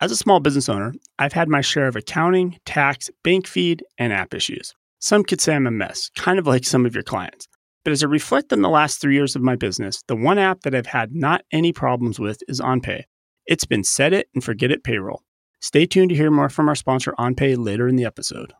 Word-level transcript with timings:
As 0.00 0.12
a 0.12 0.16
small 0.16 0.38
business 0.38 0.68
owner, 0.68 0.94
I've 1.18 1.32
had 1.32 1.48
my 1.48 1.60
share 1.60 1.88
of 1.88 1.96
accounting, 1.96 2.60
tax, 2.64 3.10
bank 3.24 3.48
feed, 3.48 3.82
and 3.98 4.12
app 4.12 4.32
issues. 4.32 4.72
Some 5.00 5.24
could 5.24 5.40
say 5.40 5.56
I'm 5.56 5.66
a 5.66 5.72
mess, 5.72 6.08
kind 6.14 6.38
of 6.38 6.46
like 6.46 6.64
some 6.64 6.86
of 6.86 6.94
your 6.94 7.02
clients. 7.02 7.48
But 7.84 7.90
as 7.90 8.04
I 8.04 8.06
reflect 8.06 8.52
on 8.52 8.62
the 8.62 8.68
last 8.68 9.00
three 9.00 9.14
years 9.14 9.34
of 9.34 9.42
my 9.42 9.56
business, 9.56 10.04
the 10.06 10.14
one 10.14 10.38
app 10.38 10.60
that 10.60 10.72
I've 10.72 10.86
had 10.86 11.16
not 11.16 11.42
any 11.50 11.72
problems 11.72 12.20
with 12.20 12.40
is 12.46 12.60
OnPay. 12.60 13.02
It's 13.46 13.64
been 13.64 13.82
set 13.82 14.12
it 14.12 14.28
and 14.36 14.44
forget 14.44 14.70
it 14.70 14.84
payroll. 14.84 15.24
Stay 15.60 15.84
tuned 15.84 16.10
to 16.10 16.14
hear 16.14 16.30
more 16.30 16.48
from 16.48 16.68
our 16.68 16.76
sponsor 16.76 17.12
OnPay 17.18 17.56
later 17.58 17.88
in 17.88 17.96
the 17.96 18.04
episode. 18.04 18.52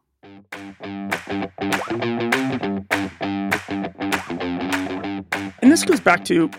And 5.62 5.70
this 5.70 5.84
goes 5.84 6.00
back 6.00 6.24
to 6.24 6.50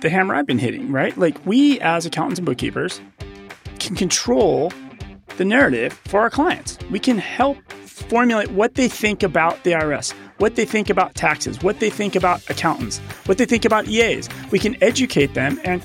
the 0.00 0.08
hammer 0.08 0.34
I've 0.34 0.46
been 0.46 0.58
hitting, 0.58 0.90
right? 0.90 1.14
Like 1.18 1.36
we 1.44 1.78
as 1.80 2.06
accountants 2.06 2.38
and 2.38 2.46
bookkeepers 2.46 3.02
can 3.86 3.96
control 3.96 4.72
the 5.36 5.44
narrative 5.44 5.92
for 6.06 6.20
our 6.20 6.30
clients. 6.30 6.78
We 6.90 6.98
can 6.98 7.18
help 7.18 7.56
formulate 7.84 8.50
what 8.50 8.74
they 8.74 8.88
think 8.88 9.22
about 9.22 9.62
the 9.64 9.72
IRS, 9.72 10.12
what 10.38 10.56
they 10.56 10.64
think 10.64 10.90
about 10.90 11.14
taxes, 11.14 11.62
what 11.62 11.78
they 11.78 11.88
think 11.88 12.16
about 12.16 12.48
accountants, 12.50 12.98
what 13.26 13.38
they 13.38 13.46
think 13.46 13.64
about 13.64 13.86
EAs. 13.86 14.28
We 14.50 14.58
can 14.58 14.76
educate 14.82 15.34
them 15.34 15.60
and 15.64 15.84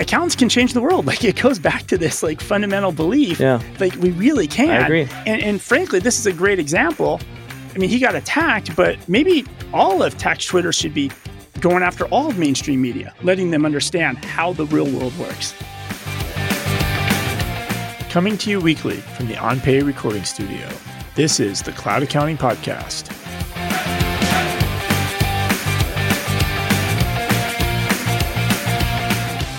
accountants 0.00 0.34
can 0.34 0.48
change 0.48 0.72
the 0.72 0.80
world. 0.80 1.06
Like 1.06 1.22
it 1.24 1.40
goes 1.40 1.58
back 1.58 1.86
to 1.86 1.96
this 1.96 2.22
like 2.22 2.40
fundamental 2.40 2.90
belief. 2.90 3.38
Yeah. 3.38 3.62
Like 3.78 3.94
we 3.96 4.10
really 4.10 4.48
can. 4.48 4.70
I 4.70 4.84
agree. 4.84 5.08
And, 5.24 5.40
and 5.40 5.62
frankly, 5.62 6.00
this 6.00 6.18
is 6.18 6.26
a 6.26 6.32
great 6.32 6.58
example. 6.58 7.20
I 7.74 7.78
mean, 7.78 7.90
he 7.90 8.00
got 8.00 8.16
attacked, 8.16 8.74
but 8.74 8.96
maybe 9.08 9.44
all 9.72 10.02
of 10.02 10.18
tax 10.18 10.46
Twitter 10.46 10.72
should 10.72 10.94
be 10.94 11.12
going 11.60 11.82
after 11.82 12.06
all 12.06 12.28
of 12.28 12.38
mainstream 12.38 12.82
media, 12.82 13.14
letting 13.22 13.50
them 13.50 13.64
understand 13.64 14.24
how 14.24 14.52
the 14.52 14.66
real 14.66 14.86
world 14.86 15.16
works. 15.18 15.54
Coming 18.16 18.38
to 18.38 18.50
you 18.50 18.62
weekly 18.62 18.96
from 18.96 19.26
the 19.26 19.34
OnPay 19.34 19.86
recording 19.86 20.24
studio, 20.24 20.66
this 21.16 21.38
is 21.38 21.60
the 21.60 21.72
Cloud 21.72 22.02
Accounting 22.02 22.38
Podcast. 22.38 23.10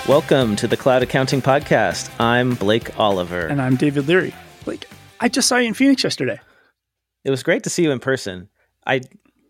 Welcome 0.08 0.56
to 0.56 0.68
the 0.68 0.76
Cloud 0.76 1.04
Accounting 1.04 1.40
Podcast. 1.40 2.10
I'm 2.20 2.56
Blake 2.56 3.00
Oliver. 3.00 3.46
And 3.46 3.62
I'm 3.62 3.76
David 3.76 4.08
Leary. 4.08 4.34
Like, 4.66 4.90
I 5.20 5.30
just 5.30 5.48
saw 5.48 5.58
you 5.58 5.68
in 5.68 5.76
Phoenix 5.76 6.04
yesterday. 6.04 6.40
It 7.24 7.30
was 7.30 7.44
great 7.44 7.64
to 7.66 7.70
see 7.70 7.84
you 7.84 7.92
in 7.92 8.00
person. 8.00 8.50
I 8.88 9.02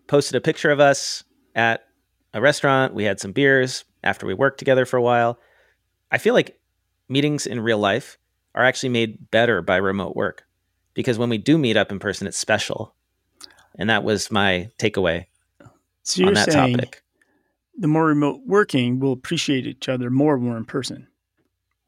posted 0.08 0.36
a 0.36 0.42
picture 0.42 0.70
of 0.70 0.82
us 0.82 1.24
at 1.56 1.86
a 2.34 2.42
restaurant. 2.42 2.94
We 2.94 3.06
had 3.06 3.22
some 3.22 3.32
beers 3.32 3.86
after 4.04 4.26
we 4.26 4.34
worked 4.34 4.60
together 4.60 4.86
for 4.86 4.98
a 4.98 5.02
while. 5.02 5.40
I 6.12 6.18
feel 6.18 6.34
like 6.34 6.60
meetings 7.08 7.48
in 7.48 7.62
real 7.62 7.80
life 7.80 8.18
are 8.58 8.66
actually 8.66 8.90
made 8.90 9.30
better 9.32 9.62
by 9.62 9.78
remote 9.78 10.16
work 10.16 10.44
because 10.94 11.18
when 11.18 11.30
we 11.30 11.38
do 11.38 11.58
meet 11.58 11.78
up 11.78 11.92
in 11.92 12.00
person, 12.00 12.28
it's 12.28 12.38
special. 12.38 12.94
And 13.78 13.90
that 13.90 14.04
was 14.04 14.32
my 14.32 14.70
takeaway 14.80 15.26
So 16.04 16.22
you're 16.22 16.30
on 16.30 16.34
that 16.34 16.52
saying 16.52 16.78
topic. 16.78 17.04
the 17.78 17.88
more 17.88 18.06
remote 18.06 18.42
working, 18.46 19.00
we'll 19.00 19.12
appreciate 19.14 19.68
each 19.68 19.88
other 19.88 20.10
more 20.10 20.38
when 20.38 20.50
we're 20.50 20.58
in 20.58 20.66
person. 20.66 21.08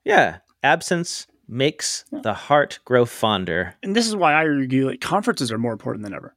Yeah, 0.06 0.38
absence 0.64 1.28
makes 1.48 2.06
the 2.12 2.34
heart 2.34 2.80
grow 2.86 3.06
fonder. 3.06 3.76
And 3.82 3.96
this 3.96 4.08
is 4.08 4.16
why 4.16 4.34
I 4.34 4.46
argue 4.46 4.88
like 4.88 5.02
conferences 5.02 5.52
are 5.52 5.58
more 5.58 5.74
important 5.74 6.04
than 6.04 6.14
ever. 6.14 6.36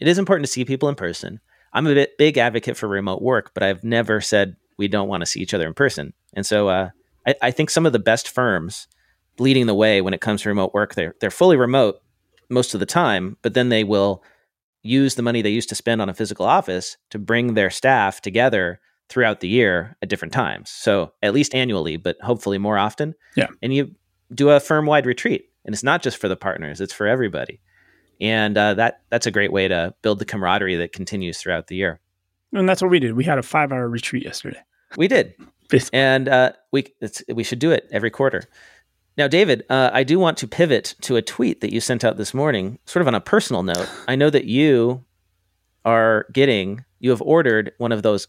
It 0.00 0.06
is 0.06 0.18
important 0.18 0.46
to 0.46 0.52
see 0.52 0.64
people 0.64 0.88
in 0.88 0.94
person. 0.94 1.40
I'm 1.72 1.86
a 1.88 1.94
bit 1.94 2.16
big 2.18 2.38
advocate 2.38 2.76
for 2.76 2.88
remote 2.88 3.20
work, 3.20 3.50
but 3.54 3.64
I've 3.64 3.82
never 3.82 4.20
said 4.20 4.54
we 4.78 4.86
don't 4.86 5.08
want 5.08 5.22
to 5.22 5.26
see 5.26 5.40
each 5.40 5.54
other 5.54 5.66
in 5.66 5.74
person. 5.74 6.12
And 6.34 6.46
so 6.46 6.68
uh, 6.68 6.90
I, 7.26 7.34
I 7.42 7.50
think 7.50 7.70
some 7.70 7.86
of 7.86 7.92
the 7.92 7.98
best 7.98 8.28
firms 8.28 8.86
leading 9.38 9.66
the 9.66 9.74
way 9.74 10.00
when 10.00 10.14
it 10.14 10.20
comes 10.20 10.42
to 10.42 10.48
remote 10.48 10.74
work, 10.74 10.94
they're 10.94 11.14
they're 11.20 11.30
fully 11.30 11.56
remote 11.56 12.00
most 12.50 12.74
of 12.74 12.80
the 12.80 12.86
time, 12.86 13.36
but 13.42 13.54
then 13.54 13.68
they 13.68 13.84
will 13.84 14.22
use 14.82 15.14
the 15.14 15.22
money 15.22 15.42
they 15.42 15.50
used 15.50 15.68
to 15.70 15.74
spend 15.74 16.02
on 16.02 16.08
a 16.08 16.14
physical 16.14 16.44
office 16.44 16.96
to 17.10 17.18
bring 17.18 17.54
their 17.54 17.70
staff 17.70 18.20
together 18.20 18.80
throughout 19.08 19.40
the 19.40 19.48
year 19.48 19.96
at 20.02 20.08
different 20.08 20.32
times. 20.32 20.70
So 20.70 21.12
at 21.22 21.34
least 21.34 21.54
annually, 21.54 21.96
but 21.96 22.16
hopefully 22.22 22.58
more 22.58 22.78
often. 22.78 23.14
Yeah. 23.36 23.48
And 23.62 23.74
you 23.74 23.94
do 24.34 24.50
a 24.50 24.60
firm 24.60 24.86
wide 24.86 25.06
retreat, 25.06 25.50
and 25.64 25.74
it's 25.74 25.82
not 25.82 26.02
just 26.02 26.18
for 26.18 26.28
the 26.28 26.36
partners; 26.36 26.80
it's 26.80 26.92
for 26.92 27.06
everybody. 27.06 27.60
And 28.20 28.56
uh, 28.56 28.74
that 28.74 29.02
that's 29.10 29.26
a 29.26 29.30
great 29.30 29.52
way 29.52 29.68
to 29.68 29.94
build 30.02 30.18
the 30.18 30.24
camaraderie 30.24 30.76
that 30.76 30.92
continues 30.92 31.38
throughout 31.38 31.66
the 31.66 31.76
year. 31.76 32.00
And 32.52 32.68
that's 32.68 32.80
what 32.80 32.90
we 32.90 33.00
did. 33.00 33.14
We 33.14 33.24
had 33.24 33.38
a 33.38 33.42
five 33.42 33.72
hour 33.72 33.88
retreat 33.88 34.24
yesterday. 34.24 34.60
We 34.96 35.08
did, 35.08 35.34
Basically. 35.68 35.98
and 35.98 36.28
uh, 36.28 36.52
we 36.70 36.86
it's, 37.00 37.22
we 37.28 37.42
should 37.42 37.58
do 37.58 37.72
it 37.72 37.88
every 37.90 38.10
quarter. 38.10 38.44
Now, 39.16 39.28
David, 39.28 39.64
uh, 39.70 39.90
I 39.92 40.02
do 40.02 40.18
want 40.18 40.38
to 40.38 40.48
pivot 40.48 40.96
to 41.02 41.14
a 41.16 41.22
tweet 41.22 41.60
that 41.60 41.72
you 41.72 41.80
sent 41.80 42.04
out 42.04 42.16
this 42.16 42.34
morning, 42.34 42.80
sort 42.84 43.00
of 43.00 43.06
on 43.06 43.14
a 43.14 43.20
personal 43.20 43.62
note. 43.62 43.88
I 44.08 44.16
know 44.16 44.28
that 44.28 44.46
you 44.46 45.04
are 45.84 46.26
getting, 46.32 46.84
you 46.98 47.10
have 47.10 47.22
ordered 47.22 47.72
one 47.78 47.92
of 47.92 48.02
those 48.02 48.26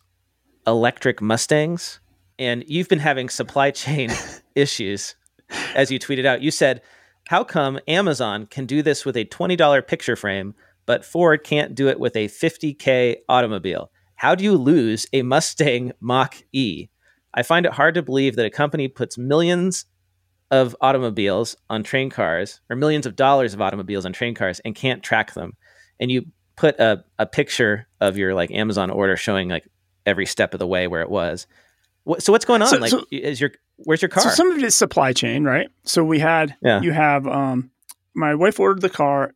electric 0.68 1.22
Mustangs, 1.22 2.00
and 2.38 2.64
you've 2.68 2.88
been 2.90 3.00
having 3.00 3.30
supply 3.30 3.72
chain 3.72 4.12
issues, 4.56 5.16
as 5.74 5.90
you 5.90 5.98
tweeted 5.98 6.26
out. 6.26 6.44
You 6.44 6.52
said, 6.52 6.82
"How 7.30 7.44
come 7.44 7.80
Amazon 7.88 8.46
can 8.46 8.68
do 8.68 8.84
this 8.84 9.06
with 9.06 9.18
a 9.18 9.26
twenty 9.26 9.56
dollar 9.56 9.82
picture 9.82 10.16
frame, 10.16 10.54
but 10.86 11.06
Ford 11.06 11.44
can't 11.44 11.74
do 11.74 11.88
it 11.88 12.00
with 12.00 12.16
a 12.16 12.28
fifty 12.28 12.76
k 12.76 13.22
automobile? 13.28 13.90
How 14.18 14.36
do 14.36 14.44
you 14.44 14.56
lose 14.56 15.08
a 15.14 15.24
Mustang 15.24 15.94
Mach 16.00 16.36
E?" 16.52 16.90
I 17.34 17.42
find 17.42 17.66
it 17.66 17.74
hard 17.74 17.96
to 17.96 18.04
believe 18.04 18.36
that 18.36 18.46
a 18.46 18.52
company 18.52 18.88
puts 18.88 19.18
millions 19.18 19.86
of 20.52 20.76
automobiles 20.82 21.56
on 21.70 21.84
train 21.84 22.10
cars 22.10 22.62
or 22.70 22.76
millions 22.76 23.06
of 23.06 23.16
dollars 23.16 23.54
of 23.54 23.62
automobiles 23.62 24.06
on 24.06 24.14
train 24.14 24.36
cars 24.36 24.60
and 24.64 24.76
can't 24.76 25.02
track 25.04 25.34
them. 25.34 25.54
And 26.00 26.12
you 26.12 26.26
put 26.56 26.80
a, 26.80 27.04
a 27.20 27.26
picture 27.26 27.88
of 28.00 28.18
your 28.18 28.34
like 28.34 28.52
Amazon 28.52 28.90
order 28.90 29.18
showing 29.18 29.50
like 29.50 29.68
every 30.06 30.26
step 30.26 30.54
of 30.54 30.60
the 30.60 30.68
way 30.68 30.88
where 30.88 31.02
it 31.02 31.10
was. 31.10 31.48
What, 32.04 32.22
so 32.22 32.32
what's 32.32 32.46
going 32.46 32.62
on? 32.62 32.68
So- 32.68 32.78
like, 32.78 32.92
so- 32.92 33.06
is 33.12 33.42
your 33.42 33.52
where's 33.78 34.02
your 34.02 34.10
car? 34.10 34.24
So 34.24 34.30
some 34.30 34.52
of 34.52 34.58
it 34.58 34.64
is 34.64 34.76
supply 34.76 35.12
chain, 35.14 35.44
right? 35.44 35.68
So 35.84 36.04
we 36.04 36.20
had 36.20 36.56
Yeah. 36.62 36.82
you 36.82 36.92
have 36.94 37.28
um 37.28 37.72
my 38.14 38.36
wife 38.36 38.60
ordered 38.60 38.82
the 38.82 38.90
car 38.90 39.34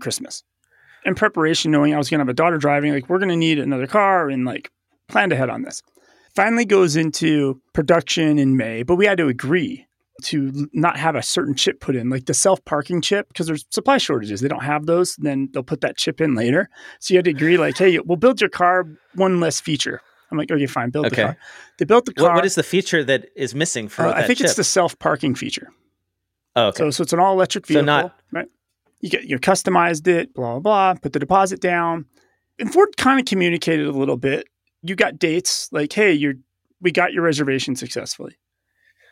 Christmas. 0.00 0.42
In 1.06 1.14
preparation, 1.14 1.70
knowing 1.70 1.94
I 1.94 1.98
was 1.98 2.08
gonna 2.08 2.20
have 2.22 2.28
a 2.28 2.34
daughter 2.34 2.58
driving, 2.58 2.92
like 2.92 3.08
we're 3.08 3.18
gonna 3.18 3.36
need 3.36 3.58
another 3.58 3.86
car 3.86 4.28
and 4.28 4.44
like 4.44 4.70
planned 5.08 5.32
ahead 5.32 5.50
on 5.50 5.62
this. 5.62 5.82
Finally 6.34 6.64
goes 6.66 6.96
into 6.96 7.60
production 7.72 8.38
in 8.38 8.56
May, 8.56 8.82
but 8.82 8.96
we 8.96 9.06
had 9.06 9.18
to 9.18 9.28
agree 9.28 9.86
to 10.22 10.68
not 10.72 10.96
have 10.96 11.16
a 11.16 11.22
certain 11.22 11.54
chip 11.54 11.80
put 11.80 11.96
in, 11.96 12.08
like 12.08 12.26
the 12.26 12.34
self 12.34 12.64
parking 12.64 13.00
chip, 13.00 13.28
because 13.28 13.46
there's 13.46 13.66
supply 13.70 13.98
shortages. 13.98 14.40
They 14.40 14.48
don't 14.48 14.62
have 14.64 14.86
those. 14.86 15.16
Then 15.16 15.48
they'll 15.52 15.62
put 15.64 15.80
that 15.80 15.96
chip 15.96 16.20
in 16.20 16.34
later. 16.34 16.68
So 17.00 17.14
you 17.14 17.18
had 17.18 17.24
to 17.24 17.30
agree, 17.32 17.56
like, 17.58 17.76
hey, 17.76 17.98
we'll 17.98 18.16
build 18.16 18.40
your 18.40 18.50
car 18.50 18.86
one 19.14 19.40
less 19.40 19.60
feature. 19.60 20.00
I'm 20.30 20.38
like, 20.38 20.50
okay, 20.50 20.66
fine, 20.66 20.90
build 20.90 21.06
Okay. 21.06 21.16
the 21.16 21.22
car. 21.22 21.36
They 21.78 21.84
built 21.84 22.06
the 22.06 22.14
car. 22.14 22.28
what, 22.28 22.34
what 22.36 22.44
is 22.46 22.54
the 22.54 22.62
feature 22.62 23.04
that 23.04 23.26
is 23.36 23.54
missing 23.54 23.88
for 23.88 24.06
Uh, 24.06 24.12
I 24.14 24.26
think 24.26 24.40
it's 24.40 24.54
the 24.54 24.64
self 24.64 24.98
parking 24.98 25.34
feature. 25.34 25.68
oh, 26.56 26.68
okay. 26.68 26.78
So, 26.78 26.90
so 26.90 27.02
it's 27.02 27.12
an 27.12 27.18
all 27.20 27.32
electric 27.34 27.66
So 27.66 27.74
vehicle, 27.74 27.86
not- 27.86 28.16
right? 28.32 28.48
You 29.00 29.10
get 29.10 29.24
you 29.24 29.38
customized 29.38 30.06
it, 30.08 30.32
blah 30.32 30.58
blah 30.58 30.92
blah. 30.92 31.00
Put 31.00 31.12
the 31.12 31.18
deposit 31.18 31.60
down, 31.60 32.06
and 32.58 32.72
Ford 32.72 32.96
kind 32.96 33.20
of 33.20 33.26
communicated 33.26 33.86
a 33.86 33.92
little 33.92 34.16
bit. 34.16 34.48
You 34.82 34.94
got 34.96 35.18
dates 35.18 35.68
like, 35.72 35.92
hey, 35.92 36.12
you're 36.12 36.34
we 36.80 36.90
got 36.90 37.12
your 37.12 37.22
reservation 37.22 37.76
successfully. 37.76 38.38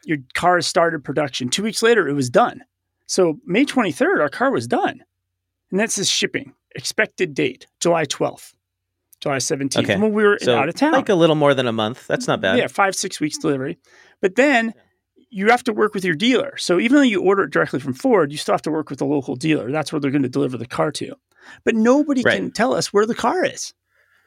Your 0.05 0.19
car 0.35 0.61
started 0.61 1.05
production. 1.05 1.49
Two 1.49 1.63
weeks 1.63 1.83
later, 1.83 2.09
it 2.09 2.15
was 2.15 2.31
done. 2.31 2.63
So 3.07 3.39
May 3.45 3.65
23rd, 3.65 4.21
our 4.21 4.29
car 4.29 4.51
was 4.51 4.67
done, 4.67 5.03
and 5.71 5.81
that 5.81 5.91
says 5.91 6.09
shipping 6.09 6.55
expected 6.75 7.35
date 7.35 7.67
July 7.81 8.05
12th, 8.05 8.55
July 9.21 9.37
17th. 9.37 9.85
Okay. 9.85 9.97
When 9.97 10.13
we 10.13 10.25
were 10.25 10.39
so 10.41 10.57
out 10.57 10.69
of 10.69 10.75
town, 10.75 10.93
like 10.93 11.09
a 11.09 11.15
little 11.15 11.37
more 11.37 11.55
than 11.55 11.67
a 11.67 11.73
month. 11.73 12.07
That's 12.07 12.27
not 12.27 12.41
bad. 12.41 12.59
yeah, 12.59 12.67
five, 12.67 12.95
six 12.95 13.21
weeks 13.21 13.37
hmm. 13.37 13.43
delivery. 13.43 13.79
But 14.21 14.37
then 14.37 14.75
you 15.31 15.49
have 15.49 15.65
to 15.65 15.73
work 15.73 15.95
with 15.95 16.05
your 16.05 16.15
dealer. 16.15 16.57
So 16.59 16.79
even 16.79 16.97
though 16.97 17.03
you 17.03 17.23
order 17.23 17.45
it 17.45 17.51
directly 17.51 17.81
from 17.81 17.95
Ford, 17.95 18.33
you 18.33 18.39
still 18.39 18.53
have 18.53 18.63
to 18.63 18.71
work 18.71 18.91
with 18.91 18.99
the 18.99 19.07
local 19.07 19.35
dealer. 19.35 19.71
That's 19.71 19.91
where 19.91 19.99
they're 19.99 20.11
going 20.11 20.23
to 20.23 20.29
deliver 20.29 20.59
the 20.59 20.67
car 20.67 20.93
to. 20.93 21.15
But 21.65 21.75
nobody 21.75 22.23
Right. 22.23 22.37
can 22.37 22.51
tell 22.51 22.75
us 22.75 22.93
where 22.93 23.07
the 23.07 23.15
car 23.15 23.43
is. 23.45 23.73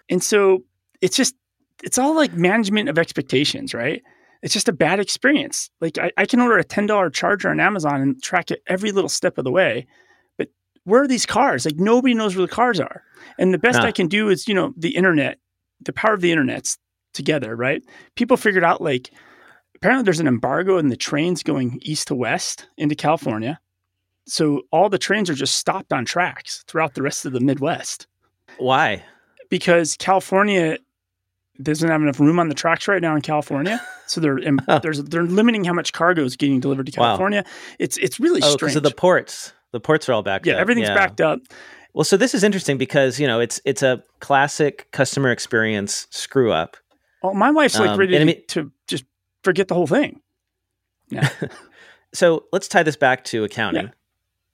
And 0.10 0.22
so 0.22 0.64
it's 1.02 1.16
just, 1.16 1.36
it's 1.84 2.00
all 2.00 2.16
like 2.16 2.34
management 2.34 2.90
of 2.90 2.98
expectations, 2.98 3.74
right? 3.74 4.02
It's 4.46 4.54
just 4.54 4.70
a 4.70 4.74
bad 4.74 5.00
experience. 5.00 5.72
Like 5.82 5.98
I, 5.98 6.12
I 6.18 6.28
can 6.28 6.40
order 6.40 6.60
a 6.60 6.64
$10 6.64 7.12
charger 7.12 7.50
on 7.50 7.60
Amazon 7.60 8.00
and 8.00 8.22
track 8.22 8.52
it 8.52 8.62
every 8.68 8.92
little 8.92 9.10
step 9.10 9.40
of 9.40 9.44
the 9.44 9.50
way. 9.50 9.88
But 10.38 10.50
where 10.84 11.02
are 11.02 11.08
these 11.08 11.26
cars? 11.26 11.66
Like 11.66 11.78
nobody 11.78 12.14
knows 12.14 12.36
where 12.36 12.46
the 12.46 12.54
cars 12.54 12.80
are. 12.80 13.02
And 13.40 13.52
the 13.52 13.58
best. 13.58 13.80
I 13.80 13.92
can 13.92 14.08
do 14.08 14.30
is, 14.30 14.48
you 14.48 14.54
know, 14.54 14.72
the 14.78 14.96
internet, 14.96 15.40
the 15.82 15.92
power 15.92 16.14
of 16.14 16.22
the 16.22 16.32
internet's 16.32 16.78
together, 17.12 17.56
right? 17.56 17.82
People 18.14 18.38
figured 18.38 18.64
out 18.64 18.82
like 18.82 19.10
apparently 19.76 20.04
there's 20.04 20.20
an 20.20 20.28
embargo 20.28 20.78
in 20.78 20.90
the 20.90 20.96
trains 20.96 21.42
going 21.42 21.80
east 21.82 22.10
to 22.10 22.16
west 22.16 22.68
into 22.78 22.94
California. 22.94 23.60
So 24.28 24.62
all 24.72 24.90
the 24.90 25.00
trains 25.00 25.28
are 25.28 25.34
just 25.34 25.58
stopped 25.58 25.92
on 25.92 26.06
tracks 26.06 26.64
throughout 26.68 26.94
the 26.94 27.02
rest 27.02 27.26
of 27.26 27.34
the 27.34 27.40
Midwest 27.40 28.06
Why? 28.60 29.04
because 29.50 29.96
California 29.98 30.78
doesn't 31.62 31.90
have 31.90 32.02
enough 32.02 32.20
room 32.20 32.40
on 32.40 32.50
the 32.50 32.56
tracks 32.56 32.88
right 32.88 33.02
now 33.02 33.16
in 33.16 33.22
California, 33.22 33.82
so 34.08 34.22
they're 34.22 34.40
there's 34.82 35.04
they're 35.04 35.24
limiting 35.24 35.64
how 35.64 35.74
much 35.74 35.94
cargo 35.94 36.24
is 36.24 36.36
getting 36.36 36.60
delivered 36.60 36.88
to 36.92 37.00
Wow. 37.00 37.08
California. 37.08 37.46
It's 37.80 37.98
it's 37.98 38.20
really 38.20 38.42
Oh, 38.44 38.52
strange. 38.52 38.76
of 38.76 38.84
the 38.84 38.92
ports. 38.92 39.54
The 39.72 39.80
ports 39.80 40.08
are 40.10 40.14
all 40.14 40.24
backed 40.24 40.44
up. 40.44 40.48
yeah, 40.48 40.54
up. 40.56 40.62
everything's 40.62 40.90
backed 40.90 41.20
up. 41.22 41.40
Well, 41.94 42.04
so 42.04 42.18
this 42.18 42.34
is 42.34 42.44
interesting 42.44 42.78
because 42.78 43.20
you 43.20 43.28
know 43.28 43.40
it's 43.40 43.60
it's 43.66 43.82
a 43.84 44.04
classic 44.20 44.90
customer 44.92 45.32
experience 45.32 46.08
screw 46.12 46.52
up. 46.52 46.78
Oh, 47.24 47.34
my 47.34 47.52
wife's 47.52 47.80
like 47.80 47.90
Um, 47.92 48.00
ready 48.00 48.16
I 48.16 48.20
to, 48.20 48.26
mean- 48.26 48.42
to 48.50 48.72
just 48.88 49.06
forget 49.44 49.68
the 49.68 49.76
whole 49.76 49.88
thing. 49.88 50.22
Yeah. 51.10 51.30
so 52.14 52.46
let's 52.52 52.68
tie 52.68 52.84
this 52.84 52.96
back 52.96 53.24
to 53.26 53.44
accounting. 53.44 53.86
Yeah. 53.88 53.92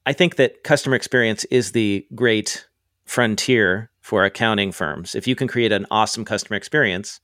I 0.05 0.13
think 0.13 0.37
that 0.37 0.63
customer 0.63 0.95
experience 0.95 1.43
is 1.45 1.73
the 1.73 2.07
great 2.15 2.67
frontier 3.05 3.90
for 4.01 4.23
accounting 4.23 4.71
firms. 4.71 5.15
If 5.15 5.27
you 5.27 5.35
can 5.35 5.47
create 5.47 5.71
an 5.71 5.85
awesome 5.91 6.25
customer 6.25 6.57
experience, 6.57 7.19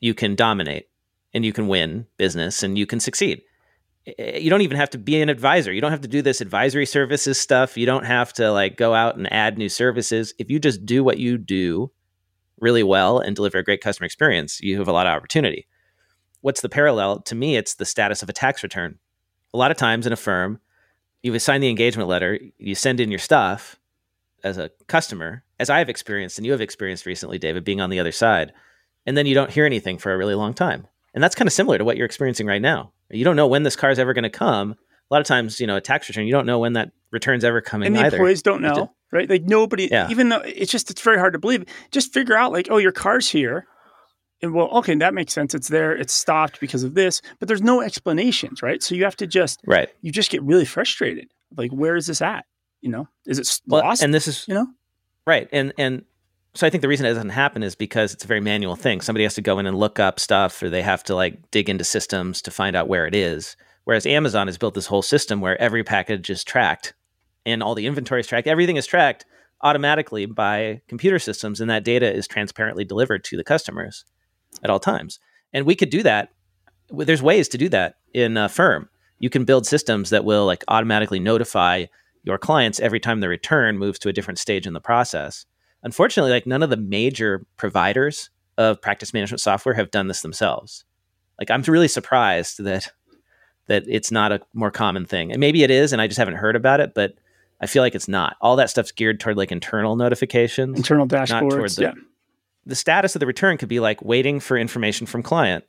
you 0.00 0.14
can 0.14 0.34
dominate 0.34 0.88
and 1.34 1.44
you 1.44 1.52
can 1.52 1.68
win 1.68 2.06
business 2.16 2.62
and 2.62 2.78
you 2.78 2.86
can 2.86 3.00
succeed. 3.00 3.42
You 4.18 4.48
don't 4.48 4.62
even 4.62 4.78
have 4.78 4.90
to 4.90 4.98
be 4.98 5.20
an 5.20 5.28
advisor. 5.28 5.72
You 5.72 5.80
don't 5.80 5.90
have 5.90 6.00
to 6.00 6.08
do 6.08 6.22
this 6.22 6.40
advisory 6.40 6.86
services 6.86 7.38
stuff. 7.38 7.76
You 7.76 7.84
don't 7.84 8.06
have 8.06 8.32
to 8.34 8.50
like 8.52 8.76
go 8.76 8.94
out 8.94 9.16
and 9.16 9.30
add 9.32 9.58
new 9.58 9.68
services. 9.68 10.32
If 10.38 10.50
you 10.50 10.58
just 10.58 10.86
do 10.86 11.04
what 11.04 11.18
you 11.18 11.36
do 11.36 11.90
really 12.60 12.82
well 12.82 13.18
and 13.18 13.36
deliver 13.36 13.58
a 13.58 13.64
great 13.64 13.82
customer 13.82 14.06
experience, 14.06 14.60
you 14.60 14.78
have 14.78 14.88
a 14.88 14.92
lot 14.92 15.06
of 15.06 15.14
opportunity. 15.14 15.66
What's 16.40 16.60
the 16.60 16.68
parallel? 16.68 17.20
To 17.22 17.34
me, 17.34 17.56
it's 17.56 17.74
the 17.74 17.84
status 17.84 18.22
of 18.22 18.28
a 18.28 18.32
tax 18.32 18.62
return 18.62 18.98
a 19.54 19.58
lot 19.58 19.70
of 19.70 19.76
times 19.76 20.06
in 20.06 20.12
a 20.12 20.16
firm, 20.16 20.60
you've 21.22 21.34
assigned 21.34 21.62
the 21.62 21.68
engagement 21.68 22.08
letter, 22.08 22.38
you 22.58 22.74
send 22.74 23.00
in 23.00 23.10
your 23.10 23.18
stuff 23.18 23.78
as 24.44 24.58
a 24.58 24.70
customer, 24.86 25.42
as 25.58 25.70
I 25.70 25.78
have 25.78 25.88
experienced 25.88 26.38
and 26.38 26.46
you 26.46 26.52
have 26.52 26.60
experienced 26.60 27.06
recently, 27.06 27.38
David, 27.38 27.64
being 27.64 27.80
on 27.80 27.90
the 27.90 28.00
other 28.00 28.12
side, 28.12 28.52
and 29.06 29.16
then 29.16 29.26
you 29.26 29.34
don't 29.34 29.50
hear 29.50 29.66
anything 29.66 29.98
for 29.98 30.12
a 30.12 30.18
really 30.18 30.34
long 30.34 30.54
time. 30.54 30.86
And 31.14 31.22
that's 31.24 31.34
kind 31.34 31.46
of 31.48 31.52
similar 31.52 31.78
to 31.78 31.84
what 31.84 31.96
you're 31.96 32.06
experiencing 32.06 32.46
right 32.46 32.62
now. 32.62 32.92
You 33.10 33.24
don't 33.24 33.36
know 33.36 33.46
when 33.46 33.62
this 33.62 33.76
car 33.76 33.90
is 33.90 33.98
ever 33.98 34.12
going 34.12 34.24
to 34.24 34.30
come. 34.30 34.72
A 35.10 35.14
lot 35.14 35.20
of 35.20 35.26
times, 35.26 35.58
you 35.58 35.66
know, 35.66 35.76
a 35.76 35.80
tax 35.80 36.08
return, 36.08 36.26
you 36.26 36.32
don't 36.32 36.44
know 36.46 36.58
when 36.58 36.74
that 36.74 36.90
return's 37.10 37.42
ever 37.42 37.60
coming 37.62 37.86
and 37.86 37.96
the 37.96 38.00
either. 38.00 38.16
employees 38.18 38.42
don't 38.42 38.62
Just 38.62 38.76
know, 38.76 38.92
right? 39.10 39.28
Like 39.28 39.44
nobody, 39.44 39.88
Yeah. 39.90 40.10
even 40.10 40.28
though 40.28 40.40
it's 40.44 40.70
just 40.70 40.90
it's 40.90 41.00
very 41.00 41.18
hard 41.18 41.32
to 41.32 41.38
believe. 41.38 41.64
Just 41.90 42.12
figure 42.12 42.36
out 42.36 42.52
like, 42.52 42.68
oh, 42.70 42.76
your 42.76 42.92
car's 42.92 43.28
here, 43.30 43.66
and 44.42 44.52
well, 44.52 44.68
okay, 44.68 44.94
that 44.96 45.14
makes 45.14 45.32
sense. 45.32 45.54
It's 45.54 45.68
there. 45.68 45.96
It's 45.96 46.12
stopped 46.12 46.60
because 46.60 46.84
of 46.84 46.94
this, 46.94 47.22
but 47.38 47.48
there's 47.48 47.62
no 47.62 47.80
explanations, 47.80 48.62
right? 48.62 48.82
So 48.82 48.94
you 48.94 49.04
have 49.04 49.16
to 49.16 49.26
just 49.26 49.60
Right. 49.66 49.88
you 50.02 50.12
just 50.12 50.30
get 50.30 50.42
really 50.42 50.66
frustrated. 50.66 51.28
Like, 51.56 51.70
where 51.70 51.96
is 51.96 52.06
this 52.06 52.20
at? 52.20 52.44
You 52.80 52.90
know, 52.90 53.08
is 53.26 53.38
it 53.38 53.60
Well, 53.66 53.82
lost? 53.82 54.02
and 54.02 54.12
this 54.14 54.28
is 54.28 54.46
you 54.48 54.54
know, 54.54 54.66
Right. 55.26 55.48
And 55.52 55.72
and 55.78 56.04
so 56.54 56.66
I 56.66 56.70
think 56.70 56.82
the 56.82 56.88
reason 56.88 57.06
it 57.06 57.10
doesn't 57.14 57.28
happen 57.30 57.62
is 57.62 57.74
because 57.74 58.12
it's 58.14 58.24
a 58.24 58.28
very 58.28 58.40
manual 58.40 58.76
thing. 58.76 59.00
Somebody 59.00 59.24
has 59.24 59.34
to 59.34 59.42
go 59.42 59.58
in 59.58 59.66
and 59.66 59.76
look 59.78 59.98
up 60.00 60.18
stuff 60.18 60.62
or 60.62 60.70
they 60.70 60.82
have 60.82 61.04
to 61.04 61.14
like 61.14 61.50
dig 61.50 61.68
into 61.68 61.84
systems 61.84 62.40
to 62.42 62.50
find 62.50 62.74
out 62.74 62.88
where 62.88 63.06
it 63.06 63.14
is. 63.14 63.56
Whereas 63.84 64.06
Amazon 64.06 64.48
has 64.48 64.58
built 64.58 64.74
this 64.74 64.86
whole 64.86 65.02
system 65.02 65.40
where 65.40 65.60
every 65.60 65.84
package 65.84 66.30
is 66.30 66.42
tracked 66.44 66.94
and 67.46 67.62
all 67.62 67.74
the 67.74 67.86
inventory 67.86 68.20
is 68.20 68.26
tracked. 68.26 68.46
Everything 68.46 68.76
is 68.76 68.86
tracked 68.86 69.24
automatically 69.62 70.26
by 70.26 70.80
computer 70.88 71.18
systems 71.18 71.60
and 71.60 71.70
that 71.70 71.84
data 71.84 72.12
is 72.12 72.26
transparently 72.28 72.84
delivered 72.84 73.24
to 73.24 73.36
the 73.36 73.44
customers 73.44 74.04
at 74.62 74.70
all 74.70 74.80
times. 74.80 75.20
And 75.52 75.66
we 75.66 75.74
could 75.74 75.90
do 75.90 76.02
that. 76.02 76.30
There's 76.90 77.22
ways 77.22 77.48
to 77.48 77.58
do 77.58 77.68
that 77.70 77.96
in 78.14 78.36
a 78.36 78.48
firm. 78.48 78.88
You 79.18 79.30
can 79.30 79.44
build 79.44 79.66
systems 79.66 80.10
that 80.10 80.24
will 80.24 80.46
like 80.46 80.64
automatically 80.68 81.20
notify 81.20 81.86
your 82.28 82.38
clients 82.38 82.78
every 82.78 83.00
time 83.00 83.20
the 83.20 83.28
return 83.28 83.78
moves 83.78 83.98
to 84.00 84.08
a 84.08 84.12
different 84.12 84.38
stage 84.38 84.66
in 84.66 84.74
the 84.74 84.80
process. 84.80 85.46
Unfortunately, 85.82 86.30
like 86.30 86.46
none 86.46 86.62
of 86.62 86.68
the 86.70 86.76
major 86.76 87.46
providers 87.56 88.28
of 88.58 88.80
practice 88.82 89.14
management 89.14 89.40
software 89.40 89.74
have 89.74 89.90
done 89.90 90.08
this 90.08 90.20
themselves. 90.20 90.84
Like 91.38 91.50
I'm 91.50 91.62
really 91.62 91.88
surprised 91.88 92.62
that 92.62 92.92
that 93.66 93.84
it's 93.86 94.10
not 94.10 94.30
a 94.32 94.40
more 94.52 94.70
common 94.70 95.04
thing. 95.06 95.30
And 95.32 95.40
maybe 95.40 95.62
it 95.62 95.70
is 95.70 95.92
and 95.92 96.02
I 96.02 96.06
just 96.06 96.18
haven't 96.18 96.34
heard 96.36 96.54
about 96.56 96.80
it, 96.80 96.92
but 96.94 97.14
I 97.60 97.66
feel 97.66 97.82
like 97.82 97.94
it's 97.94 98.08
not. 98.08 98.36
All 98.40 98.56
that 98.56 98.70
stuff's 98.70 98.92
geared 98.92 99.20
toward 99.20 99.36
like 99.36 99.50
internal 99.50 99.96
notifications. 99.96 100.76
internal 100.76 101.06
dashboards. 101.08 101.76
the- 101.76 101.82
yeah, 101.82 101.92
the 102.66 102.74
status 102.74 103.16
of 103.16 103.20
the 103.20 103.26
return 103.26 103.56
could 103.56 103.68
be 103.70 103.80
like 103.80 104.02
waiting 104.02 104.38
for 104.40 104.58
information 104.58 105.06
from 105.06 105.22
client. 105.22 105.64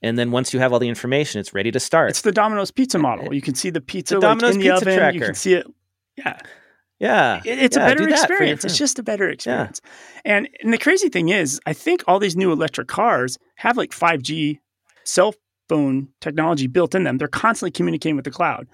And 0.00 0.16
then 0.16 0.30
once 0.30 0.54
you 0.54 0.60
have 0.60 0.72
all 0.72 0.78
the 0.78 0.88
information, 0.88 1.40
it's 1.40 1.52
ready 1.52 1.72
to 1.72 1.80
start. 1.80 2.10
it's 2.10 2.20
the 2.22 2.30
Domino's 2.30 2.70
pizza 2.70 2.98
model. 2.98 3.34
You 3.34 3.40
can 3.42 3.54
see 3.56 3.70
the 3.70 3.80
pizza 3.80 4.14
The 4.14 4.20
like, 4.20 4.38
Domino's 4.38 4.54
in 4.54 4.60
the 4.60 4.70
pizza 4.70 4.90
oven. 5.06 5.14
You 5.14 5.20
can 5.20 5.34
see 5.34 5.54
it. 5.54 5.66
Yeah, 6.18 6.38
yeah. 6.98 7.40
It's 7.44 7.76
Yeah, 7.76 7.82
a 7.84 7.86
better 7.86 8.06
that 8.10 8.26
for 8.26 8.44
your 8.44 8.54
experience. 8.54 8.64
It's 8.64 8.78
just 8.78 8.98
a 8.98 9.02
better 9.02 9.28
experience. 9.28 9.80
And 10.24 10.48
and 10.62 10.72
the 10.72 10.78
crazy 10.78 11.08
thing 11.08 11.28
is, 11.28 11.60
I 11.66 11.72
think 11.72 12.02
all 12.06 12.18
these 12.18 12.36
new 12.36 12.52
electric 12.52 12.88
cars 12.88 13.38
have 13.56 13.76
like 13.76 13.90
5G 13.90 14.58
cell 15.04 15.34
phone 15.68 16.08
technology 16.20 16.66
built 16.66 16.94
in 16.94 17.04
them. 17.04 17.18
They're 17.18 17.28
constantly 17.28 17.70
communicating 17.70 18.16
with 18.16 18.24
the 18.24 18.30
cloud. 18.30 18.66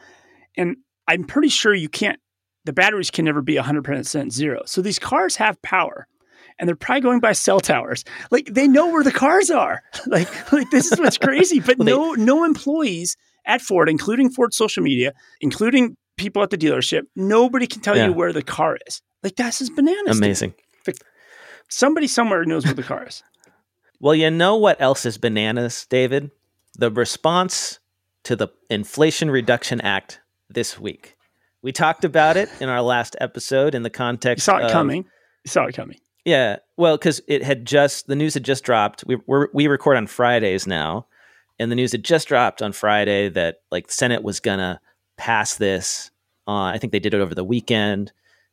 And 0.57 0.77
I'm 1.09 1.25
pretty 1.25 1.49
sure 1.49 1.75
you 1.75 1.89
can't 1.89 2.19
the 2.65 2.73
batteries 2.73 3.11
can 3.11 3.27
never 3.27 3.43
be 3.43 3.57
100% 3.57 4.33
zero. 4.33 4.63
So 4.65 4.81
these 4.81 4.99
cars 4.99 5.37
have 5.37 5.61
power. 5.63 6.07
And 6.59 6.69
they're 6.69 6.77
probably 6.77 7.01
going 7.03 7.21
by 7.21 7.33
cell 7.33 7.61
towers. 7.61 8.05
Like 8.31 8.47
they 8.47 8.69
know 8.69 8.87
where 8.87 9.03
the 9.03 9.13
cars 9.13 9.51
are. 9.51 9.83
like 10.07 10.53
like 10.53 10.71
this 10.71 10.93
is 10.93 10.99
what's 11.01 11.19
crazy, 11.19 11.61
but 11.61 11.79
no 11.81 12.13
no 12.13 12.45
employees 12.45 13.17
at 13.45 13.61
Ford, 13.61 13.89
including 13.89 14.31
Ford 14.31 14.55
social 14.55 14.83
media, 14.83 15.13
including 15.41 15.97
people 16.17 16.43
at 16.43 16.51
the 16.51 16.59
dealership, 16.59 17.03
nobody 17.17 17.67
can 17.67 17.81
tell 17.81 17.97
Yeah. 17.97 18.07
you 18.07 18.13
where 18.13 18.33
the 18.33 18.43
car 18.43 18.79
is. 18.87 19.03
Like 19.23 19.37
that's 19.37 19.59
just 19.59 19.75
bananas. 19.75 20.19
Amazing. 20.19 20.55
Somebody 21.69 22.07
somewhere 22.07 22.45
knows 22.45 22.65
where 22.65 22.75
the 22.75 22.83
car 22.83 23.07
is. 23.07 23.23
Well, 24.01 24.15
you 24.15 24.31
know 24.31 24.57
what 24.57 24.79
else 24.83 25.07
is 25.07 25.17
bananas, 25.17 25.87
David? 25.89 26.31
The 26.77 26.91
response 26.91 27.79
to 28.25 28.37
the 28.37 28.49
Inflation 28.69 29.31
Reduction 29.31 29.81
Act 29.81 30.21
this 30.51 30.79
week. 30.79 31.17
We 31.63 31.73
talked 31.73 32.05
about 32.05 32.37
it 32.37 32.51
in 32.61 32.69
our 32.69 32.83
last 32.83 33.17
episode 33.19 33.75
in 33.75 33.83
the 33.83 33.89
You 33.89 33.93
context 33.95 34.45
saw 34.45 34.59
it 34.59 34.65
of- 34.65 34.73
coming. 34.73 35.05
You 35.45 35.49
saw 35.49 35.65
it 35.67 35.75
coming. 35.75 35.97
Yeah, 36.27 36.57
well, 36.77 36.99
because 36.99 37.23
it 37.29 37.43
had 37.45 37.65
just 37.65 38.07
the 38.07 38.17
news 38.17 38.35
had 38.35 38.45
just 38.45 38.63
dropped. 38.65 39.05
We 39.07 39.17
we're, 39.27 39.49
we 39.55 39.69
record 39.69 39.97
on 39.97 40.07
Fridays 40.07 40.67
now, 40.67 41.07
and 41.59 41.71
the 41.71 41.77
news 41.77 41.93
had 41.93 42.05
just 42.05 42.29
dropped 42.29 42.61
on 42.61 42.73
Friday 42.73 43.31
that 43.31 43.59
like 43.71 43.87
the 43.87 43.93
Senate 43.95 44.23
was 44.23 44.39
gonna 44.41 44.81
pass 45.17 45.57
this. 45.57 46.11
Uh, 46.47 46.65
I 46.65 46.79
think 46.79 46.93
they 46.93 46.99
did 46.99 47.15
it 47.15 47.21
over 47.21 47.35
the 47.35 47.45
weekend, 47.45 48.13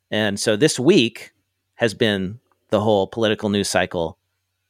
and 0.09 0.39
so 0.39 0.55
this 0.55 0.79
week 0.79 1.33
has 1.75 1.93
been 1.93 2.39
the 2.69 2.79
whole 2.79 3.07
political 3.07 3.49
news 3.49 3.69
cycle 3.69 4.17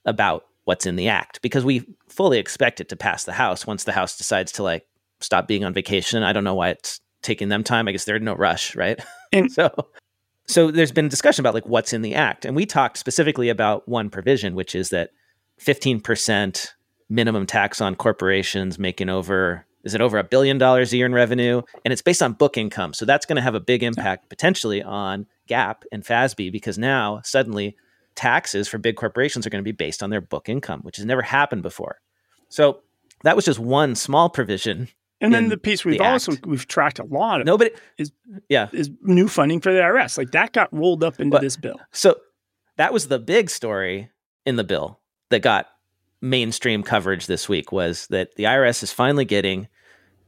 about 0.06 0.46
what's 0.64 0.86
in 0.86 0.96
the 0.96 1.08
act 1.08 1.42
because 1.42 1.66
we 1.66 1.86
fully 2.08 2.40
expect 2.40 2.80
it 2.80 2.90
to 2.90 2.96
pass 2.96 3.24
the 3.24 3.34
House 3.34 3.68
once 3.68 3.84
the 3.84 3.92
House 3.92 4.18
decides 4.18 4.52
to 4.54 4.64
like 4.64 4.88
stop 5.20 5.48
being 5.48 5.64
on 5.64 5.74
vacation. 5.74 6.24
I 6.24 6.34
don't 6.34 6.44
know 6.44 6.56
why 6.56 6.70
it's 6.70 7.00
taking 7.22 7.50
them 7.50 7.64
time. 7.64 7.88
I 7.88 7.92
guess 7.92 8.06
they're 8.06 8.16
in 8.16 8.24
no 8.24 8.36
rush, 8.36 8.76
right? 8.76 9.00
And- 9.34 9.50
so 9.52 9.70
so 10.46 10.72
there's 10.72 10.92
been 10.92 11.08
discussion 11.08 11.42
about 11.42 11.54
like 11.54 11.66
what's 11.66 11.94
in 11.94 12.02
the 12.02 12.16
act 12.16 12.44
and 12.44 12.54
we 12.54 12.66
talked 12.66 12.98
specifically 12.98 13.48
about 13.48 13.88
one 13.88 14.10
provision 14.10 14.56
which 14.56 14.76
is 14.76 14.90
that 14.90 15.12
15% 15.62 16.68
minimum 17.10 17.46
tax 17.46 17.80
on 17.80 17.96
corporations 17.96 18.78
making 18.78 19.08
over 19.08 19.66
is 19.84 19.94
it 19.96 20.02
over 20.02 20.18
a 20.18 20.24
billion 20.24 20.58
dollars 20.58 20.94
a 20.94 20.98
year 20.98 21.06
in 21.06 21.14
revenue 21.14 21.62
and 21.84 21.92
it's 21.92 22.02
based 22.02 22.22
on 22.22 22.34
book 22.34 22.58
income 22.58 22.94
so 22.94 23.06
that's 23.06 23.26
going 23.26 23.36
to 23.36 23.42
have 23.42 23.56
a 23.56 23.60
big 23.60 23.84
impact 23.84 24.30
potentially 24.30 24.82
on 24.84 25.26
GAAP 25.50 25.84
and 25.92 26.04
fasb 26.04 26.52
because 26.52 26.78
now 26.78 27.20
suddenly 27.24 27.76
taxes 28.16 28.68
for 28.68 28.78
big 28.78 28.96
corporations 28.96 29.46
are 29.48 29.50
going 29.50 29.64
to 29.64 29.68
be 29.68 29.72
based 29.72 30.04
on 30.04 30.10
their 30.10 30.22
book 30.22 30.50
income 30.50 30.82
which 30.82 30.98
has 30.98 31.06
never 31.06 31.22
happened 31.22 31.62
before 31.64 32.00
so 32.50 32.82
that 33.24 33.36
was 33.36 33.46
just 33.46 33.60
one 33.60 33.96
small 33.96 34.30
provision 34.30 34.88
And 35.22 35.34
then 35.34 35.50
the 35.50 35.58
piece 35.58 35.86
we've 35.86 35.98
the 36.00 36.04
also 36.06 36.34
act. 36.34 36.46
we've 36.46 36.68
tracked 36.68 37.00
a 37.00 37.06
lot 37.06 37.40
of 37.42 37.46
nobody 37.48 37.72
Is- 37.98 38.12
yeah 38.50 38.68
is 38.74 38.90
new 39.02 39.28
funding 39.28 39.62
for 39.62 39.72
the 39.72 39.80
IRS. 39.80 40.18
Like 40.18 40.32
that 40.32 40.52
got 40.52 40.74
rolled 40.74 41.04
up 41.04 41.20
into 41.20 41.32
But- 41.32 41.42
this 41.42 41.58
bill. 41.58 41.80
So 41.92 42.18
that 42.78 42.92
was 42.94 43.08
the 43.08 43.20
big 43.20 43.50
story 43.50 44.10
in 44.46 44.56
the 44.56 44.64
bill 44.64 45.00
that 45.30 45.42
got 45.44 45.68
mainstream 46.22 46.84
coverage 46.84 47.28
this 47.28 47.48
week 47.48 47.72
was 47.72 48.08
that 48.08 48.36
the 48.36 48.44
IRS 48.46 48.82
is 48.84 48.92
finally 48.92 49.26
getting 49.26 49.68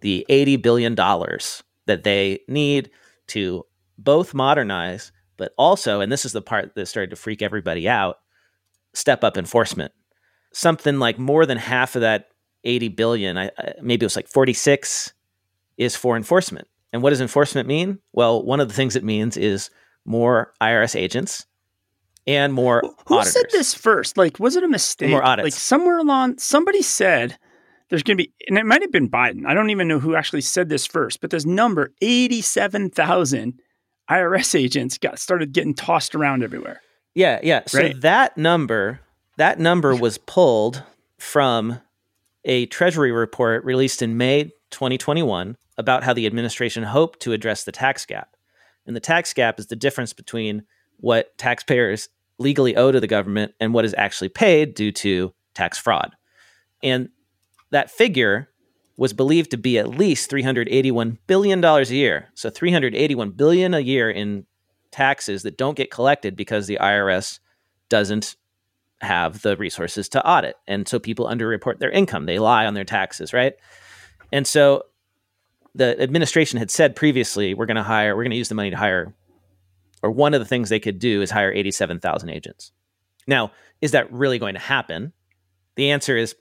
the 0.03 0.25
80 0.29 0.57
billion 0.57 0.95
dollars 0.95 1.63
that 1.85 2.03
they 2.03 2.39
need 2.47 2.91
to 3.27 3.65
both 3.97 4.33
modernize 4.33 5.11
but 5.37 5.53
also 5.57 6.01
and 6.01 6.11
this 6.11 6.25
is 6.25 6.33
the 6.33 6.41
part 6.41 6.75
that 6.75 6.85
started 6.85 7.09
to 7.09 7.15
freak 7.15 7.41
everybody 7.41 7.87
out 7.87 8.19
step 8.93 9.23
up 9.23 9.37
enforcement 9.37 9.93
something 10.51 10.99
like 10.99 11.17
more 11.17 11.45
than 11.45 11.57
half 11.57 11.95
of 11.95 12.01
that 12.01 12.27
80 12.65 12.89
billion 12.89 13.37
I, 13.37 13.49
I, 13.57 13.73
maybe 13.81 14.03
it 14.03 14.07
was 14.07 14.15
like 14.15 14.27
46 14.27 15.13
is 15.77 15.95
for 15.95 16.17
enforcement 16.17 16.67
and 16.91 17.01
what 17.01 17.11
does 17.11 17.21
enforcement 17.21 17.67
mean 17.67 17.99
well 18.11 18.43
one 18.43 18.59
of 18.59 18.67
the 18.67 18.73
things 18.73 18.97
it 18.97 19.05
means 19.05 19.37
is 19.37 19.69
more 20.05 20.53
irs 20.61 20.99
agents 20.99 21.47
and 22.27 22.53
more 22.53 22.81
Who 23.07 23.15
auditors. 23.15 23.33
said 23.33 23.45
this 23.51 23.73
first? 23.73 24.17
Like, 24.17 24.39
was 24.39 24.55
it 24.55 24.63
a 24.63 24.67
mistake? 24.69 25.09
More 25.09 25.21
audits. 25.21 25.43
Like 25.43 25.53
somewhere 25.53 25.97
along, 25.97 26.37
somebody 26.37 26.81
said 26.81 27.37
there's 27.93 28.01
going 28.01 28.17
to 28.17 28.23
be, 28.23 28.33
and 28.47 28.57
it 28.57 28.65
might 28.65 28.81
have 28.81 28.91
been 28.91 29.07
Biden. 29.07 29.45
I 29.45 29.53
don't 29.53 29.69
even 29.69 29.87
know 29.87 29.99
who 29.99 30.15
actually 30.15 30.41
said 30.41 30.67
this 30.67 30.87
first, 30.87 31.21
but 31.21 31.29
this 31.29 31.45
number, 31.45 31.93
eighty-seven 32.01 32.89
thousand 32.89 33.59
IRS 34.09 34.55
agents, 34.59 34.97
got 34.97 35.19
started 35.19 35.51
getting 35.53 35.75
tossed 35.75 36.15
around 36.15 36.41
everywhere. 36.43 36.81
Yeah, 37.13 37.39
yeah. 37.43 37.61
So 37.67 37.77
Right. 37.77 38.01
that 38.01 38.35
number 38.35 38.99
that 39.37 39.59
number 39.59 39.95
was 39.95 40.17
pulled 40.17 40.81
from 41.19 41.81
a 42.43 42.65
Treasury 42.65 43.11
report 43.11 43.63
released 43.63 44.01
in 44.01 44.17
May 44.17 44.45
2021 44.71 45.55
about 45.77 46.03
how 46.03 46.13
the 46.13 46.25
administration 46.25 46.81
hoped 46.81 47.19
to 47.19 47.31
address 47.31 47.63
the 47.63 47.71
tax 47.71 48.07
gap. 48.07 48.35
And 48.87 48.95
the 48.95 49.01
tax 49.01 49.33
gap 49.33 49.59
is 49.59 49.67
the 49.67 49.75
difference 49.75 50.13
between 50.13 50.63
what 50.97 51.37
taxpayers 51.37 52.09
legally 52.39 52.75
owe 52.75 52.91
to 52.91 52.99
the 52.99 53.05
government 53.05 53.53
and 53.59 53.71
what 53.71 53.85
is 53.85 53.93
actually 53.99 54.29
paid 54.29 54.73
due 54.73 54.91
to 54.93 55.31
tax 55.53 55.77
fraud. 55.77 56.15
And 56.81 57.09
that 57.73 57.89
figure 57.89 58.49
was 58.97 59.13
believed 59.13 59.49
to 59.51 59.57
be 59.57 59.79
at 59.79 59.89
least 59.89 60.29
381 60.29 61.17
billion 61.25 61.59
dollars 61.59 61.89
a 61.89 61.95
year. 61.95 62.29
So 62.35 62.51
381 62.51 63.31
billion 63.31 63.73
a 63.73 63.79
year 63.79 64.09
in 64.11 64.45
taxes 64.91 65.41
that 65.41 65.57
don't 65.57 65.75
get 65.75 65.89
collected 65.89 66.35
because 66.35 66.67
the 66.67 66.77
IRS 66.79 67.39
doesn't 67.89 68.35
have 69.01 69.41
the 69.41 69.57
resources 69.57 70.07
to 70.09 70.25
audit. 70.25 70.55
And 70.67 70.87
so 70.87 70.99
people 70.99 71.25
underreport 71.25 71.79
their 71.79 71.89
income. 71.89 72.27
They 72.27 72.37
lie 72.37 72.67
on 72.67 72.75
their 72.75 72.83
taxes, 72.83 73.33
right? 73.33 73.53
And 74.31 74.45
so 74.45 74.83
the 75.73 75.99
administration 75.99 76.59
had 76.59 76.69
said 76.69 76.95
previously, 76.95 77.55
we're 77.55 77.65
going 77.65 77.75
to 77.77 77.83
hire, 77.83 78.15
we're 78.15 78.23
going 78.23 78.31
to 78.31 78.37
use 78.37 78.49
the 78.49 78.55
money 78.55 78.69
to 78.69 78.77
hire, 78.77 79.15
or 80.03 80.11
one 80.11 80.35
of 80.35 80.39
the 80.39 80.45
things 80.45 80.69
they 80.69 80.79
could 80.79 80.99
do 80.99 81.23
is 81.23 81.31
hire 81.31 81.51
87,000 81.51 82.29
agents. 82.29 82.71
Now, 83.25 83.51
is 83.81 83.91
that 83.91 84.13
really 84.13 84.37
going 84.37 84.53
to 84.53 84.59
happen? 84.59 85.11
The 85.75 85.89
answer 85.89 86.15
is 86.15 86.35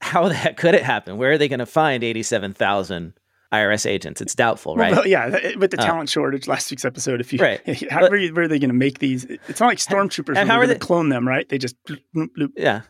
how 0.00 0.28
the 0.28 0.34
heck 0.34 0.56
could 0.56 0.74
it 0.74 0.82
happen? 0.82 1.16
Where 1.16 1.32
are 1.32 1.38
they 1.38 1.48
going 1.48 1.60
to 1.60 1.66
find 1.66 2.04
87,000 2.04 3.14
IRS 3.52 3.86
agents? 3.86 4.20
It's 4.20 4.34
doubtful, 4.34 4.76
right? 4.76 4.92
Well, 4.92 5.06
yeah, 5.06 5.56
with 5.56 5.70
the 5.70 5.80
uh, 5.80 5.84
talent 5.84 6.08
uh, 6.08 6.12
shortage, 6.12 6.46
last 6.46 6.70
week's 6.70 6.84
episode, 6.84 7.20
if 7.20 7.32
you, 7.32 7.38
right. 7.38 7.60
how 7.90 8.00
but, 8.00 8.10
where, 8.10 8.44
are 8.44 8.48
they 8.48 8.58
going 8.58 8.70
to 8.70 8.74
make 8.74 8.98
these? 8.98 9.24
It's 9.24 9.60
not 9.60 9.66
like 9.66 9.78
stormtroopers. 9.78 10.36
And 10.36 10.48
how 10.48 10.58
are 10.58 10.66
they 10.66 10.78
clone 10.78 11.08
them? 11.08 11.26
Right? 11.26 11.48
They 11.48 11.58
just 11.58 11.76
bloop, 11.84 12.00
bloop. 12.14 12.52
yeah. 12.56 12.82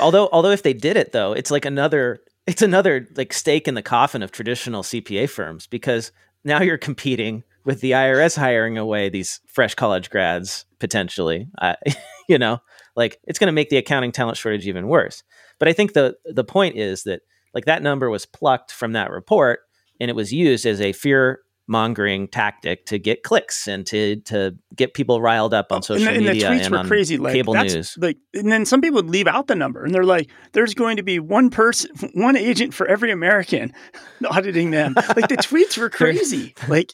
Although, 0.00 0.28
although 0.32 0.50
if 0.50 0.62
they 0.62 0.74
did 0.74 0.96
it 0.96 1.12
though, 1.12 1.32
it's 1.32 1.50
like 1.50 1.64
another, 1.64 2.20
it's 2.46 2.62
another 2.62 3.06
like 3.16 3.32
stake 3.32 3.66
in 3.66 3.74
the 3.74 3.82
coffin 3.82 4.22
of 4.22 4.30
traditional 4.30 4.82
CPA 4.82 5.28
firms 5.28 5.66
because 5.66 6.12
now 6.44 6.60
you're 6.60 6.78
competing 6.78 7.42
with 7.64 7.80
the 7.80 7.92
IRS 7.92 8.36
hiring 8.36 8.78
away 8.78 9.08
these 9.08 9.40
fresh 9.46 9.74
college 9.74 10.10
grads 10.10 10.64
potentially. 10.78 11.48
Uh, 11.60 11.74
you 12.28 12.38
know, 12.38 12.58
like 12.96 13.18
it's 13.24 13.38
going 13.38 13.48
to 13.48 13.52
make 13.52 13.70
the 13.70 13.76
accounting 13.76 14.12
talent 14.12 14.36
shortage 14.36 14.66
even 14.66 14.88
worse. 14.88 15.22
But 15.58 15.68
I 15.68 15.72
think 15.72 15.92
the 15.92 16.16
the 16.24 16.44
point 16.44 16.76
is 16.76 17.04
that 17.04 17.22
like 17.54 17.64
that 17.66 17.82
number 17.82 18.10
was 18.10 18.26
plucked 18.26 18.72
from 18.72 18.92
that 18.92 19.10
report 19.10 19.60
and 20.00 20.10
it 20.10 20.14
was 20.14 20.32
used 20.32 20.66
as 20.66 20.80
a 20.80 20.92
fear 20.92 21.40
mongering 21.70 22.26
tactic 22.26 22.86
to 22.86 22.98
get 22.98 23.22
clicks 23.22 23.68
and 23.68 23.86
to 23.86 24.16
to 24.22 24.56
get 24.74 24.94
people 24.94 25.20
riled 25.20 25.52
up 25.52 25.70
on 25.70 25.78
oh, 25.78 25.80
social 25.82 26.08
and 26.08 26.16
the, 26.16 26.32
media 26.32 26.48
and, 26.48 26.58
the 26.58 26.62
tweets 26.62 26.64
and 26.64 26.72
were 26.72 26.78
on 26.78 26.88
crazy. 26.88 27.18
Like, 27.18 27.34
cable 27.34 27.54
news. 27.54 27.96
Like, 27.98 28.16
and 28.34 28.50
then 28.50 28.64
some 28.64 28.80
people 28.80 28.96
would 28.96 29.10
leave 29.10 29.26
out 29.26 29.46
the 29.46 29.54
number, 29.54 29.84
and 29.84 29.94
they're 29.94 30.04
like, 30.04 30.30
"There's 30.52 30.74
going 30.74 30.96
to 30.96 31.02
be 31.02 31.18
one 31.18 31.50
person, 31.50 31.90
one 32.14 32.36
agent 32.36 32.74
for 32.74 32.86
every 32.88 33.12
American 33.12 33.72
auditing 34.30 34.70
them." 34.70 34.94
like 34.94 35.28
the 35.28 35.36
tweets 35.36 35.76
were 35.76 35.90
crazy. 35.90 36.54
like, 36.66 36.90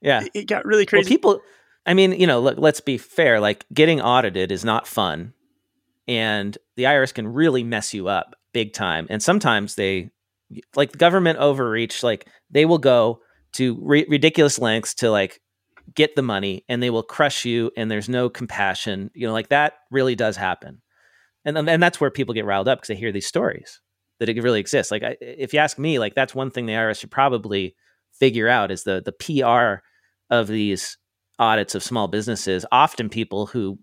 yeah, 0.00 0.26
it 0.34 0.46
got 0.46 0.64
really 0.66 0.86
crazy. 0.86 1.04
Well, 1.04 1.08
people, 1.08 1.40
I 1.86 1.94
mean, 1.94 2.12
you 2.12 2.26
know, 2.26 2.40
look, 2.40 2.58
let's 2.58 2.80
be 2.80 2.98
fair. 2.98 3.40
Like, 3.40 3.64
getting 3.72 4.00
audited 4.00 4.52
is 4.52 4.64
not 4.64 4.86
fun 4.86 5.32
and 6.08 6.56
the 6.76 6.84
IRS 6.84 7.14
can 7.14 7.28
really 7.28 7.62
mess 7.62 7.94
you 7.94 8.08
up 8.08 8.34
big 8.52 8.72
time. 8.72 9.06
And 9.10 9.22
sometimes 9.22 9.74
they, 9.74 10.10
like 10.74 10.92
the 10.92 10.98
government 10.98 11.38
overreach, 11.38 12.02
like 12.02 12.28
they 12.50 12.64
will 12.64 12.78
go 12.78 13.20
to 13.52 13.78
ri- 13.80 14.06
ridiculous 14.08 14.58
lengths 14.58 14.94
to 14.94 15.10
like 15.10 15.40
get 15.94 16.16
the 16.16 16.22
money 16.22 16.64
and 16.68 16.82
they 16.82 16.90
will 16.90 17.02
crush 17.02 17.44
you 17.44 17.70
and 17.76 17.90
there's 17.90 18.08
no 18.08 18.28
compassion. 18.28 19.10
You 19.14 19.26
know, 19.26 19.32
like 19.32 19.48
that 19.48 19.74
really 19.90 20.14
does 20.14 20.36
happen. 20.36 20.82
And, 21.44 21.56
um, 21.56 21.68
and 21.68 21.82
that's 21.82 22.00
where 22.00 22.10
people 22.10 22.34
get 22.34 22.44
riled 22.44 22.68
up 22.68 22.78
because 22.78 22.88
they 22.88 23.00
hear 23.00 23.12
these 23.12 23.26
stories 23.26 23.80
that 24.18 24.28
it 24.28 24.42
really 24.42 24.60
exists. 24.60 24.90
Like 24.90 25.02
I, 25.02 25.16
if 25.20 25.52
you 25.52 25.58
ask 25.58 25.78
me, 25.78 25.98
like 25.98 26.14
that's 26.14 26.34
one 26.34 26.50
thing 26.50 26.66
the 26.66 26.74
IRS 26.74 27.00
should 27.00 27.10
probably 27.10 27.74
figure 28.12 28.48
out 28.48 28.70
is 28.70 28.84
the 28.84 29.02
the 29.04 29.12
PR 29.12 29.82
of 30.32 30.46
these 30.46 30.98
audits 31.38 31.74
of 31.74 31.82
small 31.82 32.06
businesses. 32.06 32.66
Often 32.70 33.08
people 33.08 33.46
who 33.46 33.78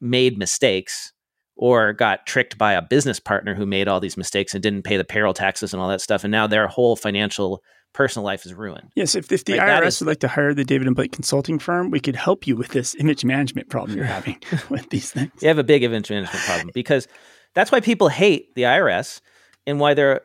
made 0.00 0.38
mistakes 0.38 1.12
or 1.56 1.92
got 1.94 2.26
tricked 2.26 2.58
by 2.58 2.74
a 2.74 2.82
business 2.82 3.18
partner 3.18 3.54
who 3.54 3.66
made 3.66 3.88
all 3.88 3.98
these 3.98 4.16
mistakes 4.16 4.54
and 4.54 4.62
didn't 4.62 4.82
pay 4.82 4.96
the 4.96 5.04
payroll 5.04 5.32
taxes 5.32 5.72
and 5.72 5.82
all 5.82 5.88
that 5.88 6.00
stuff. 6.00 6.22
And 6.22 6.30
now 6.30 6.46
their 6.46 6.66
whole 6.66 6.96
financial 6.96 7.62
personal 7.94 8.26
life 8.26 8.44
is 8.44 8.52
ruined. 8.52 8.90
Yes, 8.94 9.14
if, 9.14 9.32
if 9.32 9.44
the 9.44 9.58
right? 9.58 9.82
IRS 9.82 9.86
is, 9.86 10.00
would 10.00 10.08
like 10.08 10.20
to 10.20 10.28
hire 10.28 10.52
the 10.52 10.64
David 10.64 10.86
and 10.86 10.94
Blake 10.94 11.12
consulting 11.12 11.58
firm, 11.58 11.90
we 11.90 11.98
could 11.98 12.14
help 12.14 12.46
you 12.46 12.54
with 12.54 12.68
this 12.68 12.94
image 12.96 13.24
management 13.24 13.70
problem 13.70 13.96
you're 13.96 14.06
having 14.06 14.38
with 14.68 14.90
these 14.90 15.10
things. 15.10 15.32
You 15.40 15.48
have 15.48 15.58
a 15.58 15.64
big 15.64 15.82
image 15.82 16.10
management 16.10 16.44
problem 16.44 16.70
because 16.74 17.08
that's 17.54 17.72
why 17.72 17.80
people 17.80 18.08
hate 18.08 18.54
the 18.54 18.62
IRS 18.62 19.22
and 19.66 19.80
why 19.80 19.94
they're 19.94 20.20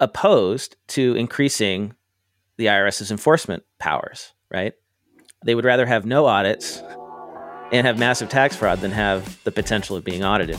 opposed 0.00 0.76
to 0.88 1.14
increasing 1.16 1.94
the 2.56 2.66
IRS's 2.66 3.10
enforcement 3.10 3.62
powers, 3.78 4.32
right? 4.50 4.72
They 5.44 5.54
would 5.54 5.66
rather 5.66 5.84
have 5.84 6.06
no 6.06 6.24
audits 6.24 6.82
and 7.72 7.86
have 7.86 7.98
massive 7.98 8.28
tax 8.28 8.56
fraud 8.56 8.80
than 8.80 8.90
have 8.90 9.42
the 9.44 9.52
potential 9.52 9.96
of 9.96 10.04
being 10.04 10.24
audited. 10.24 10.58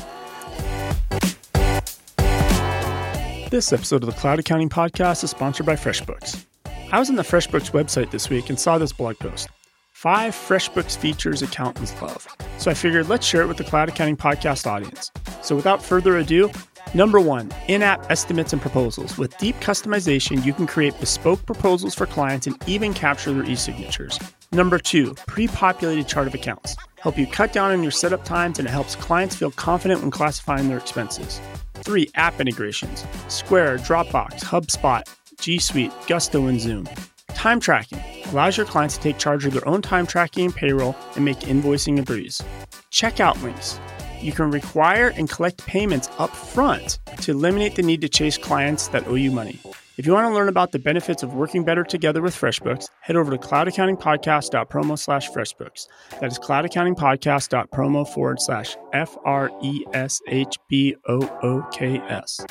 This 3.50 3.72
episode 3.72 4.04
of 4.04 4.08
the 4.08 4.16
Cloud 4.20 4.40
Accounting 4.40 4.68
Podcast 4.68 5.24
is 5.24 5.30
sponsored 5.30 5.66
by 5.66 5.76
FreshBooks. 5.76 6.46
I 6.92 7.00
was 7.00 7.10
on 7.10 7.16
the 7.16 7.24
FreshBooks 7.24 7.72
website 7.72 8.12
this 8.12 8.30
week 8.30 8.50
and 8.50 8.60
saw 8.60 8.78
this 8.78 8.92
blog 8.92 9.18
post. 9.20 9.48
Five 9.94 10.36
FreshBooks 10.36 10.98
features 10.98 11.42
accountants 11.42 12.00
love. 12.02 12.28
So 12.58 12.70
I 12.70 12.74
figured 12.74 13.08
let's 13.08 13.26
share 13.26 13.42
it 13.42 13.48
with 13.48 13.58
the 13.58 13.64
Cloud 13.64 13.88
Accounting 13.90 14.18
Podcast 14.18 14.68
audience. 14.68 15.12
So 15.42 15.56
without 15.56 15.82
further 15.82 16.18
ado, 16.18 16.52
number 16.94 17.22
one, 17.22 17.52
in 17.68 17.82
app 17.82 18.12
estimates 18.12 18.52
and 18.52 18.62
proposals. 18.62 19.18
With 19.18 19.38
deep 19.38 19.56
customization, 19.56 20.46
you 20.46 20.54
can 20.54 20.68
create 20.68 21.00
bespoke 21.00 21.46
proposals 21.46 21.96
for 21.96 22.06
clients 22.06 22.48
and 22.48 22.62
even 22.68 22.94
capture 22.94 23.34
their 23.34 23.46
e 23.46 23.56
signatures. 23.56 24.20
Number 24.52 24.78
two, 24.78 25.14
pre 25.26 25.48
populated 25.48 26.08
chart 26.08 26.28
of 26.28 26.34
accounts 26.34 26.76
help 27.08 27.18
you 27.18 27.26
cut 27.26 27.54
down 27.54 27.72
on 27.72 27.82
your 27.82 27.92
setup 27.92 28.26
times, 28.26 28.60
and 28.60 28.68
it 28.68 28.72
helps 28.72 28.98
clients 28.98 29.34
feel 29.34 29.52
confident 29.52 30.02
when 30.02 30.12
classifying 30.12 30.68
their 30.68 30.78
expenses. 30.78 31.40
Three, 31.76 32.10
app 32.16 32.42
integrations 32.42 33.06
Square, 33.30 33.78
Dropbox, 33.78 34.44
HubSpot, 34.44 35.08
G 35.40 35.58
Suite, 35.58 35.94
Gusto, 36.08 36.48
and 36.48 36.60
Zoom. 36.60 36.86
Time 37.30 37.62
tracking 37.62 38.02
allows 38.32 38.58
your 38.58 38.66
clients 38.66 38.98
to 38.98 39.04
take 39.04 39.18
charge 39.18 39.46
of 39.46 39.54
their 39.54 39.66
own 39.66 39.82
time 39.82 40.06
tracking 40.06 40.48
and 40.48 40.56
payroll 40.56 40.98
and 41.16 41.24
make 41.24 41.40
invoicing 41.52 41.98
a 41.98 42.04
breeze. 42.04 42.44
Checkout 42.92 43.42
links. 43.42 43.80
You 44.20 44.34
can 44.34 44.52
require 44.52 45.14
and 45.16 45.30
collect 45.30 45.66
payments 45.66 46.10
up 46.18 46.32
front 46.32 47.00
to 47.22 47.32
eliminate 47.32 47.76
the 47.76 47.84
need 47.84 48.02
to 48.02 48.10
chase 48.10 48.38
clients 48.38 48.90
that 48.90 49.08
owe 49.08 49.16
you 49.16 49.32
money. 49.32 49.62
If 49.98 50.06
you 50.06 50.14
want 50.14 50.28
to 50.28 50.34
learn 50.34 50.48
about 50.48 50.72
the 50.72 50.78
benefits 50.78 51.24
of 51.24 51.34
working 51.34 51.64
better 51.64 51.84
together 51.84 52.22
with 52.22 52.36
FreshBooks, 52.36 52.90
head 53.02 53.16
over 53.16 53.32
to 53.36 53.38
cloudaccountingpodcast.promo 53.40 55.00
slash 55.00 55.32
FreshBooks. 55.32 55.88
That 56.22 56.32
is 56.32 56.38
cloudaccountingpodcast.promo 56.38 58.08
forward 58.14 58.40
slash 58.40 58.78
F 58.94 59.18
R 59.26 59.50
E 59.64 59.84
S 59.94 60.22
H 60.28 60.56
B 60.70 60.96
O 61.08 61.22
O 61.42 61.68
K 61.72 61.98
S. 61.98 62.46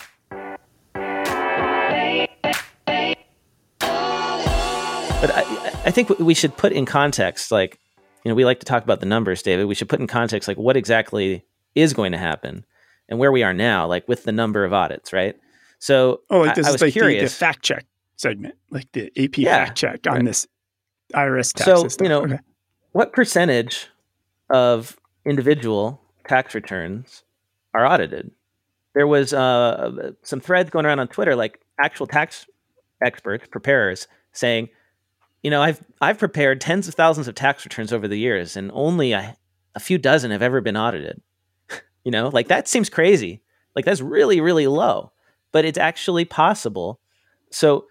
But 5.20 5.30
I, 5.32 5.72
I 5.86 5.92
think 5.92 6.18
we 6.18 6.34
should 6.34 6.56
put 6.56 6.72
in 6.72 6.84
context, 6.84 7.52
like, 7.52 7.78
you 8.24 8.28
know, 8.28 8.34
we 8.34 8.44
like 8.44 8.58
to 8.58 8.66
talk 8.66 8.82
about 8.82 8.98
the 8.98 9.06
numbers, 9.06 9.40
David. 9.40 9.66
We 9.66 9.76
should 9.76 9.88
put 9.88 10.00
in 10.00 10.08
context, 10.08 10.48
like, 10.48 10.58
what 10.58 10.76
exactly 10.76 11.44
is 11.76 11.92
going 11.92 12.10
to 12.10 12.18
happen 12.18 12.66
and 13.08 13.20
where 13.20 13.30
we 13.30 13.44
are 13.44 13.54
now, 13.54 13.86
like, 13.86 14.08
with 14.08 14.24
the 14.24 14.32
number 14.32 14.64
of 14.64 14.72
audits, 14.72 15.12
right? 15.12 15.36
So 15.78 16.23
oh, 16.30 16.40
like 16.40 16.54
this 16.54 16.66
I, 16.66 16.71
I 16.71 16.73
was 16.73 16.83
like 16.83 16.92
curious. 16.92 17.33
The, 17.33 17.35
the, 17.35 17.38
fact 17.47 17.62
check 17.62 17.87
segment, 18.16 18.54
like 18.71 18.90
the 18.92 19.12
AP 19.16 19.38
yeah, 19.38 19.66
fact 19.66 19.78
check 19.78 20.06
on 20.06 20.14
right. 20.14 20.25
this 20.25 20.47
IRS 21.14 21.52
tax 21.52 21.64
so, 21.64 21.83
system. 21.85 22.04
you 22.04 22.09
know, 22.09 22.23
okay. 22.25 22.38
what 22.92 23.12
percentage 23.12 23.88
of 24.50 24.99
individual 25.25 26.00
tax 26.26 26.54
returns 26.54 27.25
are 27.75 27.87
audited? 27.87 28.30
There 28.95 29.06
was 29.06 29.33
uh, 29.33 30.12
some 30.23 30.40
threads 30.40 30.71
going 30.71 30.87
around 30.87 31.00
on 31.00 31.09
Twitter, 31.09 31.37
like 31.37 31.61
actual 31.78 32.06
tax 32.06 32.47
experts, 33.04 33.47
preparers, 33.47 34.09
saying, 34.33 34.71
you 35.42 35.50
know, 35.50 35.61
I've 35.61 35.85
I've 36.00 36.18
prepared 36.18 36.61
tens 36.61 36.88
of 36.88 36.95
thousands 36.95 37.28
of 37.28 37.35
tax 37.35 37.64
returns 37.64 37.92
over 37.92 38.09
the 38.09 38.18
years, 38.18 38.56
and 38.56 38.71
only 38.73 39.12
a, 39.12 39.37
a 39.75 39.80
few 39.80 39.99
dozen 39.99 40.30
have 40.30 40.42
ever 40.42 40.62
been 40.62 40.76
audited. 40.76 41.21
you 42.04 42.11
know, 42.11 42.28
like 42.28 42.49
that 42.49 42.66
seems 42.66 42.88
crazy. 42.88 43.42
Like 43.75 43.85
that's 43.85 44.00
really 44.00 44.40
really 44.40 44.66
low 44.66 45.12
but 45.52 45.64
it's 45.64 45.78
actually 45.78 46.24
possible. 46.24 47.00
So, 47.50 47.86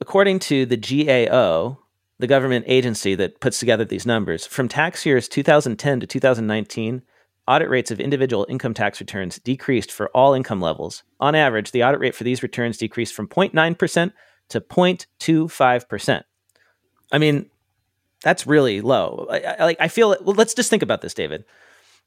according 0.00 0.40
to 0.40 0.66
the 0.66 0.76
GAO, 0.76 1.78
the 2.18 2.26
government 2.26 2.64
agency 2.68 3.14
that 3.14 3.40
puts 3.40 3.58
together 3.58 3.84
these 3.84 4.06
numbers, 4.06 4.46
from 4.46 4.68
tax 4.68 5.04
years 5.06 5.28
2010 5.28 6.00
to 6.00 6.06
2019, 6.06 7.02
audit 7.48 7.68
rates 7.68 7.90
of 7.90 8.00
individual 8.00 8.46
income 8.48 8.74
tax 8.74 9.00
returns 9.00 9.38
decreased 9.38 9.92
for 9.92 10.08
all 10.08 10.34
income 10.34 10.60
levels. 10.60 11.02
On 11.20 11.34
average, 11.34 11.70
the 11.70 11.84
audit 11.84 12.00
rate 12.00 12.14
for 12.14 12.24
these 12.24 12.42
returns 12.42 12.78
decreased 12.78 13.14
from 13.14 13.28
0.9% 13.28 14.12
to 14.48 14.60
0.25%. 14.60 16.22
I 17.12 17.18
mean, 17.18 17.50
that's 18.22 18.46
really 18.46 18.80
low. 18.80 19.26
Like 19.28 19.76
I 19.78 19.88
feel 19.88 20.16
well, 20.22 20.34
let's 20.34 20.54
just 20.54 20.70
think 20.70 20.82
about 20.82 21.02
this, 21.02 21.14
David. 21.14 21.44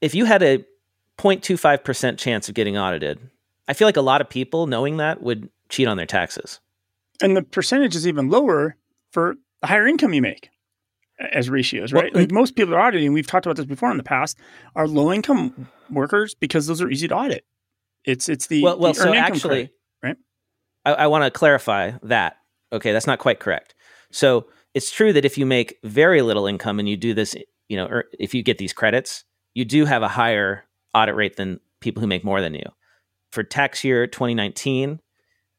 If 0.02 0.16
you 0.16 0.26
had 0.26 0.44
a 0.44 0.66
0.25% 1.20 2.18
chance 2.18 2.48
of 2.48 2.56
getting 2.56 2.78
audited. 2.78 3.20
I 3.70 3.74
feel 3.74 3.88
like 3.88 3.98
a 3.98 4.02
lot 4.02 4.20
of 4.20 4.30
people 4.30 4.66
knowing 4.66 4.98
that 4.98 5.22
would 5.22 5.50
cheat 5.70 5.88
on 5.88 5.96
their 5.96 6.08
taxes. 6.08 6.60
And 7.22 7.38
the 7.38 7.44
percentage 7.44 7.96
is 7.96 8.08
even 8.08 8.30
lower 8.30 8.76
for 9.12 9.36
the 9.62 9.68
higher 9.68 9.88
income 9.88 10.14
you 10.14 10.24
make 10.24 10.50
as 11.32 11.50
ratios, 11.50 11.94
right? 11.94 12.12
Well, 12.14 12.24
like 12.24 12.32
most 12.32 12.56
people 12.56 12.74
are 12.74 12.80
auditing, 12.80 13.08
and 13.08 13.14
we've 13.14 13.28
talked 13.28 13.46
about 13.46 13.58
this 13.58 13.66
before 13.66 13.92
in 13.92 13.98
the 13.98 14.04
past, 14.04 14.38
are 14.76 14.88
low 14.88 15.14
income 15.14 15.68
workers 15.92 16.34
because 16.34 16.66
those 16.66 16.82
are 16.82 16.90
easy 16.90 17.08
to 17.08 17.16
audit. 17.16 17.46
It's 18.06 18.28
it's 18.28 18.48
the 18.48 18.64
well, 18.64 18.80
well 18.80 18.94
the 18.94 19.00
so 19.00 19.14
actually, 19.14 19.50
credit, 19.50 19.74
right? 20.02 20.18
I, 20.86 20.94
I 20.94 21.08
want 21.08 21.26
to 21.26 21.32
clarify 21.32 21.92
that. 22.04 22.38
Okay, 22.72 22.92
that's 22.92 23.08
not 23.08 23.20
quite 23.20 23.40
correct. 23.40 23.76
So 24.12 24.48
it's 24.74 24.92
true 24.92 25.14
that 25.14 25.26
if 25.26 25.38
you 25.38 25.46
make 25.46 25.78
very 25.84 26.22
little 26.22 26.48
income 26.48 26.80
and 26.80 26.90
you 26.90 26.98
do 26.98 27.14
this, 27.14 27.36
you 27.68 27.78
know, 27.78 27.86
or 27.86 28.06
if 28.18 28.34
you 28.34 28.42
get 28.42 28.58
these 28.58 28.74
credits, 28.74 29.26
you 29.54 29.66
do 29.66 29.86
have 29.86 30.02
a 30.02 30.08
higher 30.08 30.64
audit 30.96 31.16
rate 31.16 31.36
than 31.36 31.60
people 31.82 32.02
who 32.02 32.08
make 32.08 32.24
more 32.24 32.42
than 32.42 32.54
you. 32.54 32.64
For 33.32 33.44
tax 33.44 33.84
year 33.84 34.08
2019, 34.08 35.00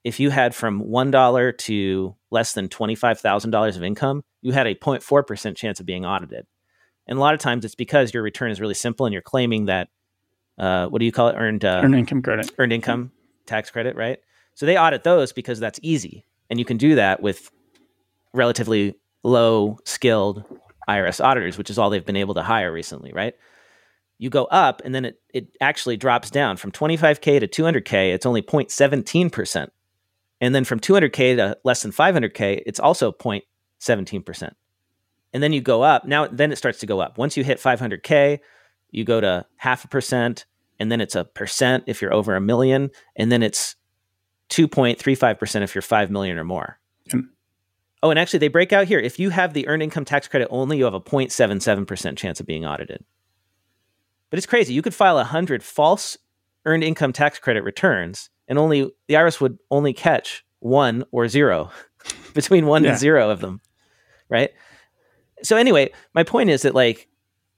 if 0.04 0.18
you 0.18 0.30
had 0.30 0.54
from 0.54 0.82
$1 0.82 1.58
to 1.58 2.16
less 2.30 2.52
than 2.54 2.68
$25,000 2.68 3.76
of 3.76 3.82
income, 3.82 4.22
you 4.42 4.52
had 4.52 4.66
a 4.66 4.74
0.4% 4.74 5.56
chance 5.56 5.80
of 5.80 5.86
being 5.86 6.04
audited. 6.04 6.46
And 7.06 7.18
a 7.18 7.20
lot 7.20 7.34
of 7.34 7.40
times 7.40 7.64
it's 7.64 7.74
because 7.74 8.14
your 8.14 8.22
return 8.22 8.50
is 8.50 8.60
really 8.60 8.74
simple 8.74 9.06
and 9.06 9.12
you're 9.12 9.22
claiming 9.22 9.66
that, 9.66 9.88
uh, 10.58 10.86
what 10.86 11.00
do 11.00 11.04
you 11.04 11.12
call 11.12 11.28
it? 11.28 11.36
Earned, 11.36 11.64
uh, 11.64 11.82
Earned 11.84 11.94
income 11.94 12.22
credit. 12.22 12.50
earned 12.58 12.72
income 12.72 13.12
tax 13.46 13.70
credit, 13.70 13.96
right? 13.96 14.18
So 14.54 14.66
they 14.66 14.78
audit 14.78 15.04
those 15.04 15.32
because 15.32 15.60
that's 15.60 15.80
easy. 15.82 16.24
And 16.48 16.58
you 16.58 16.64
can 16.64 16.76
do 16.76 16.94
that 16.96 17.22
with 17.22 17.50
relatively 18.32 18.94
low 19.22 19.78
skilled 19.84 20.44
IRS 20.88 21.22
auditors, 21.24 21.58
which 21.58 21.70
is 21.70 21.78
all 21.78 21.90
they've 21.90 22.04
been 22.04 22.16
able 22.16 22.34
to 22.34 22.42
hire 22.42 22.72
recently, 22.72 23.12
right? 23.12 23.34
You 24.20 24.28
go 24.28 24.44
up 24.44 24.82
and 24.84 24.94
then 24.94 25.06
it, 25.06 25.18
it 25.32 25.48
actually 25.62 25.96
drops 25.96 26.28
down 26.28 26.58
from 26.58 26.72
25K 26.72 27.40
to 27.40 27.48
200K, 27.48 28.12
it's 28.12 28.26
only 28.26 28.42
0.17%. 28.42 29.68
And 30.42 30.54
then 30.54 30.64
from 30.64 30.78
200K 30.78 31.36
to 31.36 31.56
less 31.64 31.80
than 31.80 31.90
500K, 31.90 32.62
it's 32.66 32.78
also 32.78 33.12
0.17%. 33.12 34.52
And 35.32 35.42
then 35.42 35.54
you 35.54 35.62
go 35.62 35.80
up. 35.80 36.04
Now, 36.04 36.26
then 36.26 36.52
it 36.52 36.56
starts 36.56 36.80
to 36.80 36.86
go 36.86 37.00
up. 37.00 37.16
Once 37.16 37.34
you 37.34 37.44
hit 37.44 37.60
500K, 37.60 38.40
you 38.90 39.04
go 39.04 39.22
to 39.22 39.46
half 39.56 39.86
a 39.86 39.88
percent, 39.88 40.44
and 40.78 40.92
then 40.92 41.00
it's 41.00 41.14
a 41.14 41.24
percent 41.24 41.84
if 41.86 42.02
you're 42.02 42.12
over 42.12 42.36
a 42.36 42.42
million, 42.42 42.90
and 43.16 43.32
then 43.32 43.42
it's 43.42 43.74
2.35% 44.50 45.62
if 45.62 45.74
you're 45.74 45.80
5 45.80 46.10
million 46.10 46.36
or 46.36 46.44
more. 46.44 46.78
Hmm. 47.10 47.20
Oh, 48.02 48.10
and 48.10 48.18
actually, 48.18 48.40
they 48.40 48.48
break 48.48 48.74
out 48.74 48.86
here. 48.86 48.98
If 48.98 49.18
you 49.18 49.30
have 49.30 49.54
the 49.54 49.66
earned 49.66 49.82
income 49.82 50.04
tax 50.04 50.28
credit 50.28 50.48
only, 50.50 50.76
you 50.76 50.84
have 50.84 50.92
a 50.92 51.00
0.77% 51.00 52.18
chance 52.18 52.38
of 52.38 52.46
being 52.46 52.66
audited. 52.66 53.02
But 54.30 54.38
it's 54.38 54.46
crazy. 54.46 54.72
You 54.74 54.82
could 54.82 54.94
file 54.94 55.16
100 55.16 55.62
false 55.62 56.16
earned 56.64 56.84
income 56.84 57.12
tax 57.12 57.38
credit 57.38 57.62
returns, 57.64 58.30
and 58.48 58.58
only 58.58 58.82
the 59.08 59.14
IRS 59.14 59.40
would 59.40 59.58
only 59.70 59.92
catch 59.92 60.44
one 60.60 61.04
or 61.10 61.26
zero 61.28 61.70
between 62.34 62.66
one 62.66 62.84
Yeah. 62.84 62.90
and 62.90 62.98
zero 62.98 63.30
of 63.30 63.40
them. 63.40 63.60
Right. 64.28 64.50
So, 65.42 65.56
anyway, 65.56 65.90
my 66.14 66.22
point 66.22 66.50
is 66.50 66.62
that, 66.62 66.74
like, 66.74 67.08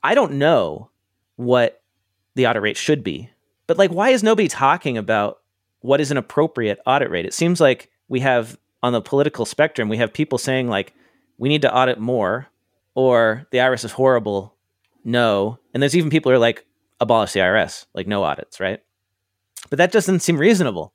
I 0.02 0.14
don't 0.14 0.34
know 0.34 0.90
what 1.36 1.82
the 2.34 2.46
audit 2.46 2.62
rate 2.62 2.76
should 2.76 3.02
be, 3.04 3.28
but, 3.66 3.76
like, 3.76 3.90
why 3.90 4.10
is 4.10 4.22
nobody 4.22 4.48
talking 4.48 4.96
about 4.96 5.40
what 5.80 6.00
is 6.00 6.10
an 6.10 6.16
appropriate 6.16 6.78
audit 6.86 7.10
rate? 7.10 7.26
It 7.26 7.34
seems 7.34 7.60
like 7.60 7.90
we 8.08 8.20
have 8.20 8.56
on 8.84 8.92
the 8.92 9.00
political 9.00 9.44
spectrum, 9.44 9.88
we 9.88 9.96
have 9.98 10.12
people 10.12 10.38
saying, 10.38 10.68
like, 10.68 10.92
we 11.38 11.48
need 11.48 11.62
to 11.62 11.74
audit 11.74 11.98
more, 11.98 12.46
or 12.94 13.46
the 13.50 13.58
IRS 13.58 13.84
is 13.84 13.92
horrible. 13.92 14.54
No. 15.04 15.58
And 15.72 15.82
there's 15.82 15.96
even 15.96 16.10
people 16.10 16.30
who 16.30 16.36
are 16.36 16.40
like, 16.40 16.66
abolish 17.00 17.32
the 17.32 17.40
IRS, 17.40 17.86
like, 17.94 18.06
no 18.06 18.22
audits, 18.22 18.60
right? 18.60 18.80
But 19.68 19.78
that 19.78 19.92
doesn't 19.92 20.20
seem 20.20 20.38
reasonable. 20.38 20.94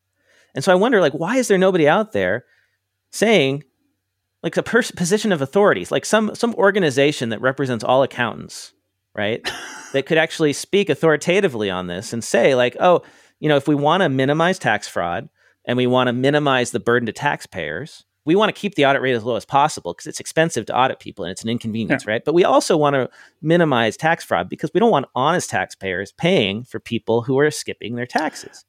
And 0.56 0.64
so 0.64 0.72
I 0.72 0.76
wonder, 0.76 1.02
like, 1.02 1.14
why 1.14 1.38
is 1.38 1.48
there 1.48 1.58
nobody 1.58 1.88
out 1.88 2.14
there 2.14 2.46
saying, 3.12 3.64
like, 4.42 4.58
a 4.58 4.64
pers- 4.64 4.92
position 4.92 5.32
of 5.32 5.42
authorities, 5.42 5.92
like 5.92 6.06
some 6.06 6.34
some 6.34 6.56
organization 6.56 7.30
that 7.30 7.42
represents 7.42 7.84
all 7.84 8.04
accountants, 8.04 8.74
right? 9.14 9.48
that 9.94 10.06
could 10.06 10.18
actually 10.18 10.54
speak 10.54 10.90
authoritatively 10.90 11.70
on 11.70 11.88
this 11.88 12.14
and 12.14 12.24
say, 12.24 12.56
like, 12.56 12.76
oh, 12.80 13.04
you 13.40 13.50
know, 13.50 13.58
if 13.58 13.68
we 13.68 13.76
want 13.76 14.02
to 14.02 14.10
minimize 14.10 14.58
tax 14.58 14.88
fraud 14.88 15.30
and 15.66 15.78
we 15.78 15.88
want 15.88 16.08
to 16.08 16.14
minimize 16.14 16.72
the 16.72 16.80
burden 16.80 17.06
to 17.06 17.14
taxpayers, 17.14 18.06
we 18.28 18.36
want 18.36 18.54
to 18.54 18.60
keep 18.62 18.76
the 18.76 18.86
audit 18.86 19.02
rate 19.02 19.16
as 19.16 19.24
low 19.24 19.36
as 19.38 19.46
possible 19.46 19.94
because 19.94 20.06
it's 20.06 20.20
expensive 20.20 20.66
to 20.68 20.78
audit 20.78 21.00
people 21.00 21.26
and 21.26 21.32
it's 21.32 21.42
an 21.44 21.50
inconvenience, 21.50 22.06
right? 22.06 22.24
But 22.24 22.34
we 22.36 22.44
also 22.44 22.76
want 22.78 22.94
to 22.96 23.10
minimize 23.42 23.98
tax 23.98 24.24
fraud 24.24 24.50
because 24.50 24.70
we 24.74 24.80
don't 24.80 24.92
want 24.92 25.06
honest 25.16 25.50
taxpayers 25.50 26.12
paying 26.12 26.64
for 26.66 26.80
people 26.80 27.22
who 27.24 27.40
are 27.40 27.50
skipping 27.50 27.96
their 27.96 28.06
taxes. 28.06 28.66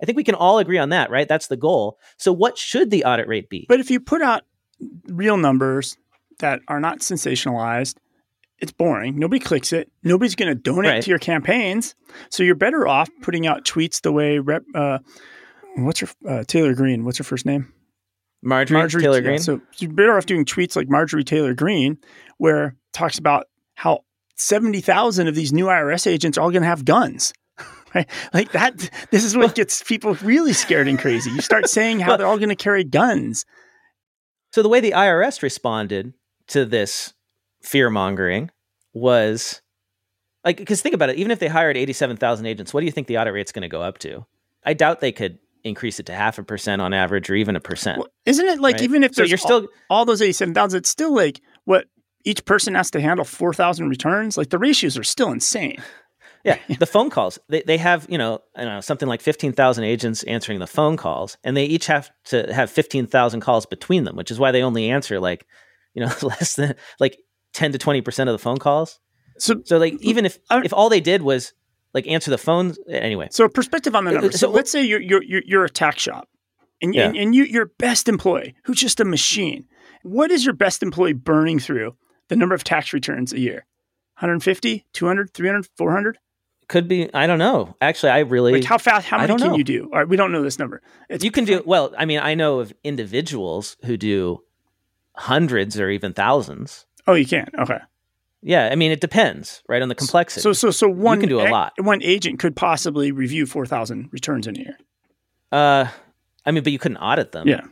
I 0.00 0.06
think 0.06 0.16
we 0.16 0.24
can 0.24 0.34
all 0.36 0.58
agree 0.58 0.78
on 0.78 0.90
that, 0.90 1.10
right? 1.10 1.26
That's 1.26 1.48
the 1.48 1.56
goal. 1.56 1.98
So, 2.18 2.32
what 2.32 2.56
should 2.56 2.90
the 2.90 3.04
audit 3.04 3.26
rate 3.26 3.48
be? 3.48 3.66
But 3.68 3.80
if 3.80 3.90
you 3.90 3.98
put 3.98 4.22
out 4.22 4.42
real 5.06 5.36
numbers 5.36 5.96
that 6.38 6.60
are 6.68 6.78
not 6.78 7.00
sensationalized, 7.00 7.96
it's 8.60 8.72
boring. 8.72 9.18
Nobody 9.18 9.40
clicks 9.40 9.72
it. 9.72 9.90
Nobody's 10.04 10.34
going 10.34 10.48
to 10.50 10.54
donate 10.54 10.90
Right. 10.90 11.02
to 11.02 11.10
your 11.10 11.18
campaigns. 11.18 11.94
So 12.28 12.42
you're 12.42 12.54
better 12.54 12.86
off 12.86 13.08
putting 13.22 13.46
out 13.46 13.64
tweets 13.64 14.02
the 14.02 14.12
way 14.12 14.38
Rep. 14.38 14.64
Uh, 14.74 14.98
what's 15.76 16.00
her 16.00 16.08
uh, 16.28 16.44
Taylor 16.46 16.74
Greene? 16.74 17.04
What's 17.04 17.18
her 17.18 17.24
first 17.24 17.46
name? 17.46 17.72
Marjorie, 18.42 18.88
Taylor 18.90 19.16
yeah, 19.16 19.22
Greene. 19.22 19.38
So 19.38 19.60
you're 19.78 19.92
better 19.92 20.16
off 20.16 20.26
doing 20.26 20.44
tweets 20.44 20.76
like 20.76 20.88
Marjorie 20.88 21.24
Taylor 21.24 21.54
Greene, 21.54 21.98
where 22.38 22.76
talks 22.92 23.18
about 23.18 23.46
how 23.74 24.04
seventy 24.36 24.80
thousand 24.80 25.28
of 25.28 25.34
these 25.34 25.52
new 25.52 25.66
IRS 25.66 26.06
agents 26.06 26.38
are 26.38 26.42
all 26.42 26.50
going 26.50 26.62
to 26.62 26.68
have 26.68 26.84
guns. 26.84 27.32
Right? 27.94 28.06
Like 28.34 28.52
that. 28.52 28.90
This 29.10 29.24
is 29.24 29.34
what 29.34 29.54
gets 29.54 29.82
people 29.82 30.12
really 30.16 30.52
scared 30.52 30.88
and 30.88 30.98
crazy. 30.98 31.30
You 31.30 31.40
start 31.40 31.70
saying 31.70 32.00
how 32.00 32.18
they're 32.18 32.26
all 32.26 32.36
going 32.36 32.50
to 32.50 32.54
carry 32.54 32.84
guns. 32.84 33.46
So 34.52 34.62
the 34.62 34.68
way 34.68 34.80
the 34.80 34.90
IRS 34.90 35.40
responded 35.40 36.12
to 36.48 36.66
this 36.66 37.14
fear 37.62 37.88
mongering 37.88 38.50
was 38.92 39.62
like, 40.44 40.58
because 40.58 40.82
think 40.82 40.94
about 40.94 41.08
it, 41.08 41.16
even 41.16 41.30
if 41.30 41.38
they 41.38 41.48
hired 41.48 41.78
87,000 41.78 42.44
agents, 42.44 42.74
what 42.74 42.80
do 42.80 42.86
you 42.86 42.92
think 42.92 43.06
the 43.06 43.16
audit 43.16 43.32
rate's 43.32 43.52
going 43.52 43.62
to 43.62 43.68
go 43.68 43.80
up 43.80 43.96
to? 43.98 44.26
I 44.64 44.74
doubt 44.74 45.00
they 45.00 45.12
could 45.12 45.38
increase 45.64 46.00
it 46.00 46.06
to 46.06 46.14
half 46.14 46.38
a 46.38 46.42
percent 46.42 46.82
on 46.82 46.92
average 46.92 47.30
or 47.30 47.34
even 47.34 47.56
a 47.56 47.60
percent. 47.60 47.98
Well, 47.98 48.08
isn't 48.26 48.46
it 48.46 48.60
like 48.60 48.74
right? 48.74 48.82
even 48.82 49.04
if 49.04 49.14
so 49.14 49.24
you're 49.24 49.38
still, 49.38 49.68
all 49.90 50.04
those 50.04 50.22
eighty-seven 50.22 50.54
thousand, 50.54 50.78
it's 50.78 50.88
still 50.88 51.14
like 51.14 51.40
what 51.64 51.86
each 52.24 52.44
person 52.44 52.74
has 52.74 52.90
to 52.92 53.00
handle 53.00 53.24
four 53.24 53.52
thousand 53.52 53.88
returns. 53.88 54.36
Like 54.36 54.50
the 54.50 54.58
ratios 54.58 54.96
are 54.96 55.04
still 55.04 55.30
insane. 55.30 55.82
yeah, 56.44 56.58
the 56.78 56.86
phone 56.86 57.10
calls, 57.10 57.38
they, 57.48 57.62
they 57.62 57.78
have, 57.78 58.06
you 58.08 58.18
know, 58.18 58.40
I 58.56 58.64
don't 58.64 58.74
know, 58.74 58.80
something 58.80 59.08
like 59.08 59.20
15,000 59.20 59.84
agents 59.84 60.22
answering 60.24 60.58
the 60.58 60.66
phone 60.66 60.96
calls, 60.96 61.36
and 61.44 61.56
they 61.56 61.64
each 61.64 61.86
have 61.86 62.10
to 62.26 62.52
have 62.52 62.70
15,000 62.70 63.40
calls 63.40 63.66
between 63.66 64.04
them, 64.04 64.16
which 64.16 64.30
is 64.30 64.38
why 64.38 64.50
they 64.50 64.62
only 64.62 64.90
answer 64.90 65.20
like, 65.20 65.46
you 65.94 66.04
know, 66.04 66.12
less 66.22 66.54
than 66.54 66.74
like 67.00 67.18
10 67.54 67.72
to 67.72 67.78
20% 67.78 68.20
of 68.20 68.32
the 68.32 68.38
phone 68.38 68.58
calls. 68.58 69.00
So, 69.38 69.62
So 69.64 69.78
like 69.78 69.94
even 70.00 70.26
if 70.26 70.38
if 70.50 70.72
all 70.72 70.88
they 70.88 71.00
did 71.00 71.22
was 71.22 71.52
like 71.98 72.06
answer 72.06 72.30
the 72.30 72.38
phones 72.38 72.78
anyway. 72.88 73.28
so 73.30 73.48
perspective 73.48 73.94
on 73.94 74.04
the 74.04 74.10
Uh, 74.10 74.14
numbers. 74.14 74.34
So, 74.40 74.46
so- 74.46 74.50
let's 74.52 74.70
say 74.70 74.82
you're 74.84 75.00
you're 75.00 75.22
you're, 75.22 75.42
you're 75.44 75.64
a 75.64 75.70
tax 75.70 76.02
shop, 76.02 76.28
and 76.82 76.94
Yeah. 76.94 77.06
and, 77.08 77.16
and 77.16 77.34
you 77.34 77.44
your 77.44 77.66
best 77.78 78.08
employee 78.08 78.54
who's 78.64 78.80
just 78.80 79.00
a 79.00 79.04
machine. 79.04 79.66
What 80.02 80.30
is 80.30 80.44
your 80.44 80.54
best 80.54 80.82
employee 80.82 81.12
burning 81.14 81.58
through 81.58 81.96
the 82.28 82.36
number 82.36 82.54
of 82.54 82.62
tax 82.64 82.92
returns 82.92 83.32
a 83.32 83.38
year? 83.40 83.66
150, 84.18 84.84
200, 84.92 85.32
300, 85.34 85.68
400? 85.76 86.18
Could 86.68 86.86
be 86.88 87.08
I 87.14 87.26
don't 87.26 87.38
know. 87.38 87.74
Actually, 87.80 88.10
I 88.12 88.18
really 88.20 88.52
Like 88.52 88.64
how 88.64 88.78
fast? 88.78 89.06
How 89.08 89.18
many 89.18 89.34
can 89.36 89.52
know. 89.52 89.56
you 89.56 89.64
do? 89.64 89.84
All 89.92 89.98
right, 90.00 90.08
we 90.08 90.16
don't 90.16 90.32
know 90.32 90.42
this 90.42 90.58
number. 90.58 90.82
It's 91.08 91.24
you 91.24 91.30
can 91.30 91.44
do 91.44 91.62
well. 91.64 91.94
I 91.96 92.04
mean, 92.04 92.20
I 92.20 92.34
know 92.34 92.60
of 92.60 92.72
individuals 92.84 93.76
who 93.86 93.96
do 93.96 94.42
hundreds 95.16 95.78
or 95.80 95.88
even 95.90 96.12
thousands. 96.12 96.84
Oh, 97.06 97.14
you 97.14 97.26
can. 97.26 97.48
Okay. 97.58 97.78
Yeah, 98.42 98.68
I 98.70 98.76
mean, 98.76 98.92
it 98.92 99.00
depends, 99.00 99.62
right, 99.68 99.82
on 99.82 99.88
the 99.88 99.94
complexity. 99.94 100.42
So 100.42 100.52
so 100.52 100.70
so 100.70 100.88
one 100.88 101.18
you 101.18 101.22
can 101.22 101.28
do 101.28 101.40
a 101.40 101.50
lot. 101.50 101.72
One 101.78 102.02
agent 102.02 102.38
could 102.38 102.54
possibly 102.54 103.10
review 103.10 103.46
4,000 103.46 104.08
returns 104.12 104.46
in 104.46 104.56
a 104.56 104.60
year. 104.60 104.78
uh, 105.52 105.86
I 106.46 106.50
mean, 106.50 106.62
but 106.62 106.72
you 106.72 106.78
couldn't 106.78 106.98
audit 106.98 107.32
them. 107.32 107.46
Yeah. 107.48 107.62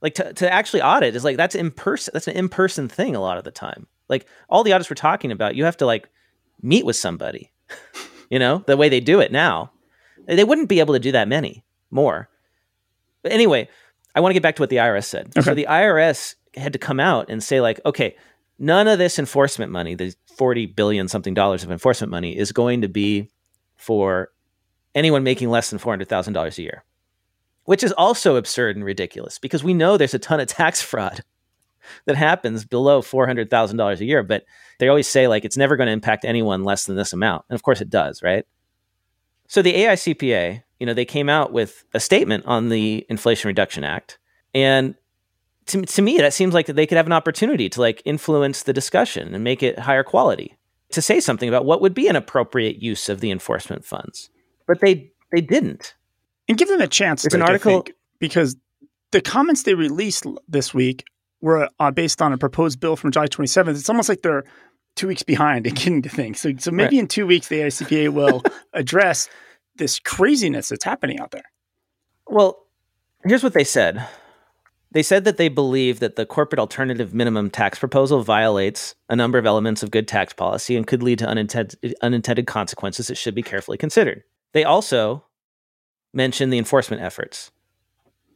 like 0.00 0.14
to, 0.14 0.32
to 0.32 0.52
actually 0.52 0.82
audit 0.82 1.14
is 1.14 1.24
like 1.24 1.36
that's 1.36 1.54
in 1.54 1.70
person. 1.70 2.10
That's 2.14 2.26
an 2.26 2.36
in 2.36 2.48
person 2.48 2.88
thing 2.88 3.14
a 3.14 3.20
lot 3.20 3.38
of 3.38 3.44
the 3.44 3.50
time. 3.50 3.86
Like 4.08 4.26
all 4.48 4.64
the 4.64 4.72
audits 4.72 4.90
we're 4.90 4.94
talking 4.94 5.30
about, 5.30 5.54
you 5.54 5.64
have 5.64 5.76
to 5.76 5.86
like 5.86 6.08
meet 6.62 6.84
with 6.86 6.96
somebody. 6.96 7.52
you 8.30 8.38
know 8.38 8.64
the 8.66 8.76
way 8.76 8.88
they 8.88 9.00
do 9.00 9.20
it 9.20 9.30
now, 9.30 9.70
they 10.26 10.42
wouldn't 10.44 10.68
be 10.68 10.80
able 10.80 10.94
to 10.94 11.00
do 11.00 11.12
that 11.12 11.28
many 11.28 11.64
more. 11.90 12.28
But 13.22 13.32
anyway, 13.32 13.68
I 14.14 14.20
want 14.20 14.30
to 14.30 14.34
get 14.34 14.42
back 14.42 14.56
to 14.56 14.62
what 14.62 14.70
the 14.70 14.76
IRS 14.76 15.04
said. 15.04 15.32
So 15.44 15.54
the 15.54 15.66
IRS 15.68 16.34
had 16.56 16.72
to 16.72 16.78
come 16.78 16.98
out 16.98 17.28
and 17.28 17.42
say 17.42 17.60
like, 17.60 17.78
okay, 17.84 18.16
none 18.58 18.88
of 18.88 18.98
this 18.98 19.18
enforcement 19.18 19.72
money, 19.72 19.94
the 19.94 20.14
forty 20.36 20.66
billion 20.66 21.08
something 21.08 21.34
dollars 21.34 21.62
of 21.64 21.70
enforcement 21.70 22.10
money, 22.10 22.36
is 22.36 22.52
going 22.52 22.82
to 22.82 22.88
be 22.88 23.30
for 23.76 24.30
anyone 24.94 25.22
making 25.22 25.50
less 25.50 25.70
than 25.70 25.78
four 25.78 25.92
hundred 25.92 26.08
thousand 26.08 26.32
dollars 26.32 26.58
a 26.58 26.62
year 26.62 26.84
which 27.68 27.84
is 27.84 27.92
also 27.92 28.36
absurd 28.36 28.76
and 28.76 28.84
ridiculous 28.86 29.38
because 29.38 29.62
we 29.62 29.74
know 29.74 29.98
there's 29.98 30.14
a 30.14 30.18
ton 30.18 30.40
of 30.40 30.46
tax 30.46 30.80
fraud 30.80 31.22
that 32.06 32.16
happens 32.16 32.64
below 32.64 33.02
$400,000 33.02 34.00
a 34.00 34.04
year, 34.06 34.22
but 34.22 34.46
they 34.78 34.88
always 34.88 35.06
say 35.06 35.28
like 35.28 35.44
it's 35.44 35.58
never 35.58 35.76
going 35.76 35.86
to 35.86 35.92
impact 35.92 36.24
anyone 36.24 36.64
less 36.64 36.86
than 36.86 36.96
this 36.96 37.12
amount. 37.12 37.44
And 37.50 37.54
of 37.54 37.62
course 37.62 37.82
it 37.82 37.90
does, 37.90 38.22
right? 38.22 38.46
So 39.48 39.60
the 39.60 39.74
AICPA, 39.74 40.62
you 40.80 40.86
know, 40.86 40.94
they 40.94 41.04
came 41.04 41.28
out 41.28 41.52
with 41.52 41.84
a 41.92 42.00
statement 42.00 42.46
on 42.46 42.70
the 42.70 43.04
Inflation 43.10 43.48
Reduction 43.48 43.84
Act, 43.84 44.18
and 44.54 44.94
to, 45.68 45.82
to 45.82 46.02
me, 46.02 46.18
that 46.18 46.34
seems 46.34 46.54
like 46.54 46.66
they 46.66 46.86
could 46.86 46.96
have 46.96 47.06
an 47.06 47.12
opportunity 47.12 47.68
to 47.68 47.80
like 47.80 48.02
influence 48.04 48.62
the 48.62 48.72
discussion 48.72 49.34
and 49.34 49.44
make 49.44 49.62
it 49.62 49.78
higher 49.78 50.02
quality. 50.02 50.56
To 50.92 51.02
say 51.02 51.20
something 51.20 51.48
about 51.48 51.66
what 51.66 51.82
would 51.82 51.92
be 51.92 52.08
an 52.08 52.16
appropriate 52.16 52.82
use 52.82 53.10
of 53.10 53.20
the 53.20 53.30
enforcement 53.30 53.84
funds, 53.84 54.30
but 54.66 54.80
they 54.80 55.12
they 55.30 55.42
didn't. 55.42 55.94
And 56.48 56.56
give 56.56 56.68
them 56.68 56.80
a 56.80 56.86
chance. 56.86 57.22
There's 57.22 57.34
an 57.34 57.42
article 57.42 57.84
because 58.18 58.56
the 59.10 59.20
comments 59.20 59.64
they 59.64 59.74
released 59.74 60.24
this 60.48 60.72
week 60.72 61.04
were 61.42 61.68
uh, 61.78 61.90
based 61.90 62.22
on 62.22 62.32
a 62.32 62.38
proposed 62.38 62.80
bill 62.80 62.96
from 62.96 63.10
July 63.10 63.26
27th. 63.26 63.68
It's 63.68 63.90
almost 63.90 64.08
like 64.08 64.22
they're 64.22 64.44
two 64.96 65.08
weeks 65.08 65.22
behind 65.22 65.66
in 65.66 65.74
getting 65.74 66.02
to 66.02 66.08
things. 66.08 66.40
So, 66.40 66.52
so 66.58 66.70
maybe 66.70 66.96
right. 66.96 67.00
in 67.00 67.06
two 67.06 67.26
weeks, 67.26 67.48
the 67.48 67.60
AICPA 67.60 68.08
will 68.08 68.42
address 68.72 69.28
this 69.76 69.98
craziness 69.98 70.70
that's 70.70 70.84
happening 70.84 71.20
out 71.20 71.30
there. 71.30 71.44
Well, 72.26 72.66
here's 73.24 73.42
what 73.42 73.52
they 73.52 73.64
said. 73.64 74.06
They 74.90 75.02
said 75.02 75.24
that 75.24 75.36
they 75.36 75.48
believe 75.48 76.00
that 76.00 76.16
the 76.16 76.24
corporate 76.24 76.58
alternative 76.58 77.12
minimum 77.12 77.50
tax 77.50 77.78
proposal 77.78 78.22
violates 78.22 78.94
a 79.08 79.16
number 79.16 79.36
of 79.36 79.44
elements 79.44 79.82
of 79.82 79.90
good 79.90 80.08
tax 80.08 80.32
policy 80.32 80.76
and 80.76 80.86
could 80.86 81.02
lead 81.02 81.18
to 81.18 81.26
unintended, 81.26 81.94
unintended 82.00 82.46
consequences 82.46 83.08
that 83.08 83.16
should 83.16 83.34
be 83.34 83.42
carefully 83.42 83.76
considered. 83.76 84.24
They 84.52 84.64
also 84.64 85.24
mentioned 86.14 86.52
the 86.52 86.58
enforcement 86.58 87.02
efforts. 87.02 87.50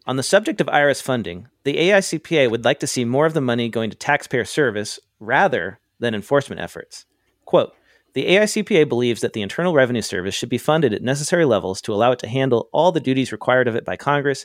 On 0.04 0.16
the 0.16 0.22
subject 0.22 0.60
of 0.60 0.66
IRS 0.66 1.00
funding, 1.00 1.48
the 1.64 1.76
AICPA 1.76 2.50
would 2.50 2.64
like 2.64 2.80
to 2.80 2.86
see 2.86 3.04
more 3.04 3.24
of 3.24 3.34
the 3.34 3.40
money 3.40 3.68
going 3.68 3.88
to 3.88 3.96
taxpayer 3.96 4.44
service 4.44 5.00
rather 5.20 5.78
than 6.00 6.14
enforcement 6.14 6.60
efforts. 6.60 7.06
Quote, 7.46 7.72
the 8.14 8.26
AICPA 8.26 8.88
believes 8.88 9.22
that 9.22 9.32
the 9.32 9.40
Internal 9.40 9.72
Revenue 9.72 10.02
Service 10.02 10.34
should 10.34 10.50
be 10.50 10.58
funded 10.58 10.92
at 10.92 11.02
necessary 11.02 11.46
levels 11.46 11.80
to 11.82 11.94
allow 11.94 12.12
it 12.12 12.18
to 12.18 12.28
handle 12.28 12.68
all 12.72 12.92
the 12.92 13.00
duties 13.00 13.32
required 13.32 13.68
of 13.68 13.76
it 13.76 13.86
by 13.86 13.96
Congress, 13.96 14.44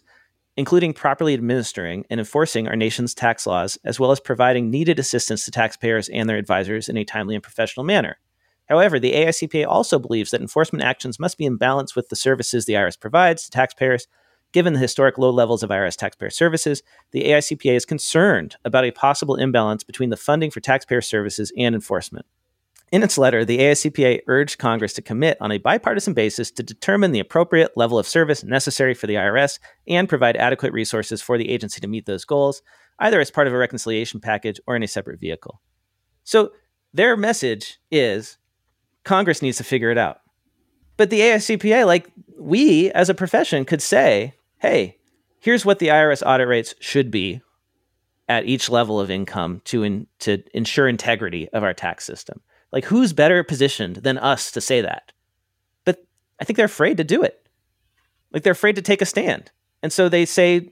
including 0.57 0.93
properly 0.93 1.33
administering 1.33 2.05
and 2.09 2.19
enforcing 2.19 2.67
our 2.67 2.75
nation's 2.75 3.13
tax 3.13 3.47
laws, 3.47 3.77
as 3.85 3.99
well 3.99 4.11
as 4.11 4.19
providing 4.19 4.69
needed 4.69 4.99
assistance 4.99 5.45
to 5.45 5.51
taxpayers 5.51 6.09
and 6.09 6.27
their 6.27 6.37
advisors 6.37 6.89
in 6.89 6.97
a 6.97 7.05
timely 7.05 7.35
and 7.35 7.43
professional 7.43 7.85
manner. 7.85 8.17
However, 8.67 8.99
the 8.99 9.13
AICPA 9.13 9.65
also 9.65 9.97
believes 9.97 10.31
that 10.31 10.41
enforcement 10.41 10.83
actions 10.83 11.19
must 11.19 11.37
be 11.37 11.45
in 11.45 11.55
balance 11.55 11.95
with 11.95 12.09
the 12.09 12.17
services 12.17 12.65
the 12.65 12.73
IRS 12.73 12.99
provides 12.99 13.45
to 13.45 13.51
taxpayers 13.51 14.07
Given 14.53 14.73
the 14.73 14.79
historic 14.79 15.17
low 15.17 15.29
levels 15.29 15.61
of 15.61 15.69
IRS 15.69 15.97
taxpayer 15.97 16.29
services, 16.29 16.81
the 17.11 17.25
AICPA 17.25 17.75
is 17.75 17.85
concerned 17.85 18.55
about 18.63 18.85
a 18.85 18.91
possible 18.91 19.35
imbalance 19.35 19.83
between 19.83 20.09
the 20.09 20.17
funding 20.17 20.51
for 20.51 20.61
taxpayer 20.61 21.01
services 21.01 21.51
and 21.57 21.75
enforcement. 21.75 22.25
In 22.89 23.03
its 23.03 23.17
letter, 23.17 23.43
the 23.43 23.59
AICPA 23.59 24.21
urged 24.27 24.59
Congress 24.59 24.93
to 24.93 25.01
commit 25.01 25.37
on 25.41 25.51
a 25.51 25.57
bipartisan 25.57 26.13
basis 26.13 26.51
to 26.51 26.63
determine 26.63 27.11
the 27.11 27.19
appropriate 27.19 27.75
level 27.75 27.99
of 27.99 28.07
service 28.07 28.45
necessary 28.45 28.93
for 28.93 29.07
the 29.07 29.15
IRS 29.15 29.59
and 29.87 30.07
provide 30.07 30.37
adequate 30.37 30.71
resources 30.71 31.21
for 31.21 31.37
the 31.37 31.49
agency 31.49 31.81
to 31.81 31.87
meet 31.87 32.05
those 32.05 32.23
goals, 32.23 32.61
either 32.99 33.19
as 33.19 33.29
part 33.29 33.45
of 33.45 33.53
a 33.53 33.57
reconciliation 33.57 34.21
package 34.21 34.59
or 34.67 34.75
in 34.77 34.83
a 34.83 34.87
separate 34.87 35.19
vehicle. 35.19 35.61
So 36.23 36.51
their 36.93 37.17
message 37.17 37.77
is 37.91 38.37
Congress 39.03 39.41
needs 39.41 39.57
to 39.57 39.65
figure 39.65 39.91
it 39.91 39.97
out. 39.97 40.21
But 40.95 41.09
the 41.09 41.19
AICPA, 41.19 41.85
like 41.85 42.09
we 42.39 42.89
as 42.91 43.09
a 43.09 43.13
profession, 43.13 43.65
could 43.65 43.81
say, 43.81 44.35
hey, 44.59 44.97
here's 45.41 45.65
what 45.65 45.79
the 45.79 45.87
IRS 45.87 46.23
audit 46.25 46.47
rates 46.47 46.73
should 46.79 47.11
be 47.11 47.41
at 48.29 48.45
each 48.45 48.69
level 48.69 48.99
of 48.99 49.11
income 49.11 49.61
to 49.65 49.83
in, 49.83 50.07
to 50.19 50.41
ensure 50.53 50.87
integrity 50.87 51.49
of 51.49 51.63
our 51.63 51.73
tax 51.73 52.05
system. 52.05 52.41
Like 52.71 52.85
who's 52.85 53.13
better 53.13 53.43
positioned 53.43 53.97
than 53.97 54.17
us 54.17 54.51
to 54.51 54.61
say 54.61 54.81
that? 54.81 55.11
But 55.85 56.05
I 56.39 56.45
think 56.45 56.57
they're 56.57 56.65
afraid 56.65 56.97
to 56.97 57.03
do 57.03 57.23
it. 57.23 57.47
Like 58.31 58.43
they're 58.43 58.51
afraid 58.51 58.75
to 58.75 58.81
take 58.81 59.01
a 59.01 59.05
stand. 59.05 59.51
And 59.81 59.93
so 59.93 60.09
they 60.09 60.25
say 60.25 60.69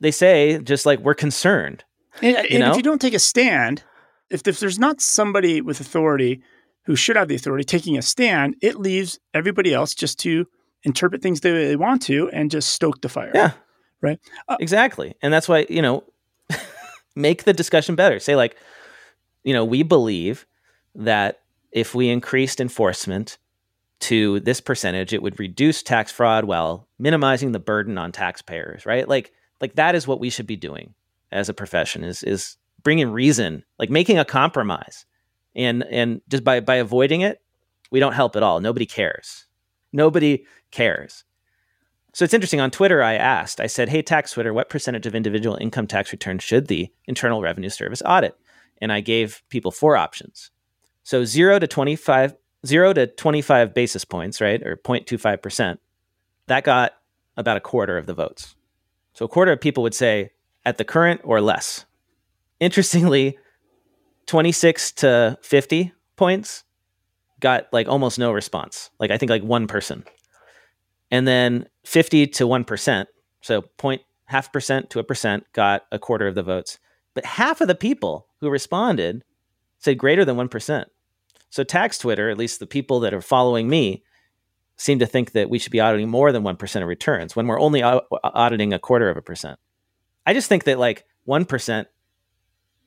they 0.00 0.10
say 0.10 0.58
just 0.58 0.86
like 0.86 1.00
we're 1.00 1.14
concerned. 1.14 1.84
And, 2.22 2.36
and 2.36 2.62
if 2.62 2.76
you 2.76 2.82
don't 2.82 3.00
take 3.00 3.14
a 3.14 3.18
stand, 3.18 3.82
if, 4.30 4.46
if 4.46 4.60
there's 4.60 4.78
not 4.78 5.00
somebody 5.00 5.60
with 5.60 5.80
authority 5.80 6.42
who 6.84 6.94
should 6.94 7.16
have 7.16 7.28
the 7.28 7.34
authority 7.34 7.64
taking 7.64 7.98
a 7.98 8.02
stand, 8.02 8.56
it 8.62 8.78
leaves 8.78 9.18
everybody 9.32 9.74
else 9.74 9.94
just 9.94 10.18
to 10.20 10.46
interpret 10.84 11.22
things 11.22 11.40
the 11.40 11.50
way 11.50 11.66
they 11.66 11.76
want 11.76 12.02
to 12.02 12.28
and 12.30 12.50
just 12.50 12.70
stoke 12.70 13.00
the 13.00 13.08
fire. 13.08 13.32
Yeah. 13.34 13.52
Right. 14.00 14.20
Uh, 14.48 14.56
exactly. 14.60 15.14
And 15.22 15.32
that's 15.32 15.48
why, 15.48 15.66
you 15.70 15.80
know, 15.80 16.04
make 17.16 17.44
the 17.44 17.54
discussion 17.54 17.94
better. 17.94 18.20
Say, 18.20 18.36
like, 18.36 18.56
you 19.42 19.54
know, 19.54 19.64
we 19.64 19.82
believe 19.82 20.46
that 20.94 21.40
if 21.72 21.94
we 21.94 22.08
increased 22.08 22.60
enforcement 22.60 23.38
to 24.00 24.40
this 24.40 24.60
percentage, 24.60 25.12
it 25.12 25.22
would 25.22 25.38
reduce 25.38 25.82
tax 25.82 26.12
fraud 26.12 26.44
while 26.44 26.88
minimizing 26.98 27.52
the 27.52 27.58
burden 27.58 27.98
on 27.98 28.12
taxpayers, 28.12 28.86
right? 28.86 29.08
Like, 29.08 29.32
like 29.60 29.74
that 29.76 29.94
is 29.94 30.06
what 30.06 30.20
we 30.20 30.30
should 30.30 30.46
be 30.46 30.56
doing 30.56 30.94
as 31.32 31.48
a 31.48 31.54
profession 31.54 32.04
is 32.04 32.22
is 32.22 32.56
bringing 32.82 33.10
reason, 33.10 33.64
like 33.78 33.90
making 33.90 34.18
a 34.18 34.24
compromise, 34.24 35.06
and 35.54 35.82
and 35.84 36.20
just 36.28 36.44
by 36.44 36.60
by 36.60 36.76
avoiding 36.76 37.22
it, 37.22 37.40
we 37.90 38.00
don't 38.00 38.12
help 38.12 38.36
at 38.36 38.42
all. 38.42 38.60
Nobody 38.60 38.86
cares. 38.86 39.46
Nobody 39.92 40.44
cares. 40.70 41.24
So 42.12 42.24
it's 42.24 42.34
interesting. 42.34 42.60
On 42.60 42.70
Twitter, 42.70 43.02
I 43.02 43.14
asked, 43.14 43.60
I 43.60 43.66
said, 43.66 43.88
Hey, 43.88 44.00
Tax 44.00 44.32
Twitter, 44.32 44.54
what 44.54 44.68
percentage 44.70 45.06
of 45.06 45.16
individual 45.16 45.56
income 45.56 45.88
tax 45.88 46.12
returns 46.12 46.44
should 46.44 46.68
the 46.68 46.92
Internal 47.06 47.42
Revenue 47.42 47.68
Service 47.68 48.02
audit? 48.06 48.36
And 48.80 48.92
I 48.92 49.00
gave 49.00 49.42
people 49.48 49.72
four 49.72 49.96
options. 49.96 50.52
So 51.04 51.24
zero 51.24 51.58
to 51.58 51.66
25, 51.66 52.34
zero 52.66 52.92
to 52.92 53.06
25 53.06 53.74
basis 53.74 54.04
points, 54.04 54.40
right? 54.40 54.62
Or 54.62 54.76
0.25%. 54.76 55.78
That 56.46 56.64
got 56.64 56.94
about 57.36 57.56
a 57.56 57.60
quarter 57.60 57.96
of 57.96 58.06
the 58.06 58.14
votes. 58.14 58.54
So 59.12 59.24
a 59.24 59.28
quarter 59.28 59.52
of 59.52 59.60
people 59.60 59.82
would 59.82 59.94
say 59.94 60.30
at 60.64 60.78
the 60.78 60.84
current 60.84 61.20
or 61.24 61.40
less. 61.40 61.84
Interestingly, 62.60 63.38
26 64.26 64.92
to 64.92 65.38
50 65.42 65.92
points 66.16 66.64
got 67.40 67.66
like 67.72 67.88
almost 67.88 68.18
no 68.18 68.32
response. 68.32 68.90
Like 68.98 69.10
I 69.10 69.18
think 69.18 69.30
like 69.30 69.42
one 69.42 69.66
person 69.66 70.04
and 71.10 71.28
then 71.28 71.66
50 71.84 72.26
to 72.28 72.44
1%, 72.48 73.06
so 73.40 73.62
point 73.76 74.02
half 74.26 74.52
percent 74.52 74.90
to 74.90 74.98
a 74.98 75.04
percent 75.04 75.44
got 75.52 75.82
a 75.92 75.98
quarter 75.98 76.26
of 76.26 76.34
the 76.34 76.42
votes. 76.42 76.78
But 77.14 77.24
half 77.24 77.60
of 77.60 77.68
the 77.68 77.74
people 77.74 78.26
who 78.40 78.48
responded 78.48 79.22
said 79.78 79.98
greater 79.98 80.24
than 80.24 80.36
1%. 80.36 80.84
So 81.54 81.62
tax 81.62 81.98
Twitter, 81.98 82.30
at 82.30 82.36
least 82.36 82.58
the 82.58 82.66
people 82.66 82.98
that 82.98 83.14
are 83.14 83.20
following 83.20 83.68
me, 83.68 84.02
seem 84.74 84.98
to 84.98 85.06
think 85.06 85.30
that 85.32 85.48
we 85.48 85.60
should 85.60 85.70
be 85.70 85.78
auditing 85.78 86.08
more 86.08 86.32
than 86.32 86.42
1% 86.42 86.82
of 86.82 86.88
returns 86.88 87.36
when 87.36 87.46
we're 87.46 87.60
only 87.60 87.80
auditing 87.80 88.72
a 88.72 88.78
quarter 88.80 89.08
of 89.08 89.16
a 89.16 89.22
percent. 89.22 89.60
I 90.26 90.34
just 90.34 90.48
think 90.48 90.64
that 90.64 90.80
like 90.80 91.04
1% 91.28 91.86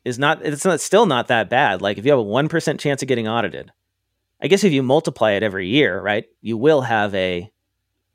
is 0.03 0.19
not 0.19 0.45
it's 0.45 0.65
not 0.65 0.81
still 0.81 1.05
not 1.05 1.29
that 1.29 1.49
bad. 1.49 1.81
Like 1.81 1.97
if 1.97 2.03
you 2.03 2.11
have 2.11 2.19
a 2.19 2.25
1% 2.25 2.77
chance 2.77 3.01
of 3.01 3.07
getting 3.07 3.25
audited, 3.25 3.71
I 4.41 4.49
guess 4.49 4.65
if 4.65 4.73
you 4.73 4.83
multiply 4.83 5.31
it 5.31 5.43
every 5.43 5.69
year, 5.69 6.01
right? 6.01 6.25
You 6.41 6.57
will 6.57 6.81
have 6.81 7.15
a 7.15 7.49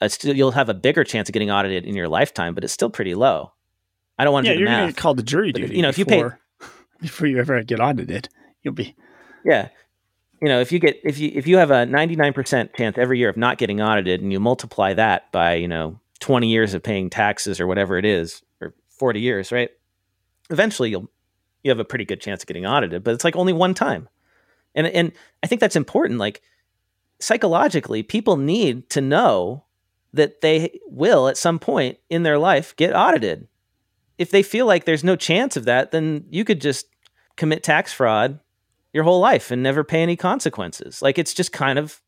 still, 0.06 0.36
you'll 0.36 0.50
have 0.50 0.68
a 0.68 0.74
bigger 0.74 1.02
chance 1.02 1.30
of 1.30 1.32
getting 1.32 1.50
audited 1.50 1.86
in 1.86 1.96
your 1.96 2.08
lifetime, 2.08 2.54
but 2.54 2.62
it's 2.62 2.74
still 2.74 2.90
pretty 2.90 3.14
low. 3.14 3.54
I 4.18 4.24
don't 4.24 4.34
want 4.34 4.44
to 4.44 4.52
yeah, 4.52 4.58
you're 4.58 4.68
math. 4.68 4.80
Gonna 4.80 4.92
get 4.92 4.96
called 4.98 5.16
to 5.16 5.22
jury 5.22 5.52
duty. 5.52 5.76
You 5.76 5.80
know, 5.80 5.88
if 5.88 5.96
you 5.96 6.04
pay 6.04 6.24
before 7.00 7.26
you 7.26 7.38
ever 7.38 7.62
get 7.62 7.80
audited, 7.80 8.28
you'll 8.62 8.74
be. 8.74 8.94
Yeah, 9.46 9.70
you 10.42 10.48
know, 10.48 10.60
if 10.60 10.72
you 10.72 10.80
get 10.80 11.00
if 11.04 11.18
you 11.18 11.30
if 11.32 11.46
you 11.46 11.56
have 11.58 11.70
a 11.70 11.86
99% 11.86 12.74
chance 12.74 12.98
every 12.98 13.16
year 13.16 13.28
of 13.28 13.36
not 13.36 13.58
getting 13.58 13.80
audited, 13.80 14.20
and 14.20 14.32
you 14.32 14.40
multiply 14.40 14.92
that 14.92 15.30
by 15.30 15.54
you 15.54 15.68
know 15.68 16.00
20 16.18 16.48
years 16.48 16.74
of 16.74 16.82
paying 16.82 17.08
taxes 17.08 17.60
or 17.60 17.68
whatever 17.68 17.96
it 17.96 18.04
is, 18.04 18.42
or 18.60 18.74
40 18.90 19.20
years, 19.20 19.52
right? 19.52 19.70
Eventually, 20.50 20.90
you'll 20.90 21.08
you 21.62 21.70
have 21.70 21.78
a 21.78 21.84
pretty 21.84 22.04
good 22.04 22.20
chance 22.20 22.42
of 22.42 22.48
getting 22.48 22.66
audited, 22.66 23.04
but 23.04 23.14
it's 23.14 23.22
like 23.22 23.36
only 23.36 23.52
one 23.52 23.72
time, 23.72 24.08
and 24.74 24.88
and 24.88 25.12
I 25.44 25.46
think 25.46 25.60
that's 25.60 25.76
important. 25.76 26.18
Like 26.18 26.42
psychologically, 27.20 28.02
people 28.02 28.36
need 28.36 28.90
to 28.90 29.00
know 29.00 29.62
that 30.12 30.40
they 30.40 30.80
will 30.88 31.28
at 31.28 31.36
some 31.36 31.60
point 31.60 31.98
in 32.10 32.24
their 32.24 32.38
life 32.38 32.74
get 32.74 32.96
audited. 32.96 33.46
If 34.18 34.32
they 34.32 34.42
feel 34.42 34.66
like 34.66 34.86
there's 34.86 35.04
no 35.04 35.14
chance 35.14 35.56
of 35.56 35.66
that, 35.66 35.92
then 35.92 36.24
you 36.30 36.44
could 36.44 36.60
just 36.60 36.86
commit 37.36 37.62
tax 37.62 37.92
fraud 37.92 38.40
your 38.92 39.04
whole 39.04 39.20
life 39.20 39.50
and 39.50 39.62
never 39.62 39.84
pay 39.84 40.02
any 40.02 40.16
consequences. 40.16 41.02
Like 41.02 41.18
it's 41.18 41.34
just 41.34 41.52
kind 41.52 41.78
of 41.78 42.00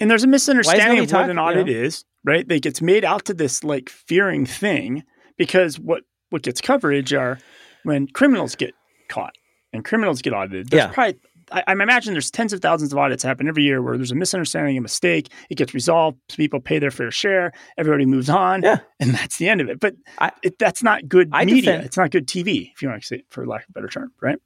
and 0.00 0.10
there's 0.10 0.24
a 0.24 0.28
misunderstanding 0.28 1.00
of 1.00 1.12
what 1.12 1.28
an 1.28 1.38
audit 1.38 1.66
you 1.66 1.74
know? 1.74 1.80
is, 1.80 2.04
right? 2.24 2.48
Like 2.48 2.66
it's 2.66 2.80
made 2.80 3.04
out 3.04 3.24
to 3.26 3.34
this 3.34 3.64
like 3.64 3.88
fearing 3.88 4.46
thing 4.46 5.04
because 5.36 5.78
what 5.78 6.04
what 6.30 6.42
gets 6.42 6.60
coverage 6.60 7.12
are 7.12 7.38
when 7.84 8.06
criminals 8.06 8.54
get 8.54 8.74
caught 9.08 9.34
and 9.72 9.84
criminals 9.84 10.22
get 10.22 10.32
audited. 10.32 10.70
There's 10.70 10.84
yeah. 10.84 10.92
probably 10.92 11.18
I, 11.50 11.64
I 11.66 11.72
imagine 11.72 12.12
there's 12.12 12.30
tens 12.30 12.52
of 12.52 12.60
thousands 12.60 12.92
of 12.92 12.98
audits 12.98 13.22
happen 13.22 13.48
every 13.48 13.62
year 13.62 13.82
where 13.82 13.96
there's 13.96 14.12
a 14.12 14.14
misunderstanding, 14.16 14.76
a 14.76 14.80
mistake, 14.80 15.32
it 15.50 15.56
gets 15.56 15.74
resolved, 15.74 16.18
people 16.36 16.60
pay 16.60 16.78
their 16.78 16.90
fair 16.90 17.10
share, 17.10 17.52
everybody 17.76 18.06
moves 18.06 18.28
on, 18.28 18.62
yeah. 18.62 18.78
and 19.00 19.10
that's 19.14 19.38
the 19.38 19.48
end 19.48 19.60
of 19.60 19.68
it. 19.68 19.80
But 19.80 19.94
I, 20.18 20.32
it, 20.42 20.58
that's 20.58 20.82
not 20.82 21.08
good 21.08 21.30
I 21.32 21.44
media. 21.44 21.62
Defend, 21.62 21.84
it's 21.84 21.96
not 21.96 22.10
good 22.10 22.26
TV, 22.26 22.70
if 22.74 22.82
you 22.82 22.88
want 22.88 23.00
to 23.00 23.06
say 23.06 23.16
it 23.16 23.26
for 23.30 23.46
lack 23.46 23.64
of 23.64 23.70
a 23.70 23.72
better 23.72 23.88
term, 23.88 24.12
right? 24.20 24.38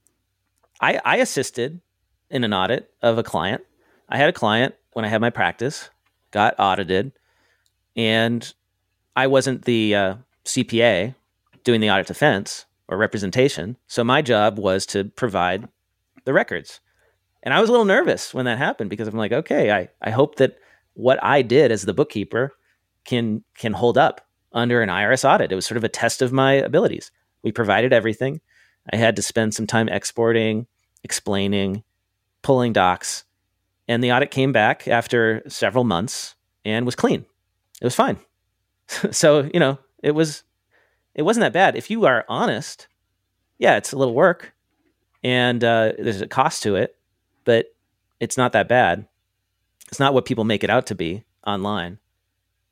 I, 0.82 1.00
I 1.04 1.16
assisted 1.18 1.80
in 2.28 2.44
an 2.44 2.52
audit 2.52 2.90
of 3.00 3.16
a 3.16 3.22
client. 3.22 3.62
I 4.08 4.18
had 4.18 4.28
a 4.28 4.32
client 4.32 4.74
when 4.92 5.04
I 5.04 5.08
had 5.08 5.20
my 5.20 5.30
practice, 5.30 5.88
got 6.32 6.54
audited. 6.58 7.12
and 7.96 8.52
I 9.14 9.26
wasn't 9.26 9.64
the 9.64 9.94
uh, 9.94 10.14
CPA 10.44 11.14
doing 11.64 11.80
the 11.80 11.90
audit 11.90 12.06
defense 12.06 12.64
or 12.88 12.96
representation. 12.96 13.76
So 13.86 14.02
my 14.02 14.22
job 14.22 14.58
was 14.58 14.84
to 14.86 15.04
provide 15.04 15.68
the 16.24 16.32
records. 16.32 16.80
And 17.42 17.52
I 17.52 17.60
was 17.60 17.68
a 17.68 17.72
little 17.72 17.84
nervous 17.84 18.32
when 18.32 18.44
that 18.46 18.58
happened 18.58 18.90
because 18.90 19.08
I'm 19.08 19.16
like, 19.16 19.32
okay, 19.32 19.70
I, 19.70 19.88
I 20.00 20.10
hope 20.10 20.36
that 20.36 20.58
what 20.94 21.22
I 21.22 21.42
did 21.42 21.70
as 21.72 21.82
the 21.82 21.94
bookkeeper 21.94 22.52
can 23.04 23.42
can 23.56 23.72
hold 23.72 23.98
up 23.98 24.26
under 24.52 24.80
an 24.80 24.88
IRS 24.88 25.28
audit. 25.28 25.50
It 25.50 25.54
was 25.54 25.66
sort 25.66 25.78
of 25.78 25.84
a 25.84 25.88
test 25.88 26.22
of 26.22 26.32
my 26.32 26.52
abilities. 26.52 27.10
We 27.42 27.52
provided 27.52 27.92
everything. 27.92 28.40
I 28.92 28.96
had 28.96 29.16
to 29.16 29.22
spend 29.22 29.54
some 29.54 29.66
time 29.66 29.88
exporting, 29.88 30.66
explaining, 31.04 31.82
pulling 32.42 32.72
docs, 32.72 33.24
and 33.88 34.02
the 34.02 34.12
audit 34.12 34.30
came 34.30 34.52
back 34.52 34.86
after 34.88 35.42
several 35.48 35.84
months 35.84 36.34
and 36.64 36.86
was 36.86 36.94
clean. 36.94 37.24
It 37.80 37.84
was 37.84 37.94
fine. 37.94 38.18
so, 39.10 39.50
you 39.52 39.60
know, 39.60 39.78
it 40.02 40.12
was 40.12 40.44
it 41.14 41.22
wasn't 41.22 41.42
that 41.42 41.52
bad. 41.52 41.76
If 41.76 41.90
you 41.90 42.06
are 42.06 42.24
honest, 42.28 42.88
yeah, 43.58 43.76
it's 43.76 43.92
a 43.92 43.98
little 43.98 44.14
work 44.14 44.54
and 45.22 45.62
uh, 45.62 45.92
there's 45.98 46.20
a 46.20 46.26
cost 46.26 46.62
to 46.62 46.76
it, 46.76 46.96
but 47.44 47.66
it's 48.20 48.36
not 48.36 48.52
that 48.52 48.68
bad. 48.68 49.06
It's 49.88 50.00
not 50.00 50.14
what 50.14 50.24
people 50.24 50.44
make 50.44 50.64
it 50.64 50.70
out 50.70 50.86
to 50.86 50.94
be 50.94 51.24
online. 51.46 51.98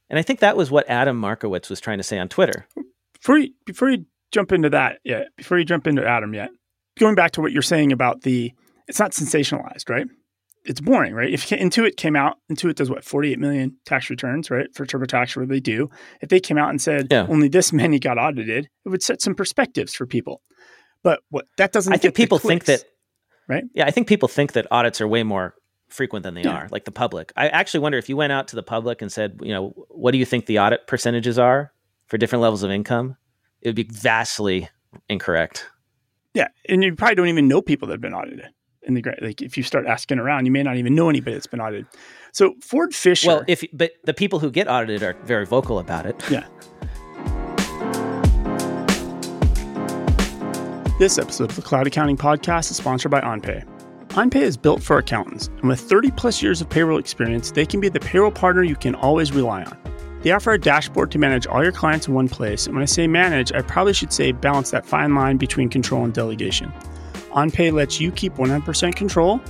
And 0.09 0.19
I 0.19 0.23
think 0.23 0.41
that 0.41 0.57
was 0.57 0.71
what 0.71 0.89
Adam 0.89 1.17
Markowitz 1.17 1.69
was 1.69 1.81
trying 1.81 1.99
to 1.99 2.05
say 2.05 2.19
on 2.19 2.29
Twitter. 2.29 2.67
Before 3.15 3.39
you, 3.39 3.51
before 3.67 3.91
you 3.91 4.07
jump 4.33 4.53
into 4.53 4.71
that 4.71 5.01
yet, 5.05 5.29
before 5.37 5.59
you 5.59 5.65
jump 5.65 5.87
into 5.87 6.07
Adam 6.07 6.35
yet, 6.35 6.51
going 6.99 7.15
back 7.15 7.33
to 7.33 7.41
what 7.41 7.53
you're 7.53 7.63
saying 7.63 7.93
about 7.93 8.23
the, 8.23 8.53
it's 8.89 8.99
not 8.99 9.13
sensationalized, 9.13 9.89
right? 9.89 10.07
It's 10.65 10.81
boring, 10.81 11.15
right? 11.15 11.33
If 11.33 11.49
Intuit 11.49 11.97
came 11.97 12.17
out, 12.17 12.37
Intuit 12.53 12.75
does 12.75 12.91
what, 12.91 13.05
48 13.05 13.39
million 13.39 13.77
tax 13.87 14.11
returns, 14.11 14.51
right? 14.51 14.67
For 14.75 14.85
TurboTax, 14.85 15.37
where 15.37 15.47
they 15.47 15.61
do. 15.61 15.89
If 16.21 16.29
they 16.29 16.41
came 16.41 16.59
out 16.59 16.69
and 16.69 16.81
said 16.81 17.09
yeah. 17.11 17.27
only 17.29 17.49
this 17.49 17.73
many 17.73 17.99
got 17.99 18.19
audited, 18.19 18.69
it 18.85 18.89
would 18.89 19.03
set 19.03 19.23
some 19.23 19.35
perspectives 19.35 19.95
for 19.95 20.07
people. 20.07 20.43
But 21.03 21.21
what 21.31 21.47
that 21.57 21.73
doesn't. 21.73 21.93
I 21.93 21.97
think 21.97 22.15
people 22.15 22.39
think 22.39 22.67
that, 22.67 22.85
right? 23.49 23.65
Yeah, 23.75 23.87
I 23.87 23.91
think 23.91 24.07
people 24.07 24.29
think 24.29 24.53
that 24.53 24.67
audits 24.71 25.01
are 25.01 25.09
way 25.09 25.23
more 25.23 25.55
frequent 25.89 26.23
than 26.25 26.35
they 26.35 26.43
yeah. 26.43 26.57
are, 26.57 26.69
like 26.71 26.85
the 26.85 26.93
public. 26.93 27.33
I 27.37 27.49
actually 27.49 27.81
wonder 27.81 27.99
if 27.99 28.09
you 28.09 28.17
went 28.17 28.33
out 28.33 28.49
to 28.49 28.57
the 28.57 28.63
public 28.63 29.03
and 29.03 29.11
said, 29.11 29.41
you 29.43 29.53
know, 29.53 29.71
what 29.89 30.13
do 30.13 30.19
you 30.19 30.27
think 30.27 30.47
the 30.47 30.59
audit 30.59 30.87
percentages 30.87 31.39
are 31.39 31.73
for 32.07 32.19
different 32.19 32.43
levels 32.43 32.63
of 32.63 32.71
income? 32.71 33.17
It 33.63 33.69
would 33.69 33.77
be 33.77 33.89
vastly 33.91 34.69
incorrect. 35.09 35.67
Yeah, 36.33 36.49
and 36.69 36.85
you 36.85 36.95
probably 36.95 37.17
don't 37.17 37.29
even 37.29 37.49
know 37.49 37.61
people 37.61 37.89
that 37.89 37.95
have 37.95 38.01
been 38.01 38.15
audited 38.15 38.47
in 38.83 38.95
the 38.95 39.03
like 39.21 39.43
if 39.43 39.57
you 39.57 39.65
start 39.65 39.87
asking 39.87 40.21
around, 40.21 40.47
you 40.47 40.53
may 40.53 40.63
not 40.63 40.77
even 40.77 40.95
know 40.95 41.09
anybody 41.09 41.35
that's 41.35 41.49
been 41.49 41.61
audited. 41.61 41.87
So 42.33 42.55
Ford 42.63 42.95
Fischer. 42.95 43.27
Well, 43.27 43.45
if 43.49 43.65
but 43.73 43.93
the 44.05 44.15
people 44.15 44.39
who 44.39 44.51
get 44.51 44.69
audited 44.69 45.03
are 45.03 45.15
very 45.25 45.45
vocal 45.45 45.81
about 45.81 46.07
it. 46.07 46.23
Yeah. 46.31 46.47
This 51.01 51.19
episode 51.19 51.51
of 51.51 51.57
the 51.57 51.63
Cloud 51.63 51.87
Accounting 51.87 52.17
Podcast 52.17 52.71
is 52.71 52.77
sponsored 52.77 53.11
by 53.11 53.23
OnPay. 53.23 53.65
OnPay 54.11 54.43
is 54.43 54.57
built 54.57 54.83
for 54.83 54.99
accountants, 54.99 55.49
and 55.49 55.65
with 55.65 55.81
30 55.81 56.11
plus 56.13 56.43
years 56.43 56.61
of 56.61 56.69
payroll 56.69 56.99
experience, 56.99 57.51
they 57.51 57.65
can 57.65 57.81
be 57.81 57.89
the 57.89 58.01
payroll 58.01 58.31
partner 58.31 58.63
you 58.63 58.77
can 58.77 58.95
always 58.95 59.33
rely 59.33 59.65
on. 59.65 59.79
They 60.23 60.33
offer 60.33 60.53
a 60.53 60.61
dashboard 60.61 61.11
to 61.13 61.19
manage 61.19 61.47
all 61.47 61.63
your 61.63 61.73
clients 61.73 62.07
in 62.07 62.15
one 62.15 62.29
place, 62.29 62.67
and 62.67 62.75
when 62.75 62.83
I 62.83 62.87
say 62.87 63.07
manage, 63.07 63.53
I 63.53 63.63
probably 63.63 63.95
should 63.95 64.13
say 64.13 64.33
balance 64.33 64.71
that 64.71 64.85
fine 64.85 65.15
line 65.15 65.39
between 65.39 65.71
control 65.71 66.05
and 66.05 66.13
delegation. 66.13 66.73
OnPay 67.31 67.73
lets 67.73 68.01
you 68.01 68.13
keep 68.13 68.35
100% 68.35 68.97
control. 68.97 69.41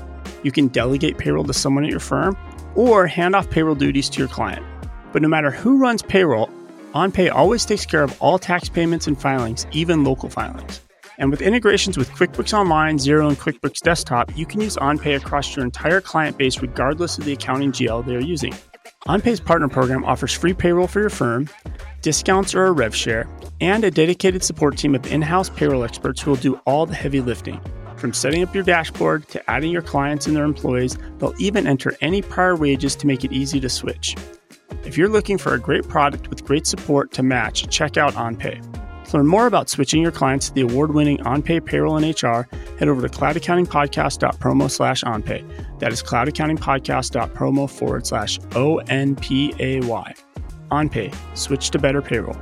You 0.43 0.53
can 0.53 0.69
delegate 0.69 1.19
payroll 1.19 1.45
to 1.45 1.53
someone 1.53 1.85
at 1.85 1.91
your 1.91 1.99
firm 1.99 2.37
or 2.77 3.07
hand 3.07 3.35
off 3.35 3.51
payroll 3.51 3.75
duties 3.75 4.09
to 4.11 4.19
your 4.21 4.29
client. 4.29 4.65
But 5.13 5.23
no 5.23 5.29
matter 5.29 5.51
who 5.51 5.79
runs 5.79 6.03
payroll, 6.03 6.49
OnPay 6.95 7.33
always 7.33 7.65
takes 7.65 7.85
care 7.85 8.03
of 8.03 8.17
all 8.21 8.39
tax 8.39 8.69
payments 8.69 9.09
and 9.09 9.21
filings, 9.21 9.67
even 9.73 10.05
local 10.05 10.29
filings. 10.29 10.81
And 11.19 11.31
with 11.31 11.43
integrations 11.43 11.99
with 11.99 12.11
QuickBooks 12.13 12.57
Online, 12.57 12.97
Xero, 12.97 13.29
and 13.29 13.39
QuickBooks 13.39 13.81
Desktop, 13.81 14.37
you 14.37 14.47
can 14.47 14.61
use 14.61 14.77
OnPay 14.77 15.17
across 15.17 15.55
your 15.55 15.65
entire 15.65 16.01
client 16.01 16.39
base 16.39 16.63
regardless 16.63 17.19
of 17.19 17.25
the 17.25 17.33
accounting 17.33 17.73
GL 17.73 18.07
they 18.07 18.15
are 18.15 18.21
using. 18.21 18.55
OnPay's 19.07 19.41
partner 19.41 19.67
program 19.67 20.05
offers 20.05 20.35
free 20.35 20.53
payroll 20.53 20.87
for 20.87 21.01
your 21.01 21.09
firm, 21.09 21.49
discounts 22.03 22.55
or 22.55 22.67
a 22.67 22.73
rev 22.73 22.95
share, 22.95 23.27
and 23.61 23.83
a 23.83 23.91
dedicated 23.91 24.45
support 24.45 24.77
team 24.77 24.95
of 24.95 25.11
in 25.11 25.23
house 25.23 25.49
payroll 25.49 25.85
experts 25.85 26.21
who 26.21 26.31
will 26.31 26.37
do 26.37 26.61
all 26.67 26.85
the 26.85 26.95
heavy 26.95 27.21
lifting. 27.21 27.59
From 27.97 28.13
setting 28.13 28.43
up 28.43 28.55
your 28.55 28.63
dashboard 28.63 29.27
to 29.29 29.51
adding 29.51 29.71
your 29.71 29.83
clients 29.83 30.27
and 30.27 30.37
their 30.37 30.45
employees, 30.45 30.99
they'll 31.19 31.35
even 31.39 31.67
enter 31.67 31.97
any 32.03 32.21
prior 32.21 32.57
wages 32.57 32.95
to 32.97 33.07
make 33.07 33.25
it 33.25 33.33
easy 33.33 33.59
to 33.61 33.71
switch. 33.71 34.17
If 34.85 34.99
you're 34.99 35.09
looking 35.09 35.39
for 35.39 35.55
a 35.55 35.59
great 35.59 35.89
product 35.89 36.29
with 36.29 36.45
great 36.45 36.67
support 36.67 37.11
to 37.13 37.23
match, 37.23 37.69
check 37.71 37.97
out 37.97 38.15
OnPay. 38.15 38.90
To 39.11 39.17
learn 39.17 39.27
more 39.27 39.49
about 39.49 39.69
switching 39.69 40.03
your 40.03 40.13
clients 40.13 40.51
to 40.51 40.55
the 40.55 40.61
award-winning 40.61 41.19
OnPay 41.19 41.65
Payroll 41.65 41.97
and 41.97 42.07
HR, 42.07 42.49
head 42.79 42.87
over 42.87 43.03
to 43.03 43.09
cloudaccountingpodcast.promo 43.09 44.71
slash 44.71 45.03
OnPay. 45.03 45.81
That 45.81 45.93
is 45.93 46.01
cloudaccountingpodcast.promo 46.01 47.69
forward 47.69 48.07
slash 48.07 48.39
O-N-P-A-Y. 48.55 50.15
OnPay. 50.71 51.37
Switch 51.37 51.71
to 51.71 51.79
better 51.81 52.01
payroll. 52.01 52.37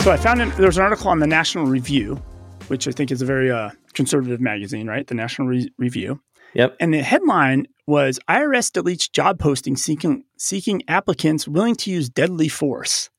So 0.00 0.12
I 0.12 0.18
found 0.18 0.42
an, 0.42 0.50
there 0.58 0.66
was 0.66 0.76
an 0.76 0.84
article 0.84 1.08
on 1.08 1.20
the 1.20 1.26
National 1.26 1.64
Review, 1.64 2.22
which 2.66 2.86
I 2.86 2.90
think 2.90 3.10
is 3.10 3.22
a 3.22 3.26
very 3.26 3.50
uh, 3.50 3.70
conservative 3.94 4.42
magazine, 4.42 4.86
right? 4.86 5.06
The 5.06 5.14
National 5.14 5.48
Re- 5.48 5.72
Review. 5.78 6.20
Yep. 6.52 6.76
And 6.80 6.92
the 6.92 7.02
headline 7.02 7.68
was 7.86 8.18
IRS 8.28 8.70
deletes 8.70 9.10
job 9.10 9.38
posting 9.38 9.76
seeking 9.76 10.24
seeking 10.38 10.82
applicants 10.88 11.46
willing 11.46 11.76
to 11.76 11.90
use 11.90 12.08
deadly 12.08 12.48
force. 12.48 13.10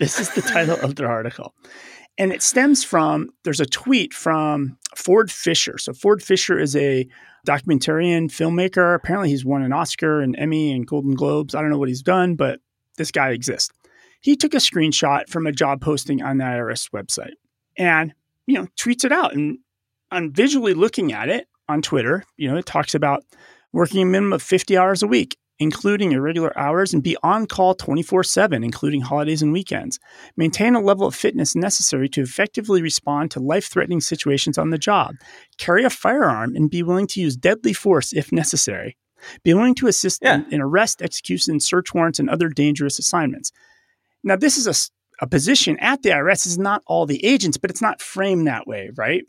This 0.00 0.18
is 0.18 0.30
the 0.30 0.42
title 0.42 0.78
of 0.80 0.96
their 0.96 1.10
article. 1.10 1.54
And 2.16 2.32
it 2.32 2.42
stems 2.42 2.82
from 2.82 3.30
there's 3.44 3.60
a 3.60 3.66
tweet 3.66 4.12
from 4.12 4.78
Ford 4.96 5.30
Fischer. 5.30 5.78
So 5.78 5.92
Ford 5.92 6.22
Fischer 6.22 6.58
is 6.58 6.74
a 6.74 7.06
documentarian 7.46 8.26
filmmaker. 8.26 8.94
Apparently 8.94 9.28
he's 9.28 9.44
won 9.44 9.62
an 9.62 9.72
Oscar 9.72 10.20
and 10.20 10.36
Emmy 10.38 10.72
and 10.72 10.86
Golden 10.86 11.14
Globes. 11.14 11.54
I 11.54 11.60
don't 11.60 11.70
know 11.70 11.78
what 11.78 11.88
he's 11.88 12.02
done, 12.02 12.34
but 12.34 12.60
this 12.96 13.10
guy 13.10 13.30
exists. 13.30 13.72
He 14.20 14.34
took 14.34 14.54
a 14.54 14.58
screenshot 14.58 15.28
from 15.28 15.46
a 15.46 15.52
job 15.52 15.80
posting 15.80 16.22
on 16.22 16.38
the 16.38 16.44
IRS 16.44 16.90
website 16.90 17.34
and, 17.76 18.12
you 18.46 18.54
know, 18.56 18.66
tweets 18.76 19.04
it 19.04 19.12
out. 19.12 19.34
And 19.34 19.58
I'm 20.10 20.32
visually 20.32 20.74
looking 20.74 21.12
at 21.12 21.28
it 21.28 21.46
on 21.68 21.82
Twitter. 21.82 22.24
You 22.36 22.50
know, 22.50 22.56
it 22.56 22.66
talks 22.66 22.94
about 22.96 23.22
working 23.72 24.02
a 24.02 24.06
minimum 24.06 24.32
of 24.32 24.42
50 24.42 24.76
hours 24.76 25.02
a 25.02 25.06
week, 25.06 25.36
including 25.58 26.12
irregular 26.12 26.56
hours, 26.58 26.94
and 26.94 27.02
be 27.02 27.16
on 27.22 27.46
call 27.46 27.74
24 27.74 28.24
7, 28.24 28.64
including 28.64 29.00
holidays 29.00 29.42
and 29.42 29.52
weekends. 29.52 29.98
Maintain 30.36 30.74
a 30.74 30.80
level 30.80 31.06
of 31.06 31.14
fitness 31.14 31.54
necessary 31.54 32.08
to 32.10 32.22
effectively 32.22 32.82
respond 32.82 33.30
to 33.30 33.40
life 33.40 33.66
threatening 33.66 34.00
situations 34.00 34.58
on 34.58 34.70
the 34.70 34.78
job. 34.78 35.16
Carry 35.56 35.84
a 35.84 35.90
firearm 35.90 36.54
and 36.54 36.70
be 36.70 36.82
willing 36.82 37.06
to 37.08 37.20
use 37.20 37.36
deadly 37.36 37.72
force 37.72 38.12
if 38.12 38.32
necessary. 38.32 38.96
Be 39.42 39.54
willing 39.54 39.74
to 39.76 39.88
assist 39.88 40.20
yeah. 40.22 40.36
in, 40.36 40.54
in, 40.54 40.60
arrest, 40.60 41.02
execution, 41.02 41.58
search 41.60 41.92
warrants, 41.92 42.20
and 42.20 42.30
other 42.30 42.48
dangerous 42.48 42.98
assignments. 42.98 43.50
Now, 44.22 44.36
this 44.36 44.56
is 44.56 44.66
a, 44.66 45.24
a 45.24 45.28
position 45.28 45.76
at 45.80 46.02
the 46.02 46.10
IRS. 46.10 46.46
is 46.46 46.58
not 46.58 46.82
all 46.86 47.04
the 47.04 47.24
agents, 47.24 47.56
but 47.56 47.70
it's 47.70 47.82
not 47.82 48.00
framed 48.00 48.46
that 48.46 48.66
way, 48.66 48.90
right? 48.96 49.24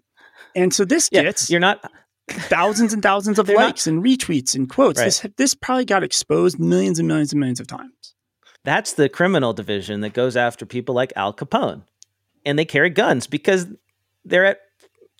And 0.56 0.73
so 0.73 0.86
this 0.86 1.10
yeah, 1.12 1.23
gets 1.23 1.49
you're 1.49 1.60
not 1.60 1.84
thousands 2.32 2.94
and 2.94 3.04
thousands 3.04 3.39
of 3.39 3.48
They're 3.48 3.56
likes 3.56 3.88
not, 3.88 3.94
and 3.94 4.04
retweets 4.04 4.56
and 4.56 4.70
quotes. 4.70 5.00
Right. 5.00 5.06
This 5.06 5.26
this 5.38 5.56
probably 5.56 5.86
got 5.86 6.04
exposed 6.04 6.60
millions 6.60 7.00
and 7.00 7.08
millions 7.08 7.32
and 7.32 7.39
millions 7.39 7.60
of 7.60 7.68
times. 7.68 8.15
That's 8.63 8.94
the 8.94 9.10
criminal 9.10 9.54
division 9.54 10.02
that 10.02 10.13
goes 10.13 10.36
after 10.36 10.65
people 10.65 10.94
like 10.96 11.13
Al 11.15 11.34
Capone, 11.34 11.84
and 12.46 12.60
they 12.60 12.65
carry 12.65 12.89
guns 12.89 13.28
because 13.28 13.68
they're 14.26 14.46
at 14.46 14.60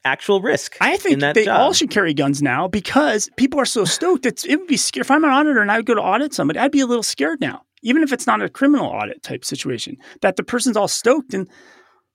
actual 0.06 0.42
risk. 0.42 0.78
I 0.82 0.98
think 0.98 1.20
they 1.20 1.46
job. 1.46 1.60
all 1.60 1.74
should 1.74 1.90
carry 1.90 2.14
guns 2.14 2.42
now 2.42 2.68
because 2.68 3.30
people 3.38 3.60
are 3.60 3.66
so 3.66 3.86
stoked. 3.86 4.26
It's, 4.26 4.46
it 4.46 4.58
would 4.58 4.68
be 4.68 4.78
scary. 4.78 5.02
If 5.02 5.12
I'm 5.12 5.24
an 5.24 5.30
auditor 5.30 5.62
and 5.62 5.72
I 5.72 5.78
would 5.78 5.86
go 5.86 5.96
to 5.96 6.02
audit 6.02 6.34
somebody, 6.34 6.60
I'd 6.60 6.72
be 6.72 6.80
a 6.80 6.86
little 6.86 7.04
scared 7.04 7.42
now, 7.42 7.64
even 7.82 8.04
if 8.04 8.14
it's 8.14 8.28
not 8.28 8.42
a 8.42 8.50
criminal 8.50 8.88
audit 8.88 9.24
type 9.24 9.44
situation. 9.46 9.98
That 10.22 10.36
the 10.36 10.44
person's 10.44 10.78
all 10.78 10.88
stoked 10.88 11.34
and 11.34 11.50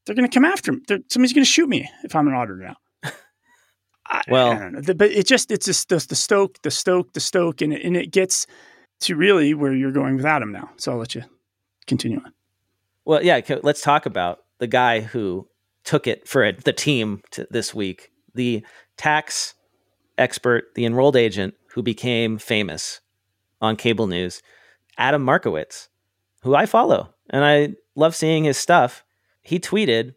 they're 0.07 0.15
going 0.15 0.29
to 0.29 0.35
come 0.35 0.45
after 0.45 0.73
me. 0.73 0.81
They're, 0.87 1.01
somebody's 1.09 1.33
going 1.33 1.45
to 1.45 1.51
shoot 1.51 1.69
me 1.69 1.89
if 2.05 2.15
I'm 2.15 2.29
an 2.29 2.35
auditor 2.35 2.59
now. 2.59 2.77
Well, 4.29 4.53
I 4.53 4.59
don't 4.59 4.73
know. 4.73 4.95
But 4.95 5.11
it 5.11 5.27
just 5.27 5.51
it's 5.51 5.67
just 5.67 5.89
the, 5.89 6.05
the 6.09 6.17
stoke, 6.17 6.63
the 6.63 6.71
stoke, 6.71 7.13
the 7.13 7.21
stoke, 7.21 7.61
and 7.61 7.73
it, 7.73 7.85
and 7.85 7.97
it 7.97 8.11
gets 8.11 8.47
to 9.01 9.17
really 9.17 9.55
where 9.55 9.73
you're 9.73 9.93
going 9.93 10.17
without 10.17 10.37
Adam 10.37 10.53
now. 10.53 10.71
So 10.77 10.93
I'll 10.93 10.99
let 10.99 11.15
you 11.15 11.23
continue 11.87 12.19
on. 12.19 12.33
Well, 13.05 13.23
yeah, 13.23 13.41
let's 13.63 13.83
talk 13.83 14.07
about 14.07 14.45
the 14.59 14.67
guy 14.67 15.01
who 15.01 15.49
took 15.85 16.07
it 16.07 16.27
for 16.27 16.51
the 16.53 16.73
team 16.73 17.23
this 17.51 17.75
week, 17.75 18.11
the 18.35 18.65
tax 18.97 19.55
expert, 20.17 20.75
the 20.75 20.87
enrolled 20.87 21.17
agent 21.17 21.55
who 21.75 21.83
became 21.83 22.39
famous 22.39 23.01
on 23.61 23.77
cable 23.77 24.07
news, 24.07 24.43
Adam 24.97 25.23
Markowitz, 25.23 25.89
who 26.43 26.55
I 26.55 26.67
follow 26.67 27.15
and 27.31 27.45
I 27.45 27.75
love 27.95 28.15
seeing 28.15 28.45
his 28.45 28.59
stuff. 28.59 29.05
He 29.43 29.59
tweeted 29.59 30.15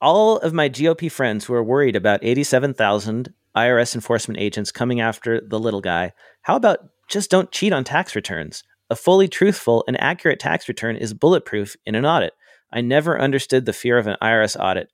all 0.00 0.38
of 0.38 0.52
my 0.52 0.68
GOP 0.68 1.10
friends 1.10 1.44
who 1.44 1.54
are 1.54 1.62
worried 1.62 1.96
about 1.96 2.20
87,000 2.22 3.32
IRS 3.56 3.94
enforcement 3.94 4.40
agents 4.40 4.70
coming 4.70 5.00
after 5.00 5.40
the 5.40 5.58
little 5.58 5.80
guy, 5.80 6.12
how 6.42 6.56
about 6.56 6.78
just 7.08 7.30
don't 7.30 7.50
cheat 7.50 7.72
on 7.72 7.84
tax 7.84 8.14
returns. 8.14 8.62
A 8.90 8.96
fully 8.96 9.28
truthful 9.28 9.84
and 9.86 10.00
accurate 10.00 10.40
tax 10.40 10.68
return 10.68 10.96
is 10.96 11.14
bulletproof 11.14 11.76
in 11.84 11.94
an 11.94 12.06
audit. 12.06 12.32
I 12.72 12.80
never 12.80 13.20
understood 13.20 13.66
the 13.66 13.72
fear 13.72 13.98
of 13.98 14.06
an 14.06 14.16
IRS 14.22 14.58
audit. 14.58 14.90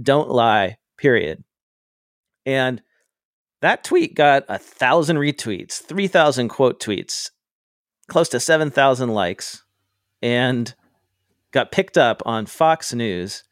Don't 0.00 0.30
lie, 0.30 0.78
period. 0.96 1.42
And 2.44 2.82
that 3.60 3.84
tweet 3.84 4.14
got 4.14 4.44
a 4.48 4.58
thousand 4.58 5.16
retweets, 5.16 5.82
3,000 5.82 6.48
quote 6.48 6.80
tweets, 6.80 7.30
close 8.08 8.28
to 8.30 8.40
7,000 8.40 9.10
likes, 9.10 9.64
and 10.22 10.74
got 11.50 11.72
picked 11.72 11.98
up 11.98 12.22
on 12.24 12.46
Fox 12.46 12.92
News. 12.92 13.42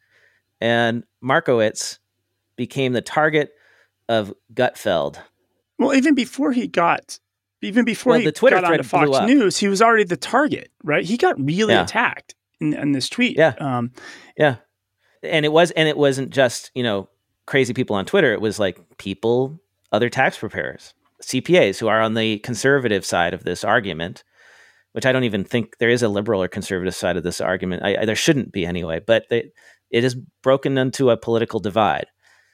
And 0.61 1.03
Markowitz 1.21 1.99
became 2.55 2.93
the 2.93 3.01
target 3.01 3.51
of 4.07 4.33
Gutfeld. 4.53 5.17
Well, 5.77 5.93
even 5.93 6.15
before 6.15 6.51
he 6.51 6.67
got, 6.67 7.19
even 7.61 7.85
before 7.85 8.11
well, 8.11 8.19
he 8.19 8.25
the 8.25 8.31
Twitter 8.31 8.61
got 8.61 8.71
onto 8.71 8.83
Fox 8.83 9.27
News, 9.27 9.57
he 9.57 9.67
was 9.67 9.81
already 9.81 10.03
the 10.03 10.17
target, 10.17 10.71
right? 10.83 11.03
He 11.03 11.17
got 11.17 11.39
really 11.39 11.73
yeah. 11.73 11.83
attacked 11.83 12.35
in, 12.61 12.73
in, 12.73 12.91
this 12.93 13.09
tweet. 13.09 13.37
Yeah, 13.37 13.53
um, 13.59 13.91
yeah, 14.37 14.57
and 15.23 15.45
it 15.45 15.51
was, 15.51 15.71
and 15.71 15.89
it 15.89 15.97
wasn't 15.97 16.29
just 16.29 16.71
you 16.75 16.83
know 16.83 17.09
crazy 17.45 17.73
people 17.73 17.95
on 17.95 18.05
Twitter. 18.05 18.31
It 18.33 18.41
was 18.41 18.59
like 18.59 18.79
people, 18.97 19.59
other 19.91 20.09
tax 20.09 20.37
preparers, 20.37 20.93
CPAs 21.21 21.79
who 21.79 21.87
are 21.87 22.01
on 22.01 22.13
the 22.13 22.39
conservative 22.39 23.05
side 23.05 23.33
of 23.33 23.43
this 23.43 23.63
argument, 23.63 24.23
which 24.93 25.05
I 25.05 25.11
don't 25.11 25.25
even 25.25 25.43
think 25.43 25.77
there 25.79 25.89
is 25.89 26.03
a 26.03 26.09
liberal 26.09 26.41
or 26.41 26.47
conservative 26.47 26.95
side 26.95 27.17
of 27.17 27.23
this 27.23 27.41
argument. 27.41 27.83
I, 27.83 27.97
I, 28.01 28.05
there 28.05 28.15
shouldn't 28.15 28.53
be 28.53 28.65
anyway, 28.65 29.01
but 29.05 29.25
they, 29.29 29.51
it 29.95 30.03
is 30.03 30.13
broken 30.43 30.77
into 30.77 31.09
a 31.09 31.15
political 31.15 31.61
divide. 31.61 32.07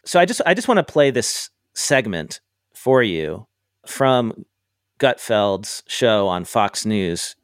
So 0.06 0.19
I 0.19 0.25
just 0.25 0.41
I 0.45 0.54
just 0.54 0.67
want 0.67 0.77
to 0.77 0.84
play 0.84 1.10
this 1.10 1.49
segment 1.73 2.39
for 2.75 3.01
you 3.01 3.47
from 3.88 4.45
Gutfeld's 4.99 5.82
show 5.88 6.27
on 6.27 6.45
Fox 6.45 6.86
News, 6.86 7.36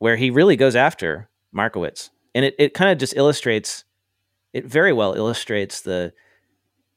where 0.00 0.16
he 0.16 0.30
really 0.30 0.56
goes 0.56 0.74
after 0.74 1.28
Markowitz. 1.52 2.10
And 2.34 2.44
it, 2.44 2.56
it 2.58 2.74
kind 2.74 2.90
of 2.90 2.98
just 2.98 3.16
illustrates, 3.16 3.84
it 4.52 4.66
very 4.66 4.92
well 4.92 5.14
illustrates 5.14 5.82
the 5.82 6.12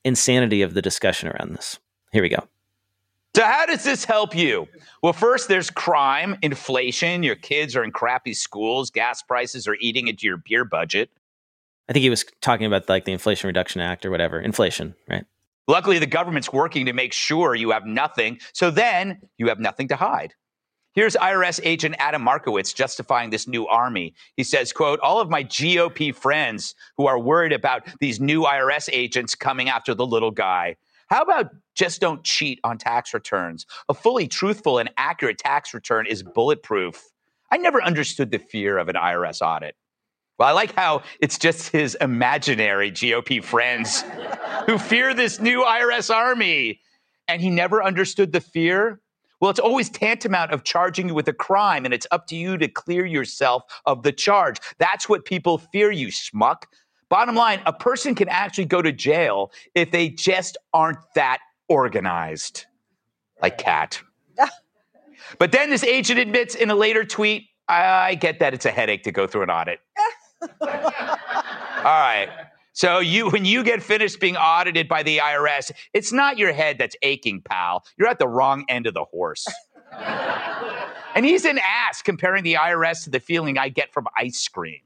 insanity 0.04 0.63
of 0.63 0.74
the 0.74 0.82
discussion 0.82 1.30
around 1.30 1.54
this. 1.54 1.78
Here 2.12 2.24
we 2.24 2.30
go. 2.30 2.48
So, 3.36 3.43
how 3.43 3.67
does 3.67 3.84
this 3.84 4.04
help 4.04 4.36
you? 4.36 4.67
Well, 5.04 5.13
first, 5.13 5.48
there's 5.48 5.70
crime, 5.70 6.38
inflation. 6.41 7.22
Your 7.22 7.36
kids 7.36 7.76
are 7.76 7.84
in 7.84 7.91
crappy 7.91 8.34
schools. 8.34 8.89
Gas 8.89 9.22
prices 9.22 9.67
are 9.67 9.78
eating 9.80 10.08
into 10.08 10.26
your 10.26 10.38
beer 10.38 10.65
budget. 10.65 11.12
I 11.89 11.93
think 11.93 12.04
he 12.04 12.10
was 12.10 12.26
talking 12.41 12.65
about 12.65 12.89
like 12.89 13.06
the 13.06 13.13
Inflation 13.13 13.47
Reduction 13.47 13.82
Act 13.82 14.06
or 14.06 14.12
whatever. 14.12 14.39
Inflation, 14.39 14.95
right? 15.10 15.26
Luckily, 15.67 16.00
the 16.00 16.06
government's 16.06 16.52
working 16.52 16.86
to 16.86 16.93
make 16.93 17.13
sure 17.13 17.54
you 17.54 17.71
have 17.71 17.86
nothing. 17.86 18.39
So 18.54 18.71
then 18.71 19.21
you 19.38 19.47
have 19.50 19.60
nothing 19.60 19.88
to 19.89 19.95
hide. 19.95 20.34
Here's 20.93 21.15
IRS 21.15 21.60
agent 21.63 21.95
Adam 22.00 22.23
Markowitz 22.23 22.73
justifying 22.73 23.30
this 23.30 23.47
new 23.47 23.67
army. 23.67 24.15
He 24.36 24.43
says, 24.43 24.73
quote, 24.73 25.00
all 25.02 25.21
of 25.21 25.30
my 25.30 25.43
GOP 25.43 26.15
friends 26.15 26.73
who 26.95 27.06
are 27.06 27.19
worried 27.19 27.54
about 27.54 27.88
these 28.00 28.19
new 28.19 28.43
IRS 28.43 28.89
agents 28.91 29.36
coming 29.36 29.69
after 29.69 29.93
the 29.93 30.08
little 30.08 30.32
guy. 30.32 30.76
How 31.10 31.21
about 31.21 31.52
just 31.76 32.02
don't 32.02 32.23
cheat 32.23 32.60
on 32.63 32.78
tax 32.78 33.13
returns? 33.13 33.65
A 33.89 33.93
fully 33.93 34.28
truthful 34.28 34.80
and 34.80 34.89
accurate 34.97 35.38
tax 35.38 35.73
return 35.73 36.08
is 36.08 36.23
bulletproof. 36.23 37.04
I 37.52 37.58
never 37.58 37.82
understood 37.82 38.32
the 38.32 38.39
fear 38.39 38.78
of 38.78 38.89
an 38.89 38.95
IRS 38.95 39.41
audit. 39.41 39.76
Well, 40.38 40.47
I 40.47 40.52
like 40.52 40.76
how 40.76 41.02
it's 41.19 41.39
just 41.39 41.69
his 41.69 41.95
imaginary 42.00 42.91
GOP 42.91 43.43
friends 43.43 44.04
who 44.67 44.78
fear 44.78 45.13
this 45.13 45.39
new 45.39 45.63
IRS 45.63 46.13
army. 46.13 46.82
And 47.28 47.41
he 47.41 47.50
never 47.50 47.84
understood 47.84 48.32
the 48.32 48.39
fear. 48.39 49.02
Well, 49.41 49.52
it's 49.52 49.60
always 49.60 49.89
tantamount 49.89 50.52
of 50.52 50.63
charging 50.63 51.10
you 51.10 51.13
with 51.13 51.28
a 51.28 51.34
crime, 51.34 51.86
and 51.86 51.93
it's 51.93 52.08
up 52.12 52.26
to 52.28 52.36
you 52.36 52.58
to 52.58 52.67
clear 52.67 53.06
yourself 53.06 53.63
of 53.86 54.04
the 54.04 54.12
charge. 54.12 54.58
That's 54.78 55.10
what 55.10 55.26
people 55.26 55.58
fear 55.58 55.91
you, 55.91 56.08
schmuck. 56.08 56.63
Bottom 57.10 57.36
line, 57.36 57.62
a 57.65 57.73
person 57.73 58.15
can 58.15 58.30
actually 58.30 58.65
go 58.65 58.82
to 58.82 58.91
jail 58.91 59.52
if 59.76 59.91
they 59.91 60.10
just 60.10 60.58
aren't 60.73 61.00
that 61.15 61.39
organized, 61.67 62.65
like 63.41 63.58
Kat. 63.58 64.02
but 65.39 65.52
then 65.52 65.69
this 65.69 65.84
agent 65.84 66.19
admits 66.19 66.56
in 66.56 66.69
a 66.69 66.76
later 66.76 67.04
tweet, 67.04 67.47
I 67.67 68.15
get 68.15 68.39
that 68.39 68.54
it's 68.54 68.65
a 68.65 68.71
headache 68.71 69.04
to 69.04 69.12
go 69.12 69.28
through 69.28 69.43
an 69.43 69.50
audit. 69.50 69.80
All 70.41 70.47
right. 71.84 72.30
So 72.73 73.00
you 73.00 73.30
when 73.30 73.45
you 73.45 73.63
get 73.63 73.82
finished 73.82 74.19
being 74.19 74.38
audited 74.38 74.88
by 74.88 75.02
the 75.04 75.17
IRS, 75.17 75.71
it's 75.93 76.12
not 76.13 76.38
your 76.38 76.54
head 76.54 76.78
that's 76.78 76.95
aching, 77.02 77.41
pal. 77.41 77.84
You're 77.97 78.08
at 78.08 78.19
the 78.19 78.28
wrong 78.28 78.65
end 78.69 78.86
of 78.86 78.93
the 78.93 79.04
horse. 79.06 79.47
and 81.15 81.26
he's 81.26 81.45
an 81.45 81.58
ass 81.58 82.02
comparing 82.02 82.43
the 82.43 82.54
IRS 82.54 83.06
to 83.06 83.10
the 83.10 83.19
feeling 83.19 83.58
I 83.58 83.69
get 83.69 83.91
from 83.91 84.06
ice 84.15 84.47
cream. 84.47 84.82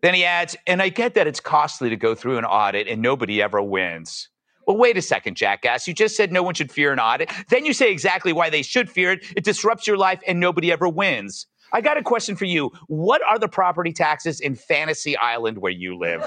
Then 0.00 0.14
he 0.14 0.24
adds, 0.24 0.56
and 0.66 0.80
I 0.80 0.88
get 0.88 1.14
that 1.14 1.26
it's 1.26 1.40
costly 1.40 1.90
to 1.90 1.96
go 1.96 2.14
through 2.14 2.38
an 2.38 2.44
audit 2.44 2.86
and 2.86 3.02
nobody 3.02 3.42
ever 3.42 3.60
wins. 3.60 4.28
Well, 4.66 4.76
wait 4.76 4.96
a 4.96 5.02
second, 5.02 5.36
jackass. 5.36 5.88
You 5.88 5.94
just 5.94 6.16
said 6.16 6.30
no 6.30 6.42
one 6.42 6.54
should 6.54 6.70
fear 6.70 6.92
an 6.92 7.00
audit. 7.00 7.30
Then 7.48 7.64
you 7.64 7.72
say 7.72 7.90
exactly 7.90 8.32
why 8.32 8.50
they 8.50 8.62
should 8.62 8.90
fear 8.90 9.12
it. 9.12 9.24
It 9.36 9.44
disrupts 9.44 9.86
your 9.86 9.96
life 9.96 10.20
and 10.26 10.38
nobody 10.38 10.70
ever 10.70 10.88
wins. 10.88 11.46
I 11.72 11.80
got 11.80 11.96
a 11.96 12.02
question 12.02 12.36
for 12.36 12.46
you. 12.46 12.72
What 12.86 13.22
are 13.28 13.38
the 13.38 13.48
property 13.48 13.92
taxes 13.92 14.40
in 14.40 14.54
Fantasy 14.54 15.16
Island 15.16 15.58
where 15.58 15.72
you 15.72 15.96
live? 15.96 16.20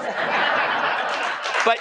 but 1.65 1.77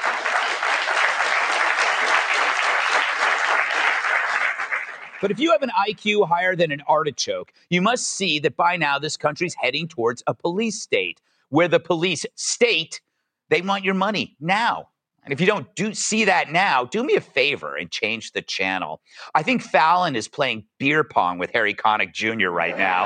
But 5.21 5.31
if 5.31 5.39
you 5.39 5.53
have 5.53 5.63
an 5.63 5.71
IQ 5.87 6.27
higher 6.27 6.57
than 6.57 6.73
an 6.73 6.83
artichoke, 6.89 7.53
you 7.69 7.83
must 7.83 8.07
see 8.07 8.39
that 8.39 8.57
by 8.57 8.77
now 8.77 8.99
this 8.99 9.19
country's 9.19 9.55
heading 9.55 9.87
towards 9.87 10.23
a 10.27 10.33
police 10.35 10.81
state 10.81 11.21
where 11.51 11.69
the 11.69 11.81
police 11.81 12.25
state 12.37 13.03
they 13.51 13.61
want 13.61 13.85
your 13.85 13.95
money 13.95 14.37
now. 14.41 14.89
And 15.25 15.33
if 15.33 15.41
you 15.41 15.47
don't 15.47 15.73
do 15.75 15.93
see 15.93 16.25
that 16.25 16.51
now, 16.51 16.85
do 16.85 17.05
me 17.05 17.15
a 17.17 17.21
favor 17.21 17.77
and 17.77 17.91
change 17.91 18.33
the 18.33 18.41
channel. 18.41 19.03
I 19.35 19.43
think 19.43 19.61
Fallon 19.61 20.17
is 20.17 20.29
playing 20.29 20.65
beer 20.79 21.05
pong 21.05 21.39
with 21.39 21.51
Harry 21.51 21.75
Connick 21.75 22.15
Jr. 22.15 22.49
right 22.49 22.79
now. 22.79 23.05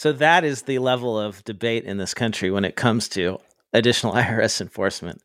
So 0.00 0.12
that 0.12 0.44
is 0.44 0.62
the 0.62 0.78
level 0.78 1.20
of 1.20 1.44
debate 1.44 1.84
in 1.84 1.98
this 1.98 2.14
country 2.14 2.50
when 2.50 2.64
it 2.64 2.74
comes 2.74 3.06
to 3.10 3.38
additional 3.74 4.14
IRS 4.14 4.62
enforcement. 4.62 5.20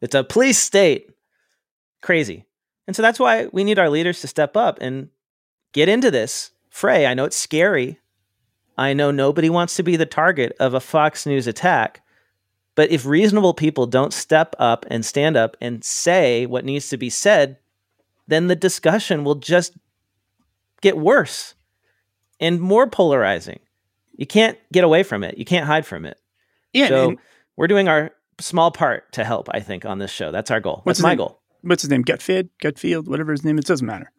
It's 0.00 0.14
a 0.14 0.24
police 0.24 0.56
state. 0.56 1.10
Crazy. 2.00 2.46
And 2.86 2.96
so 2.96 3.02
that's 3.02 3.18
why 3.18 3.48
we 3.52 3.64
need 3.64 3.78
our 3.78 3.90
leaders 3.90 4.22
to 4.22 4.26
step 4.26 4.56
up 4.56 4.78
and 4.80 5.10
get 5.72 5.90
into 5.90 6.10
this 6.10 6.52
fray. 6.70 7.04
I 7.04 7.12
know 7.12 7.26
it's 7.26 7.36
scary. 7.36 8.00
I 8.78 8.94
know 8.94 9.10
nobody 9.10 9.50
wants 9.50 9.76
to 9.76 9.82
be 9.82 9.94
the 9.94 10.06
target 10.06 10.56
of 10.58 10.72
a 10.72 10.80
Fox 10.80 11.26
News 11.26 11.46
attack. 11.46 12.00
But 12.76 12.90
if 12.90 13.04
reasonable 13.04 13.52
people 13.52 13.86
don't 13.86 14.14
step 14.14 14.56
up 14.58 14.86
and 14.88 15.04
stand 15.04 15.36
up 15.36 15.54
and 15.60 15.84
say 15.84 16.46
what 16.46 16.64
needs 16.64 16.88
to 16.88 16.96
be 16.96 17.10
said, 17.10 17.58
then 18.26 18.46
the 18.46 18.56
discussion 18.56 19.22
will 19.22 19.34
just 19.34 19.74
get 20.80 20.96
worse 20.96 21.54
and 22.40 22.58
more 22.58 22.88
polarizing. 22.88 23.58
You 24.16 24.26
can't 24.26 24.58
get 24.72 24.84
away 24.84 25.02
from 25.02 25.24
it. 25.24 25.38
You 25.38 25.44
can't 25.44 25.66
hide 25.66 25.86
from 25.86 26.04
it. 26.04 26.18
Yeah. 26.72 26.88
So 26.88 27.08
and, 27.10 27.18
we're 27.56 27.66
doing 27.66 27.88
our 27.88 28.10
small 28.40 28.70
part 28.70 29.12
to 29.12 29.24
help, 29.24 29.48
I 29.52 29.60
think, 29.60 29.84
on 29.84 29.98
this 29.98 30.10
show. 30.10 30.30
That's 30.30 30.50
our 30.50 30.60
goal. 30.60 30.80
What's 30.84 30.98
That's 30.98 31.02
my 31.02 31.10
name? 31.10 31.18
goal. 31.18 31.40
What's 31.62 31.82
his 31.82 31.90
name? 31.90 32.04
Gutfield? 32.04 32.50
Gutfield, 32.62 33.08
whatever 33.08 33.32
his 33.32 33.44
name. 33.44 33.58
It 33.58 33.64
doesn't 33.64 33.86
matter. 33.86 34.10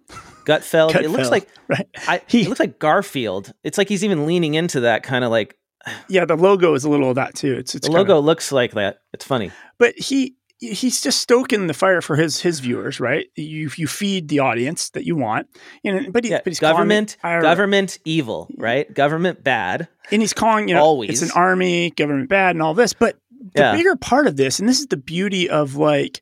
Gutfeld. 0.46 0.92
Gutfeld. 0.92 1.04
It 1.04 1.10
looks 1.10 1.30
like 1.30 1.48
right. 1.68 1.88
I, 2.08 2.22
he, 2.28 2.42
it 2.44 2.50
looks 2.50 2.60
like 2.60 2.80
Garfield. 2.80 3.54
It's 3.64 3.78
like 3.78 3.90
he's 3.90 4.04
even 4.04 4.26
leaning 4.26 4.56
into 4.56 4.82
that 4.82 5.04
kind 5.04 5.24
of 5.24 5.32
like 5.32 5.58
yeah, 6.10 6.26
the 6.26 6.36
logo 6.36 6.74
is 6.74 6.84
a 6.84 6.90
little 6.90 7.10
of 7.10 7.16
that 7.16 7.36
too. 7.36 7.54
It's, 7.54 7.76
it's 7.76 7.88
the 7.88 7.94
logo 7.94 8.20
of, 8.20 8.26
looks 8.26 8.52
like 8.52 8.74
that. 8.74 9.00
It's 9.14 9.26
funny, 9.26 9.52
but 9.78 9.98
he 9.98 10.38
he's 10.60 11.02
just 11.02 11.22
stoking 11.22 11.68
the 11.68 11.74
fire 11.74 12.02
for 12.02 12.16
his 12.16 12.42
his 12.42 12.60
viewers, 12.60 13.00
right? 13.00 13.28
You 13.36 13.70
you 13.76 13.88
feed 13.88 14.28
the 14.28 14.40
audience 14.40 14.90
that 14.92 15.06
you 15.06 15.16
want, 15.16 15.48
know. 15.84 16.12
But, 16.12 16.24
he, 16.24 16.32
yeah, 16.32 16.42
but 16.44 16.52
he's 16.52 16.60
government 16.60 17.18
government 17.22 18.00
evil, 18.06 18.50
right? 18.58 18.92
Government 18.94 19.44
bad, 19.44 19.88
and 20.12 20.22
he's 20.22 20.34
calling 20.34 20.68
you 20.68 20.76
know 20.76 20.82
always 20.82 21.10
it's 21.10 21.22
an 21.22 21.38
army, 21.38 21.92
government 21.92 22.30
bad, 22.30 22.56
and 22.56 22.62
all 22.62 22.74
this. 22.74 22.94
But 22.94 23.18
the 23.54 23.62
yeah. 23.62 23.76
bigger 23.76 23.96
part 23.96 24.28
of 24.28 24.38
this, 24.38 24.60
and 24.60 24.68
this 24.68 24.80
is 24.80 24.88
the 24.88 24.98
beauty 24.98 25.50
of 25.50 25.76
like, 25.76 26.22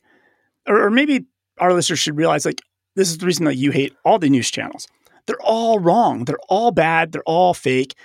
or, 0.67 0.85
or 0.85 0.89
maybe 0.89 1.25
our 1.59 1.73
listeners 1.73 1.99
should 1.99 2.17
realize 2.17 2.45
like 2.45 2.61
this 2.95 3.09
is 3.09 3.19
the 3.19 3.25
reason 3.25 3.45
that 3.45 3.55
you 3.55 3.71
hate 3.71 3.93
all 4.03 4.19
the 4.19 4.29
news 4.29 4.49
channels. 4.49 4.87
They're 5.25 5.41
all 5.41 5.79
wrong. 5.79 6.25
They're 6.25 6.37
all 6.49 6.71
bad. 6.71 7.11
They're 7.13 7.23
all 7.25 7.53
fake 7.53 7.95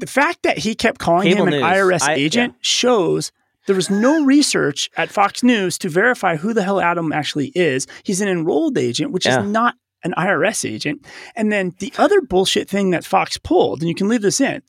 the 0.00 0.06
fact 0.06 0.42
that 0.42 0.58
he 0.58 0.74
kept 0.74 0.98
calling 0.98 1.28
Cable 1.28 1.46
him 1.46 1.52
an 1.52 1.60
News. 1.60 1.62
IRS 1.62 2.02
I, 2.02 2.14
agent 2.14 2.54
yeah. 2.54 2.58
shows 2.62 3.32
there 3.66 3.76
was 3.76 3.90
no 3.90 4.24
research 4.24 4.90
at 4.96 5.10
Fox 5.10 5.42
News 5.42 5.78
to 5.78 5.88
verify 5.88 6.36
who 6.36 6.52
the 6.52 6.62
hell 6.62 6.80
Adam 6.80 7.12
actually 7.12 7.52
is. 7.54 7.86
He's 8.04 8.20
an 8.20 8.28
enrolled 8.28 8.78
agent, 8.78 9.12
which 9.12 9.26
yeah. 9.26 9.40
is 9.40 9.46
not 9.46 9.74
an 10.02 10.14
IRS 10.16 10.68
agent. 10.68 11.06
And 11.36 11.52
then 11.52 11.74
the 11.78 11.92
other 11.98 12.20
bullshit 12.20 12.68
thing 12.68 12.90
that 12.90 13.04
Fox 13.04 13.36
pulled, 13.36 13.80
and 13.80 13.88
you 13.88 13.94
can 13.94 14.08
leave 14.08 14.22
this 14.22 14.40
in, 14.40 14.62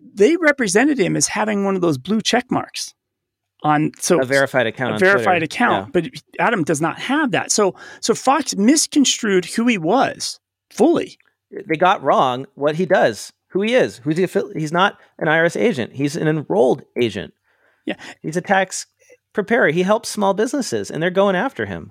they 0.00 0.36
represented 0.36 0.98
him 0.98 1.16
as 1.16 1.28
having 1.28 1.64
one 1.64 1.76
of 1.76 1.80
those 1.80 1.98
blue 1.98 2.20
check 2.20 2.50
marks 2.50 2.94
on 3.62 3.92
so 3.98 4.20
a 4.20 4.24
verified 4.24 4.66
account. 4.66 4.96
a 4.96 4.98
verified 4.98 5.42
account, 5.42 5.92
but 5.92 6.08
Adam 6.38 6.64
does 6.64 6.80
not 6.80 6.98
have 6.98 7.30
that. 7.30 7.52
So 7.52 7.74
so 8.00 8.14
Fox 8.14 8.56
misconstrued 8.56 9.44
who 9.44 9.66
he 9.66 9.78
was 9.78 10.40
fully. 10.70 11.16
They 11.50 11.76
got 11.76 12.02
wrong 12.02 12.46
what 12.54 12.76
he 12.76 12.86
does, 12.86 13.32
who 13.50 13.62
he 13.62 13.74
is, 13.74 13.98
who's 13.98 14.16
he. 14.16 14.26
He's 14.54 14.72
not 14.72 14.98
an 15.18 15.28
IRS 15.28 15.60
agent. 15.60 15.92
He's 15.92 16.16
an 16.16 16.26
enrolled 16.26 16.82
agent. 17.00 17.34
Yeah. 17.86 17.96
he's 18.22 18.36
a 18.36 18.40
tax 18.40 18.86
preparer. 19.32 19.68
He 19.70 19.82
helps 19.82 20.08
small 20.08 20.34
businesses, 20.34 20.90
and 20.90 21.02
they're 21.02 21.10
going 21.10 21.36
after 21.36 21.66
him. 21.66 21.88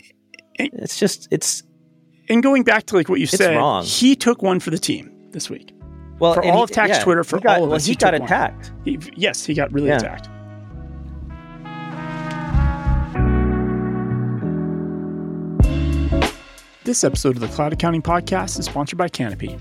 And- 0.59 0.69
It's 0.73 0.97
just 0.99 1.27
it's 1.31 1.63
And 2.29 2.41
going 2.43 2.63
back 2.63 2.85
to 2.87 2.95
like 2.95 3.09
what 3.09 3.19
you 3.19 3.27
said, 3.27 3.55
wrong. 3.57 3.83
he 3.83 4.15
took 4.15 4.41
one 4.41 4.59
for 4.59 4.69
the 4.69 4.77
team 4.77 5.11
this 5.31 5.49
week. 5.49 5.73
well 6.19 6.33
For 6.33 6.43
all 6.45 6.57
he- 6.57 6.63
of 6.63 6.71
tax 6.71 6.89
yeah, 6.97 7.03
Twitter, 7.03 7.23
for 7.23 7.39
got, 7.39 7.57
all 7.57 7.63
of 7.63 7.69
well, 7.71 7.75
us, 7.77 7.85
he, 7.85 7.93
he 7.93 7.95
got 7.95 8.13
attacked. 8.13 8.71
He, 8.85 8.99
yes, 9.15 9.45
he 9.45 9.53
got 9.53 9.71
really 9.73 9.87
Yeah. 9.89 9.97
attacked. 9.97 10.29
This 16.83 17.03
episode 17.03 17.35
of 17.35 17.41
the 17.41 17.47
Cloud 17.47 17.73
Accounting 17.73 18.01
Podcast 18.01 18.59
is 18.59 18.65
sponsored 18.65 18.97
by 18.97 19.07
Canopy. 19.07 19.57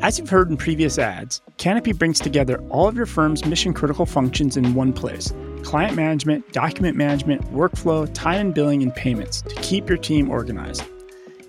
As 0.00 0.18
you've 0.18 0.28
heard 0.28 0.50
in 0.50 0.56
previous 0.56 0.98
ads, 0.98 1.40
Canopy 1.56 1.92
brings 1.92 2.20
together 2.20 2.60
all 2.68 2.86
of 2.86 2.94
your 2.96 3.06
firm's 3.06 3.44
mission 3.46 3.72
critical 3.72 4.06
functions 4.06 4.56
in 4.56 4.74
one 4.74 4.92
place 4.92 5.32
client 5.64 5.96
management, 5.96 6.50
document 6.52 6.96
management, 6.96 7.42
workflow, 7.52 8.12
time 8.14 8.40
and 8.40 8.54
billing, 8.54 8.82
and 8.82 8.94
payments 8.94 9.42
to 9.42 9.54
keep 9.56 9.88
your 9.88 9.98
team 9.98 10.30
organized. 10.30 10.82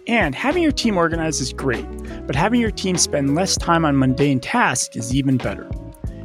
And 0.08 0.34
having 0.34 0.64
your 0.64 0.72
team 0.72 0.98
organized 0.98 1.42
is 1.42 1.54
great, 1.54 1.86
but 2.26 2.36
having 2.36 2.60
your 2.60 2.72
team 2.72 2.98
spend 2.98 3.36
less 3.36 3.56
time 3.56 3.86
on 3.86 3.98
mundane 3.98 4.40
tasks 4.40 4.96
is 4.96 5.14
even 5.14 5.38
better. 5.38 5.70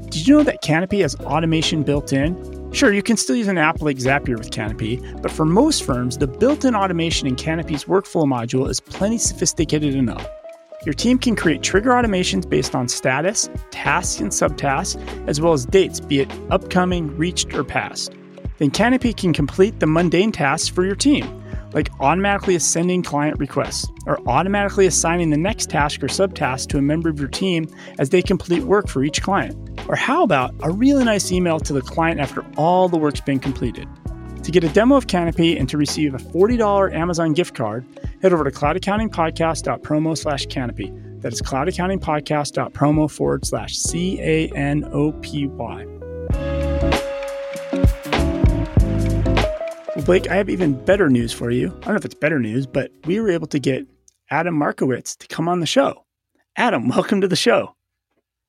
Did 0.08 0.26
you 0.26 0.38
know 0.38 0.42
that 0.44 0.62
Canopy 0.62 1.00
has 1.00 1.14
automation 1.16 1.82
built 1.82 2.12
in? 2.12 2.72
Sure, 2.72 2.92
you 2.92 3.02
can 3.02 3.16
still 3.16 3.36
use 3.36 3.48
an 3.48 3.58
app 3.58 3.82
like 3.82 3.98
Zapier 3.98 4.38
with 4.38 4.50
Canopy, 4.50 5.02
but 5.20 5.30
for 5.30 5.44
most 5.44 5.84
firms, 5.84 6.18
the 6.18 6.26
built 6.26 6.64
in 6.64 6.74
automation 6.74 7.26
in 7.26 7.36
Canopy's 7.36 7.84
workflow 7.84 8.24
module 8.24 8.68
is 8.68 8.80
plenty 8.80 9.18
sophisticated 9.18 9.94
enough. 9.94 10.26
Your 10.84 10.92
team 10.92 11.18
can 11.18 11.34
create 11.34 11.62
trigger 11.62 11.90
automations 11.90 12.48
based 12.48 12.74
on 12.74 12.88
status, 12.88 13.48
tasks, 13.70 14.20
and 14.20 14.30
subtasks, 14.30 14.96
as 15.26 15.40
well 15.40 15.54
as 15.54 15.64
dates, 15.64 15.98
be 15.98 16.20
it 16.20 16.32
upcoming, 16.50 17.16
reached, 17.16 17.54
or 17.54 17.64
past. 17.64 18.12
Then 18.58 18.70
Canopy 18.70 19.14
can 19.14 19.32
complete 19.32 19.80
the 19.80 19.86
mundane 19.86 20.30
tasks 20.30 20.68
for 20.68 20.84
your 20.84 20.94
team, 20.94 21.42
like 21.72 21.88
automatically 22.00 22.58
sending 22.58 23.02
client 23.02 23.38
requests 23.38 23.88
or 24.06 24.20
automatically 24.28 24.86
assigning 24.86 25.30
the 25.30 25.36
next 25.38 25.70
task 25.70 26.02
or 26.02 26.06
subtask 26.06 26.68
to 26.68 26.78
a 26.78 26.82
member 26.82 27.08
of 27.08 27.18
your 27.18 27.28
team 27.28 27.66
as 27.98 28.10
they 28.10 28.20
complete 28.22 28.62
work 28.64 28.86
for 28.86 29.02
each 29.02 29.22
client. 29.22 29.56
Or 29.88 29.96
how 29.96 30.22
about 30.22 30.54
a 30.62 30.70
really 30.70 31.04
nice 31.04 31.32
email 31.32 31.58
to 31.60 31.72
the 31.72 31.82
client 31.82 32.20
after 32.20 32.44
all 32.56 32.88
the 32.88 32.98
work's 32.98 33.20
been 33.20 33.40
completed? 33.40 33.88
To 34.44 34.50
get 34.50 34.62
a 34.62 34.68
demo 34.68 34.96
of 34.96 35.06
Canopy 35.06 35.56
and 35.56 35.66
to 35.70 35.78
receive 35.78 36.12
a 36.12 36.18
$40 36.18 36.92
Amazon 36.92 37.32
gift 37.32 37.54
card, 37.54 37.86
head 38.20 38.34
over 38.34 38.44
to 38.44 38.50
cloudaccountingpodcast.promo 38.50 40.18
slash 40.18 40.44
canopy. 40.46 40.92
That 41.20 41.32
is 41.32 41.40
cloudaccountingpodcast.promo 41.40 43.10
forward 43.10 43.46
slash 43.46 43.74
C 43.74 44.20
A 44.20 44.50
N 44.50 44.84
O 44.92 45.12
P 45.12 45.46
Y. 45.46 45.86
Well, 49.96 50.04
Blake, 50.04 50.28
I 50.28 50.34
have 50.34 50.50
even 50.50 50.74
better 50.84 51.08
news 51.08 51.32
for 51.32 51.50
you. 51.50 51.68
I 51.68 51.70
don't 51.70 51.86
know 51.86 51.94
if 51.94 52.04
it's 52.04 52.14
better 52.14 52.38
news, 52.38 52.66
but 52.66 52.90
we 53.06 53.18
were 53.20 53.30
able 53.30 53.46
to 53.46 53.58
get 53.58 53.86
Adam 54.30 54.54
Markowitz 54.54 55.16
to 55.16 55.26
come 55.26 55.48
on 55.48 55.60
the 55.60 55.66
show. 55.66 56.04
Adam, 56.56 56.88
welcome 56.94 57.22
to 57.22 57.28
the 57.28 57.36
show. 57.36 57.74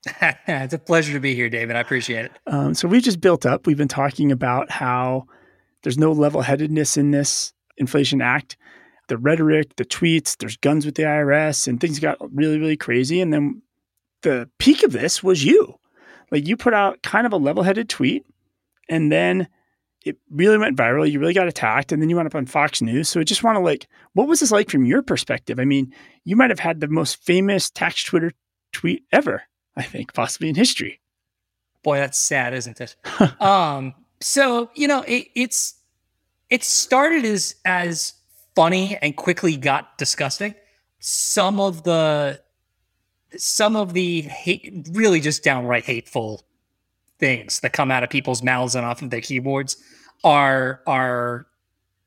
it's 0.22 0.74
a 0.74 0.78
pleasure 0.78 1.14
to 1.14 1.22
be 1.22 1.36
here, 1.36 1.50
David. 1.50 1.78
I 1.78 1.80
appreciate 1.80 2.26
it. 2.26 2.32
Um, 2.48 2.74
so 2.74 2.90
we 2.90 3.00
just 3.00 3.22
built 3.22 3.46
up. 3.46 3.66
We've 3.66 3.78
been 3.78 3.88
talking 3.88 4.34
about 4.34 4.70
how 4.70 5.28
there's 5.86 6.00
no 6.00 6.12
level 6.12 6.42
headedness 6.42 6.98
in 6.98 7.12
this 7.12 7.54
Inflation 7.78 8.20
Act. 8.20 8.58
The 9.08 9.20
rhetoric, 9.20 9.76
the 9.76 9.86
tweets, 9.86 10.36
there's 10.36 10.58
guns 10.58 10.84
with 10.84 10.96
the 10.96 11.04
IRS, 11.04 11.68
and 11.68 11.80
things 11.80 12.00
got 12.00 12.18
really, 12.34 12.58
really 12.60 12.76
crazy. 12.76 13.22
And 13.22 13.32
then 13.32 13.62
the 14.24 14.50
peak 14.58 14.82
of 14.82 14.94
this 14.94 15.22
was 15.22 15.46
you. 15.46 15.76
Like 16.32 16.48
you 16.48 16.58
put 16.58 16.74
out 16.74 17.04
kind 17.04 17.28
of 17.28 17.34
a 17.34 17.38
level 17.38 17.62
headed 17.62 17.88
tweet, 17.88 18.26
and 18.90 19.12
then 19.12 19.48
it 20.04 20.18
really 20.32 20.58
went 20.58 20.76
viral. 20.76 21.10
You 21.10 21.20
really 21.20 21.36
got 21.36 21.48
attacked, 21.48 21.92
and 21.92 22.02
then 22.02 22.10
you 22.10 22.16
went 22.16 22.26
up 22.26 22.34
on 22.34 22.48
Fox 22.48 22.82
News. 22.82 23.08
So 23.08 23.20
I 23.20 23.24
just 23.24 23.44
want 23.44 23.56
to 23.56 23.60
like, 23.60 23.88
what 24.14 24.28
was 24.28 24.40
this 24.40 24.52
like 24.52 24.72
from 24.72 24.86
your 24.86 25.04
perspective? 25.04 25.60
I 25.60 25.66
mean, 25.66 25.94
you 26.24 26.36
might 26.36 26.50
have 26.50 26.58
had 26.58 26.80
the 26.80 26.88
most 26.88 27.24
famous 27.24 27.70
tax 27.70 28.04
Twitter 28.04 28.32
tweet 28.74 29.04
ever, 29.12 29.44
I 29.78 29.84
think, 29.84 30.16
possibly 30.16 30.50
in 30.50 30.56
history. 30.56 31.00
Boy, 31.84 31.98
that's 31.98 32.18
sad, 32.18 32.56
isn't 32.56 32.82
it? 32.82 32.96
um, 33.40 33.94
so 34.20 34.72
you 34.74 34.88
know, 34.88 35.04
it, 35.04 35.28
it's 35.36 35.75
it 36.56 36.64
started 36.64 37.26
as 37.26 37.56
as 37.66 38.14
funny 38.56 38.98
and 39.02 39.18
quickly 39.18 39.58
got 39.58 39.98
disgusting. 39.98 40.56
Some 41.00 41.60
of 41.60 41.84
the 41.84 42.42
some 43.36 43.76
of 43.76 43.92
the 43.92 44.22
hate, 44.22 44.88
really 44.94 45.20
just 45.20 45.44
downright 45.44 45.84
hateful 45.84 46.44
things 47.20 47.60
that 47.60 47.74
come 47.74 47.92
out 47.92 48.04
of 48.04 48.10
people's 48.10 48.42
mouths 48.42 48.74
and 48.74 48.86
off 48.86 49.02
of 49.02 49.10
their 49.10 49.20
keyboards 49.20 49.76
are 50.24 50.82
are 50.88 51.46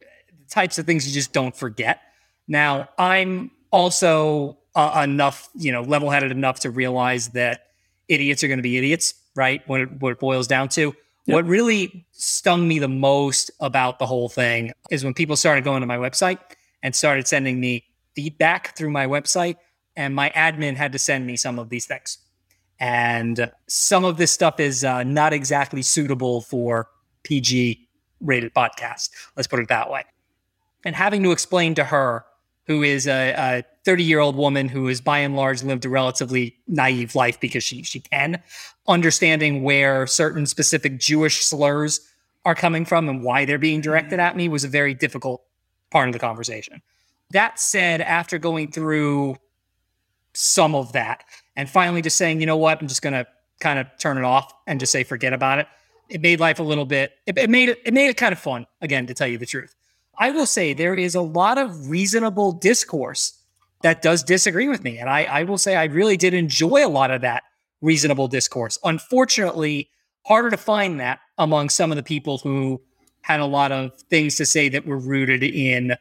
the 0.00 0.48
types 0.48 0.78
of 0.78 0.86
things 0.86 1.06
you 1.06 1.12
just 1.12 1.34
don't 1.34 1.54
forget. 1.54 2.00
Now, 2.48 2.88
I'm 2.96 3.50
also 3.70 4.56
uh, 4.74 5.02
enough, 5.04 5.50
you 5.56 5.72
know, 5.72 5.82
level-headed 5.82 6.30
enough 6.30 6.60
to 6.60 6.70
realize 6.70 7.28
that 7.30 7.66
idiots 8.08 8.42
are 8.42 8.48
going 8.48 8.58
to 8.58 8.62
be 8.62 8.78
idiots, 8.78 9.12
right? 9.36 9.60
When 9.68 9.82
it, 9.82 10.00
what 10.00 10.12
it 10.12 10.18
boils 10.18 10.46
down 10.46 10.70
to. 10.70 10.96
What 11.28 11.46
really 11.46 12.06
stung 12.12 12.66
me 12.66 12.78
the 12.78 12.88
most 12.88 13.50
about 13.60 13.98
the 13.98 14.06
whole 14.06 14.30
thing 14.30 14.72
is 14.90 15.04
when 15.04 15.12
people 15.12 15.36
started 15.36 15.62
going 15.62 15.82
to 15.82 15.86
my 15.86 15.98
website 15.98 16.38
and 16.82 16.94
started 16.94 17.28
sending 17.28 17.60
me 17.60 17.84
feedback 18.14 18.74
through 18.76 18.90
my 18.90 19.06
website, 19.06 19.56
and 19.94 20.14
my 20.14 20.30
admin 20.30 20.74
had 20.74 20.92
to 20.92 20.98
send 20.98 21.26
me 21.26 21.36
some 21.36 21.58
of 21.58 21.68
these 21.68 21.84
things. 21.84 22.18
And 22.80 23.52
some 23.66 24.04
of 24.04 24.16
this 24.16 24.30
stuff 24.30 24.58
is 24.58 24.84
uh, 24.84 25.02
not 25.02 25.34
exactly 25.34 25.82
suitable 25.82 26.40
for 26.40 26.88
PG 27.24 27.86
rated 28.20 28.54
podcast. 28.54 29.10
Let's 29.36 29.46
put 29.48 29.60
it 29.60 29.68
that 29.68 29.90
way. 29.90 30.04
And 30.84 30.96
having 30.96 31.22
to 31.24 31.32
explain 31.32 31.74
to 31.74 31.84
her, 31.84 32.24
who 32.68 32.82
is 32.82 33.08
a 33.08 33.64
30 33.84 34.04
year 34.04 34.20
old 34.20 34.36
woman 34.36 34.68
who 34.68 34.86
has 34.86 35.00
by 35.00 35.18
and 35.18 35.34
large 35.34 35.62
lived 35.62 35.84
a 35.86 35.88
relatively 35.88 36.56
naive 36.68 37.14
life 37.14 37.40
because 37.40 37.64
she, 37.64 37.82
she 37.82 38.00
can, 38.00 38.40
understanding 38.86 39.62
where 39.62 40.06
certain 40.06 40.46
specific 40.46 41.00
Jewish 41.00 41.44
slurs 41.44 42.00
are 42.44 42.54
coming 42.54 42.84
from 42.84 43.08
and 43.08 43.24
why 43.24 43.46
they're 43.46 43.58
being 43.58 43.80
directed 43.80 44.12
mm-hmm. 44.12 44.20
at 44.20 44.36
me 44.36 44.48
was 44.48 44.64
a 44.64 44.68
very 44.68 44.94
difficult 44.94 45.42
part 45.90 46.08
of 46.08 46.12
the 46.12 46.18
conversation. 46.18 46.82
That 47.30 47.58
said, 47.58 48.02
after 48.02 48.38
going 48.38 48.70
through 48.70 49.36
some 50.34 50.74
of 50.74 50.92
that 50.92 51.24
and 51.56 51.68
finally 51.68 52.02
just 52.02 52.18
saying, 52.18 52.40
you 52.40 52.46
know 52.46 52.56
what, 52.58 52.80
I'm 52.80 52.88
just 52.88 53.02
going 53.02 53.14
to 53.14 53.26
kind 53.60 53.78
of 53.78 53.86
turn 53.98 54.18
it 54.18 54.24
off 54.24 54.52
and 54.66 54.78
just 54.78 54.92
say, 54.92 55.04
forget 55.04 55.32
about 55.32 55.58
it. 55.58 55.66
It 56.10 56.20
made 56.20 56.38
life 56.40 56.58
a 56.58 56.62
little 56.62 56.86
bit, 56.86 57.12
it, 57.26 57.36
it 57.36 57.50
made 57.50 57.70
it, 57.70 57.80
it 57.84 57.92
made 57.92 58.08
it 58.08 58.16
kind 58.18 58.32
of 58.32 58.38
fun, 58.38 58.66
again, 58.80 59.06
to 59.06 59.14
tell 59.14 59.26
you 59.26 59.36
the 59.38 59.46
truth. 59.46 59.74
I 60.18 60.30
will 60.30 60.46
say 60.46 60.72
there 60.72 60.94
is 60.94 61.14
a 61.14 61.20
lot 61.20 61.58
of 61.58 61.88
reasonable 61.88 62.52
discourse 62.52 63.38
that 63.82 64.02
does 64.02 64.22
disagree 64.22 64.68
with 64.68 64.82
me. 64.82 64.98
And 64.98 65.08
I, 65.08 65.24
I 65.24 65.42
will 65.44 65.58
say 65.58 65.76
I 65.76 65.84
really 65.84 66.16
did 66.16 66.34
enjoy 66.34 66.84
a 66.84 66.88
lot 66.88 67.10
of 67.10 67.20
that 67.20 67.44
reasonable 67.80 68.26
discourse. 68.26 68.78
Unfortunately, 68.82 69.88
harder 70.26 70.50
to 70.50 70.56
find 70.56 70.98
that 71.00 71.20
among 71.38 71.68
some 71.68 71.92
of 71.92 71.96
the 71.96 72.02
people 72.02 72.38
who 72.38 72.80
had 73.22 73.40
a 73.40 73.46
lot 73.46 73.70
of 73.72 73.92
things 74.10 74.36
to 74.36 74.46
say 74.46 74.68
that 74.68 74.86
were 74.86 74.98
rooted 74.98 75.42
in, 75.42 75.94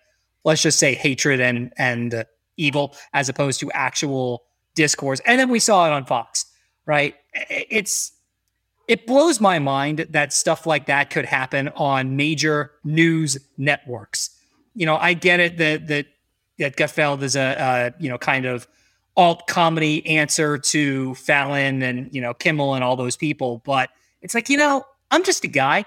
let's 0.44 0.62
just 0.62 0.80
say, 0.80 0.96
hatred 0.96 1.40
and 1.40 1.72
and 1.78 2.26
evil, 2.58 2.96
as 3.14 3.30
opposed 3.30 3.60
to 3.60 3.72
actual 3.74 4.44
discourse. 4.74 5.20
And 5.26 5.40
then 5.40 5.50
we 5.50 5.60
saw 5.60 5.86
it 5.86 5.94
on 5.94 6.06
Fox, 6.06 6.46
right? 6.86 7.16
It's 7.50 8.12
it 8.88 9.06
blows 9.06 9.42
my 9.42 9.60
mind 9.60 10.08
that 10.10 10.32
stuff 10.32 10.66
like 10.66 10.86
that 10.86 11.10
could 11.10 11.26
happen 11.26 11.68
on 11.70 12.16
major 12.16 12.72
news 12.84 13.38
networks. 13.58 14.30
You 14.76 14.86
know, 14.86 14.98
I 14.98 15.14
get 15.14 15.40
it 15.40 15.58
that 15.58 15.88
that 15.88 16.08
that 16.60 16.76
Gutfeld 16.76 17.22
is 17.22 17.36
a 17.36 17.62
uh, 17.62 17.90
you 18.00 18.10
know 18.10 18.18
kind 18.18 18.46
of 18.46 18.68
alt 19.16 19.48
comedy 19.48 20.06
answer 20.06 20.58
to 20.58 21.16
Fallon 21.16 21.82
and 21.82 22.14
you 22.14 22.22
know 22.22 22.34
Kimmel 22.34 22.76
and 22.76 22.84
all 22.84 22.96
those 22.96 23.18
people, 23.18 23.62
but 23.66 23.90
it's 24.22 24.34
like 24.34 24.50
you 24.50 24.58
know 24.58 24.86
I'm 25.12 25.24
just 25.24 25.44
a 25.44 25.48
guy. 25.48 25.86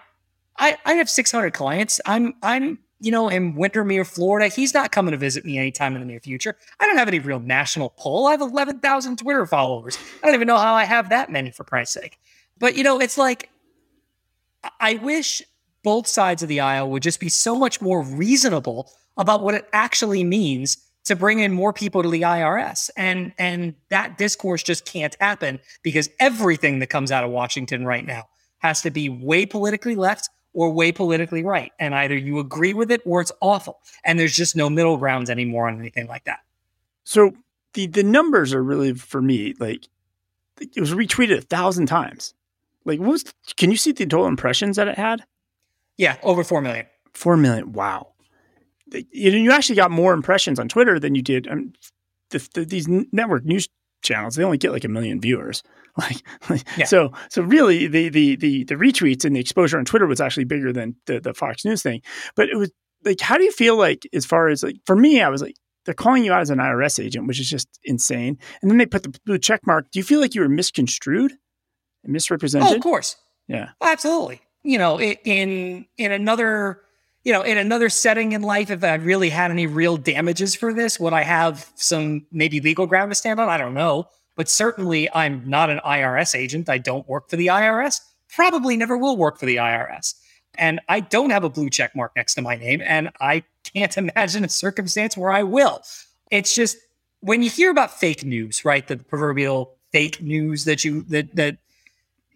I 0.58 0.76
I 0.84 0.94
have 0.94 1.08
600 1.08 1.52
clients. 1.52 2.00
I'm 2.04 2.34
I'm 2.42 2.78
you 3.00 3.10
know 3.10 3.28
in 3.28 3.54
Windermere, 3.54 4.04
Florida. 4.04 4.48
He's 4.48 4.74
not 4.74 4.92
coming 4.92 5.12
to 5.12 5.18
visit 5.18 5.44
me 5.46 5.56
anytime 5.56 5.94
in 5.94 6.00
the 6.00 6.06
near 6.06 6.20
future. 6.20 6.56
I 6.78 6.86
don't 6.86 6.98
have 6.98 7.08
any 7.08 7.18
real 7.18 7.40
national 7.40 7.90
pull. 7.90 8.26
I 8.26 8.32
have 8.32 8.42
11,000 8.42 9.16
Twitter 9.16 9.46
followers. 9.46 9.96
I 10.22 10.26
don't 10.26 10.34
even 10.34 10.48
know 10.48 10.58
how 10.58 10.74
I 10.74 10.84
have 10.84 11.08
that 11.08 11.30
many 11.30 11.50
for 11.50 11.64
Christ's 11.64 11.94
sake. 11.94 12.18
But 12.60 12.76
you 12.76 12.84
know, 12.84 13.00
it's 13.00 13.18
like 13.18 13.50
I 14.78 14.94
wish 14.94 15.42
both 15.82 16.06
sides 16.06 16.42
of 16.42 16.48
the 16.48 16.60
aisle 16.60 16.90
would 16.90 17.02
just 17.02 17.18
be 17.18 17.28
so 17.28 17.56
much 17.56 17.80
more 17.80 18.02
reasonable 18.02 18.92
about 19.16 19.42
what 19.42 19.54
it 19.54 19.68
actually 19.72 20.22
means 20.22 20.76
to 21.04 21.16
bring 21.16 21.40
in 21.40 21.52
more 21.52 21.72
people 21.72 22.02
to 22.02 22.08
the 22.08 22.22
IRS. 22.22 22.90
And 22.96 23.32
and 23.38 23.74
that 23.88 24.18
discourse 24.18 24.62
just 24.62 24.84
can't 24.84 25.16
happen 25.20 25.58
because 25.82 26.08
everything 26.20 26.78
that 26.78 26.88
comes 26.88 27.10
out 27.10 27.24
of 27.24 27.30
Washington 27.30 27.84
right 27.84 28.06
now 28.06 28.28
has 28.58 28.82
to 28.82 28.90
be 28.90 29.08
way 29.08 29.46
politically 29.46 29.96
left, 29.96 30.28
or 30.52 30.70
way 30.70 30.92
politically 30.92 31.42
right. 31.42 31.72
And 31.78 31.94
either 31.94 32.16
you 32.16 32.38
agree 32.38 32.74
with 32.74 32.90
it 32.90 33.00
or 33.06 33.20
it's 33.20 33.32
awful. 33.40 33.78
And 34.04 34.18
there's 34.18 34.36
just 34.36 34.56
no 34.56 34.68
middle 34.68 34.96
grounds 34.96 35.30
anymore 35.30 35.68
on 35.68 35.78
anything 35.78 36.06
like 36.06 36.24
that. 36.24 36.40
So 37.04 37.32
the 37.74 37.86
the 37.86 38.02
numbers 38.02 38.52
are 38.52 38.62
really 38.62 38.94
for 38.94 39.22
me 39.22 39.54
like 39.58 39.88
it 40.60 40.80
was 40.80 40.92
retweeted 40.92 41.38
a 41.38 41.42
thousand 41.42 41.86
times. 41.86 42.34
Like, 42.84 43.00
what 43.00 43.10
was? 43.10 43.24
Can 43.56 43.70
you 43.70 43.76
see 43.76 43.92
the 43.92 44.06
total 44.06 44.26
impressions 44.26 44.76
that 44.76 44.88
it 44.88 44.96
had? 44.96 45.24
Yeah, 45.96 46.16
over 46.22 46.44
four 46.44 46.60
million. 46.60 46.86
Four 47.12 47.36
million. 47.36 47.72
Wow. 47.72 48.12
You, 48.92 49.30
you 49.30 49.52
actually 49.52 49.76
got 49.76 49.90
more 49.90 50.12
impressions 50.12 50.58
on 50.58 50.68
Twitter 50.68 50.98
than 50.98 51.14
you 51.14 51.22
did. 51.22 51.46
Um, 51.46 51.72
the, 52.30 52.48
the, 52.54 52.64
these 52.64 52.88
network 52.88 53.44
news 53.44 53.68
channels 54.02 54.34
they 54.34 54.44
only 54.44 54.56
get 54.56 54.72
like 54.72 54.84
a 54.84 54.88
million 54.88 55.20
viewers. 55.20 55.62
Like, 55.98 56.22
like 56.48 56.62
yeah. 56.78 56.84
so 56.84 57.12
so 57.30 57.42
really 57.42 57.88
the, 57.88 58.08
the 58.08 58.36
the 58.36 58.62
the 58.62 58.76
retweets 58.76 59.24
and 59.24 59.34
the 59.34 59.40
exposure 59.40 59.76
on 59.76 59.84
Twitter 59.84 60.06
was 60.06 60.20
actually 60.20 60.44
bigger 60.44 60.72
than 60.72 60.94
the 61.06 61.18
the 61.18 61.34
Fox 61.34 61.64
News 61.64 61.82
thing. 61.82 62.00
But 62.36 62.48
it 62.48 62.56
was 62.56 62.70
like, 63.04 63.20
how 63.20 63.36
do 63.36 63.42
you 63.42 63.50
feel 63.50 63.76
like 63.76 64.06
as 64.14 64.24
far 64.24 64.48
as 64.48 64.62
like 64.62 64.76
for 64.86 64.94
me, 64.94 65.20
I 65.20 65.28
was 65.28 65.42
like, 65.42 65.56
they're 65.84 65.94
calling 65.94 66.24
you 66.24 66.32
out 66.32 66.42
as 66.42 66.50
an 66.50 66.58
IRS 66.58 67.02
agent, 67.02 67.26
which 67.26 67.40
is 67.40 67.50
just 67.50 67.68
insane. 67.82 68.38
And 68.62 68.70
then 68.70 68.78
they 68.78 68.86
put 68.86 69.02
the 69.02 69.18
blue 69.26 69.36
check 69.36 69.66
mark. 69.66 69.90
Do 69.90 69.98
you 69.98 70.04
feel 70.04 70.20
like 70.20 70.34
you 70.34 70.42
were 70.42 70.48
misconstrued, 70.48 71.32
misrepresented? 72.04 72.68
Oh, 72.70 72.74
of 72.74 72.82
course. 72.82 73.16
Yeah, 73.48 73.70
absolutely. 73.80 74.40
You 74.62 74.78
know, 74.78 75.00
in 75.00 75.86
in 75.96 76.12
another 76.12 76.82
you 77.24 77.32
know, 77.32 77.42
in 77.42 77.58
another 77.58 77.88
setting 77.88 78.32
in 78.32 78.42
life, 78.42 78.70
if 78.70 78.82
I 78.82 78.94
really 78.94 79.28
had 79.28 79.50
any 79.50 79.66
real 79.66 79.96
damages 79.96 80.54
for 80.54 80.72
this, 80.72 80.98
would 80.98 81.12
I 81.12 81.22
have 81.22 81.70
some 81.74 82.26
maybe 82.32 82.60
legal 82.60 82.86
ground 82.86 83.10
to 83.10 83.14
stand 83.14 83.38
on? 83.40 83.48
I 83.48 83.58
don't 83.58 83.74
know. 83.74 84.08
But 84.36 84.48
certainly, 84.48 85.12
I'm 85.12 85.42
not 85.48 85.68
an 85.68 85.80
IRS 85.84 86.34
agent. 86.34 86.68
I 86.70 86.78
don't 86.78 87.06
work 87.08 87.28
for 87.28 87.36
the 87.36 87.48
IRS. 87.48 88.00
Probably 88.34 88.76
never 88.76 88.96
will 88.96 89.16
work 89.16 89.38
for 89.38 89.44
the 89.44 89.56
IRS. 89.56 90.14
And 90.54 90.80
I 90.88 91.00
don't 91.00 91.30
have 91.30 91.44
a 91.44 91.50
blue 91.50 91.68
check 91.68 91.94
mark 91.94 92.12
next 92.16 92.34
to 92.34 92.42
my 92.42 92.56
name. 92.56 92.80
And 92.84 93.10
I 93.20 93.44
can't 93.64 93.96
imagine 93.98 94.44
a 94.44 94.48
circumstance 94.48 95.16
where 95.16 95.30
I 95.30 95.42
will. 95.42 95.82
It's 96.30 96.54
just 96.54 96.78
when 97.20 97.42
you 97.42 97.50
hear 97.50 97.70
about 97.70 97.98
fake 97.98 98.24
news, 98.24 98.64
right? 98.64 98.86
The 98.86 98.96
proverbial 98.96 99.74
fake 99.92 100.22
news 100.22 100.64
that 100.64 100.84
you, 100.84 101.02
that, 101.08 101.34
that, 101.36 101.58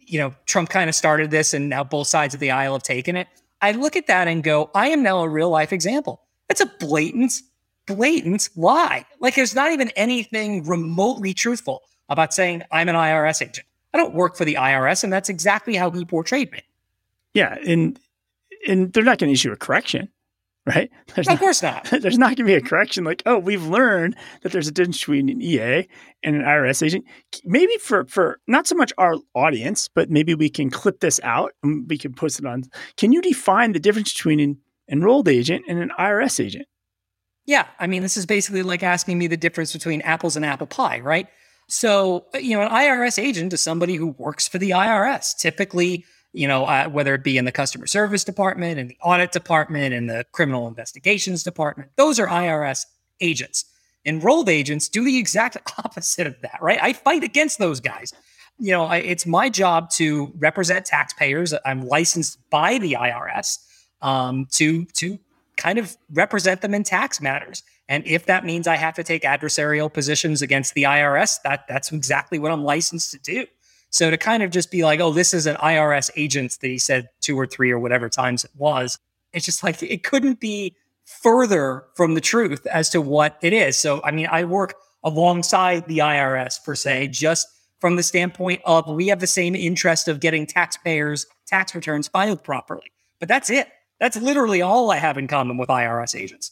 you 0.07 0.19
know, 0.19 0.35
Trump 0.47 0.69
kind 0.71 0.89
of 0.89 0.95
started 0.95 1.31
this 1.31 1.55
and 1.55 1.69
now 1.69 1.85
both 1.85 2.07
sides 2.07 2.35
of 2.35 2.41
the 2.41 2.51
aisle 2.51 2.75
have 2.75 2.83
taken 2.83 3.17
it. 3.17 3.29
I 3.61 3.73
look 3.73 3.97
at 3.97 4.07
that 4.09 4.29
and 4.29 4.43
go, 4.43 4.71
I 4.75 4.89
am 4.89 5.03
now 5.03 5.23
a 5.23 5.29
real 5.29 5.51
life 5.51 5.73
example. 5.73 6.23
That's 6.49 6.61
a 6.61 6.67
blatant, 6.67 7.41
blatant 7.87 8.49
lie. 8.57 9.07
Like 9.21 9.35
there's 9.35 9.55
not 9.55 9.73
even 9.73 9.91
anything 9.91 10.65
remotely 10.65 11.33
truthful 11.35 11.83
about 12.09 12.35
saying 12.35 12.63
I'm 12.71 12.89
an 12.89 12.95
IRS 12.95 13.43
agent. 13.43 13.67
I 13.93 13.99
don't 13.99 14.15
work 14.15 14.37
for 14.37 14.45
the 14.45 14.55
IRS, 14.55 15.05
and 15.05 15.13
that's 15.13 15.29
exactly 15.29 15.77
how 15.77 15.91
he 15.91 16.05
portrayed 16.05 16.51
me. 16.51 16.63
Yeah, 17.33 17.57
and 17.67 17.99
and 18.67 18.93
they're 18.93 19.05
not 19.05 19.19
going 19.19 19.29
to 19.29 19.33
issue 19.33 19.53
a 19.53 19.57
correction, 19.57 20.09
right? 20.75 20.91
There's 21.15 21.29
of 21.29 21.35
not, 21.35 21.41
course 21.41 21.63
not. 21.63 21.85
There's 22.03 22.17
not 22.17 22.29
going 22.29 22.37
to 22.37 22.45
be 22.45 22.55
a 22.55 22.61
correction 22.61 23.05
like, 23.05 23.23
oh, 23.27 23.39
we've 23.39 23.67
learned 23.67 24.17
that 24.43 24.53
there's 24.53 24.69
a 24.69 24.73
difference 24.73 24.99
between 24.99 25.29
an 25.29 25.43
EA 25.43 25.87
and 26.23 26.37
an 26.37 26.43
IRS 26.43 26.83
agent. 26.83 27.05
Maybe 27.45 27.77
for 27.77 28.07
for 28.07 28.41
not 28.47 28.67
so 28.67 28.75
much 28.75 28.93
our 28.97 29.17
audience, 29.35 29.89
but 29.95 30.09
maybe 30.09 30.35
we 30.35 30.49
can 30.49 30.71
clip 30.71 31.01
this 31.01 31.21
out 31.23 31.53
and 31.63 31.89
we 31.89 31.99
can 31.99 32.15
post 32.15 32.39
it 32.39 32.47
on. 32.47 32.63
Can 32.97 33.13
you 33.13 33.21
define 33.21 33.73
the 33.73 33.79
difference 33.79 34.15
between 34.15 34.41
an 34.41 34.59
enrolled 34.91 35.29
agent 35.29 35.67
and 35.69 35.79
an 35.79 35.91
IRS 35.99 36.43
agent? 36.43 36.67
Yeah, 37.47 37.67
I 37.79 37.87
mean, 37.87 38.01
this 38.01 38.17
is 38.17 38.25
basically 38.25 38.63
like 38.63 38.83
asking 38.83 39.19
me 39.19 39.27
the 39.27 39.37
difference 39.37 39.75
between 39.75 40.01
apples 40.01 40.35
and 40.35 40.47
apple 40.47 40.67
pie, 40.67 41.01
right? 41.01 41.27
So, 41.69 42.27
you 42.35 42.57
know, 42.57 42.63
an 42.63 42.71
IRS 42.71 43.23
agent 43.23 43.53
is 43.53 43.61
somebody 43.61 43.97
who 43.97 44.09
works 44.19 44.49
for 44.49 44.59
the 44.59 44.71
IRS, 44.71 45.37
typically 45.37 46.07
you 46.35 46.49
know, 46.49 46.65
uh, 46.65 46.89
whether 46.89 47.15
it 47.15 47.23
be 47.23 47.39
in 47.39 47.45
the 47.45 47.53
customer 47.53 47.87
service 47.87 48.25
department, 48.25 48.79
in 48.79 48.89
the 48.89 48.99
audit 49.03 49.33
department, 49.33 49.95
in 49.95 50.07
the 50.09 50.27
criminal 50.33 50.67
investigations 50.67 51.45
department. 51.45 51.91
Those 51.97 52.19
are 52.19 52.27
IRS 52.27 52.85
agents. 53.21 53.65
Enrolled 54.05 54.49
agents 54.49 54.89
do 54.89 55.05
the 55.05 55.17
exact 55.17 55.57
opposite 55.79 56.27
of 56.27 56.41
that, 56.43 56.59
right? 56.61 56.79
I 56.83 56.93
fight 56.93 57.23
against 57.23 57.59
those 57.59 57.81
guys. 57.81 58.13
You 58.59 58.73
know, 58.73 58.85
I, 58.85 58.97
it's 58.99 59.27
my 59.27 59.49
job 59.49 59.91
to 59.91 60.33
represent 60.37 60.85
taxpayers. 60.87 61.55
I'm 61.65 61.87
licensed 61.87 62.39
by 62.51 62.79
the 62.79 62.95
IRS 62.95 63.59
um, 64.03 64.47
to 64.53 64.85
to 64.87 65.19
kind 65.57 65.79
of 65.79 65.97
represent 66.13 66.61
them 66.61 66.75
in 66.75 66.83
tax 66.83 67.21
matters. 67.21 67.63
And 67.89 68.05
if 68.07 68.27
that 68.27 68.45
means 68.45 68.67
I 68.67 68.77
have 68.77 68.95
to 68.95 69.05
take 69.05 69.23
adversarial 69.23 69.93
positions 69.93 70.43
against 70.43 70.75
the 70.75 70.85
IRS, 70.85 71.41
that 71.45 71.67
that's 71.69 71.93
exactly 71.93 72.39
what 72.39 72.51
I'm 72.51 72.65
licensed 72.65 73.13
to 73.13 73.19
do. 73.19 73.47
So 73.95 74.11
to 74.11 74.19
kind 74.19 74.43
of 74.43 74.51
just 74.51 74.73
be 74.73 74.83
like, 74.83 74.99
oh, 74.99 75.13
this 75.13 75.33
is 75.33 75.47
an 75.47 75.55
IRS 75.55 76.11
agent 76.17 76.59
that 76.61 76.67
he 76.67 76.79
said 76.79 77.11
two 77.21 77.39
or 77.39 77.47
three 77.47 77.71
or 77.71 77.79
whatever 77.79 78.09
times 78.09 78.43
it 78.43 78.51
was, 78.57 78.99
it's 79.33 79.45
just 79.45 79.63
like 79.63 79.81
it 79.85 80.03
couldn't 80.03 80.41
be 80.41 80.75
further 81.05 81.85
from 81.95 82.15
the 82.15 82.21
truth 82.21 82.67
as 82.67 82.91
to 82.91 83.01
what 83.01 83.39
it 83.41 83.53
is. 83.53 83.77
So, 83.77 84.01
I 84.03 84.11
mean, 84.11 84.27
I 84.29 84.43
work 84.43 84.75
alongside 85.05 85.87
the 85.87 85.99
IRS 85.99 86.61
per 86.65 86.75
se, 86.75 87.07
just 87.13 87.47
from 87.79 87.95
the 87.95 88.03
standpoint 88.03 88.63
of 88.65 88.89
we 88.89 89.07
have 89.07 89.21
the 89.21 89.29
same 89.29 89.55
interest 89.55 90.09
of 90.09 90.19
getting 90.19 90.45
taxpayers' 90.45 91.25
tax 91.47 91.73
returns 91.73 92.09
filed 92.09 92.43
properly. 92.43 92.91
But 93.21 93.29
that's 93.29 93.49
it. 93.49 93.69
That's 94.01 94.17
literally 94.17 94.61
all 94.61 94.91
I 94.91 94.97
have 94.97 95.19
in 95.19 95.29
common 95.29 95.57
with 95.57 95.69
IRS 95.69 96.19
agents. 96.19 96.51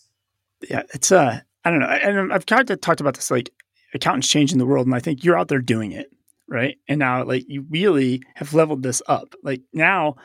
Yeah, 0.71 0.85
it's 0.95 1.11
uh, 1.11 1.41
I 1.65 1.71
don't 1.71 1.81
know, 1.81 1.87
and 1.87 2.33
I've 2.33 2.47
kind 2.47 2.71
of 2.71 2.81
talked 2.81 3.01
about 3.01 3.15
this 3.15 3.33
like 3.33 3.51
accountants 3.95 4.29
changing 4.29 4.59
the 4.59 4.67
world, 4.67 4.87
and 4.87 4.95
I 4.95 5.01
think 5.01 5.25
you're 5.25 5.37
out 5.37 5.49
there 5.49 5.59
doing 5.59 5.91
it 5.91 6.09
right? 6.53 6.77
And 6.87 6.99
now, 6.99 7.25
like, 7.25 7.45
you 7.49 7.65
really 7.71 8.23
have 8.35 8.53
leveled 8.53 8.83
this 8.83 9.01
up. 9.09 9.35
Like, 9.43 9.63
now 9.73 10.17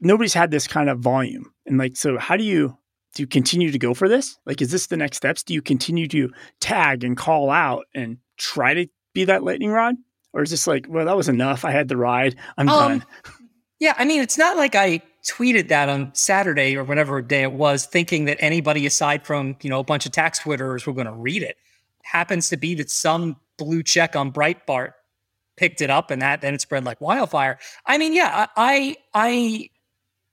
nobody's 0.00 0.34
had 0.34 0.50
this 0.50 0.68
kind 0.68 0.88
of 0.88 1.00
volume. 1.00 1.52
And, 1.66 1.76
like, 1.76 1.96
so 1.96 2.16
how 2.16 2.36
do 2.36 2.44
you, 2.44 2.78
do 3.14 3.22
you 3.22 3.26
continue 3.26 3.72
to 3.72 3.78
go 3.78 3.92
for 3.92 4.08
this? 4.08 4.38
Like, 4.46 4.62
is 4.62 4.70
this 4.70 4.86
the 4.86 4.96
next 4.96 5.16
steps? 5.16 5.42
Do 5.42 5.52
you 5.54 5.62
continue 5.62 6.06
to 6.08 6.30
tag 6.60 7.02
and 7.02 7.16
call 7.16 7.50
out 7.50 7.86
and 7.94 8.18
try 8.36 8.74
to 8.74 8.86
be 9.12 9.24
that 9.24 9.42
lightning 9.42 9.70
rod? 9.70 9.96
Or 10.32 10.42
is 10.42 10.50
this 10.50 10.66
like, 10.66 10.86
well, 10.88 11.06
that 11.06 11.16
was 11.16 11.28
enough. 11.28 11.64
I 11.64 11.72
had 11.72 11.88
the 11.88 11.96
ride. 11.96 12.36
I'm 12.56 12.68
um, 12.68 12.98
done. 12.98 13.06
Yeah. 13.80 13.94
I 13.98 14.04
mean, 14.04 14.20
it's 14.20 14.38
not 14.38 14.56
like 14.56 14.74
I 14.74 15.00
tweeted 15.26 15.68
that 15.68 15.88
on 15.88 16.14
Saturday 16.14 16.76
or 16.76 16.84
whatever 16.84 17.20
day 17.22 17.42
it 17.42 17.52
was, 17.52 17.86
thinking 17.86 18.26
that 18.26 18.36
anybody 18.38 18.86
aside 18.86 19.26
from, 19.26 19.56
you 19.62 19.70
know, 19.70 19.80
a 19.80 19.84
bunch 19.84 20.06
of 20.06 20.12
tax 20.12 20.38
Twitterers 20.38 20.86
were 20.86 20.92
going 20.92 21.06
to 21.06 21.12
read 21.12 21.42
it. 21.42 21.56
Happens 22.02 22.50
to 22.50 22.56
be 22.56 22.74
that 22.76 22.90
some 22.90 23.36
blue 23.58 23.82
check 23.82 24.14
on 24.14 24.30
Breitbart 24.30 24.92
picked 25.56 25.80
it 25.80 25.90
up 25.90 26.10
and 26.10 26.22
that 26.22 26.40
then 26.40 26.54
it 26.54 26.60
spread 26.60 26.84
like 26.84 27.00
wildfire. 27.00 27.58
I 27.86 27.98
mean, 27.98 28.12
yeah, 28.12 28.46
I 28.56 28.96
I 29.14 29.70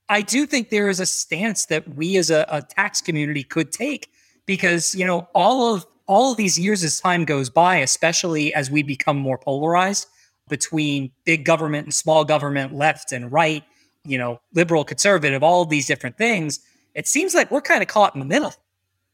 I 0.08 0.22
do 0.22 0.46
think 0.46 0.70
there 0.70 0.88
is 0.88 1.00
a 1.00 1.06
stance 1.06 1.66
that 1.66 1.94
we 1.94 2.16
as 2.16 2.30
a, 2.30 2.46
a 2.48 2.62
tax 2.62 3.00
community 3.00 3.42
could 3.42 3.72
take 3.72 4.10
because 4.46 4.94
you 4.94 5.06
know 5.06 5.28
all 5.34 5.74
of 5.74 5.86
all 6.06 6.32
of 6.32 6.36
these 6.36 6.58
years 6.58 6.84
as 6.84 7.00
time 7.00 7.24
goes 7.24 7.48
by, 7.48 7.76
especially 7.76 8.52
as 8.54 8.70
we 8.70 8.82
become 8.82 9.16
more 9.16 9.38
polarized 9.38 10.06
between 10.48 11.10
big 11.24 11.44
government 11.44 11.86
and 11.86 11.94
small 11.94 12.24
government, 12.24 12.74
left 12.74 13.12
and 13.12 13.32
right, 13.32 13.64
you 14.04 14.18
know, 14.18 14.40
liberal, 14.52 14.84
conservative, 14.84 15.42
all 15.42 15.64
these 15.64 15.86
different 15.86 16.18
things, 16.18 16.60
it 16.94 17.08
seems 17.08 17.34
like 17.34 17.50
we're 17.50 17.62
kind 17.62 17.82
of 17.82 17.88
caught 17.88 18.14
in 18.14 18.20
the 18.20 18.26
middle. 18.26 18.52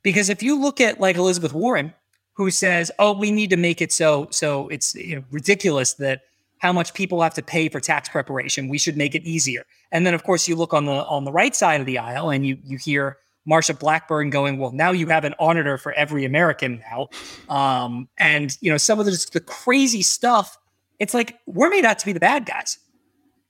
Because 0.02 0.28
if 0.28 0.42
you 0.42 0.58
look 0.60 0.80
at 0.80 1.00
like 1.00 1.16
Elizabeth 1.16 1.52
Warren, 1.52 1.94
who 2.40 2.50
says, 2.50 2.90
"Oh, 2.98 3.12
we 3.12 3.30
need 3.30 3.50
to 3.50 3.56
make 3.58 3.82
it 3.82 3.92
so 3.92 4.28
so 4.30 4.68
it's 4.68 4.94
you 4.94 5.16
know, 5.16 5.24
ridiculous 5.30 5.94
that 5.94 6.22
how 6.58 6.72
much 6.72 6.94
people 6.94 7.22
have 7.22 7.34
to 7.34 7.42
pay 7.42 7.68
for 7.68 7.80
tax 7.80 8.08
preparation. 8.08 8.68
We 8.68 8.78
should 8.78 8.96
make 8.96 9.14
it 9.14 9.22
easier." 9.24 9.66
And 9.92 10.06
then, 10.06 10.14
of 10.14 10.24
course, 10.24 10.48
you 10.48 10.56
look 10.56 10.72
on 10.72 10.86
the 10.86 11.04
on 11.04 11.24
the 11.24 11.32
right 11.32 11.54
side 11.54 11.80
of 11.80 11.86
the 11.86 11.98
aisle 11.98 12.30
and 12.30 12.46
you 12.46 12.56
you 12.64 12.78
hear 12.78 13.18
Marsha 13.46 13.78
Blackburn 13.78 14.30
going, 14.30 14.58
"Well, 14.58 14.72
now 14.72 14.90
you 14.90 15.06
have 15.08 15.24
an 15.24 15.34
auditor 15.38 15.76
for 15.76 15.92
every 15.92 16.24
American 16.24 16.82
now," 16.90 17.08
um, 17.54 18.08
and 18.16 18.56
you 18.62 18.70
know 18.70 18.78
some 18.78 18.98
of 18.98 19.04
the, 19.04 19.26
the 19.32 19.40
crazy 19.40 20.02
stuff. 20.02 20.56
It's 20.98 21.12
like 21.12 21.38
we're 21.46 21.70
made 21.70 21.84
out 21.84 21.98
to 21.98 22.06
be 22.06 22.14
the 22.14 22.20
bad 22.20 22.46
guys, 22.46 22.78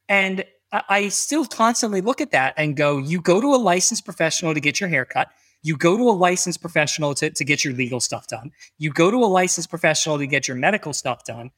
and 0.09 0.45
I, 0.73 0.83
I 0.89 1.09
still 1.11 1.47
constantly 1.47 2.01
look 2.01 2.21
at 2.21 2.33
that 2.33 2.55
and 2.57 2.77
go, 2.77 2.99
"You 2.99 3.21
go 3.21 3.41
to 3.41 3.55
a 3.55 3.61
licensed 3.73 4.05
professional 4.05 4.53
to 4.53 4.61
get 4.61 4.81
your 4.81 4.89
haircut." 4.89 5.29
You 5.63 5.77
go 5.77 5.97
to 5.97 6.09
a 6.09 6.13
licensed 6.13 6.61
professional 6.61 7.15
to, 7.15 7.31
to 7.31 7.45
get 7.45 7.65
your 7.65 7.75
legal 7.75 8.01
stuff 8.01 8.27
done. 8.27 8.53
You 8.79 8.91
go 8.91 9.11
to 9.11 9.19
a 9.19 9.27
licensed 9.27 9.71
professional 9.71 10.19
to 10.19 10.27
get 10.27 10.49
your 10.49 10.57
medical 10.57 10.93
stuff 10.93 11.25
done. 11.25 11.51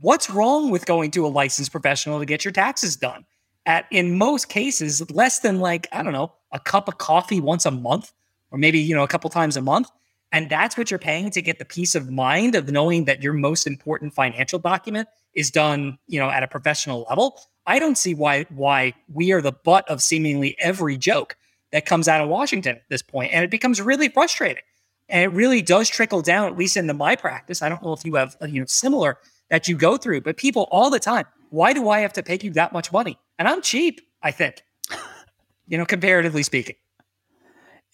What's 0.00 0.30
wrong 0.30 0.70
with 0.70 0.86
going 0.86 1.10
to 1.12 1.26
a 1.26 1.28
licensed 1.28 1.70
professional 1.70 2.18
to 2.18 2.26
get 2.26 2.44
your 2.44 2.52
taxes 2.52 2.96
done? 2.96 3.26
At 3.66 3.86
in 3.90 4.16
most 4.16 4.48
cases, 4.48 5.10
less 5.10 5.40
than 5.40 5.60
like, 5.60 5.86
I 5.92 6.02
don't 6.02 6.12
know, 6.12 6.32
a 6.52 6.60
cup 6.60 6.88
of 6.88 6.98
coffee 6.98 7.40
once 7.40 7.66
a 7.66 7.70
month, 7.70 8.12
or 8.50 8.58
maybe, 8.58 8.78
you 8.78 8.94
know, 8.94 9.02
a 9.02 9.08
couple 9.08 9.28
times 9.30 9.56
a 9.56 9.62
month. 9.62 9.90
And 10.32 10.50
that's 10.50 10.76
what 10.76 10.90
you're 10.90 10.98
paying 10.98 11.30
to 11.30 11.42
get 11.42 11.58
the 11.58 11.64
peace 11.64 11.94
of 11.94 12.10
mind 12.10 12.54
of 12.54 12.70
knowing 12.70 13.04
that 13.04 13.22
your 13.22 13.32
most 13.32 13.66
important 13.66 14.14
financial 14.14 14.58
document 14.58 15.08
is 15.34 15.50
done, 15.50 15.98
you 16.06 16.18
know, 16.18 16.30
at 16.30 16.42
a 16.42 16.48
professional 16.48 17.06
level. 17.08 17.38
I 17.66 17.78
don't 17.78 17.96
see 17.96 18.14
why 18.14 18.44
why 18.50 18.94
we 19.12 19.32
are 19.32 19.40
the 19.40 19.52
butt 19.52 19.88
of 19.88 20.02
seemingly 20.02 20.56
every 20.58 20.96
joke 20.96 21.36
that 21.74 21.86
comes 21.86 22.06
out 22.06 22.20
of 22.20 22.28
Washington 22.28 22.76
at 22.76 22.88
this 22.88 23.02
point, 23.02 23.32
and 23.32 23.42
it 23.42 23.50
becomes 23.50 23.82
really 23.82 24.08
frustrating. 24.08 24.62
And 25.08 25.24
it 25.24 25.36
really 25.36 25.60
does 25.60 25.88
trickle 25.88 26.22
down, 26.22 26.46
at 26.46 26.56
least 26.56 26.76
into 26.76 26.94
my 26.94 27.16
practice. 27.16 27.62
I 27.62 27.68
don't 27.68 27.82
know 27.82 27.92
if 27.92 28.04
you 28.04 28.14
have 28.14 28.36
you 28.46 28.60
know 28.60 28.66
similar 28.66 29.18
that 29.50 29.66
you 29.66 29.76
go 29.76 29.96
through, 29.96 30.20
but 30.20 30.36
people 30.36 30.68
all 30.70 30.88
the 30.88 31.00
time, 31.00 31.26
why 31.50 31.72
do 31.72 31.88
I 31.88 31.98
have 31.98 32.12
to 32.12 32.22
pay 32.22 32.38
you 32.40 32.52
that 32.52 32.72
much 32.72 32.92
money? 32.92 33.18
And 33.40 33.48
I'm 33.48 33.60
cheap, 33.60 34.00
I 34.22 34.30
think. 34.30 34.62
you 35.66 35.76
know, 35.76 35.84
comparatively 35.84 36.44
speaking. 36.44 36.76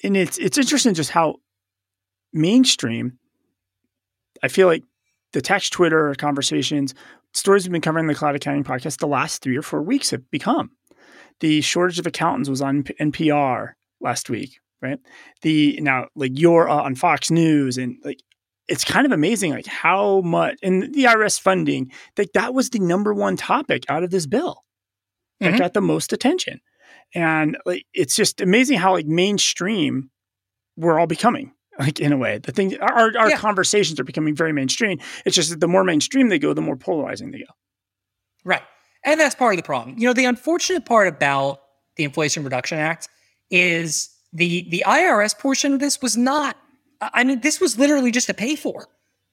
And 0.05 0.15
it's 0.15 0.37
it's 0.37 0.59
interesting 0.59 0.93
just 0.93 1.11
how 1.11 1.37
mainstream 2.35 3.19
I 4.43 4.49
feel 4.49 4.67
like 4.67 4.85
the 5.33 5.41
text 5.41 5.73
Twitter 5.73 6.15
conversations, 6.17 6.95
stories 7.33 7.65
we've 7.65 7.73
been 7.73 7.81
covering 7.81 8.05
in 8.05 8.09
the 8.09 8.15
Cloud 8.15 8.35
Accounting 8.35 8.63
podcast 8.63 8.99
the 8.99 9.07
last 9.07 9.41
three 9.41 9.57
or 9.57 9.63
four 9.63 9.81
weeks 9.81 10.11
have 10.11 10.31
become. 10.31 10.71
The 11.41 11.61
shortage 11.61 11.99
of 11.99 12.07
accountants 12.07 12.49
was 12.49 12.63
on 12.63 12.85
NPR 12.85 13.73
last 14.01 14.31
week, 14.31 14.59
right? 14.83 14.99
The 15.43 15.79
now 15.81 16.09
like 16.15 16.33
you're 16.35 16.69
uh, 16.69 16.83
on 16.83 16.95
Fox 16.95 17.31
News 17.31 17.79
and 17.79 17.97
like 18.05 18.21
it's 18.69 18.85
kind 18.85 19.05
of 19.05 19.13
amazing 19.13 19.53
like 19.53 19.67
how 19.67 20.21
much 20.21 20.59
and 20.63 20.95
the 20.95 21.05
IRS 21.05 21.41
funding 21.41 21.91
like 22.17 22.33
that 22.35 22.55
was 22.55 22.71
the 22.71 22.79
number 22.79 23.13
one 23.13 23.37
topic 23.37 23.85
out 23.89 24.05
of 24.05 24.11
this 24.11 24.27
bill 24.27 24.65
that 25.41 25.51
mm-hmm. 25.51 25.59
got 25.59 25.75
the 25.75 25.81
most 25.81 26.13
attention. 26.13 26.61
And 27.15 27.57
like 27.67 27.85
it's 27.95 28.15
just 28.15 28.41
amazing 28.41 28.79
how 28.79 28.93
like 28.93 29.07
mainstream 29.07 30.11
we're 30.77 30.99
all 30.99 31.07
becoming 31.07 31.53
like 31.79 31.99
in 31.99 32.13
a 32.13 32.17
way 32.17 32.39
the 32.39 32.53
thing 32.53 32.79
our, 32.81 33.17
our 33.19 33.31
yeah. 33.31 33.37
conversations 33.37 33.99
are 33.99 34.05
becoming 34.05 34.35
very 34.35 34.53
mainstream 34.53 34.99
it's 35.25 35.35
just 35.35 35.51
that 35.51 35.61
the 35.61 35.69
more 35.69 35.83
mainstream 35.83 36.29
they 36.29 36.39
go 36.39 36.53
the 36.53 36.61
more 36.61 36.77
polarizing 36.77 37.31
they 37.31 37.39
go 37.39 37.53
right 38.45 38.63
and 39.05 39.21
that's 39.21 39.35
part 39.35 39.55
of 39.55 39.57
the 39.57 39.63
problem 39.63 39.97
you 39.99 40.07
know 40.07 40.13
the 40.13 40.25
unfortunate 40.25 40.85
part 40.85 41.09
about 41.09 41.61
the 41.97 42.05
inflation 42.05 42.45
reduction 42.45 42.79
act 42.79 43.09
is 43.51 44.11
the 44.33 44.69
the 44.71 44.83
irs 44.87 45.37
portion 45.39 45.73
of 45.73 45.81
this 45.81 46.01
was 46.01 46.17
not 46.17 46.57
i 47.01 47.25
mean 47.25 47.41
this 47.41 47.61
was 47.61 47.79
literally 47.79 48.11
just 48.11 48.27
to 48.27 48.35
pay 48.35 48.57
for 48.57 48.87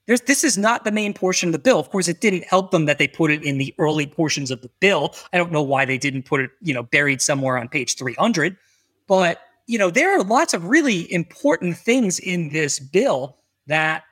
there's, 0.07 0.21
this 0.21 0.45
is 0.45 0.57
not 0.57 0.85
the 0.85 0.91
main 0.91 1.13
portion 1.13 1.49
of 1.49 1.53
the 1.53 1.59
bill. 1.59 1.79
Of 1.79 1.89
course, 1.89 2.07
it 2.07 2.21
didn't 2.21 2.45
help 2.45 2.71
them 2.71 2.85
that 2.85 2.97
they 2.97 3.09
put 3.09 3.29
it 3.29 3.43
in 3.43 3.57
the 3.57 3.75
early 3.77 4.07
portions 4.07 4.51
of 4.51 4.61
the 4.61 4.69
bill. 4.79 5.13
I 5.33 5.37
don't 5.37 5.51
know 5.51 5.61
why 5.61 5.83
they 5.83 5.97
didn't 5.97 6.23
put 6.23 6.39
it, 6.39 6.51
you 6.61 6.73
know, 6.73 6.83
buried 6.83 7.21
somewhere 7.21 7.57
on 7.57 7.67
page 7.67 7.97
300. 7.97 8.55
But 9.05 9.41
you 9.67 9.77
know, 9.77 9.89
there 9.89 10.17
are 10.17 10.23
lots 10.23 10.53
of 10.53 10.65
really 10.65 11.11
important 11.11 11.77
things 11.77 12.19
in 12.19 12.49
this 12.49 12.79
bill 12.79 13.37
that 13.67 14.03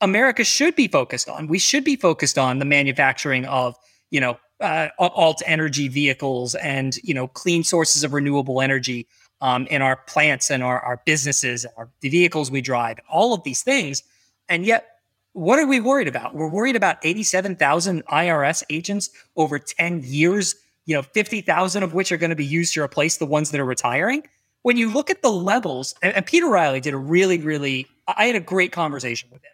America 0.00 0.44
should 0.44 0.74
be 0.74 0.88
focused 0.88 1.28
on. 1.28 1.46
We 1.46 1.58
should 1.58 1.84
be 1.84 1.96
focused 1.96 2.36
on 2.36 2.58
the 2.58 2.64
manufacturing 2.64 3.44
of, 3.46 3.76
you 4.10 4.20
know, 4.20 4.38
uh, 4.60 4.88
alt 4.98 5.42
energy 5.46 5.88
vehicles 5.88 6.54
and, 6.56 6.96
you 7.02 7.14
know, 7.14 7.28
clean 7.28 7.62
sources 7.64 8.04
of 8.04 8.12
renewable 8.12 8.60
energy 8.60 9.06
um, 9.40 9.66
in 9.68 9.82
our 9.82 9.96
plants 9.96 10.50
and 10.50 10.62
our, 10.62 10.80
our 10.80 11.00
businesses, 11.04 11.64
our, 11.76 11.88
the 12.00 12.08
vehicles 12.08 12.50
we 12.50 12.60
drive, 12.60 12.98
all 13.08 13.34
of 13.34 13.42
these 13.44 13.62
things. 13.62 14.02
And 14.48 14.66
yet, 14.66 14.86
what 15.32 15.58
are 15.58 15.66
we 15.66 15.78
worried 15.78 16.08
about? 16.08 16.34
We're 16.34 16.48
worried 16.48 16.74
about 16.74 16.96
87,000 17.02 18.04
IRS 18.06 18.64
agents 18.70 19.10
over 19.36 19.58
10 19.58 20.02
years, 20.04 20.56
you 20.86 20.96
know, 20.96 21.02
50,000 21.02 21.82
of 21.82 21.94
which 21.94 22.10
are 22.10 22.16
going 22.16 22.30
to 22.30 22.36
be 22.36 22.44
used 22.44 22.74
to 22.74 22.82
replace 22.82 23.18
the 23.18 23.26
ones 23.26 23.50
that 23.52 23.60
are 23.60 23.64
retiring 23.64 24.24
when 24.62 24.76
you 24.76 24.92
look 24.92 25.10
at 25.10 25.22
the 25.22 25.30
levels, 25.30 25.94
and, 26.02 26.14
and 26.14 26.26
Peter 26.26 26.48
Reilly 26.48 26.80
did 26.80 26.94
a 26.94 26.98
really, 26.98 27.38
really, 27.38 27.86
I 28.06 28.26
had 28.26 28.36
a 28.36 28.40
great 28.40 28.72
conversation 28.72 29.28
with 29.32 29.42
him 29.42 29.52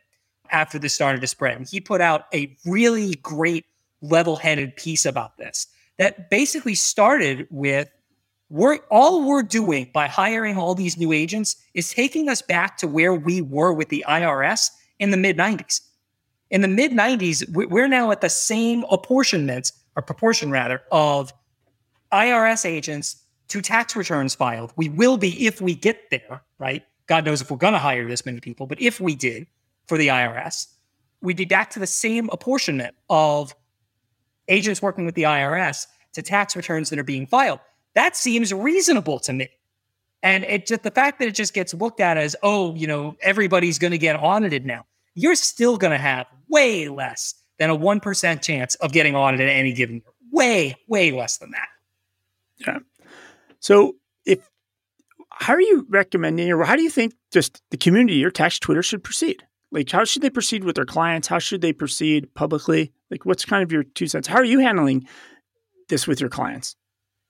after 0.50 0.78
this 0.78 0.94
started 0.94 1.20
to 1.20 1.26
spread. 1.26 1.56
And 1.56 1.68
he 1.68 1.80
put 1.80 2.00
out 2.00 2.26
a 2.32 2.56
really 2.64 3.14
great 3.16 3.66
level 4.08 4.36
headed 4.36 4.76
piece 4.76 5.06
about 5.06 5.36
this 5.38 5.66
that 5.98 6.30
basically 6.30 6.74
started 6.74 7.46
with 7.50 7.88
we're 8.50 8.78
all 8.90 9.26
we're 9.26 9.42
doing 9.42 9.90
by 9.92 10.06
hiring 10.06 10.56
all 10.56 10.74
these 10.74 10.96
new 10.96 11.12
agents 11.12 11.56
is 11.72 11.92
taking 11.92 12.28
us 12.28 12.42
back 12.42 12.76
to 12.78 12.86
where 12.86 13.14
we 13.14 13.40
were 13.40 13.72
with 13.72 13.88
the 13.88 14.04
IRS 14.06 14.70
in 14.98 15.10
the 15.10 15.16
mid 15.16 15.36
90s. 15.36 15.80
In 16.50 16.60
the 16.60 16.68
mid 16.68 16.92
90s, 16.92 17.48
we're 17.48 17.88
now 17.88 18.10
at 18.10 18.20
the 18.20 18.28
same 18.28 18.84
apportionment 18.90 19.72
or 19.96 20.02
proportion 20.02 20.50
rather 20.50 20.82
of 20.92 21.32
IRS 22.12 22.64
agents 22.66 23.24
to 23.48 23.60
tax 23.60 23.96
returns 23.96 24.34
filed. 24.34 24.72
We 24.76 24.88
will 24.88 25.16
be 25.16 25.46
if 25.46 25.60
we 25.60 25.74
get 25.74 26.10
there, 26.10 26.42
right? 26.58 26.84
God 27.06 27.24
knows 27.24 27.40
if 27.40 27.50
we're 27.50 27.56
going 27.56 27.72
to 27.72 27.78
hire 27.78 28.06
this 28.06 28.24
many 28.24 28.40
people, 28.40 28.66
but 28.66 28.80
if 28.80 29.00
we 29.00 29.14
did 29.14 29.46
for 29.86 29.98
the 29.98 30.08
IRS, 30.08 30.68
we'd 31.20 31.36
be 31.36 31.44
back 31.44 31.70
to 31.70 31.78
the 31.78 31.86
same 31.86 32.28
apportionment 32.32 32.94
of 33.10 33.54
agents 34.48 34.82
working 34.82 35.04
with 35.04 35.14
the 35.14 35.22
IRS 35.24 35.86
to 36.14 36.22
tax 36.22 36.56
returns 36.56 36.90
that 36.90 36.98
are 36.98 37.04
being 37.04 37.26
filed. 37.26 37.60
That 37.94 38.16
seems 38.16 38.52
reasonable 38.52 39.18
to 39.20 39.32
me. 39.32 39.48
And 40.22 40.44
it 40.44 40.66
just 40.66 40.82
the 40.82 40.90
fact 40.90 41.18
that 41.18 41.28
it 41.28 41.34
just 41.34 41.52
gets 41.52 41.74
looked 41.74 42.00
at 42.00 42.16
as, 42.16 42.34
oh, 42.42 42.74
you 42.74 42.86
know, 42.86 43.16
everybody's 43.20 43.78
going 43.78 43.90
to 43.90 43.98
get 43.98 44.16
audited 44.16 44.64
now. 44.64 44.86
You're 45.14 45.34
still 45.34 45.76
going 45.76 45.90
to 45.92 45.98
have 45.98 46.26
way 46.48 46.88
less 46.88 47.34
than 47.58 47.70
a 47.70 47.76
1% 47.76 48.42
chance 48.42 48.74
of 48.76 48.92
getting 48.92 49.14
audited 49.14 49.48
any 49.48 49.72
given 49.72 49.96
year. 49.96 50.04
Way, 50.32 50.76
way 50.88 51.12
less 51.12 51.38
than 51.38 51.52
that. 51.52 51.68
Yeah. 52.56 52.78
So, 53.60 53.96
if 54.24 54.48
how 55.30 55.54
are 55.54 55.60
you 55.60 55.86
recommending, 55.88 56.50
or 56.50 56.64
how 56.64 56.74
do 56.74 56.82
you 56.82 56.90
think 56.90 57.14
just 57.32 57.62
the 57.70 57.76
community, 57.76 58.16
your 58.16 58.30
tax 58.30 58.58
Twitter 58.58 58.82
should 58.82 59.04
proceed? 59.04 59.44
Like, 59.74 59.90
how 59.90 60.04
should 60.04 60.22
they 60.22 60.30
proceed 60.30 60.62
with 60.62 60.76
their 60.76 60.86
clients? 60.86 61.26
How 61.26 61.40
should 61.40 61.60
they 61.60 61.72
proceed 61.72 62.32
publicly? 62.34 62.92
Like, 63.10 63.26
what's 63.26 63.44
kind 63.44 63.62
of 63.62 63.72
your 63.72 63.82
two 63.82 64.06
cents? 64.06 64.28
How 64.28 64.36
are 64.36 64.44
you 64.44 64.60
handling 64.60 65.06
this 65.88 66.06
with 66.06 66.20
your 66.20 66.30
clients? 66.30 66.76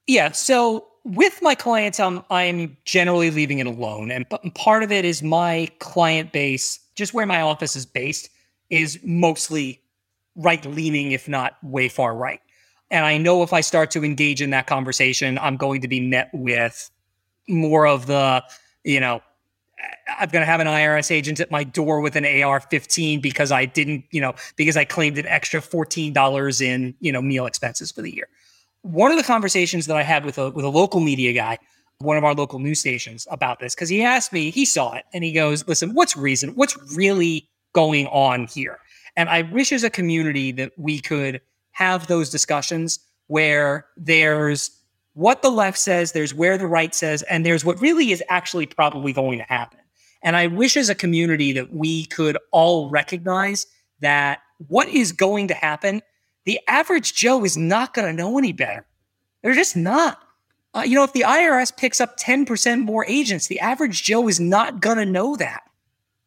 Yeah. 0.06 0.30
So, 0.32 0.86
with 1.04 1.40
my 1.40 1.54
clients, 1.54 1.98
I'm 1.98 2.22
I'm 2.30 2.76
generally 2.84 3.30
leaving 3.30 3.58
it 3.58 3.66
alone, 3.66 4.10
and 4.10 4.26
part 4.54 4.82
of 4.82 4.92
it 4.92 5.04
is 5.04 5.22
my 5.22 5.68
client 5.78 6.32
base, 6.32 6.78
just 6.94 7.14
where 7.14 7.26
my 7.26 7.40
office 7.40 7.76
is 7.76 7.86
based, 7.86 8.28
is 8.70 8.98
mostly 9.02 9.80
right 10.36 10.64
leaning, 10.66 11.12
if 11.12 11.28
not 11.28 11.56
way 11.62 11.88
far 11.88 12.14
right. 12.14 12.40
And 12.90 13.06
I 13.06 13.16
know 13.18 13.42
if 13.42 13.52
I 13.52 13.60
start 13.60 13.90
to 13.92 14.04
engage 14.04 14.42
in 14.42 14.50
that 14.50 14.66
conversation, 14.66 15.38
I'm 15.38 15.56
going 15.56 15.80
to 15.80 15.88
be 15.88 16.00
met 16.00 16.30
with 16.32 16.90
more 17.48 17.86
of 17.86 18.06
the, 18.06 18.42
you 18.84 19.00
know, 19.00 19.20
I'm 20.08 20.28
going 20.28 20.42
to 20.42 20.46
have 20.46 20.60
an 20.60 20.66
IRS 20.66 21.10
agent 21.10 21.40
at 21.40 21.50
my 21.50 21.64
door 21.64 22.00
with 22.00 22.16
an 22.16 22.24
AR 22.42 22.60
15 22.60 23.20
because 23.20 23.50
I 23.50 23.64
didn't, 23.64 24.04
you 24.10 24.20
know, 24.20 24.34
because 24.56 24.76
I 24.76 24.84
claimed 24.84 25.18
an 25.18 25.26
extra 25.26 25.60
$14 25.60 26.60
in, 26.60 26.94
you 27.00 27.12
know, 27.12 27.22
meal 27.22 27.46
expenses 27.46 27.90
for 27.90 28.02
the 28.02 28.14
year. 28.14 28.28
One 28.82 29.10
of 29.10 29.16
the 29.16 29.24
conversations 29.24 29.86
that 29.86 29.96
I 29.96 30.02
had 30.02 30.24
with 30.24 30.38
a 30.38 30.50
with 30.50 30.64
a 30.64 30.68
local 30.68 31.00
media 31.00 31.32
guy, 31.32 31.58
one 31.98 32.18
of 32.18 32.24
our 32.24 32.34
local 32.34 32.58
news 32.58 32.80
stations 32.80 33.26
about 33.30 33.60
this 33.60 33.74
because 33.74 33.88
he 33.88 34.02
asked 34.02 34.32
me, 34.32 34.50
he 34.50 34.64
saw 34.66 34.94
it 34.94 35.04
and 35.14 35.24
he 35.24 35.32
goes, 35.32 35.66
"Listen, 35.66 35.94
what's 35.94 36.16
reason? 36.16 36.50
What's 36.50 36.76
really 36.94 37.48
going 37.72 38.06
on 38.08 38.46
here?" 38.46 38.78
And 39.16 39.28
I 39.30 39.42
wish 39.42 39.72
as 39.72 39.84
a 39.84 39.90
community 39.90 40.52
that 40.52 40.72
we 40.76 41.00
could 41.00 41.40
have 41.72 42.06
those 42.08 42.28
discussions 42.28 42.98
where 43.28 43.86
there's 43.96 44.70
what 45.14 45.42
the 45.42 45.50
left 45.50 45.78
says, 45.78 46.12
there's 46.12 46.34
where 46.34 46.58
the 46.58 46.66
right 46.66 46.94
says, 46.94 47.22
and 47.22 47.46
there's 47.46 47.64
what 47.64 47.80
really 47.80 48.10
is 48.10 48.22
actually 48.28 48.66
probably 48.66 49.12
going 49.12 49.38
to 49.38 49.44
happen. 49.44 49.78
And 50.24 50.34
I 50.36 50.46
wish 50.48 50.76
as 50.76 50.88
a 50.88 50.94
community 50.94 51.52
that 51.52 51.72
we 51.72 52.06
could 52.06 52.38
all 52.50 52.88
recognize 52.88 53.66
that 54.00 54.40
what 54.66 54.88
is 54.88 55.12
going 55.12 55.48
to 55.48 55.54
happen, 55.54 56.00
the 56.46 56.58
average 56.66 57.14
Joe 57.14 57.44
is 57.44 57.56
not 57.56 57.92
going 57.92 58.08
to 58.08 58.22
know 58.22 58.38
any 58.38 58.52
better. 58.52 58.86
They're 59.42 59.54
just 59.54 59.76
not. 59.76 60.18
Uh, 60.72 60.82
you 60.84 60.94
know, 60.94 61.04
if 61.04 61.12
the 61.12 61.24
IRS 61.26 61.76
picks 61.76 62.00
up 62.00 62.18
10% 62.18 62.80
more 62.80 63.04
agents, 63.06 63.46
the 63.46 63.60
average 63.60 64.02
Joe 64.02 64.26
is 64.26 64.40
not 64.40 64.80
going 64.80 64.96
to 64.96 65.06
know 65.06 65.36
that. 65.36 65.62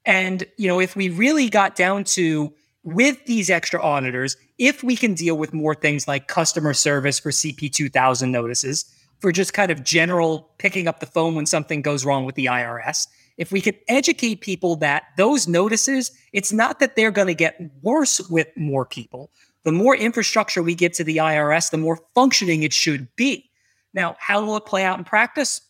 And, 0.06 0.46
you 0.58 0.68
know, 0.68 0.80
if 0.80 0.96
we 0.96 1.10
really 1.10 1.50
got 1.50 1.76
down 1.76 2.04
to 2.06 2.54
with 2.84 3.26
these 3.26 3.50
extra 3.50 3.82
auditors, 3.82 4.38
if 4.58 4.84
we 4.84 4.96
can 4.96 5.16
deal 5.16 5.38
with 5.38 5.54
more 5.54 5.76
things 5.76 6.08
like 6.08 6.28
customer 6.28 6.74
service 6.74 7.20
for 7.20 7.32
CP 7.32 7.74
2000 7.74 8.32
notices, 8.32 8.86
for 9.20 9.32
just 9.32 9.54
kind 9.54 9.72
of 9.72 9.84
general 9.84 10.52
picking 10.60 10.88
up 10.88 11.00
the 11.00 11.08
phone 11.08 11.36
when 11.36 11.48
something 11.48 11.82
goes 11.82 12.06
wrong 12.06 12.24
with 12.24 12.36
the 12.36 12.46
IRS, 12.46 13.08
if 13.38 13.52
we 13.52 13.62
can 13.62 13.76
educate 13.88 14.42
people 14.42 14.76
that 14.78 15.04
those 15.16 15.48
notices, 15.48 16.12
it's 16.34 16.52
not 16.52 16.80
that 16.80 16.96
they're 16.96 17.12
going 17.12 17.28
to 17.28 17.36
get 17.36 17.60
worse 17.82 18.20
with 18.30 18.48
more 18.56 18.86
people. 18.86 19.32
The 19.64 19.72
more 19.72 19.96
infrastructure 19.96 20.64
we 20.64 20.76
give 20.76 20.94
to 20.94 21.04
the 21.04 21.18
IRS, 21.18 21.70
the 21.70 21.78
more 21.78 22.00
functioning 22.16 22.64
it 22.64 22.74
should 22.74 23.08
be. 23.16 23.50
Now, 23.94 24.16
how 24.20 24.44
will 24.44 24.58
it 24.58 24.66
play 24.66 24.84
out 24.84 24.98
in 24.98 25.04
practice? 25.04 25.62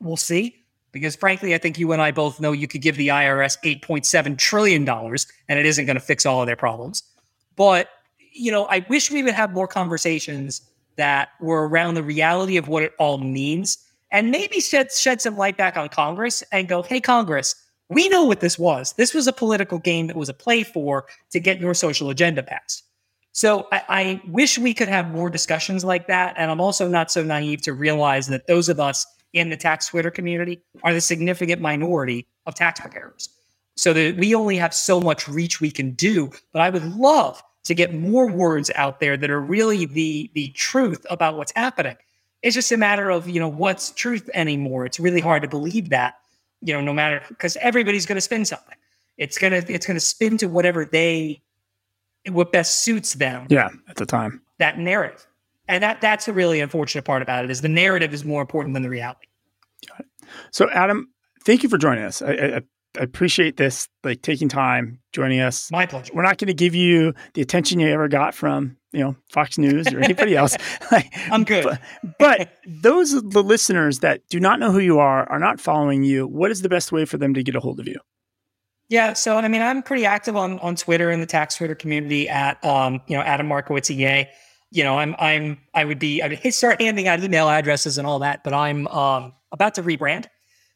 We'll 0.00 0.16
see. 0.16 0.54
Because 0.92 1.16
frankly, 1.16 1.54
I 1.54 1.58
think 1.58 1.78
you 1.78 1.92
and 1.92 2.00
I 2.00 2.10
both 2.10 2.40
know 2.40 2.52
you 2.52 2.66
could 2.66 2.82
give 2.82 2.96
the 2.96 3.08
IRS 3.08 3.58
$8.7 3.62 4.38
trillion 4.38 4.88
and 4.88 5.58
it 5.58 5.66
isn't 5.66 5.86
going 5.86 5.96
to 5.96 6.00
fix 6.00 6.26
all 6.26 6.40
of 6.40 6.46
their 6.46 6.56
problems. 6.56 7.02
But, 7.56 7.88
you 8.32 8.50
know, 8.50 8.64
I 8.66 8.84
wish 8.88 9.10
we 9.10 9.22
would 9.22 9.34
have 9.34 9.52
more 9.52 9.68
conversations 9.68 10.62
that 10.96 11.28
were 11.40 11.68
around 11.68 11.94
the 11.94 12.02
reality 12.02 12.56
of 12.56 12.68
what 12.68 12.82
it 12.82 12.94
all 12.98 13.18
means 13.18 13.78
and 14.10 14.30
maybe 14.30 14.60
shed, 14.60 14.92
shed 14.92 15.20
some 15.20 15.36
light 15.36 15.56
back 15.56 15.76
on 15.76 15.88
Congress 15.88 16.42
and 16.52 16.68
go, 16.68 16.82
hey, 16.82 17.00
Congress, 17.00 17.54
we 17.88 18.08
know 18.08 18.24
what 18.24 18.40
this 18.40 18.58
was. 18.58 18.92
This 18.94 19.14
was 19.14 19.26
a 19.26 19.32
political 19.32 19.78
game 19.78 20.06
that 20.08 20.16
was 20.16 20.28
a 20.28 20.34
play 20.34 20.62
for 20.62 21.06
to 21.30 21.40
get 21.40 21.60
your 21.60 21.74
social 21.74 22.10
agenda 22.10 22.42
passed. 22.42 22.84
So 23.32 23.68
I, 23.72 23.82
I 23.88 24.22
wish 24.28 24.58
we 24.58 24.74
could 24.74 24.88
have 24.88 25.10
more 25.10 25.30
discussions 25.30 25.84
like 25.84 26.06
that. 26.08 26.34
And 26.36 26.50
I'm 26.50 26.60
also 26.60 26.88
not 26.88 27.10
so 27.10 27.22
naive 27.22 27.62
to 27.62 27.72
realize 27.72 28.26
that 28.28 28.46
those 28.46 28.68
of 28.68 28.80
us 28.80 29.06
in 29.32 29.50
the 29.50 29.56
tax 29.56 29.88
Twitter 29.88 30.10
community 30.10 30.62
are 30.82 30.92
the 30.92 31.00
significant 31.00 31.60
minority 31.60 32.26
of 32.46 32.54
tax 32.54 32.80
preparers. 32.80 33.28
So 33.76 33.92
that 33.92 34.16
we 34.16 34.34
only 34.34 34.56
have 34.56 34.74
so 34.74 35.00
much 35.00 35.28
reach 35.28 35.60
we 35.60 35.70
can 35.70 35.92
do. 35.92 36.30
But 36.52 36.62
I 36.62 36.70
would 36.70 36.96
love 36.96 37.42
to 37.64 37.74
get 37.74 37.94
more 37.94 38.26
words 38.26 38.70
out 38.74 38.98
there 38.98 39.16
that 39.16 39.30
are 39.30 39.40
really 39.40 39.84
the 39.84 40.30
the 40.34 40.48
truth 40.48 41.06
about 41.10 41.36
what's 41.36 41.52
happening. 41.54 41.96
It's 42.42 42.54
just 42.54 42.70
a 42.72 42.76
matter 42.76 43.10
of 43.10 43.28
you 43.28 43.40
know 43.40 43.48
what's 43.48 43.90
truth 43.90 44.28
anymore. 44.34 44.86
It's 44.86 45.00
really 45.00 45.20
hard 45.20 45.42
to 45.42 45.48
believe 45.48 45.90
that 45.90 46.14
you 46.62 46.72
know 46.72 46.80
no 46.80 46.92
matter 46.92 47.22
because 47.28 47.56
everybody's 47.56 48.06
going 48.06 48.16
to 48.16 48.22
spin 48.22 48.44
something. 48.44 48.76
It's 49.16 49.38
gonna 49.38 49.62
it's 49.68 49.86
gonna 49.86 50.00
spin 50.00 50.38
to 50.38 50.46
whatever 50.46 50.84
they 50.84 51.42
what 52.28 52.52
best 52.52 52.80
suits 52.82 53.14
them. 53.14 53.46
Yeah, 53.48 53.68
at 53.88 53.96
the 53.96 54.06
time. 54.06 54.42
That 54.58 54.78
narrative, 54.78 55.26
and 55.66 55.82
that 55.82 56.00
that's 56.00 56.28
a 56.28 56.32
really 56.32 56.60
unfortunate 56.60 57.04
part 57.04 57.22
about 57.22 57.44
it 57.44 57.50
is 57.50 57.60
the 57.60 57.68
narrative 57.68 58.14
is 58.14 58.24
more 58.24 58.40
important 58.40 58.74
than 58.74 58.82
the 58.82 58.90
reality. 58.90 59.26
So, 60.50 60.68
Adam, 60.70 61.08
thank 61.44 61.62
you 61.62 61.68
for 61.68 61.78
joining 61.78 62.04
us. 62.04 62.22
I, 62.22 62.32
I, 62.32 62.62
I 62.96 63.02
appreciate 63.02 63.56
this, 63.56 63.88
like 64.02 64.22
taking 64.22 64.48
time 64.48 65.00
joining 65.12 65.40
us. 65.40 65.70
My 65.70 65.86
pleasure. 65.86 66.12
We're 66.14 66.22
not 66.22 66.38
going 66.38 66.48
to 66.48 66.54
give 66.54 66.74
you 66.74 67.14
the 67.34 67.42
attention 67.42 67.80
you 67.80 67.88
ever 67.88 68.08
got 68.08 68.34
from 68.34 68.76
you 68.92 69.00
know 69.00 69.16
Fox 69.30 69.58
News 69.58 69.92
or 69.92 70.00
anybody 70.00 70.36
else. 70.36 70.56
I'm 71.30 71.44
good. 71.44 71.64
But, 71.64 71.80
but 72.18 72.52
those 72.66 73.14
are 73.14 73.20
the 73.20 73.42
listeners 73.42 74.00
that 74.00 74.22
do 74.28 74.40
not 74.40 74.58
know 74.58 74.72
who 74.72 74.78
you 74.78 74.98
are, 74.98 75.28
are 75.30 75.38
not 75.38 75.60
following 75.60 76.02
you. 76.04 76.26
What 76.26 76.50
is 76.50 76.62
the 76.62 76.68
best 76.68 76.92
way 76.92 77.04
for 77.04 77.18
them 77.18 77.34
to 77.34 77.42
get 77.42 77.54
a 77.54 77.60
hold 77.60 77.80
of 77.80 77.86
you? 77.86 77.98
Yeah, 78.88 79.12
so 79.12 79.36
I 79.36 79.46
mean, 79.48 79.60
I'm 79.60 79.82
pretty 79.82 80.06
active 80.06 80.36
on 80.36 80.58
on 80.60 80.74
Twitter 80.74 81.10
in 81.10 81.20
the 81.20 81.26
tax 81.26 81.56
Twitter 81.56 81.74
community 81.74 82.28
at 82.28 82.62
um, 82.64 83.00
you 83.06 83.16
know 83.16 83.22
Adam 83.22 83.46
Markowitz 83.46 83.90
EA. 83.90 84.26
You 84.70 84.84
know, 84.84 84.98
I'm 84.98 85.14
I'm 85.18 85.58
I 85.74 85.84
would 85.84 85.98
be 85.98 86.22
I 86.22 86.28
would 86.28 86.54
start 86.54 86.80
handing 86.80 87.06
out 87.06 87.22
email 87.22 87.48
addresses 87.48 87.98
and 87.98 88.06
all 88.06 88.20
that, 88.20 88.44
but 88.44 88.54
I'm 88.54 88.86
um 88.88 89.34
about 89.52 89.74
to 89.74 89.82
rebrand. 89.82 90.26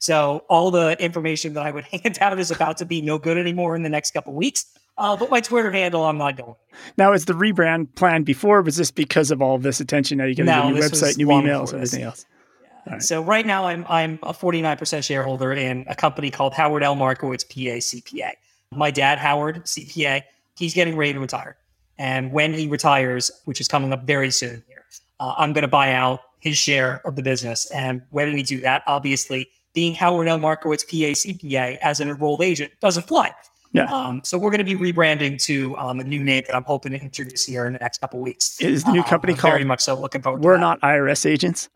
So 0.03 0.45
all 0.49 0.73
the 0.73 1.01
information 1.01 1.55
that 1.55 1.65
I 1.65 1.71
would 1.71 1.85
hand 2.03 2.19
out 2.21 2.37
is 2.37 2.51
about 2.51 2.77
to 2.79 2.85
be 2.85 3.01
no 3.01 3.19
good 3.19 3.39
anymore 3.39 3.77
in 3.77 3.85
the 3.85 3.89
next 3.89 4.11
couple 4.11 4.33
weeks. 4.33 4.67
Uh, 4.99 5.17
but 5.17 5.31
my 5.31 5.41
Twitter 5.41 5.71
handle, 5.71 6.05
I'm 6.05 6.19
not 6.19 6.37
going. 6.37 6.57
Now, 6.99 7.13
is 7.13 7.27
the 7.27 7.35
rebrand 7.35 7.95
planned 7.95 8.27
before? 8.27 8.63
was 8.63 8.77
this 8.77 8.91
because 8.91 9.31
of 9.31 9.41
all 9.41 9.59
this 9.59 9.79
attention? 9.79 10.19
Now 10.19 10.25
you 10.25 10.35
get 10.35 10.45
no, 10.45 10.67
a 10.67 10.73
new 10.73 10.81
website, 10.81 11.17
new 11.19 11.29
emails, 11.29 11.73
everything 11.73 12.03
else. 12.03 12.27
Yeah. 12.61 12.95
Right. 12.95 13.03
So 13.03 13.23
right 13.23 13.47
now, 13.47 13.67
I'm 13.67 13.87
I'm 13.89 14.19
a 14.25 14.33
49% 14.33 15.05
shareholder 15.05 15.53
in 15.53 15.85
a 15.87 15.95
company 15.95 16.33
called 16.33 16.53
Howard 16.53 16.83
L. 16.83 16.97
Markowitz 16.97 17.45
PA 17.45 17.79
CPA. 17.79 18.33
My 18.73 18.91
dad, 18.91 19.19
Howard 19.19 19.65
CPA, 19.67 20.23
he's 20.59 20.75
getting 20.75 20.97
ready 20.97 21.13
to 21.13 21.21
retire, 21.21 21.57
and 21.97 22.33
when 22.33 22.53
he 22.53 22.67
retires, 22.67 23.31
which 23.45 23.61
is 23.61 23.69
coming 23.69 23.93
up 23.93 24.03
very 24.03 24.33
soon 24.33 24.65
here, 24.67 24.85
uh, 25.21 25.35
I'm 25.39 25.53
going 25.53 25.63
to 25.63 25.69
buy 25.69 25.93
out 25.93 26.21
his 26.41 26.59
share 26.59 27.01
of 27.07 27.15
the 27.15 27.23
business. 27.23 27.71
And 27.71 28.03
when 28.11 28.35
we 28.35 28.43
do 28.43 28.61
that, 28.63 28.83
obviously, 28.89 29.49
being 29.75 29.95
Howard 29.95 30.29
L. 30.29 30.39
Markowitz 30.39 30.85
PA 30.85 31.15
CPA 31.15 31.79
as 31.79 32.01
an 32.01 32.09
enrolled 32.09 32.43
agent 32.43 32.73
doesn't 32.81 33.07
fly. 33.07 33.33
Yeah. 33.73 33.85
Um, 33.85 34.21
so 34.23 34.37
we're 34.39 34.51
going 34.51 34.65
to 34.65 34.77
be 34.77 34.93
rebranding 34.93 35.43
to 35.45 35.77
um, 35.79 35.99
a 35.99 36.05
new 36.05 36.23
name 36.23 36.45
that 36.47 36.55
I'm 36.55 36.65
hoping 36.65 36.93
to 36.93 37.01
introduce 37.01 37.47
here 37.47 37.65
in 37.67 37.73
the 37.73 37.79
next 37.79 37.99
couple 37.99 38.21
weeks. 38.21 38.61
Is 38.61 38.85
the 38.85 38.93
new 38.93 39.03
company 39.03 39.33
uh, 39.33 39.37
called? 39.37 39.53
Very 39.53 39.65
much 39.65 39.81
so. 39.81 39.99
Looking 39.99 40.21
forward. 40.21 40.43
We're 40.43 40.59
not 40.59 40.81
IRS 40.83 41.25
agents. 41.25 41.71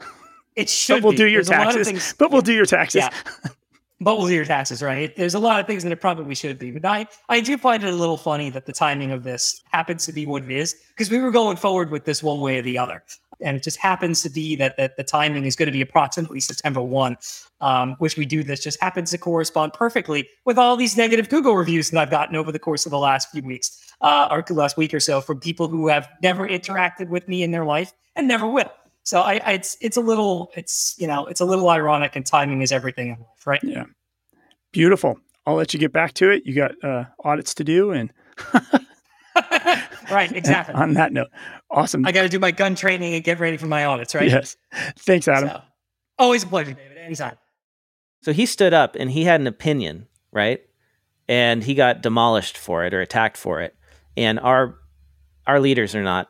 It 0.57 0.69
should. 0.69 0.97
But 0.97 1.05
we'll 1.05 1.13
be. 1.13 1.19
do 1.19 1.27
your 1.27 1.43
There's 1.43 1.59
taxes. 1.59 1.87
things, 1.89 2.15
but 2.19 2.31
we'll 2.31 2.43
do 2.43 2.53
your 2.53 2.67
taxes. 2.67 3.03
Yeah. 3.03 3.11
but 4.01 4.19
we'll 4.19 4.27
do 4.27 4.35
your 4.35 4.45
taxes, 4.45 4.83
right? 4.83 5.15
There's 5.17 5.35
a 5.35 5.39
lot 5.39 5.59
of 5.59 5.67
things 5.67 5.83
that 5.85 5.93
it 5.93 6.01
probably 6.01 6.35
should 6.35 6.59
be. 6.59 6.71
But 6.71 6.85
I, 6.85 7.07
I 7.29 7.41
do 7.41 7.57
find 7.57 7.83
it 7.83 7.93
a 7.93 7.97
little 7.97 8.19
funny 8.19 8.51
that 8.51 8.67
the 8.67 8.73
timing 8.73 9.11
of 9.11 9.23
this 9.23 9.63
happens 9.73 10.05
to 10.07 10.13
be 10.13 10.27
what 10.27 10.43
it 10.43 10.51
is 10.51 10.77
because 10.91 11.11
we 11.11 11.19
were 11.19 11.31
going 11.31 11.57
forward 11.57 11.91
with 11.91 12.05
this 12.05 12.23
one 12.23 12.41
way 12.41 12.59
or 12.59 12.63
the 12.63 12.77
other. 12.77 13.03
And 13.41 13.57
it 13.57 13.63
just 13.63 13.79
happens 13.79 14.23
to 14.23 14.31
be 14.31 14.57
that, 14.57 14.77
that 14.77 14.97
the 14.97 15.05
timing 15.05 15.45
is 15.45 15.57
going 15.57 15.67
to 15.67 15.73
be 15.73 15.81
approximately 15.81 16.41
September 16.41 16.81
1, 16.81 17.17
um, 17.61 17.97
which 17.99 18.17
we 18.17 18.25
do 18.25 18.43
this 18.43 18.63
just 18.63 18.81
happens 18.81 19.11
to 19.11 19.19
correspond 19.19 19.73
perfectly 19.73 20.29
with 20.45 20.59
all 20.59 20.77
these 20.77 20.97
negative 20.97 21.29
Google 21.29 21.57
reviews 21.57 21.91
that 21.91 22.01
I've 22.01 22.11
gotten 22.11 22.37
over 22.37 22.51
the 22.51 22.59
course 22.59 22.87
of 22.87 22.91
the 22.91 22.99
last 22.99 23.31
few 23.31 23.43
weeks 23.43 23.93
uh, 24.01 24.29
or 24.31 24.45
last 24.55 24.77
week 24.77 24.95
or 24.95 25.01
so 25.01 25.21
from 25.21 25.41
people 25.41 25.69
who 25.69 25.89
have 25.89 26.09
never 26.23 26.49
interacted 26.49 27.09
with 27.09 27.29
me 27.29 27.43
in 27.43 27.51
their 27.51 27.65
life 27.65 27.93
and 28.15 28.29
never 28.29 28.47
will. 28.47 28.73
So 29.03 29.21
I, 29.21 29.41
I, 29.45 29.53
it's 29.53 29.77
it's 29.81 29.97
a 29.97 30.01
little 30.01 30.51
it's 30.57 30.97
you 30.99 31.07
know 31.07 31.27
it's 31.27 31.41
a 31.41 31.45
little 31.45 31.69
ironic 31.69 32.17
and 32.17 32.27
timing 32.27 32.63
is 32.63 32.73
everything 32.73 33.11
in 33.11 33.19
life, 33.21 33.47
right? 33.47 33.63
Yeah, 33.63 33.85
beautiful. 34.73 35.21
I'll 35.47 35.55
let 35.55 35.73
you 35.73 35.79
get 35.79 35.93
back 35.93 36.15
to 36.15 36.31
it. 36.31 36.43
You 36.45 36.57
got 36.57 36.73
uh, 36.83 37.05
audits 37.23 37.55
to 37.55 37.65
do, 37.65 37.93
and 37.93 38.13
right, 40.11 40.31
exactly. 40.35 40.75
on 40.75 40.95
that 40.95 41.13
note, 41.13 41.29
awesome. 41.71 42.07
I 42.07 42.13
got 42.13 42.23
to 42.23 42.29
do 42.29 42.39
my 42.39 42.51
gun 42.51 42.75
training 42.75 43.15
and 43.15 43.25
get 43.25 43.39
ready 43.39 43.57
for 43.57 43.67
my 43.67 43.85
audits, 43.85 44.15
right? 44.15 44.29
Yes. 44.29 44.57
Thanks, 44.99 45.29
Adam. 45.29 45.49
So, 45.49 45.63
always 46.19 46.43
a 46.43 46.47
pleasure, 46.47 46.73
David. 46.73 46.99
Anytime. 46.99 47.37
So 48.23 48.33
he 48.33 48.45
stood 48.45 48.75
up 48.75 48.97
and 48.99 49.11
he 49.11 49.23
had 49.23 49.41
an 49.41 49.47
opinion, 49.47 50.09
right? 50.33 50.61
And 51.29 51.63
he 51.63 51.75
got 51.75 52.03
demolished 52.03 52.59
for 52.59 52.85
it 52.85 52.93
or 52.93 53.01
attacked 53.01 53.37
for 53.37 53.61
it. 53.61 53.77
And 54.17 54.41
our 54.41 54.79
our 55.47 55.61
leaders 55.61 55.95
are 55.95 56.03
not 56.03 56.29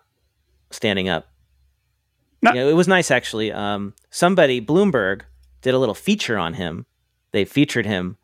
standing 0.70 1.08
up. 1.08 1.26
No. 2.42 2.52
You 2.52 2.60
know, 2.60 2.68
it 2.68 2.74
was 2.74 2.86
nice 2.86 3.10
actually. 3.10 3.50
Um, 3.50 3.94
somebody 4.10 4.60
Bloomberg 4.60 5.22
did 5.62 5.72
a 5.72 5.78
little 5.78 5.94
feature 5.94 6.36
on 6.36 6.54
him. 6.54 6.84
They 7.32 7.46
featured 7.46 7.86
him, 7.86 8.18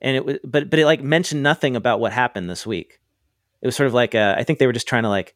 and 0.00 0.16
it 0.16 0.24
was 0.26 0.38
but 0.44 0.68
but 0.68 0.78
it 0.78 0.84
like 0.84 1.02
mentioned 1.02 1.42
nothing 1.42 1.74
about 1.74 2.00
what 2.00 2.12
happened 2.12 2.50
this 2.50 2.66
week. 2.66 3.00
It 3.62 3.66
was 3.66 3.76
sort 3.76 3.86
of 3.86 3.94
like 3.94 4.14
uh, 4.14 4.34
I 4.36 4.44
think 4.44 4.58
they 4.58 4.66
were 4.66 4.72
just 4.72 4.88
trying 4.88 5.04
to 5.04 5.08
like 5.08 5.34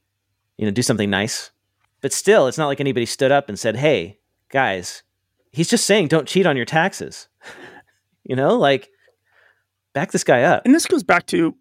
you 0.56 0.64
know 0.64 0.70
do 0.70 0.82
something 0.82 1.10
nice, 1.10 1.50
but 2.00 2.12
still, 2.12 2.46
it's 2.46 2.58
not 2.58 2.66
like 2.66 2.80
anybody 2.80 3.06
stood 3.06 3.32
up 3.32 3.48
and 3.48 3.58
said, 3.58 3.76
"Hey 3.76 4.18
guys, 4.50 5.02
he's 5.52 5.68
just 5.68 5.86
saying 5.86 6.08
don't 6.08 6.28
cheat 6.28 6.46
on 6.46 6.56
your 6.56 6.66
taxes." 6.66 7.28
you 8.24 8.36
know, 8.36 8.56
like 8.56 8.90
back 9.92 10.12
this 10.12 10.24
guy 10.24 10.42
up. 10.42 10.62
And 10.64 10.74
this 10.74 10.86
goes 10.86 11.02
back 11.02 11.26
to 11.26 11.56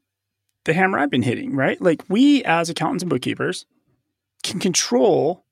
the 0.65 0.73
hammer 0.73 0.99
I've 0.99 1.09
been 1.09 1.23
hitting, 1.23 1.55
right? 1.55 1.81
Like 1.81 2.03
we 2.09 2.43
as 2.43 2.69
accountants 2.69 3.03
and 3.03 3.09
bookkeepers 3.09 3.65
can 4.43 4.59
control 4.59 5.45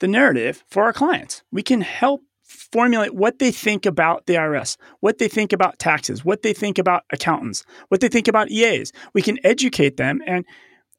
the 0.00 0.08
narrative 0.08 0.64
for 0.68 0.84
our 0.84 0.92
clients. 0.92 1.42
We 1.50 1.62
can 1.62 1.80
help 1.80 2.22
formulate 2.58 3.14
what 3.14 3.38
they 3.38 3.50
think 3.50 3.86
about 3.86 4.26
the 4.26 4.34
IRS, 4.34 4.76
what 5.00 5.18
they 5.18 5.28
think 5.28 5.52
about 5.52 5.78
taxes, 5.78 6.24
what 6.24 6.42
they 6.42 6.52
think 6.52 6.78
about 6.78 7.04
accountants, 7.12 7.64
what 7.88 8.00
they 8.00 8.08
think 8.08 8.28
about 8.28 8.50
EAs. 8.50 8.92
We 9.14 9.22
can 9.22 9.38
educate 9.44 9.96
them 9.96 10.20
and 10.26 10.44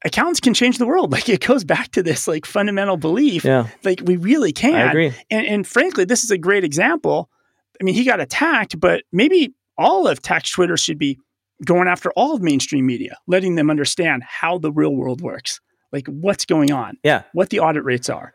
accountants 0.04 0.40
can 0.40 0.54
change 0.54 0.78
the 0.78 0.86
world. 0.86 1.12
Like 1.20 1.28
it 1.28 1.46
goes 1.46 1.64
back 1.64 1.90
to 1.92 2.02
this 2.02 2.26
like 2.26 2.46
fundamental 2.46 2.96
belief. 2.96 3.44
Yeah. 3.44 3.68
Like 3.84 4.00
we 4.04 4.16
really 4.16 4.52
can. 4.52 4.74
I 4.74 4.90
agree. 4.90 5.12
And, 5.30 5.46
and 5.46 5.66
frankly, 5.66 6.04
this 6.04 6.24
is 6.24 6.30
a 6.30 6.38
great 6.38 6.64
example. 6.64 7.28
I 7.80 7.84
mean, 7.84 7.94
he 7.94 8.04
got 8.04 8.20
attacked, 8.20 8.78
but 8.80 9.02
maybe 9.12 9.54
all 9.78 10.06
of 10.08 10.20
tax 10.22 10.50
Twitter 10.50 10.76
should 10.76 10.98
be 10.98 11.18
going 11.64 11.88
after 11.88 12.10
all 12.12 12.34
of 12.34 12.42
mainstream 12.42 12.86
media, 12.86 13.16
letting 13.26 13.54
them 13.54 13.70
understand 13.70 14.22
how 14.22 14.56
the 14.58 14.72
real 14.72 14.94
world 14.94 15.20
works, 15.20 15.60
like 15.92 16.06
what's 16.06 16.44
going 16.46 16.72
on, 16.72 16.96
Yeah. 17.02 17.22
what 17.32 17.50
the 17.50 17.60
audit 17.60 17.84
rates 17.84 18.08
are. 18.08 18.34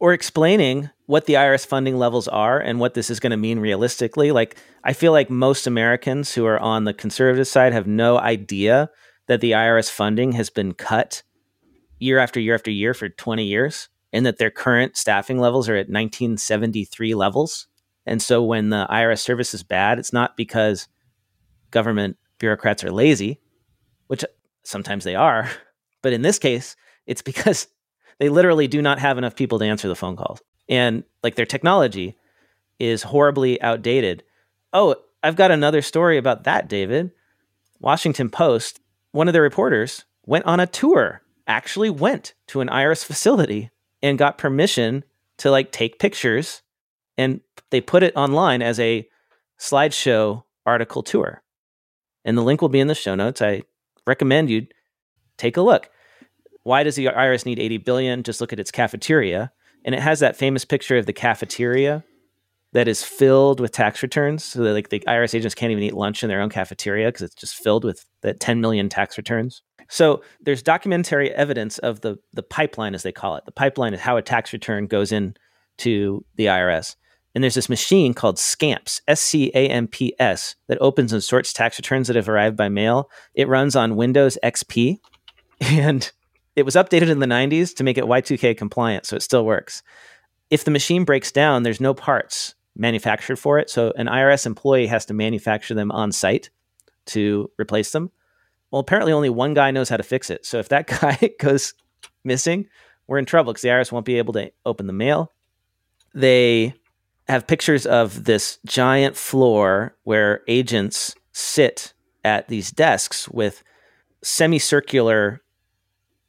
or 0.00 0.12
explaining 0.12 0.90
what 1.06 1.26
the 1.26 1.34
IRS 1.34 1.66
funding 1.66 1.96
levels 1.96 2.28
are 2.28 2.60
and 2.60 2.78
what 2.78 2.94
this 2.94 3.10
is 3.10 3.20
going 3.20 3.32
to 3.32 3.36
mean 3.36 3.58
realistically. 3.58 4.32
Like, 4.32 4.56
I 4.84 4.92
feel 4.92 5.12
like 5.12 5.30
most 5.30 5.66
Americans 5.66 6.34
who 6.34 6.46
are 6.46 6.58
on 6.60 6.84
the 6.84 6.94
conservative 6.94 7.48
side 7.48 7.72
have 7.72 7.86
no 7.86 8.18
idea 8.18 8.90
that 9.26 9.40
the 9.40 9.52
IRS 9.52 9.90
funding 9.90 10.32
has 10.32 10.50
been 10.50 10.74
cut 10.74 11.22
year 11.98 12.18
after 12.18 12.40
year 12.40 12.54
after 12.54 12.70
year 12.70 12.94
for 12.94 13.08
20 13.08 13.44
years 13.44 13.88
and 14.12 14.26
that 14.26 14.38
their 14.38 14.50
current 14.50 14.96
staffing 14.96 15.38
levels 15.38 15.68
are 15.68 15.74
at 15.74 15.88
1973 15.88 17.14
levels. 17.14 17.66
And 18.04 18.20
so 18.20 18.42
when 18.42 18.70
the 18.70 18.86
IRS 18.90 19.20
service 19.20 19.54
is 19.54 19.62
bad, 19.62 19.98
it's 19.98 20.12
not 20.12 20.36
because 20.36 20.88
government 21.70 22.16
bureaucrats 22.38 22.84
are 22.84 22.90
lazy, 22.90 23.40
which 24.08 24.24
sometimes 24.64 25.04
they 25.04 25.14
are, 25.14 25.50
but 26.02 26.12
in 26.12 26.22
this 26.22 26.38
case, 26.38 26.76
it's 27.06 27.22
because 27.22 27.68
they 28.18 28.28
literally 28.28 28.68
do 28.68 28.82
not 28.82 28.98
have 28.98 29.18
enough 29.18 29.36
people 29.36 29.58
to 29.58 29.64
answer 29.64 29.88
the 29.88 29.96
phone 29.96 30.16
calls. 30.16 30.40
And 30.68 31.04
like 31.22 31.34
their 31.34 31.46
technology 31.46 32.16
is 32.78 33.04
horribly 33.04 33.60
outdated. 33.62 34.24
Oh, 34.72 34.96
I've 35.22 35.36
got 35.36 35.50
another 35.50 35.82
story 35.82 36.18
about 36.18 36.44
that, 36.44 36.68
David. 36.68 37.12
Washington 37.80 38.30
Post, 38.30 38.80
one 39.12 39.28
of 39.28 39.32
their 39.32 39.42
reporters 39.42 40.04
went 40.24 40.44
on 40.46 40.60
a 40.60 40.66
tour, 40.66 41.22
actually 41.46 41.90
went 41.90 42.34
to 42.48 42.60
an 42.60 42.68
IRS 42.68 43.04
facility 43.04 43.70
and 44.02 44.18
got 44.18 44.38
permission 44.38 45.04
to 45.38 45.50
like 45.50 45.72
take 45.72 45.98
pictures 45.98 46.62
and 47.18 47.40
they 47.70 47.80
put 47.80 48.02
it 48.02 48.16
online 48.16 48.62
as 48.62 48.80
a 48.80 49.08
slideshow 49.58 50.44
article 50.66 51.02
tour. 51.02 51.42
And 52.24 52.36
the 52.38 52.42
link 52.42 52.62
will 52.62 52.68
be 52.68 52.80
in 52.80 52.86
the 52.86 52.94
show 52.94 53.14
notes. 53.14 53.42
I 53.42 53.62
recommend 54.06 54.50
you 54.50 54.66
take 55.36 55.56
a 55.56 55.62
look. 55.62 55.90
Why 56.62 56.82
does 56.82 56.94
the 56.96 57.06
IRS 57.06 57.44
need 57.44 57.58
80 57.58 57.78
billion? 57.78 58.22
Just 58.22 58.40
look 58.40 58.52
at 58.52 58.60
its 58.60 58.70
cafeteria. 58.70 59.52
And 59.84 59.94
it 59.94 60.00
has 60.00 60.20
that 60.20 60.36
famous 60.36 60.64
picture 60.64 60.96
of 60.96 61.06
the 61.06 61.12
cafeteria 61.12 62.04
that 62.72 62.88
is 62.88 63.02
filled 63.02 63.60
with 63.60 63.72
tax 63.72 64.02
returns. 64.02 64.44
So 64.44 64.62
that 64.62 64.72
like 64.72 64.88
the 64.88 65.00
IRS 65.00 65.34
agents 65.34 65.54
can't 65.54 65.70
even 65.70 65.84
eat 65.84 65.94
lunch 65.94 66.22
in 66.22 66.28
their 66.28 66.40
own 66.40 66.50
cafeteria 66.50 67.08
because 67.08 67.22
it's 67.22 67.34
just 67.34 67.56
filled 67.56 67.84
with 67.84 68.04
the 68.22 68.34
10 68.34 68.60
million 68.60 68.88
tax 68.88 69.18
returns. 69.18 69.62
So 69.88 70.22
there's 70.40 70.62
documentary 70.62 71.30
evidence 71.32 71.78
of 71.78 72.00
the 72.00 72.16
the 72.32 72.42
pipeline, 72.42 72.94
as 72.94 73.02
they 73.02 73.12
call 73.12 73.36
it. 73.36 73.44
The 73.44 73.52
pipeline 73.52 73.92
is 73.92 74.00
how 74.00 74.16
a 74.16 74.22
tax 74.22 74.52
return 74.52 74.86
goes 74.86 75.12
in 75.12 75.34
to 75.78 76.24
the 76.36 76.46
IRS. 76.46 76.96
And 77.34 77.42
there's 77.42 77.54
this 77.54 77.68
machine 77.68 78.12
called 78.14 78.36
SCAMPS, 78.36 79.00
S 79.08 79.20
C 79.20 79.50
A 79.54 79.68
M 79.68 79.88
P 79.88 80.14
S, 80.18 80.54
that 80.68 80.78
opens 80.80 81.12
and 81.12 81.22
sorts 81.22 81.52
tax 81.52 81.78
returns 81.78 82.06
that 82.06 82.16
have 82.16 82.28
arrived 82.28 82.56
by 82.56 82.68
mail. 82.68 83.10
It 83.34 83.48
runs 83.48 83.76
on 83.76 83.96
Windows 83.96 84.38
XP. 84.42 84.98
And 85.60 86.10
it 86.56 86.64
was 86.64 86.74
updated 86.74 87.08
in 87.08 87.18
the 87.18 87.26
90s 87.26 87.74
to 87.76 87.84
make 87.84 87.98
it 87.98 88.04
Y2K 88.04 88.56
compliant, 88.56 89.06
so 89.06 89.16
it 89.16 89.22
still 89.22 89.44
works. 89.44 89.82
if 90.50 90.64
the 90.64 90.70
machine 90.70 91.04
breaks 91.04 91.32
down, 91.32 91.62
there's 91.62 91.80
no 91.80 91.94
parts 91.94 92.54
manufactured 92.76 93.36
for 93.36 93.58
it. 93.58 93.70
So 93.70 93.92
an 93.96 94.06
IRS 94.06 94.46
employee 94.46 94.86
has 94.86 95.06
to 95.06 95.14
manufacture 95.14 95.74
them 95.74 95.90
on 95.90 96.12
site 96.12 96.50
to 97.06 97.50
replace 97.58 97.92
them. 97.92 98.10
Well, 98.70 98.80
apparently 98.80 99.12
only 99.12 99.30
one 99.30 99.54
guy 99.54 99.70
knows 99.70 99.88
how 99.88 99.96
to 99.96 100.02
fix 100.02 100.30
it. 100.30 100.46
So 100.46 100.58
if 100.58 100.68
that 100.68 100.86
guy 101.00 101.30
goes 101.38 101.74
missing, 102.24 102.68
we're 103.06 103.18
in 103.18 103.24
trouble 103.24 103.52
because 103.52 103.62
the 103.62 103.68
IRS 103.68 103.92
won't 103.92 104.06
be 104.06 104.18
able 104.18 104.32
to 104.34 104.50
open 104.64 104.86
the 104.86 104.92
mail. 104.92 105.32
They 106.14 106.74
have 107.28 107.46
pictures 107.46 107.86
of 107.86 108.24
this 108.24 108.58
giant 108.66 109.16
floor 109.16 109.96
where 110.04 110.42
agents 110.48 111.14
sit 111.32 111.92
at 112.24 112.48
these 112.48 112.70
desks 112.70 113.28
with 113.28 113.62
semicircular 114.22 115.41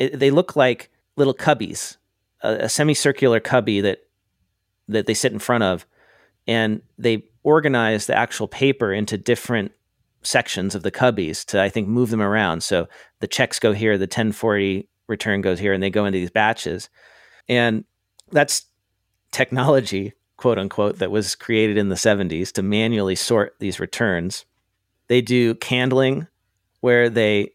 it, 0.03 0.19
they 0.19 0.31
look 0.31 0.55
like 0.55 0.89
little 1.15 1.33
cubbies 1.33 1.97
a, 2.43 2.65
a 2.65 2.69
semicircular 2.69 3.39
cubby 3.39 3.81
that 3.81 3.99
that 4.87 5.05
they 5.05 5.13
sit 5.13 5.31
in 5.31 5.39
front 5.39 5.63
of 5.63 5.85
and 6.45 6.81
they 6.97 7.23
organize 7.43 8.05
the 8.05 8.15
actual 8.15 8.47
paper 8.47 8.91
into 8.91 9.17
different 9.17 9.71
sections 10.21 10.75
of 10.75 10.83
the 10.83 10.91
cubbies 10.91 11.45
to 11.45 11.61
i 11.61 11.69
think 11.69 11.87
move 11.87 12.09
them 12.09 12.21
around. 12.21 12.63
So 12.63 12.87
the 13.19 13.27
checks 13.27 13.59
go 13.59 13.73
here 13.73 13.97
the 13.97 14.03
1040 14.03 14.87
return 15.07 15.41
goes 15.41 15.59
here 15.59 15.73
and 15.73 15.83
they 15.83 15.89
go 15.89 16.05
into 16.05 16.19
these 16.19 16.31
batches. 16.31 16.89
And 17.49 17.83
that's 18.31 18.65
technology 19.31 20.13
quote 20.37 20.57
unquote 20.57 20.99
that 20.99 21.11
was 21.11 21.35
created 21.35 21.77
in 21.77 21.89
the 21.89 21.95
70s 21.95 22.51
to 22.53 22.63
manually 22.63 23.15
sort 23.15 23.55
these 23.59 23.79
returns. 23.79 24.45
They 25.07 25.21
do 25.21 25.55
candling 25.55 26.27
where 26.81 27.09
they 27.09 27.51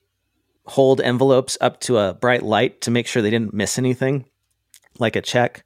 hold 0.68 1.00
envelopes 1.00 1.56
up 1.60 1.80
to 1.80 1.98
a 1.98 2.14
bright 2.14 2.42
light 2.42 2.80
to 2.82 2.90
make 2.90 3.06
sure 3.06 3.22
they 3.22 3.30
didn't 3.30 3.54
miss 3.54 3.78
anything 3.78 4.24
like 4.98 5.16
a 5.16 5.22
check 5.22 5.64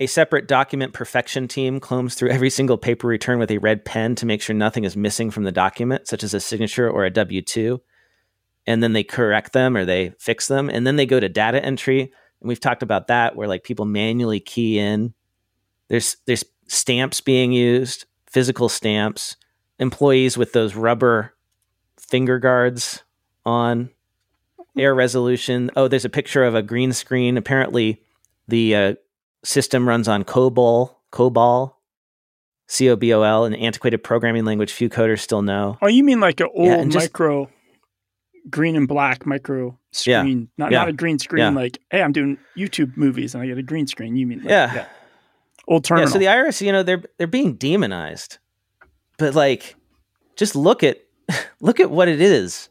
a 0.00 0.06
separate 0.06 0.48
document 0.48 0.94
perfection 0.94 1.46
team 1.46 1.78
combs 1.78 2.14
through 2.14 2.30
every 2.30 2.48
single 2.48 2.78
paper 2.78 3.06
return 3.06 3.38
with 3.38 3.50
a 3.50 3.58
red 3.58 3.84
pen 3.84 4.14
to 4.14 4.26
make 4.26 4.40
sure 4.40 4.56
nothing 4.56 4.84
is 4.84 4.96
missing 4.96 5.30
from 5.30 5.44
the 5.44 5.52
document, 5.52 6.08
such 6.08 6.24
as 6.24 6.32
a 6.32 6.40
signature 6.40 6.90
or 6.90 7.04
a 7.04 7.10
W 7.10 7.42
2. 7.42 7.80
And 8.66 8.82
then 8.82 8.94
they 8.94 9.04
correct 9.04 9.52
them 9.52 9.76
or 9.76 9.84
they 9.84 10.14
fix 10.18 10.48
them. 10.48 10.70
And 10.70 10.86
then 10.86 10.96
they 10.96 11.04
go 11.04 11.20
to 11.20 11.28
data 11.28 11.62
entry. 11.62 12.00
And 12.00 12.48
we've 12.48 12.60
talked 12.60 12.82
about 12.82 13.08
that 13.08 13.36
where 13.36 13.46
like 13.46 13.62
people 13.62 13.84
manually 13.84 14.40
key 14.40 14.78
in. 14.78 15.12
There's 15.88 16.16
there's 16.26 16.44
stamps 16.66 17.20
being 17.20 17.52
used, 17.52 18.06
physical 18.26 18.70
stamps, 18.70 19.36
employees 19.78 20.38
with 20.38 20.54
those 20.54 20.74
rubber 20.74 21.34
finger 21.98 22.38
guards 22.38 23.02
on, 23.44 23.90
air 24.76 24.94
resolution. 24.94 25.70
Oh, 25.76 25.88
there's 25.88 26.04
a 26.04 26.08
picture 26.10 26.44
of 26.44 26.54
a 26.54 26.62
green 26.62 26.92
screen. 26.92 27.36
Apparently, 27.36 28.02
the 28.48 28.74
uh, 28.74 28.94
system 29.44 29.88
runs 29.88 30.08
on 30.08 30.24
COBOL, 30.24 30.94
COBOL, 31.12 31.74
C 32.68 32.88
O 32.90 32.96
B 32.96 33.12
O 33.12 33.22
L, 33.22 33.44
an 33.44 33.54
antiquated 33.54 33.98
programming 34.04 34.44
language 34.44 34.72
few 34.72 34.88
coders 34.88 35.20
still 35.20 35.42
know. 35.42 35.76
Oh, 35.82 35.88
you 35.88 36.04
mean 36.04 36.20
like 36.20 36.40
an 36.40 36.48
old 36.54 36.66
Yeah, 36.68 36.84
just- 36.84 36.96
micro 37.12 37.50
green 38.48 38.74
and 38.74 38.88
black 38.88 39.26
micro 39.26 39.78
Yeah. 40.06 40.20
screen, 40.22 40.48
not 40.56 40.70
Yeah. 40.72 40.78
not 40.78 40.88
a 40.88 40.92
green 40.92 41.18
screen. 41.18 41.40
Yeah. 41.42 41.50
Like, 41.50 41.78
hey, 41.90 42.00
I'm 42.02 42.12
doing 42.12 42.38
YouTube 42.56 42.96
movies 42.96 43.34
and 43.34 43.42
I 43.42 43.46
get 43.46 43.58
a 43.58 43.62
green 43.62 43.86
screen. 43.86 44.16
You 44.16 44.26
mean 44.26 44.38
like, 44.40 44.48
Yeah. 44.48 44.86
old 45.68 45.84
terminal? 45.84 46.08
Yeah, 46.08 46.12
so 46.12 46.18
the 46.18 46.26
IRS, 46.26 46.60
you 46.64 46.72
know, 46.72 46.82
they're 46.82 47.02
they're 47.18 47.26
being 47.26 47.54
demonized. 47.54 48.38
But 49.18 49.34
like 49.34 49.74
just 50.36 50.56
look 50.56 50.82
at 50.82 50.98
look 51.60 51.80
at 51.80 51.90
what 51.90 52.08
it 52.08 52.20
is. 52.20 52.68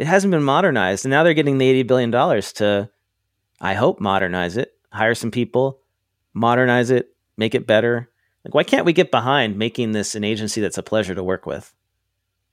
It 0.00 0.06
hasn't 0.06 0.30
been 0.30 0.42
modernized 0.42 1.04
and 1.04 1.10
now 1.10 1.22
they're 1.22 1.34
getting 1.34 1.58
the 1.58 1.68
80 1.68 1.82
billion 1.82 2.10
dollars 2.10 2.54
to 2.54 2.88
I 3.60 3.74
hope 3.74 4.00
modernize 4.00 4.56
it, 4.56 4.72
hire 4.90 5.14
some 5.14 5.30
people, 5.30 5.82
modernize 6.32 6.88
it, 6.88 7.14
make 7.36 7.54
it 7.54 7.66
better. 7.66 8.08
Like 8.42 8.54
why 8.54 8.64
can't 8.64 8.86
we 8.86 8.94
get 8.94 9.10
behind 9.10 9.58
making 9.58 9.92
this 9.92 10.14
an 10.14 10.24
agency 10.24 10.62
that's 10.62 10.78
a 10.78 10.82
pleasure 10.82 11.14
to 11.14 11.22
work 11.22 11.44
with? 11.44 11.74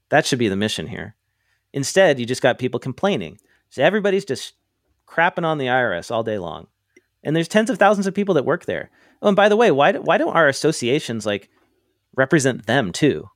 That 0.10 0.26
should 0.26 0.40
be 0.40 0.50
the 0.50 0.58
mission 0.58 0.88
here. 0.88 1.16
Instead, 1.72 2.20
you 2.20 2.26
just 2.26 2.42
got 2.42 2.60
people 2.60 2.82
complaining. 2.82 3.40
So 3.70 3.82
everybody's 3.82 4.26
just 4.26 4.56
crapping 5.08 5.46
on 5.46 5.58
the 5.58 5.68
IRS 5.68 6.12
all 6.12 6.24
day 6.24 6.40
long. 6.40 6.68
And 7.24 7.34
there's 7.34 7.48
tens 7.48 7.70
of 7.70 7.80
thousands 7.80 8.08
of 8.08 8.14
people 8.14 8.36
that 8.36 8.44
work 8.44 8.66
there. 8.66 8.90
Oh, 9.22 9.30
and 9.30 9.38
by 9.38 9.48
the 9.48 9.56
way, 9.56 9.72
why 9.72 9.94
do- 9.94 10.02
why 10.02 10.18
don't 10.18 10.36
our 10.36 10.50
associations 10.50 11.26
like 11.26 11.48
represent 12.14 12.66
them 12.66 12.92
too? 12.92 13.30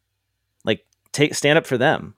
Like 0.66 0.86
take 1.14 1.34
stand 1.34 1.58
up 1.58 1.66
for 1.66 1.78
them 1.78 2.16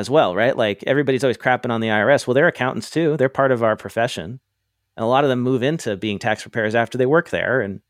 as 0.00 0.10
well, 0.10 0.34
right? 0.34 0.56
Like 0.56 0.82
everybody's 0.86 1.22
always 1.22 1.38
crapping 1.38 1.70
on 1.70 1.80
the 1.80 1.88
IRS. 1.88 2.26
Well, 2.26 2.34
they're 2.34 2.48
accountants 2.48 2.90
too. 2.90 3.16
They're 3.16 3.28
part 3.28 3.52
of 3.52 3.62
our 3.62 3.76
profession. 3.76 4.40
And 4.96 5.04
a 5.04 5.06
lot 5.06 5.22
of 5.24 5.30
them 5.30 5.40
move 5.40 5.62
into 5.62 5.96
being 5.96 6.18
tax 6.18 6.42
preparers 6.42 6.74
after 6.74 6.98
they 6.98 7.06
work 7.06 7.30
there 7.30 7.60
and 7.60 7.80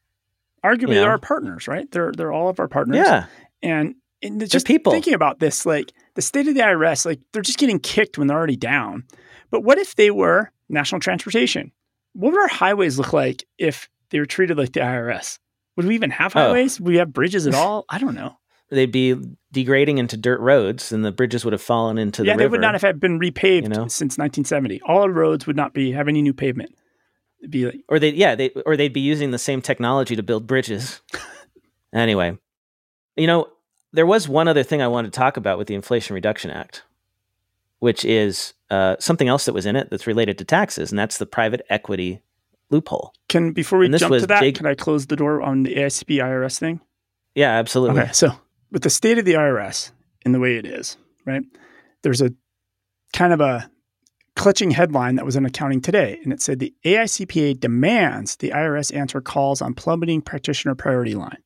Arguably, 0.63 0.81
you 0.81 0.87
know. 0.89 1.01
they're 1.01 1.11
our 1.11 1.19
partners, 1.19 1.67
right? 1.67 1.91
They're 1.91 2.13
they're 2.13 2.33
all 2.33 2.51
of 2.51 2.61
our 2.61 2.69
partners. 2.69 2.99
yeah. 2.99 3.25
and, 3.63 3.95
and 4.23 4.47
just 4.51 4.67
people. 4.67 4.93
thinking 4.93 5.15
about 5.15 5.39
this, 5.39 5.65
like 5.65 5.93
the 6.15 6.21
state 6.23 6.47
of 6.49 6.55
the 6.55 6.61
IRS, 6.61 7.07
like 7.07 7.21
they're 7.33 7.41
just 7.41 7.59
getting 7.59 7.79
kicked 7.79 8.19
when 8.19 8.27
they're 8.27 8.37
already 8.37 8.57
down. 8.57 9.05
But 9.51 9.63
what 9.65 9.79
if 9.79 9.97
they 9.97 10.11
were 10.11 10.53
national 10.69 11.01
transportation? 11.01 11.73
What 12.13 12.33
would 12.33 12.41
our 12.43 12.49
highways 12.49 12.99
look 12.99 13.15
like 13.15 13.47
if 13.59 13.89
they 14.11 14.19
were 14.19 14.27
treated 14.27 14.59
like 14.59 14.73
the 14.75 14.81
IRS? 14.81 15.39
Would 15.77 15.87
we 15.87 15.95
even 15.95 16.11
have 16.11 16.37
Oh. 16.37 16.41
highways? 16.41 16.79
Would 16.79 16.91
we 16.93 16.99
have 16.99 17.13
bridges 17.13 17.47
at 17.47 17.55
all? 17.63 17.87
I 17.89 17.99
don't 17.99 18.15
know. 18.15 18.37
They'd 18.71 18.93
be 18.93 19.16
degrading 19.53 19.99
into 19.99 20.16
dirt 20.16 20.41
roads 20.41 20.93
and 20.93 21.05
the 21.05 21.11
bridges 21.12 21.45
would 21.45 21.53
have 21.53 21.62
fallen 21.62 21.99
into 21.99 22.25
yeah, 22.25 22.35
the 22.35 22.39
they 22.39 22.45
river. 22.45 22.53
would 22.53 22.61
not 22.61 22.81
have 22.81 23.01
been 23.01 23.18
repaved 23.18 23.62
you 23.64 23.68
know? 23.68 23.89
since 23.89 24.16
1970. 24.16 24.81
All 24.83 25.09
roads 25.09 25.47
would 25.47 25.57
not 25.57 25.75
be 25.75 25.91
have 25.93 26.07
any 26.07 26.23
new 26.23 26.33
pavement. 26.33 26.75
It'd 27.41 27.51
be 27.51 27.66
like, 27.66 27.81
or 27.89 27.99
they 27.99 28.11
yeah 28.11 28.35
they 28.35 28.51
or 28.66 28.77
they'd 28.77 28.93
be 28.93 29.01
using 29.01 29.31
the 29.31 29.39
same 29.39 29.62
technology 29.62 30.14
to 30.14 30.23
build 30.23 30.47
bridges 30.47 31.01
anyway 31.95 32.37
you 33.16 33.27
know 33.27 33.49
there 33.95 34.05
was 34.05 34.29
one 34.29 34.47
other 34.47 34.62
thing 34.62 34.83
i 34.83 34.87
wanted 34.87 35.11
to 35.11 35.18
talk 35.18 35.39
about 35.39 35.57
with 35.57 35.66
the 35.66 35.75
inflation 35.75 36.12
reduction 36.14 36.51
act 36.51 36.83
which 37.79 38.05
is 38.05 38.53
uh, 38.68 38.95
something 39.01 39.27
else 39.27 39.47
that 39.47 39.55
was 39.55 39.64
in 39.64 39.75
it 39.75 39.89
that's 39.89 40.07
related 40.07 40.37
to 40.37 40.45
taxes 40.45 40.93
and 40.93 40.99
that's 40.99 41.16
the 41.16 41.25
private 41.25 41.62
equity 41.71 42.21
loophole 42.68 43.14
can 43.31 43.53
before 43.53 43.79
we 43.79 43.89
jump 43.89 44.12
to 44.12 44.27
that, 44.27 44.41
big- 44.41 44.57
can 44.57 44.66
I 44.66 44.75
close 44.75 45.07
the 45.07 45.16
door 45.16 45.41
on 45.41 45.62
the 45.62 45.75
AICP 45.77 46.18
IRS 46.23 46.59
thing? 46.59 46.81
yeah 47.35 47.53
absolutely 47.53 48.03
Okay, 48.03 48.12
so 48.12 48.33
with 48.71 48.83
the 48.83 48.91
state 48.91 49.18
of 49.18 49.25
the 49.25 49.35
IRS 49.35 49.91
in 50.25 50.33
the 50.33 50.41
way 50.41 50.57
it 50.57 50.66
is, 50.66 50.97
right? 51.25 51.43
There's 52.03 52.23
a 52.23 52.33
kind 53.12 53.33
of 53.33 53.41
a 53.41 53.71
clutching 54.37 54.71
headline 54.71 55.16
that 55.16 55.25
was 55.25 55.37
in 55.37 55.45
accounting 55.45 55.81
today, 55.81 56.18
and 56.23 56.33
it 56.33 56.41
said 56.41 56.59
the 56.59 56.75
AICPA 56.85 57.61
demands 57.61 58.37
the 58.37 58.51
IRS 58.51 58.95
answer 58.95 59.21
calls 59.21 59.61
on 59.61 59.75
plummeting 59.75 60.23
practitioner 60.23 60.75
priority 60.75 61.14
line. 61.14 61.39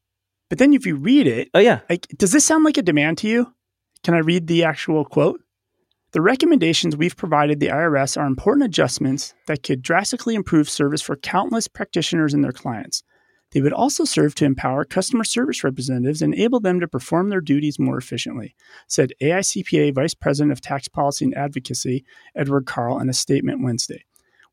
But 0.49 0.59
then 0.59 0.73
if 0.73 0.87
you 0.87 0.97
read 0.97 1.27
it, 1.27 1.49
oh 1.55 1.59
yeah 1.59 1.81
like, 1.89 2.07
does 2.17 2.33
this 2.33 2.45
sound 2.45 2.65
like 2.65 2.77
a 2.77 2.83
demand 2.83 3.19
to 3.19 3.29
you? 3.29 3.53
Can 4.05 4.15
I 4.15 4.19
read 4.19 4.47
the 4.47 4.65
actual 4.65 5.05
quote? 5.05 5.41
The 6.13 6.21
recommendations 6.21 6.97
we've 6.97 7.17
provided 7.17 7.59
the 7.59 7.69
IRS 7.69 8.17
are 8.21 8.27
important 8.27 8.67
adjustments 8.67 9.35
that 9.49 9.65
could 9.65 9.83
drastically 9.83 10.37
improve 10.37 10.71
service 10.71 11.03
for 11.03 11.17
countless 11.17 11.67
practitioners 11.67 12.33
and 12.33 12.45
their 12.45 12.53
clients. 12.53 13.03
They 13.55 13.61
would 13.61 13.73
also 13.73 14.05
serve 14.05 14.35
to 14.35 14.45
empower 14.45 14.85
customer 14.85 15.23
service 15.23 15.63
representatives 15.63 16.21
and 16.21 16.35
enable 16.35 16.59
them 16.59 16.81
to 16.81 16.89
perform 16.89 17.29
their 17.29 17.41
duties 17.41 17.79
more 17.79 17.97
efficiently, 17.97 18.57
said 18.89 19.13
AICPA 19.23 19.95
Vice 19.95 20.13
President 20.13 20.51
of 20.51 20.61
Tax 20.61 20.89
Policy 20.89 21.27
and 21.27 21.37
Advocacy, 21.37 22.05
Edward 22.35 22.67
Karl, 22.67 22.99
in 22.99 23.09
a 23.09 23.13
statement 23.13 23.63
Wednesday. 23.63 24.05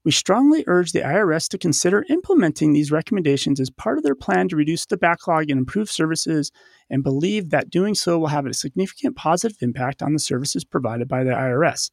We 0.03 0.11
strongly 0.11 0.63
urge 0.67 0.91
the 0.91 1.01
IRS 1.01 1.49
to 1.49 1.57
consider 1.57 2.05
implementing 2.09 2.73
these 2.73 2.91
recommendations 2.91 3.59
as 3.59 3.71
part 3.71 3.97
of 3.97 4.03
their 4.03 4.15
plan 4.15 4.47
to 4.49 4.55
reduce 4.55 4.85
the 4.85 4.97
backlog 4.97 5.49
and 5.49 5.57
improve 5.57 5.89
services 5.89 6.51
and 6.89 7.03
believe 7.03 7.49
that 7.49 7.71
doing 7.71 7.95
so 7.95 8.19
will 8.19 8.27
have 8.27 8.45
a 8.45 8.53
significant 8.53 9.15
positive 9.15 9.57
impact 9.61 10.03
on 10.03 10.13
the 10.13 10.19
services 10.19 10.63
provided 10.63 11.07
by 11.07 11.23
the 11.23 11.31
IRS. 11.31 11.89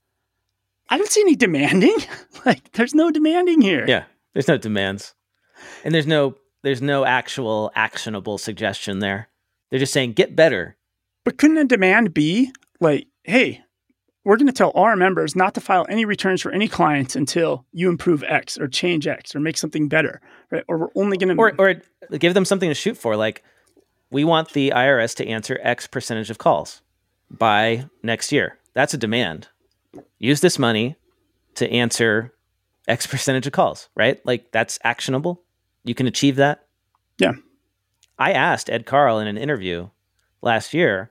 I 0.90 0.98
don't 0.98 1.10
see 1.10 1.22
any 1.22 1.36
demanding. 1.36 1.96
like, 2.46 2.72
there's 2.72 2.94
no 2.94 3.10
demanding 3.10 3.62
here. 3.62 3.86
yeah 3.88 4.04
there's 4.34 4.48
no 4.48 4.58
demands 4.58 5.14
and 5.84 5.94
there's 5.94 6.06
no 6.06 6.36
there's 6.62 6.82
no 6.82 7.04
actual 7.04 7.70
actionable 7.74 8.38
suggestion 8.38 8.98
there 8.98 9.28
they're 9.70 9.78
just 9.78 9.92
saying 9.92 10.12
get 10.12 10.36
better 10.36 10.76
But 11.24 11.38
couldn't 11.38 11.58
a 11.58 11.64
demand 11.64 12.14
be 12.14 12.52
like, 12.80 13.06
hey, 13.24 13.62
we're 14.24 14.36
going 14.36 14.46
to 14.46 14.52
tell 14.52 14.70
all 14.70 14.84
our 14.84 14.96
members 14.96 15.34
not 15.34 15.54
to 15.54 15.60
file 15.60 15.86
any 15.88 16.04
returns 16.04 16.42
for 16.42 16.50
any 16.50 16.68
clients 16.68 17.16
until 17.16 17.64
you 17.72 17.88
improve 17.88 18.22
X 18.24 18.58
or 18.58 18.68
change 18.68 19.06
X 19.06 19.34
or 19.34 19.40
make 19.40 19.56
something 19.56 19.88
better, 19.88 20.20
right? 20.50 20.64
Or 20.68 20.78
we're 20.78 20.88
only 20.94 21.16
going 21.16 21.34
to 21.34 21.40
or 21.40 21.54
or 21.58 21.74
give 22.18 22.34
them 22.34 22.44
something 22.44 22.68
to 22.68 22.74
shoot 22.74 22.96
for 22.96 23.16
like 23.16 23.42
we 24.10 24.24
want 24.24 24.52
the 24.52 24.70
IRS 24.74 25.14
to 25.16 25.26
answer 25.26 25.58
X 25.62 25.86
percentage 25.86 26.30
of 26.30 26.38
calls 26.38 26.82
by 27.30 27.86
next 28.02 28.32
year. 28.32 28.58
That's 28.74 28.94
a 28.94 28.98
demand. 28.98 29.48
Use 30.18 30.40
this 30.40 30.58
money 30.58 30.96
to 31.54 31.70
answer 31.70 32.32
X 32.86 33.06
percentage 33.06 33.46
of 33.46 33.52
calls, 33.52 33.88
right? 33.94 34.24
Like 34.26 34.52
that's 34.52 34.78
actionable. 34.84 35.42
You 35.88 35.94
can 35.94 36.06
achieve 36.06 36.36
that. 36.36 36.66
Yeah. 37.18 37.32
I 38.18 38.32
asked 38.32 38.68
Ed 38.68 38.84
Karl 38.84 39.18
in 39.18 39.26
an 39.26 39.38
interview 39.38 39.88
last 40.42 40.74
year, 40.74 41.10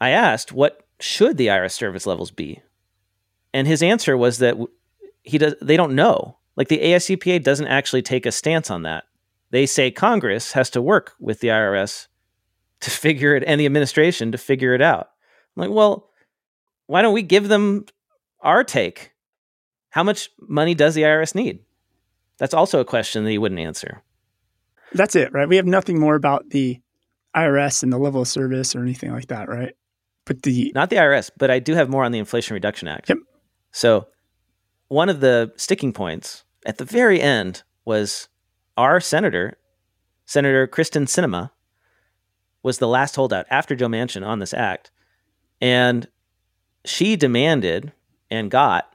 I 0.00 0.10
asked 0.10 0.52
what 0.52 0.86
should 0.98 1.36
the 1.36 1.46
IRS 1.46 1.72
service 1.72 2.06
levels 2.06 2.30
be? 2.30 2.60
And 3.54 3.66
his 3.66 3.82
answer 3.82 4.16
was 4.16 4.38
that 4.38 4.56
he 5.22 5.38
does 5.38 5.54
they 5.62 5.76
don't 5.76 5.94
know. 5.94 6.38
Like 6.56 6.68
the 6.68 6.78
AICPA 6.78 7.42
doesn't 7.42 7.66
actually 7.66 8.02
take 8.02 8.26
a 8.26 8.32
stance 8.32 8.70
on 8.70 8.82
that. 8.82 9.04
they 9.50 9.66
say 9.66 9.90
Congress 9.90 10.52
has 10.52 10.70
to 10.70 10.82
work 10.82 11.14
with 11.18 11.40
the 11.40 11.48
IRS 11.48 12.06
to 12.80 12.90
figure 13.04 13.34
it 13.34 13.44
and 13.46 13.60
the 13.60 13.66
administration 13.66 14.32
to 14.32 14.38
figure 14.38 14.74
it 14.74 14.82
out. 14.82 15.10
I'm 15.56 15.62
like, 15.62 15.70
well, 15.70 16.10
why 16.86 17.02
don't 17.02 17.14
we 17.14 17.22
give 17.22 17.48
them 17.48 17.86
our 18.40 18.64
take? 18.64 19.12
How 19.90 20.02
much 20.02 20.30
money 20.40 20.74
does 20.74 20.94
the 20.94 21.02
IRS 21.02 21.34
need? 21.34 21.60
That's 22.40 22.54
also 22.54 22.80
a 22.80 22.86
question 22.86 23.24
that 23.24 23.30
he 23.30 23.38
wouldn't 23.38 23.60
answer. 23.60 24.02
That's 24.94 25.14
it, 25.14 25.30
right? 25.32 25.48
We 25.48 25.56
have 25.56 25.66
nothing 25.66 26.00
more 26.00 26.14
about 26.14 26.48
the 26.48 26.80
IRS 27.36 27.82
and 27.82 27.92
the 27.92 27.98
level 27.98 28.22
of 28.22 28.28
service 28.28 28.74
or 28.74 28.80
anything 28.80 29.12
like 29.12 29.26
that, 29.26 29.48
right? 29.48 29.74
But 30.24 30.42
the 30.42 30.72
not 30.74 30.88
the 30.88 30.96
IRS, 30.96 31.30
but 31.36 31.50
I 31.50 31.58
do 31.58 31.74
have 31.74 31.90
more 31.90 32.02
on 32.02 32.12
the 32.12 32.18
Inflation 32.18 32.54
Reduction 32.54 32.88
Act. 32.88 33.10
Yep. 33.10 33.18
So, 33.72 34.08
one 34.88 35.10
of 35.10 35.20
the 35.20 35.52
sticking 35.56 35.92
points 35.92 36.44
at 36.64 36.78
the 36.78 36.84
very 36.84 37.20
end 37.20 37.62
was 37.84 38.28
our 38.76 39.00
senator, 39.00 39.58
Senator 40.24 40.66
Kyrsten 40.66 41.04
Sinema, 41.04 41.50
was 42.62 42.78
the 42.78 42.88
last 42.88 43.16
holdout 43.16 43.46
after 43.50 43.76
Joe 43.76 43.88
Manchin 43.88 44.26
on 44.26 44.38
this 44.38 44.54
act, 44.54 44.90
and 45.60 46.08
she 46.86 47.16
demanded 47.16 47.92
and 48.30 48.50
got 48.50 48.89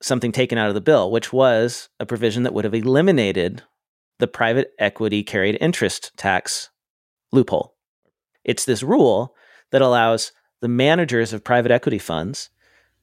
something 0.00 0.32
taken 0.32 0.58
out 0.58 0.68
of 0.68 0.74
the 0.74 0.80
bill, 0.80 1.10
which 1.10 1.32
was 1.32 1.88
a 1.98 2.06
provision 2.06 2.42
that 2.42 2.52
would 2.52 2.64
have 2.64 2.74
eliminated 2.74 3.62
the 4.18 4.26
private 4.26 4.72
equity 4.78 5.22
carried 5.22 5.58
interest 5.60 6.12
tax 6.16 6.70
loophole. 7.32 7.74
It's 8.44 8.64
this 8.64 8.82
rule 8.82 9.34
that 9.70 9.82
allows 9.82 10.32
the 10.60 10.68
managers 10.68 11.32
of 11.32 11.44
private 11.44 11.70
equity 11.70 11.98
funds 11.98 12.50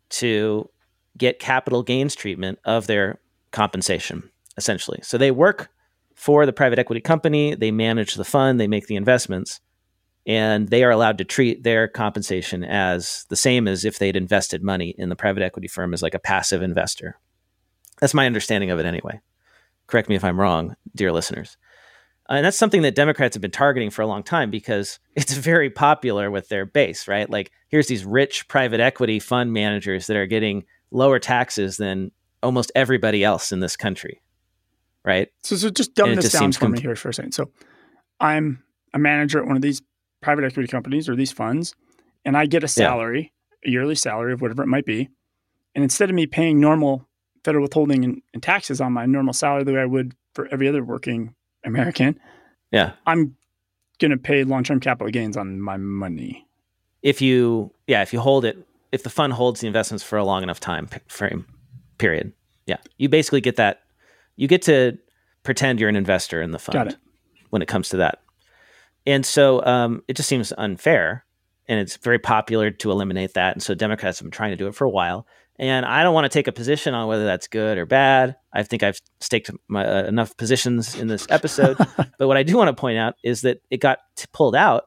to 0.10 0.70
get 1.18 1.40
capital 1.40 1.84
gains 1.84 2.16
treatment 2.16 2.60
of 2.66 2.88
their 2.88 3.20
compensation, 3.52 4.30
essentially. 4.58 5.00
So 5.04 5.18
they 5.18 5.32
work 5.32 5.70
for 6.16 6.46
the 6.46 6.54
private 6.54 6.80
equity 6.80 7.02
company, 7.02 7.56
they 7.56 7.72
manage 7.72 8.16
the 8.16 8.24
fund, 8.24 8.60
they 8.60 8.68
make 8.68 8.88
the 8.88 8.96
investments, 8.96 9.60
and 10.26 10.70
they 10.70 10.84
are 10.84 10.92
allowed 10.92 11.18
to 11.18 11.26
treat 11.26 11.64
their 11.64 11.88
compensation 11.88 12.64
as 12.64 13.26
the 13.30 13.36
same 13.36 13.68
as 13.68 13.84
if 13.84 14.00
they'd 14.00 14.16
invested 14.16 14.64
money 14.64 14.96
in 14.98 15.10
the 15.10 15.16
private 15.16 15.44
equity 15.44 15.68
firm 15.68 15.94
as 15.94 16.02
like 16.02 16.14
a 16.14 16.20
passive 16.20 16.62
investor. 16.62 17.20
That's 18.00 18.14
my 18.14 18.26
understanding 18.26 18.72
of 18.72 18.80
it 18.80 18.86
anyway. 18.86 19.20
Correct 19.88 20.10
me 20.10 20.16
if 20.16 20.24
I'm 20.24 20.40
wrong, 20.40 20.76
dear 20.96 21.12
listeners. 21.12 21.58
Uh, 22.30 22.36
and 22.36 22.46
that's 22.46 22.58
something 22.58 22.84
that 22.84 22.96
Democrats 22.96 23.36
have 23.36 23.42
been 23.42 23.52
targeting 23.52 23.90
for 23.90 24.02
a 24.02 24.08
long 24.08 24.24
time 24.24 24.50
because 24.50 25.00
it's 25.16 25.34
very 25.34 25.70
popular 25.70 26.32
with 26.32 26.48
their 26.50 26.66
base, 26.66 27.08
right? 27.08 27.30
Like, 27.30 27.52
here's 27.68 27.88
these 27.88 28.06
rich 28.06 28.48
private 28.48 28.80
equity 28.80 29.20
fund 29.20 29.52
managers 29.52 30.08
that 30.08 30.16
are 30.16 30.26
getting 30.26 30.64
lower 30.92 31.20
taxes 31.20 31.78
than 31.78 32.12
almost 32.42 32.72
everybody 32.76 33.24
else 33.24 33.52
in 33.52 33.60
this 33.60 33.76
country, 33.76 34.22
right? 35.04 35.30
So, 35.44 35.58
so 35.58 35.70
just 35.70 35.96
dumb 35.96 36.16
this 36.16 36.26
just 36.26 36.40
down 36.40 36.52
for 36.54 36.70
me 36.70 36.80
here 36.80 36.96
for 36.96 37.10
a 37.10 37.14
second. 37.14 37.34
So, 37.34 37.52
I'm 38.20 38.64
a 38.94 39.00
manager 39.00 39.40
at 39.40 39.48
one 39.48 39.56
of 39.56 39.62
these 39.62 39.82
private 40.24 40.44
equity 40.46 40.68
companies 40.68 41.08
or 41.08 41.16
these 41.16 41.32
funds, 41.32 41.76
and 42.26 42.36
I 42.36 42.46
get 42.46 42.64
a 42.64 42.68
salary, 42.68 43.32
a 43.66 43.70
yearly 43.70 43.96
salary 43.96 44.34
of 44.34 44.42
whatever 44.42 44.64
it 44.64 44.68
might 44.68 44.86
be. 44.86 45.10
And 45.76 45.84
instead 45.84 46.10
of 46.10 46.16
me 46.16 46.26
paying 46.26 46.60
normal 46.60 47.08
federal 47.44 47.64
withholding 47.64 48.04
and, 48.04 48.22
and 48.34 48.42
taxes 48.42 48.80
on 48.80 48.94
my 48.94 49.06
normal 49.06 49.34
salary 49.34 49.64
the 49.64 49.74
way 49.74 49.82
I 49.82 49.86
would 49.86 50.16
for 50.34 50.48
every 50.48 50.68
other 50.68 50.84
working 50.84 51.36
American, 51.64 52.20
Yeah. 52.72 52.94
I'm 53.06 53.36
going 54.00 54.12
to 54.12 54.18
pay 54.18 54.44
long 54.44 54.64
term 54.64 54.80
capital 54.80 55.12
gains 55.12 55.38
on 55.38 55.62
my 55.62 55.78
money. 55.78 56.48
If 57.02 57.22
you, 57.22 57.72
yeah, 57.88 58.02
if 58.02 58.14
you 58.14 58.20
hold 58.20 58.46
it, 58.46 58.58
if 58.92 59.04
the 59.04 59.10
fund 59.10 59.34
holds 59.34 59.60
the 59.60 59.68
investments 59.68 60.04
for 60.04 60.18
a 60.18 60.24
long 60.24 60.44
enough 60.44 60.60
time 60.60 60.88
frame, 61.08 61.46
period. 61.98 62.32
Yeah. 62.66 62.78
You 62.98 63.10
basically 63.10 63.42
get 63.42 63.58
that. 63.58 63.82
You 64.38 64.48
get 64.48 64.62
to 64.64 64.98
pretend 65.44 65.80
you're 65.80 65.90
an 65.90 65.96
investor 65.96 66.42
in 66.42 66.52
the 66.52 66.60
fund 66.60 66.98
when 67.50 67.62
it 67.62 67.68
comes 67.68 67.90
to 67.90 67.98
that. 67.98 68.23
And 69.06 69.26
so 69.26 69.64
um, 69.66 70.02
it 70.08 70.16
just 70.16 70.30
seems 70.30 70.54
unfair. 70.58 71.26
And 71.68 71.80
it's 71.80 71.98
very 71.98 72.20
popular 72.20 72.72
to 72.72 72.92
eliminate 72.92 73.36
that. 73.36 73.54
And 73.54 73.64
so 73.64 73.74
Democrats 73.74 74.20
have 74.20 74.26
been 74.26 74.32
trying 74.32 74.52
to 74.52 74.58
do 74.58 74.68
it 74.68 74.76
for 74.76 74.86
a 74.86 74.90
while. 74.90 75.26
And 75.60 75.86
I 75.86 76.04
don't 76.04 76.14
want 76.14 76.26
to 76.26 76.30
take 76.30 76.48
a 76.48 76.52
position 76.52 76.94
on 76.94 77.08
whether 77.08 77.26
that's 77.26 77.48
good 77.48 77.78
or 77.78 77.86
bad. 77.86 78.36
I 78.52 78.64
think 78.64 78.84
I've 78.84 79.00
staked 79.20 79.52
my, 79.68 79.86
uh, 79.86 80.04
enough 80.06 80.36
positions 80.36 80.96
in 80.96 81.08
this 81.08 81.28
episode. 81.30 81.78
but 82.18 82.28
what 82.28 82.38
I 82.38 82.44
do 82.44 82.58
want 82.58 82.70
to 82.70 82.80
point 82.80 82.98
out 82.98 83.16
is 83.24 83.42
that 83.42 83.62
it 83.70 83.78
got 83.78 84.00
t- 84.16 84.26
pulled 84.34 84.56
out 84.56 84.86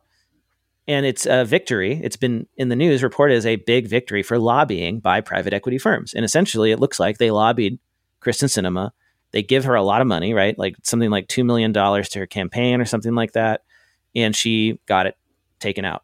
and 0.88 1.06
it's 1.06 1.26
a 1.26 1.44
victory. 1.44 2.00
It's 2.02 2.16
been 2.16 2.46
in 2.56 2.68
the 2.68 2.76
news 2.76 3.02
reported 3.02 3.36
as 3.36 3.46
a 3.46 3.56
big 3.56 3.88
victory 3.88 4.22
for 4.22 4.38
lobbying 4.38 5.00
by 5.00 5.20
private 5.20 5.52
equity 5.52 5.78
firms. 5.78 6.14
And 6.14 6.24
essentially, 6.24 6.72
it 6.72 6.80
looks 6.80 7.00
like 7.00 7.18
they 7.18 7.30
lobbied 7.30 7.78
Kyrsten 8.20 8.48
Sinema. 8.48 8.90
They 9.32 9.42
give 9.42 9.64
her 9.64 9.74
a 9.74 9.82
lot 9.82 10.00
of 10.00 10.06
money, 10.06 10.34
right? 10.34 10.56
Like 10.58 10.76
something 10.82 11.10
like 11.10 11.28
$2 11.28 11.44
million 11.44 11.72
to 11.72 12.18
her 12.18 12.26
campaign 12.26 12.80
or 12.80 12.84
something 12.84 13.14
like 13.14 13.32
that. 13.32 13.62
And 14.16 14.34
she 14.34 14.80
got 14.86 15.06
it 15.06 15.16
taken 15.60 15.84
out. 15.84 16.02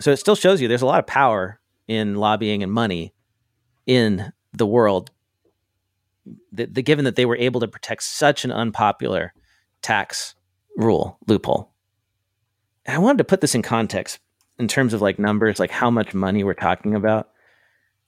So 0.00 0.10
it 0.10 0.16
still 0.16 0.36
shows 0.36 0.60
you 0.60 0.68
there's 0.68 0.82
a 0.82 0.86
lot 0.86 1.00
of 1.00 1.06
power 1.06 1.60
in 1.86 2.14
lobbying 2.14 2.62
and 2.62 2.72
money 2.72 3.12
in 3.86 4.32
the 4.52 4.66
world. 4.66 5.10
The, 6.52 6.66
the 6.66 6.82
given 6.82 7.04
that 7.04 7.16
they 7.16 7.26
were 7.26 7.36
able 7.36 7.60
to 7.60 7.68
protect 7.68 8.02
such 8.02 8.44
an 8.44 8.52
unpopular 8.52 9.34
tax 9.82 10.34
rule 10.76 11.18
loophole. 11.26 11.72
I 12.86 12.98
wanted 12.98 13.18
to 13.18 13.24
put 13.24 13.40
this 13.40 13.54
in 13.54 13.62
context 13.62 14.18
in 14.58 14.68
terms 14.68 14.92
of 14.94 15.02
like 15.02 15.18
numbers, 15.18 15.58
like 15.58 15.70
how 15.70 15.90
much 15.90 16.14
money 16.14 16.44
we're 16.44 16.54
talking 16.54 16.94
about. 16.94 17.28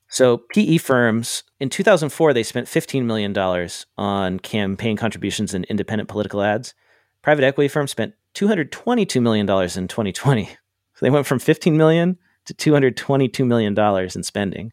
So 0.08 0.38
PE 0.54 0.78
firms 0.78 1.42
in 1.58 1.68
2004 1.68 2.32
they 2.32 2.42
spent 2.42 2.68
15 2.68 3.06
million 3.06 3.32
dollars 3.32 3.86
on 3.98 4.38
campaign 4.38 4.96
contributions 4.96 5.52
and 5.52 5.64
independent 5.66 6.08
political 6.08 6.42
ads. 6.42 6.74
Private 7.22 7.44
equity 7.44 7.68
firms 7.68 7.90
spent 7.90 8.14
222 8.36 9.18
million 9.18 9.46
dollars 9.46 9.78
in 9.78 9.88
2020. 9.88 10.44
So 10.44 10.56
they 11.00 11.08
went 11.08 11.26
from 11.26 11.38
15 11.38 11.74
million 11.74 12.18
to 12.44 12.52
222 12.52 13.46
million 13.46 13.72
dollars 13.72 14.14
in 14.14 14.22
spending 14.22 14.72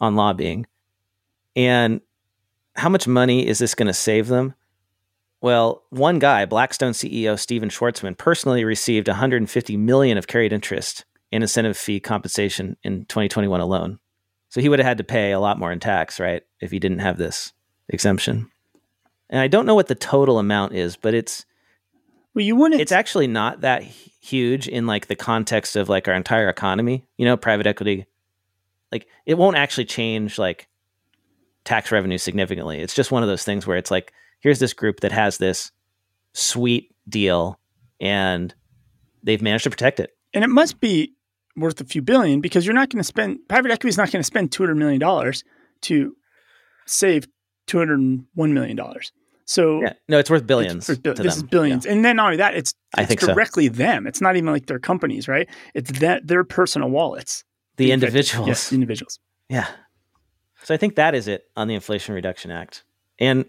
on 0.00 0.16
lobbying. 0.16 0.66
And 1.54 2.00
how 2.74 2.88
much 2.88 3.06
money 3.06 3.46
is 3.46 3.60
this 3.60 3.76
going 3.76 3.86
to 3.86 3.94
save 3.94 4.26
them? 4.26 4.54
Well, 5.40 5.84
one 5.90 6.18
guy, 6.18 6.44
Blackstone 6.44 6.90
CEO 6.90 7.38
Stephen 7.38 7.68
Schwarzman, 7.68 8.18
personally 8.18 8.64
received 8.64 9.06
150 9.06 9.76
million 9.76 10.18
of 10.18 10.26
carried 10.26 10.52
interest 10.52 11.04
and 11.30 11.44
incentive 11.44 11.76
fee 11.76 12.00
compensation 12.00 12.76
in 12.82 13.04
2021 13.04 13.60
alone. 13.60 14.00
So 14.48 14.60
he 14.60 14.68
would 14.68 14.80
have 14.80 14.86
had 14.86 14.98
to 14.98 15.04
pay 15.04 15.30
a 15.30 15.40
lot 15.40 15.58
more 15.58 15.70
in 15.70 15.78
tax, 15.78 16.18
right, 16.18 16.42
if 16.60 16.72
he 16.72 16.80
didn't 16.80 16.98
have 16.98 17.16
this 17.16 17.52
exemption. 17.88 18.50
And 19.30 19.40
I 19.40 19.46
don't 19.46 19.66
know 19.66 19.76
what 19.76 19.86
the 19.86 19.94
total 19.94 20.40
amount 20.40 20.74
is, 20.74 20.96
but 20.96 21.14
it's 21.14 21.46
Well, 22.34 22.44
you 22.44 22.56
wouldn't. 22.56 22.80
it's 22.80 22.92
actually 22.92 23.26
not 23.26 23.60
that 23.60 23.82
huge 23.82 24.68
in 24.68 24.86
like 24.86 25.06
the 25.06 25.16
context 25.16 25.76
of 25.76 25.88
like 25.88 26.08
our 26.08 26.14
entire 26.14 26.48
economy. 26.48 27.04
You 27.16 27.26
know, 27.26 27.36
private 27.36 27.66
equity, 27.66 28.06
like 28.90 29.06
it 29.26 29.34
won't 29.36 29.56
actually 29.56 29.84
change 29.84 30.38
like 30.38 30.68
tax 31.64 31.92
revenue 31.92 32.18
significantly. 32.18 32.80
It's 32.80 32.94
just 32.94 33.10
one 33.12 33.22
of 33.22 33.28
those 33.28 33.44
things 33.44 33.66
where 33.66 33.76
it's 33.76 33.90
like, 33.90 34.12
here's 34.40 34.58
this 34.58 34.72
group 34.72 35.00
that 35.00 35.12
has 35.12 35.38
this 35.38 35.70
sweet 36.32 36.94
deal 37.08 37.58
and 38.00 38.54
they've 39.22 39.42
managed 39.42 39.64
to 39.64 39.70
protect 39.70 40.00
it. 40.00 40.10
and 40.34 40.42
it 40.42 40.50
must 40.50 40.80
be 40.80 41.12
worth 41.54 41.80
a 41.80 41.84
few 41.84 42.00
billion 42.00 42.40
because 42.40 42.64
you're 42.64 42.74
not 42.74 42.88
going 42.88 42.98
to 42.98 43.04
spend 43.04 43.38
private 43.46 43.70
equity 43.70 43.90
is 43.90 43.98
not 43.98 44.10
going 44.10 44.20
to 44.20 44.26
spend 44.26 44.50
200 44.50 44.74
million 44.74 44.98
dollars 44.98 45.44
to 45.82 46.16
save 46.86 47.28
201 47.66 48.54
million 48.54 48.76
dollars. 48.76 49.12
So 49.52 49.82
Yeah. 49.82 49.92
No, 50.08 50.18
it's 50.18 50.30
worth 50.30 50.38
it's- 50.38 50.46
billions. 50.48 50.86
for 50.86 50.94
to 50.96 51.10
this 51.14 51.18
them. 51.18 51.26
is 51.28 51.42
billions, 51.42 51.84
and 51.86 52.02
then 52.04 52.16
not 52.16 52.24
only 52.26 52.36
that, 52.38 52.54
it's, 52.54 52.72
it's 52.96 53.08
think 53.08 53.20
so. 53.20 53.26
directly 53.34 53.68
them. 53.68 54.06
It's 54.06 54.20
not 54.22 54.34
even 54.36 54.50
like 54.50 54.66
their 54.66 54.78
companies, 54.78 55.28
right? 55.28 55.48
It's 55.74 55.98
that 56.00 56.26
their 56.26 56.42
personal 56.44 56.88
wallets. 56.90 57.44
The 57.76 57.92
individuals. 57.92 58.48
yes, 58.48 58.68
the 58.70 58.76
individuals. 58.76 59.18
Yeah. 59.48 59.66
So 60.62 60.72
I 60.74 60.76
think 60.78 60.94
that 60.94 61.14
is 61.14 61.28
it 61.28 61.44
on 61.56 61.68
the 61.68 61.74
Inflation 61.74 62.14
Reduction 62.14 62.50
Act. 62.50 62.84
And 63.18 63.44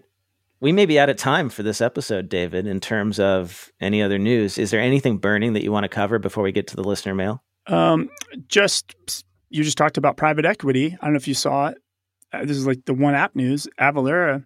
we 0.60 0.72
may 0.72 0.84
be 0.84 0.98
out 0.98 1.08
of 1.08 1.16
time 1.16 1.48
for 1.48 1.62
this 1.62 1.80
episode, 1.80 2.28
David, 2.28 2.66
in 2.66 2.80
terms 2.80 3.18
of 3.20 3.70
any 3.80 4.02
other 4.02 4.18
news. 4.18 4.58
Is 4.58 4.70
there 4.70 4.80
anything 4.80 5.18
burning 5.18 5.52
that 5.54 5.62
you 5.62 5.70
want 5.72 5.84
to 5.84 5.88
cover 5.88 6.18
before 6.18 6.42
we 6.44 6.52
get 6.52 6.66
to 6.68 6.76
the 6.76 6.84
listener 6.84 7.14
mail? 7.14 7.42
Um, 7.66 8.08
just 8.48 8.94
you 9.48 9.62
just 9.64 9.78
talked 9.78 9.96
about 9.96 10.16
private 10.16 10.44
equity. 10.44 10.96
I 11.00 11.04
don't 11.06 11.12
know 11.14 11.18
if 11.18 11.28
you 11.28 11.34
saw 11.34 11.68
it. 11.68 11.78
Uh, 12.32 12.40
this 12.44 12.56
is 12.56 12.66
like 12.66 12.84
the 12.84 12.94
one 12.94 13.14
app 13.14 13.34
news. 13.36 13.68
Avalara 13.80 14.44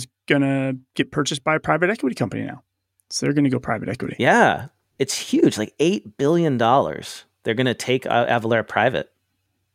is 0.00 0.06
gonna 0.26 0.74
get 0.94 1.10
purchased 1.10 1.44
by 1.44 1.56
a 1.56 1.60
private 1.60 1.90
equity 1.90 2.14
company 2.14 2.42
now, 2.42 2.62
so 3.10 3.26
they're 3.26 3.34
gonna 3.34 3.50
go 3.50 3.58
private 3.58 3.88
equity. 3.88 4.16
Yeah. 4.18 4.68
It's 4.98 5.16
huge, 5.16 5.58
like 5.58 5.76
$8 5.78 6.16
billion. 6.16 6.58
They're 6.58 7.54
going 7.54 7.66
to 7.66 7.74
take 7.74 8.04
uh, 8.06 8.26
Avalara 8.26 8.66
private. 8.66 9.12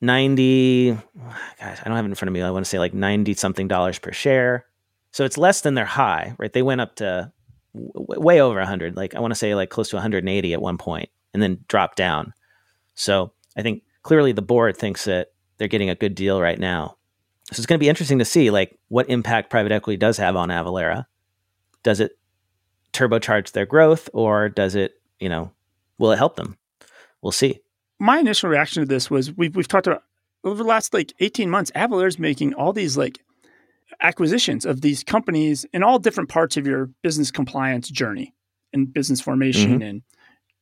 90, 0.01 0.91
gosh, 0.91 0.99
I 1.61 1.84
don't 1.86 1.95
have 1.95 2.05
it 2.05 2.09
in 2.09 2.15
front 2.15 2.28
of 2.28 2.34
me. 2.34 2.41
I 2.41 2.51
want 2.51 2.65
to 2.65 2.69
say 2.69 2.78
like 2.78 2.93
90 2.93 3.34
something 3.36 3.69
dollars 3.69 3.99
per 3.99 4.11
share. 4.11 4.65
So 5.11 5.24
it's 5.24 5.38
less 5.38 5.61
than 5.61 5.76
their 5.76 5.86
high, 5.86 6.36
right? 6.38 6.51
They 6.51 6.61
went 6.61 6.82
up 6.82 6.95
to 6.97 7.32
w- 7.74 8.19
way 8.19 8.41
over 8.41 8.59
100. 8.59 8.97
Like 8.97 9.15
I 9.15 9.21
want 9.21 9.32
to 9.32 9.36
say 9.36 9.55
like 9.55 9.69
close 9.69 9.89
to 9.89 9.95
180 9.95 10.53
at 10.53 10.61
one 10.61 10.78
point 10.78 11.09
and 11.34 11.41
then 11.41 11.63
dropped 11.69 11.95
down. 11.97 12.34
So 12.95 13.32
I 13.55 13.61
think 13.61 13.84
clearly 14.01 14.34
the 14.34 14.41
board 14.41 14.76
thinks 14.76 15.05
that 15.05 15.32
they're 15.57 15.69
getting 15.69 15.89
a 15.89 15.95
good 15.95 16.15
deal 16.15 16.41
right 16.41 16.59
now. 16.59 16.97
So 17.52 17.60
it's 17.60 17.66
going 17.66 17.78
to 17.78 17.84
be 17.84 17.89
interesting 17.89 18.20
to 18.20 18.26
see 18.26 18.50
like 18.52 18.78
what 18.88 19.10
impact 19.10 19.50
private 19.50 19.72
equity 19.72 19.98
does 19.98 20.18
have 20.18 20.36
on 20.36 20.50
Avalara. 20.50 21.06
Does 21.84 22.00
it 22.00 22.18
turbocharge 22.94 23.52
their 23.52 23.66
growth 23.66 24.10
or 24.14 24.50
does 24.50 24.76
it, 24.76 24.94
you 25.20 25.28
know, 25.30 25.52
will 25.98 26.12
it 26.12 26.18
help 26.18 26.36
them? 26.36 26.58
We'll 27.22 27.32
see. 27.34 27.60
My 28.00 28.18
initial 28.20 28.50
reaction 28.50 28.82
to 28.84 28.88
this 28.88 29.10
was 29.10 29.36
we've 29.36 29.56
we've 29.56 29.68
talked 29.68 29.88
about 29.88 30.04
over 30.44 30.56
the 30.62 30.68
last 30.68 30.94
like 30.94 31.14
18 31.20 31.50
months, 31.50 31.72
Avalara 31.76 32.08
is 32.08 32.20
making 32.20 32.54
all 32.54 32.74
these 32.74 32.98
like 32.98 33.20
acquisitions 34.02 34.66
of 34.66 34.82
these 34.82 35.04
companies 35.04 35.66
in 35.74 35.84
all 35.84 36.00
different 36.00 36.30
parts 36.30 36.58
of 36.58 36.66
your 36.66 36.88
business 37.02 37.32
compliance 37.32 37.89
journey 37.89 38.34
and 38.74 38.91
business 38.94 39.22
formation 39.22 39.80
Mhm. 39.80 39.89
and 39.89 40.02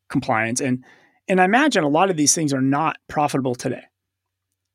compliance. 0.10 0.60
And 0.62 0.84
and 1.28 1.40
I 1.40 1.46
imagine 1.46 1.84
a 1.84 1.88
lot 1.90 2.10
of 2.10 2.18
these 2.18 2.34
things 2.36 2.54
are 2.54 2.62
not 2.62 2.98
profitable 3.08 3.56
today. 3.56 3.84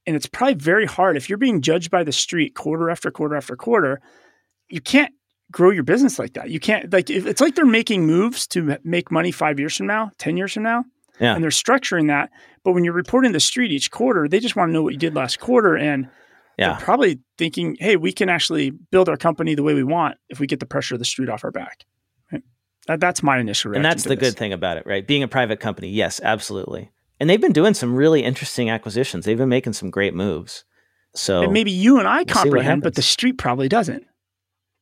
And 0.07 0.15
it's 0.15 0.27
probably 0.27 0.55
very 0.55 0.87
hard 0.87 1.17
if 1.17 1.29
you're 1.29 1.39
being 1.39 1.61
judged 1.61 1.91
by 1.91 2.05
the 2.05 2.13
street 2.13 2.55
quarter 2.55 2.91
after 2.91 3.11
quarter 3.11 3.35
after 3.35 3.57
quarter, 3.57 4.01
you 4.69 4.81
can't 4.81 5.13
grow 5.51 5.71
your 5.71 5.83
business 5.83 6.19
like 6.19 6.35
that. 6.35 6.51
You 6.51 6.61
can't 6.61 6.93
like 6.93 7.11
if, 7.11 7.27
it's 7.27 7.41
like 7.41 7.55
they're 7.55 7.67
making 7.67 8.07
moves 8.07 8.47
to 8.49 8.79
make 8.85 9.11
money 9.11 9.33
5 9.33 9.59
years 9.59 9.77
from 9.77 9.87
now, 9.87 10.11
10 10.19 10.37
years 10.37 10.53
from 10.55 10.63
now. 10.63 10.85
Yeah. 11.19 11.35
And 11.35 11.43
they're 11.43 11.51
structuring 11.51 12.09
that, 12.09 12.31
but 12.63 12.73
when 12.73 12.85
you're 12.85 12.93
reporting 12.93 13.33
the 13.33 13.41
street 13.41 13.73
each 13.73 13.91
quarter, 13.91 14.29
they 14.29 14.39
just 14.39 14.55
want 14.55 14.69
to 14.69 14.73
know 14.73 14.83
what 14.83 14.93
you 14.93 14.99
did 14.99 15.15
last 15.15 15.41
quarter 15.41 15.77
and 15.77 16.09
Yeah. 16.59 16.75
they're 16.75 16.85
probably 16.85 17.21
thinking, 17.39 17.77
"Hey, 17.81 17.97
we 17.97 18.13
can 18.13 18.29
actually 18.29 18.71
build 18.71 19.09
our 19.09 19.17
company 19.17 19.55
the 19.55 19.63
way 19.63 19.75
we 19.75 19.85
want 19.85 20.17
if 20.29 20.41
we 20.41 20.47
get 20.47 20.61
the 20.61 20.67
pressure 20.67 20.95
of 20.95 20.99
the 20.99 21.05
street 21.05 21.29
off 21.29 21.43
our 21.45 21.51
back." 21.51 21.85
Right? 22.33 22.43
That, 22.87 23.01
that's 23.01 23.23
my 23.23 23.39
initial 23.39 23.71
reaction. 23.71 23.85
And 23.87 23.91
that's 23.91 24.05
the 24.05 24.11
this. 24.17 24.31
good 24.31 24.39
thing 24.39 24.53
about 24.53 24.77
it, 24.77 24.87
right? 24.87 25.07
Being 25.07 25.23
a 25.23 25.29
private 25.29 25.59
company, 25.61 25.89
yes, 25.89 26.21
absolutely. 26.23 26.91
And 27.19 27.31
they've 27.31 27.41
been 27.41 27.53
doing 27.53 27.75
some 27.75 27.95
really 27.95 28.23
interesting 28.23 28.69
acquisitions. 28.71 29.25
They've 29.25 29.39
been 29.39 29.49
making 29.49 29.73
some 29.73 29.91
great 29.91 30.15
moves. 30.15 30.65
So 31.15 31.43
And 31.43 31.53
maybe 31.53 31.71
you 31.71 31.99
and 31.99 32.07
I 32.07 32.19
what 32.19 32.29
comprehend, 32.29 32.83
but 32.83 32.95
the 32.95 33.03
street 33.03 33.39
probably 33.39 33.69
doesn't. 33.69 34.05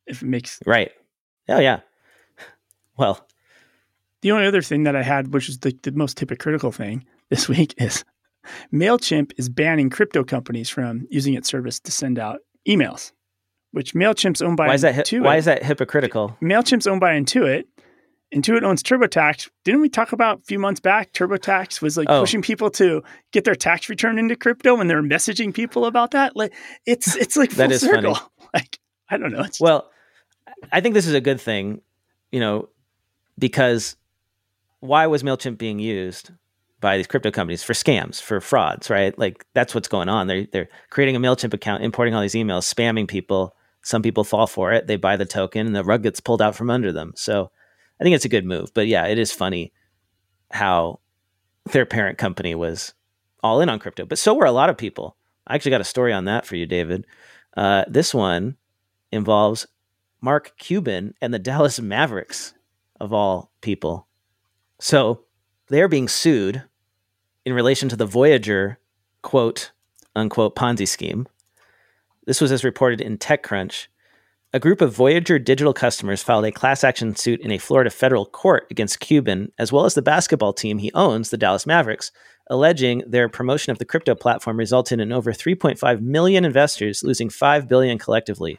If 0.05 0.21
it 0.21 0.25
makes 0.25 0.59
right. 0.65 0.91
Oh 1.49 1.59
yeah. 1.59 1.79
Well, 2.97 3.25
the 4.21 4.31
only 4.31 4.45
other 4.47 4.61
thing 4.61 4.83
that 4.83 4.95
I 4.95 5.03
had, 5.03 5.33
which 5.33 5.49
is 5.49 5.59
the, 5.59 5.77
the 5.83 5.91
most 5.91 6.17
hypocritical 6.19 6.71
thing 6.71 7.05
this 7.29 7.49
week, 7.55 7.73
is 7.77 8.03
Mailchimp 8.73 9.31
is 9.37 9.49
banning 9.49 9.89
crypto 9.89 10.23
companies 10.23 10.69
from 10.69 11.05
using 11.09 11.33
its 11.33 11.49
service 11.49 11.79
to 11.81 11.91
send 11.91 12.17
out 12.19 12.39
emails, 12.67 13.11
which 13.71 13.93
Mailchimp's 13.93 14.41
owned 14.41 14.55
by 14.57 14.67
why 14.67 14.73
is 14.75 14.81
that 14.81 14.95
hi- 14.95 15.01
Intuit. 15.01 15.23
why 15.23 15.35
is 15.37 15.45
that 15.45 15.63
hypocritical? 15.63 16.37
Mailchimp's 16.41 16.87
owned 16.87 17.01
by 17.01 17.13
Intuit. 17.19 17.63
Intuit 18.33 18.63
owns 18.63 18.81
TurboTax. 18.83 19.49
Didn't 19.63 19.81
we 19.81 19.89
talk 19.89 20.11
about 20.11 20.39
a 20.39 20.43
few 20.43 20.59
months 20.59 20.79
back? 20.79 21.13
TurboTax 21.13 21.81
was 21.81 21.95
like 21.95 22.07
Oh. 22.09 22.21
pushing 22.21 22.41
people 22.41 22.69
to 22.71 23.03
get 23.31 23.43
their 23.45 23.55
tax 23.55 23.87
return 23.87 24.17
into 24.17 24.35
crypto, 24.35 24.79
and 24.79 24.89
they're 24.89 25.01
messaging 25.03 25.53
people 25.53 25.85
about 25.85 26.11
that. 26.11 26.35
Like 26.35 26.53
it's 26.85 27.15
it's 27.15 27.37
like 27.37 27.51
full 27.51 27.71
is 27.71 27.85
funny. 27.85 28.13
circle. 28.13 28.31
Like 28.53 28.79
I 29.09 29.17
don't 29.17 29.31
know. 29.31 29.41
It's 29.41 29.59
Well, 29.59 29.89
I 30.71 30.79
think 30.81 30.93
this 30.95 31.07
is 31.07 31.13
a 31.13 31.19
good 31.21 31.39
thing, 31.41 31.81
you 32.31 32.39
know, 32.39 32.69
because 33.37 33.95
why 34.79 35.07
was 35.07 35.23
MailChimp 35.23 35.57
being 35.57 35.79
used 35.79 36.31
by 36.79 36.95
these 36.97 37.07
crypto 37.07 37.31
companies 37.31 37.63
for 37.63 37.73
scams, 37.73 38.21
for 38.21 38.39
frauds, 38.39 38.89
right? 38.89 39.17
Like 39.19 39.45
that's 39.53 39.75
what's 39.75 39.87
going 39.87 40.09
on. 40.09 40.27
They're 40.27 40.45
they're 40.51 40.69
creating 40.89 41.15
a 41.15 41.19
MailChimp 41.19 41.53
account, 41.53 41.83
importing 41.83 42.13
all 42.15 42.21
these 42.21 42.33
emails, 42.33 42.71
spamming 42.73 43.07
people. 43.07 43.55
Some 43.83 44.01
people 44.01 44.23
fall 44.23 44.47
for 44.47 44.71
it. 44.71 44.87
They 44.87 44.95
buy 44.95 45.15
the 45.17 45.25
token 45.25 45.67
and 45.67 45.75
the 45.75 45.83
rug 45.83 46.01
gets 46.03 46.19
pulled 46.19 46.41
out 46.41 46.55
from 46.55 46.69
under 46.69 46.91
them. 46.91 47.13
So 47.15 47.51
I 47.99 48.03
think 48.03 48.15
it's 48.15 48.25
a 48.25 48.29
good 48.29 48.45
move. 48.45 48.73
But 48.73 48.87
yeah, 48.87 49.07
it 49.07 49.17
is 49.17 49.31
funny 49.31 49.71
how 50.51 50.99
their 51.71 51.85
parent 51.85 52.17
company 52.17 52.55
was 52.55 52.93
all 53.43 53.61
in 53.61 53.69
on 53.69 53.79
crypto. 53.79 54.05
But 54.05 54.17
so 54.19 54.33
were 54.33 54.45
a 54.45 54.51
lot 54.51 54.69
of 54.69 54.77
people. 54.77 55.15
I 55.47 55.55
actually 55.55 55.71
got 55.71 55.81
a 55.81 55.85
story 55.85 56.13
on 56.13 56.25
that 56.25 56.45
for 56.45 56.55
you, 56.55 56.65
David. 56.65 57.05
Uh, 57.55 57.85
this 57.87 58.13
one 58.13 58.57
involves 59.11 59.67
Mark 60.21 60.53
Cuban 60.57 61.13
and 61.21 61.33
the 61.33 61.39
Dallas 61.49 61.79
Mavericks, 61.79 62.53
of 62.99 63.13
all 63.13 63.51
people. 63.61 64.07
So 64.79 65.21
they're 65.67 65.87
being 65.87 66.07
sued 66.07 66.63
in 67.45 67.53
relation 67.53 67.89
to 67.89 67.95
the 67.95 68.05
Voyager 68.05 68.79
quote 69.21 69.71
unquote 70.15 70.55
Ponzi 70.55 70.87
scheme. 70.87 71.27
This 72.25 72.41
was 72.41 72.51
as 72.51 72.63
reported 72.63 73.01
in 73.01 73.17
TechCrunch. 73.17 73.87
A 74.55 74.59
group 74.59 74.79
of 74.79 74.95
Voyager 74.95 75.37
digital 75.37 75.73
customers 75.73 76.23
filed 76.23 76.45
a 76.45 76.51
class 76.53 76.85
action 76.85 77.13
suit 77.17 77.41
in 77.41 77.51
a 77.51 77.57
Florida 77.57 77.89
federal 77.89 78.25
court 78.25 78.65
against 78.71 79.01
Cuban, 79.01 79.51
as 79.59 79.73
well 79.73 79.83
as 79.83 79.95
the 79.95 80.01
basketball 80.01 80.53
team 80.53 80.77
he 80.77 80.93
owns, 80.93 81.29
the 81.29 81.37
Dallas 81.37 81.65
Mavericks, 81.65 82.09
alleging 82.49 83.03
their 83.05 83.27
promotion 83.27 83.71
of 83.71 83.79
the 83.79 83.83
crypto 83.85 84.15
platform 84.15 84.55
resulted 84.55 85.01
in 85.01 85.11
over 85.11 85.33
3.5 85.33 85.99
million 85.99 86.45
investors 86.45 87.03
losing 87.03 87.29
5 87.29 87.67
billion 87.67 87.97
collectively. 87.97 88.57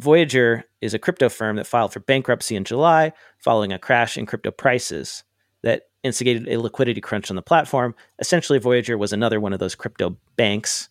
Voyager 0.00 0.64
is 0.80 0.94
a 0.94 0.98
crypto 0.98 1.28
firm 1.28 1.54
that 1.54 1.68
filed 1.68 1.92
for 1.92 2.00
bankruptcy 2.00 2.56
in 2.56 2.64
July 2.64 3.12
following 3.38 3.72
a 3.72 3.78
crash 3.78 4.18
in 4.18 4.26
crypto 4.26 4.50
prices 4.50 5.22
that 5.62 5.82
instigated 6.02 6.48
a 6.48 6.58
liquidity 6.58 7.00
crunch 7.00 7.30
on 7.30 7.36
the 7.36 7.40
platform. 7.40 7.94
Essentially, 8.18 8.58
Voyager 8.58 8.98
was 8.98 9.12
another 9.12 9.38
one 9.38 9.52
of 9.52 9.60
those 9.60 9.76
crypto 9.76 10.16
banks 10.34 10.88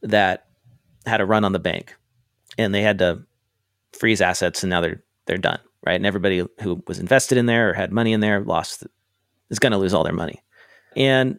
that 0.00 0.46
had 1.06 1.20
a 1.20 1.26
run 1.26 1.44
on 1.44 1.50
the 1.50 1.58
bank 1.58 1.96
and 2.56 2.72
they 2.72 2.82
had 2.82 2.98
to 2.98 3.24
freeze 3.94 4.20
assets 4.20 4.62
and 4.62 4.70
now 4.70 4.80
they're 4.80 5.02
they're 5.26 5.38
done, 5.38 5.60
right? 5.86 5.94
And 5.94 6.06
everybody 6.06 6.44
who 6.60 6.82
was 6.86 6.98
invested 6.98 7.38
in 7.38 7.46
there 7.46 7.70
or 7.70 7.72
had 7.72 7.92
money 7.92 8.12
in 8.12 8.20
there 8.20 8.40
lost 8.40 8.84
is 9.50 9.58
going 9.58 9.72
to 9.72 9.78
lose 9.78 9.94
all 9.94 10.04
their 10.04 10.12
money. 10.12 10.42
And 10.96 11.38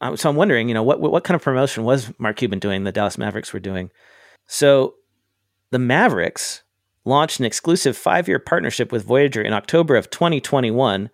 uh, 0.00 0.16
so 0.16 0.28
I'm 0.28 0.36
wondering, 0.36 0.68
you 0.68 0.74
know, 0.74 0.82
what 0.82 1.00
what 1.00 1.24
kind 1.24 1.34
of 1.34 1.42
promotion 1.42 1.84
was 1.84 2.12
Mark 2.18 2.36
Cuban 2.36 2.58
doing? 2.58 2.84
The 2.84 2.92
Dallas 2.92 3.18
Mavericks 3.18 3.52
were 3.52 3.60
doing. 3.60 3.90
So 4.46 4.94
the 5.70 5.78
Mavericks 5.78 6.62
launched 7.04 7.38
an 7.38 7.46
exclusive 7.46 7.96
five-year 7.96 8.38
partnership 8.38 8.90
with 8.92 9.04
Voyager 9.04 9.42
in 9.42 9.52
October 9.52 9.96
of 9.96 10.10
2021, 10.10 11.10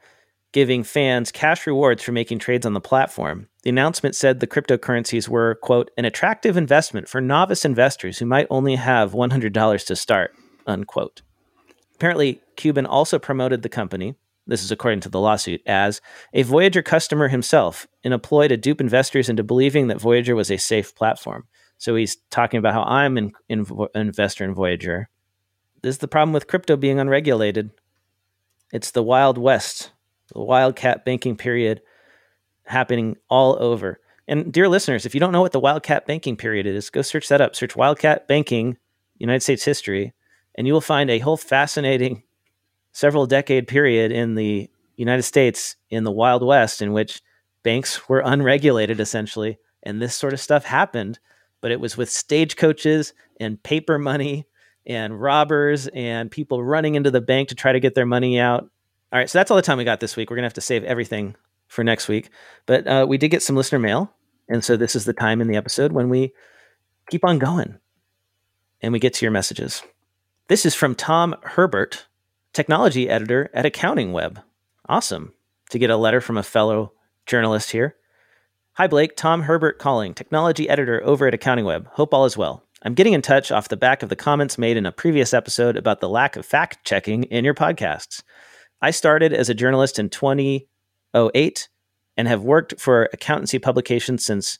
giving 0.53 0.85
fans 0.85 1.33
cash 1.33 1.67
rewards 1.67 2.03
for 2.03 2.13
making 2.13 2.39
trades 2.39 2.67
on 2.67 2.75
the 2.75 2.81
platform. 2.81 3.49
The 3.63 3.71
announcement 3.71 4.15
said 4.17 4.41
the 4.41 4.47
cryptocurrencies 4.47 5.29
were, 5.29 5.57
quote, 5.57 5.91
an 5.99 6.07
attractive 6.07 6.57
investment 6.57 7.09
for 7.09 7.21
novice 7.21 7.65
investors 7.65 8.19
who 8.19 8.27
might 8.27 8.47
only 8.49 8.77
have 8.77 9.13
$100 9.13 9.87
to 9.87 9.97
start, 9.97 10.35
unquote. 10.67 11.23
Apparently, 11.95 12.41
Cuban 12.57 12.87
also 12.87 13.19
promoted 13.19 13.63
the 13.63 13.69
company, 13.69 14.15
this 14.47 14.65
is 14.65 14.71
according 14.71 15.01
to 15.01 15.11
the 15.11 15.21
lawsuit, 15.21 15.61
as 15.67 16.01
a 16.33 16.43
Voyager 16.43 16.83
customer 16.83 17.29
himself 17.29 17.87
and 18.03 18.15
a 18.15 18.19
ploy 18.19 18.49
to 18.49 18.57
dupe 18.57 18.81
investors 18.81 19.29
into 19.29 19.45
believing 19.45 19.89
that 19.89 20.01
Voyager 20.01 20.35
was 20.35 20.51
a 20.51 20.57
safe 20.57 20.95
platform. 20.95 21.47
So 21.77 21.95
he's 21.95 22.17
talking 22.31 22.59
about 22.59 22.73
how 22.73 22.83
I'm 22.83 23.19
an 23.19 23.33
in, 23.49 23.67
an 23.95 24.09
investor 24.09 24.45
in 24.45 24.55
Voyager. 24.55 25.11
This 25.83 25.97
is 25.97 25.99
the 25.99 26.09
problem 26.09 26.33
with 26.33 26.47
crypto 26.47 26.77
being 26.77 26.99
unregulated. 26.99 27.71
It's 28.73 28.91
the 28.91 29.03
Wild 29.03 29.37
West, 29.37 29.93
the 30.33 30.41
wildcat 30.41 31.05
banking 31.05 31.37
period 31.37 31.83
happening 32.71 33.17
all 33.29 33.57
over. 33.61 34.01
And 34.29 34.53
dear 34.53 34.69
listeners, 34.69 35.07
if 35.07 35.15
you 35.15 35.21
don't 35.21 35.33
know 35.33 35.41
what 35.41 35.53
the 35.53 35.61
wildcat 35.61 36.07
banking 36.07 36.37
period 36.37 36.67
is, 36.67 36.91
go 36.91 37.03
search 37.03 37.29
that 37.29 37.41
up. 37.41 37.57
Search 37.57 37.75
wildcat 37.75 38.29
banking, 38.29 38.79
United 39.19 39.43
States 39.43 39.65
history, 39.65 40.13
and 40.55 40.67
you 40.67 40.73
will 40.73 40.81
find 40.81 41.11
a 41.11 41.19
whole 41.19 41.37
fascinating 41.37 42.23
several 42.93 43.27
decade 43.27 43.67
period 43.67 44.13
in 44.13 44.35
the 44.35 44.71
United 44.97 45.23
States 45.23 45.77
in 45.91 46.05
the 46.05 46.11
Wild 46.11 46.45
West 46.45 46.83
in 46.83 46.93
which 46.93 47.23
banks 47.63 48.09
were 48.09 48.21
unregulated 48.21 49.01
essentially. 49.01 49.59
And 49.83 50.01
this 50.01 50.15
sort 50.15 50.33
of 50.33 50.41
stuff 50.41 50.65
happened, 50.65 51.19
but 51.61 51.71
it 51.71 51.81
was 51.81 51.97
with 51.97 52.11
stagecoaches 52.11 53.15
and 53.41 53.63
paper 53.63 53.99
money 53.99 54.47
and 54.87 55.21
robbers 55.21 55.89
and 55.89 56.31
people 56.31 56.63
running 56.63 56.95
into 56.95 57.11
the 57.11 57.21
bank 57.21 57.49
to 57.49 57.55
try 57.55 57.73
to 57.73 57.81
get 57.81 57.95
their 57.95 58.07
money 58.07 58.39
out. 58.39 58.63
All 59.13 59.19
right, 59.19 59.29
so 59.29 59.39
that's 59.39 59.51
all 59.51 59.57
the 59.57 59.63
time 59.63 59.79
we 59.79 59.85
got 59.85 60.01
this 60.01 60.17
week. 60.17 60.31
We're 60.31 60.37
going 60.37 60.43
to 60.43 60.49
have 60.49 60.55
to 60.55 60.61
save 60.61 60.85
everything 60.85 61.35
for 61.71 61.85
next 61.85 62.09
week. 62.09 62.29
But 62.67 62.87
uh, 62.87 63.07
we 63.09 63.17
did 63.17 63.31
get 63.31 63.43
some 63.43 63.57
listener 63.57 63.79
mail. 63.79 64.13
And 64.49 64.65
so 64.65 64.77
this 64.77 64.97
is 64.97 65.05
the 65.05 65.13
time 65.13 65.41
in 65.41 65.47
the 65.47 65.57
episode 65.57 65.93
when 65.93 66.11
we 66.11 66.35
keep 67.09 67.25
on 67.25 67.39
going 67.39 67.79
and 68.83 68.93
we 68.93 68.99
get 68.99 69.15
to 69.15 69.25
your 69.25 69.33
messages. 69.33 69.83
This 70.49 70.67
is 70.67 70.75
from 70.75 70.97
Tom 70.97 71.37
Herbert, 71.45 72.07
technology 72.53 73.09
editor 73.09 73.49
at 73.55 73.65
Accounting 73.65 74.13
Web. 74.13 74.41
Awesome 74.89 75.33
to 75.71 75.79
get 75.79 75.91
a 75.91 75.97
letter 75.97 76.21
from 76.21 76.37
a 76.37 76.43
fellow 76.43 76.93
journalist 77.25 77.71
here. 77.71 77.95
Hi, 78.73 78.89
Blake. 78.89 79.17
Tom 79.17 79.43
Herbert 79.43 79.79
calling, 79.79 80.13
technology 80.13 80.69
editor 80.69 81.01
over 81.05 81.29
at 81.29 81.35
Accounting 81.35 81.65
Web. 81.65 81.87
Hope 81.93 82.13
all 82.13 82.25
is 82.25 82.37
well. 82.37 82.65
I'm 82.83 82.95
getting 82.95 83.13
in 83.13 83.23
touch 83.23 83.53
off 83.53 83.69
the 83.69 83.77
back 83.77 84.03
of 84.03 84.09
the 84.09 84.17
comments 84.17 84.59
made 84.59 84.77
in 84.77 84.87
a 84.87 84.93
previous 84.93 85.33
episode 85.33 85.77
about 85.77 86.01
the 86.01 86.09
lack 86.09 86.35
of 86.35 86.45
fact 86.45 86.85
checking 86.85 87.25
in 87.25 87.45
your 87.45 87.55
podcasts. 87.55 88.23
I 88.83 88.91
started 88.91 89.33
as 89.33 89.49
a 89.49 89.55
journalist 89.55 90.01
in 90.01 90.09
2008 91.15 91.69
and 92.17 92.29
have 92.29 92.43
worked 92.43 92.81
for 92.81 93.09
accountancy 93.13 93.59
publications 93.59 94.25
since 94.25 94.59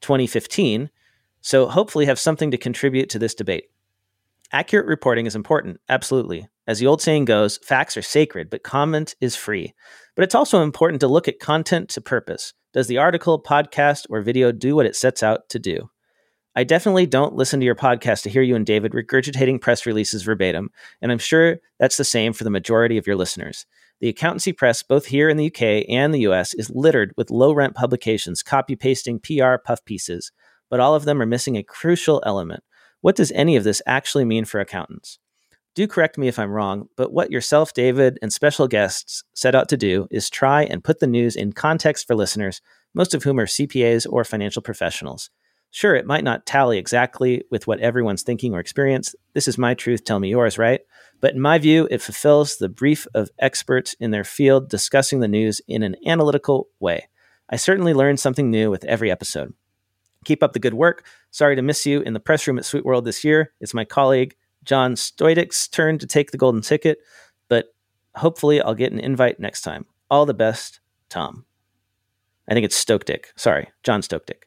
2015, 0.00 0.90
so 1.40 1.66
hopefully 1.66 2.06
have 2.06 2.18
something 2.18 2.50
to 2.50 2.58
contribute 2.58 3.08
to 3.10 3.18
this 3.18 3.34
debate. 3.34 3.70
Accurate 4.52 4.86
reporting 4.86 5.26
is 5.26 5.36
important, 5.36 5.80
absolutely. 5.88 6.48
As 6.66 6.78
the 6.78 6.86
old 6.86 7.02
saying 7.02 7.26
goes, 7.26 7.58
facts 7.58 7.96
are 7.96 8.02
sacred, 8.02 8.50
but 8.50 8.62
comment 8.62 9.14
is 9.20 9.36
free. 9.36 9.74
But 10.14 10.22
it's 10.22 10.34
also 10.34 10.62
important 10.62 11.00
to 11.00 11.08
look 11.08 11.28
at 11.28 11.38
content 11.38 11.88
to 11.90 12.00
purpose. 12.00 12.54
Does 12.72 12.86
the 12.86 12.98
article, 12.98 13.42
podcast, 13.42 14.06
or 14.10 14.20
video 14.20 14.52
do 14.52 14.74
what 14.74 14.86
it 14.86 14.96
sets 14.96 15.22
out 15.22 15.48
to 15.50 15.58
do? 15.58 15.90
I 16.54 16.64
definitely 16.64 17.06
don't 17.06 17.36
listen 17.36 17.60
to 17.60 17.66
your 17.66 17.74
podcast 17.74 18.22
to 18.22 18.30
hear 18.30 18.42
you 18.42 18.56
and 18.56 18.66
David 18.66 18.92
regurgitating 18.92 19.60
press 19.60 19.86
releases 19.86 20.22
verbatim, 20.22 20.70
and 21.00 21.12
I'm 21.12 21.18
sure 21.18 21.58
that's 21.78 21.96
the 21.96 22.04
same 22.04 22.32
for 22.32 22.44
the 22.44 22.50
majority 22.50 22.98
of 22.98 23.06
your 23.06 23.16
listeners. 23.16 23.64
The 24.00 24.08
accountancy 24.08 24.52
press, 24.52 24.82
both 24.82 25.06
here 25.06 25.28
in 25.28 25.36
the 25.36 25.46
UK 25.46 25.84
and 25.88 26.14
the 26.14 26.20
US, 26.20 26.54
is 26.54 26.70
littered 26.70 27.12
with 27.16 27.30
low 27.30 27.52
rent 27.52 27.74
publications 27.74 28.42
copy 28.42 28.76
pasting 28.76 29.18
PR 29.18 29.56
puff 29.64 29.84
pieces, 29.84 30.30
but 30.70 30.80
all 30.80 30.94
of 30.94 31.04
them 31.04 31.20
are 31.20 31.26
missing 31.26 31.56
a 31.56 31.64
crucial 31.64 32.22
element. 32.24 32.62
What 33.00 33.16
does 33.16 33.32
any 33.32 33.56
of 33.56 33.64
this 33.64 33.82
actually 33.86 34.24
mean 34.24 34.44
for 34.44 34.60
accountants? 34.60 35.18
Do 35.74 35.86
correct 35.86 36.18
me 36.18 36.28
if 36.28 36.38
I'm 36.38 36.50
wrong, 36.50 36.88
but 36.96 37.12
what 37.12 37.30
yourself, 37.30 37.72
David, 37.72 38.18
and 38.20 38.32
special 38.32 38.66
guests 38.66 39.22
set 39.34 39.54
out 39.54 39.68
to 39.68 39.76
do 39.76 40.08
is 40.10 40.30
try 40.30 40.64
and 40.64 40.82
put 40.82 40.98
the 40.98 41.06
news 41.06 41.36
in 41.36 41.52
context 41.52 42.06
for 42.06 42.16
listeners, 42.16 42.60
most 42.94 43.14
of 43.14 43.22
whom 43.22 43.38
are 43.38 43.46
CPAs 43.46 44.06
or 44.08 44.24
financial 44.24 44.62
professionals. 44.62 45.30
Sure, 45.70 45.94
it 45.94 46.06
might 46.06 46.24
not 46.24 46.46
tally 46.46 46.78
exactly 46.78 47.44
with 47.50 47.66
what 47.66 47.78
everyone's 47.80 48.22
thinking 48.22 48.54
or 48.54 48.60
experience. 48.60 49.14
This 49.34 49.46
is 49.46 49.58
my 49.58 49.74
truth, 49.74 50.02
tell 50.04 50.18
me 50.18 50.30
yours, 50.30 50.58
right? 50.58 50.80
But 51.20 51.34
in 51.34 51.40
my 51.40 51.58
view, 51.58 51.88
it 51.90 52.00
fulfills 52.00 52.56
the 52.56 52.68
brief 52.68 53.06
of 53.14 53.30
experts 53.38 53.94
in 53.94 54.10
their 54.12 54.24
field 54.24 54.68
discussing 54.68 55.20
the 55.20 55.28
news 55.28 55.60
in 55.66 55.82
an 55.82 55.96
analytical 56.06 56.68
way. 56.78 57.08
I 57.50 57.56
certainly 57.56 57.94
learned 57.94 58.20
something 58.20 58.50
new 58.50 58.70
with 58.70 58.84
every 58.84 59.10
episode. 59.10 59.54
Keep 60.24 60.42
up 60.42 60.52
the 60.52 60.58
good 60.58 60.74
work. 60.74 61.06
Sorry 61.30 61.56
to 61.56 61.62
miss 61.62 61.86
you 61.86 62.00
in 62.02 62.12
the 62.12 62.20
press 62.20 62.46
room 62.46 62.58
at 62.58 62.64
SuiteWorld 62.64 63.04
this 63.04 63.24
year. 63.24 63.52
It's 63.60 63.74
my 63.74 63.84
colleague 63.84 64.36
John 64.64 64.94
Stokdyk's 64.94 65.68
turn 65.68 65.98
to 65.98 66.06
take 66.06 66.30
the 66.30 66.38
golden 66.38 66.60
ticket, 66.60 66.98
but 67.48 67.74
hopefully 68.14 68.60
I'll 68.60 68.74
get 68.74 68.92
an 68.92 69.00
invite 69.00 69.40
next 69.40 69.62
time. 69.62 69.86
All 70.10 70.26
the 70.26 70.34
best, 70.34 70.80
Tom. 71.08 71.44
I 72.48 72.54
think 72.54 72.64
it's 72.64 72.82
Stokdyk. 72.82 73.26
Sorry, 73.36 73.68
John 73.82 74.02
Stokdyk. 74.02 74.44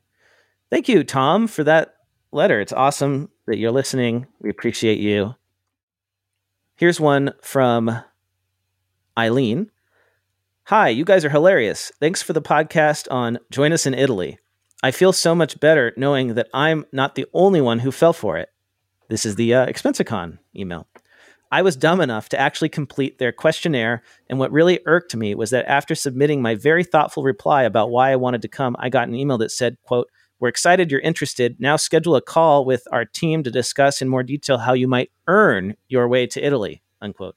Thank 0.69 0.87
you, 0.89 1.03
Tom, 1.03 1.47
for 1.47 1.63
that 1.63 1.95
letter. 2.31 2.61
It's 2.61 2.73
awesome 2.73 3.29
that 3.47 3.57
you're 3.57 3.71
listening. 3.71 4.27
We 4.39 4.49
appreciate 4.49 4.99
you. 4.99 5.35
Here's 6.81 6.99
one 6.99 7.35
from 7.43 8.01
Eileen. 9.15 9.69
Hi, 10.63 10.89
you 10.89 11.05
guys 11.05 11.23
are 11.23 11.29
hilarious. 11.29 11.91
Thanks 11.99 12.23
for 12.23 12.33
the 12.33 12.41
podcast 12.41 13.07
on 13.11 13.37
Join 13.51 13.71
Us 13.71 13.85
in 13.85 13.93
Italy. 13.93 14.39
I 14.81 14.89
feel 14.89 15.13
so 15.13 15.35
much 15.35 15.59
better 15.59 15.93
knowing 15.95 16.33
that 16.33 16.49
I'm 16.55 16.87
not 16.91 17.13
the 17.13 17.27
only 17.35 17.61
one 17.61 17.77
who 17.77 17.91
fell 17.91 18.13
for 18.13 18.39
it. 18.39 18.49
This 19.09 19.27
is 19.27 19.35
the 19.35 19.53
uh, 19.53 19.67
Expensicon 19.67 20.39
email. 20.55 20.87
I 21.51 21.61
was 21.61 21.75
dumb 21.75 22.01
enough 22.01 22.29
to 22.29 22.39
actually 22.39 22.69
complete 22.69 23.19
their 23.19 23.31
questionnaire, 23.31 24.01
and 24.27 24.39
what 24.39 24.51
really 24.51 24.79
irked 24.87 25.15
me 25.15 25.35
was 25.35 25.51
that 25.51 25.69
after 25.69 25.93
submitting 25.93 26.41
my 26.41 26.55
very 26.55 26.83
thoughtful 26.83 27.21
reply 27.21 27.61
about 27.61 27.91
why 27.91 28.11
I 28.11 28.15
wanted 28.15 28.41
to 28.41 28.47
come, 28.47 28.75
I 28.79 28.89
got 28.89 29.07
an 29.07 29.13
email 29.13 29.37
that 29.37 29.51
said, 29.51 29.77
quote, 29.83 30.07
we're 30.41 30.49
excited 30.49 30.91
you're 30.91 30.99
interested. 30.99 31.55
Now 31.59 31.77
schedule 31.77 32.15
a 32.15 32.21
call 32.21 32.65
with 32.65 32.87
our 32.91 33.05
team 33.05 33.43
to 33.43 33.51
discuss 33.51 34.01
in 34.01 34.09
more 34.09 34.23
detail 34.23 34.57
how 34.57 34.73
you 34.73 34.87
might 34.87 35.11
earn 35.27 35.77
your 35.87 36.07
way 36.07 36.25
to 36.27 36.43
Italy. 36.43 36.81
Unquote. 36.99 37.35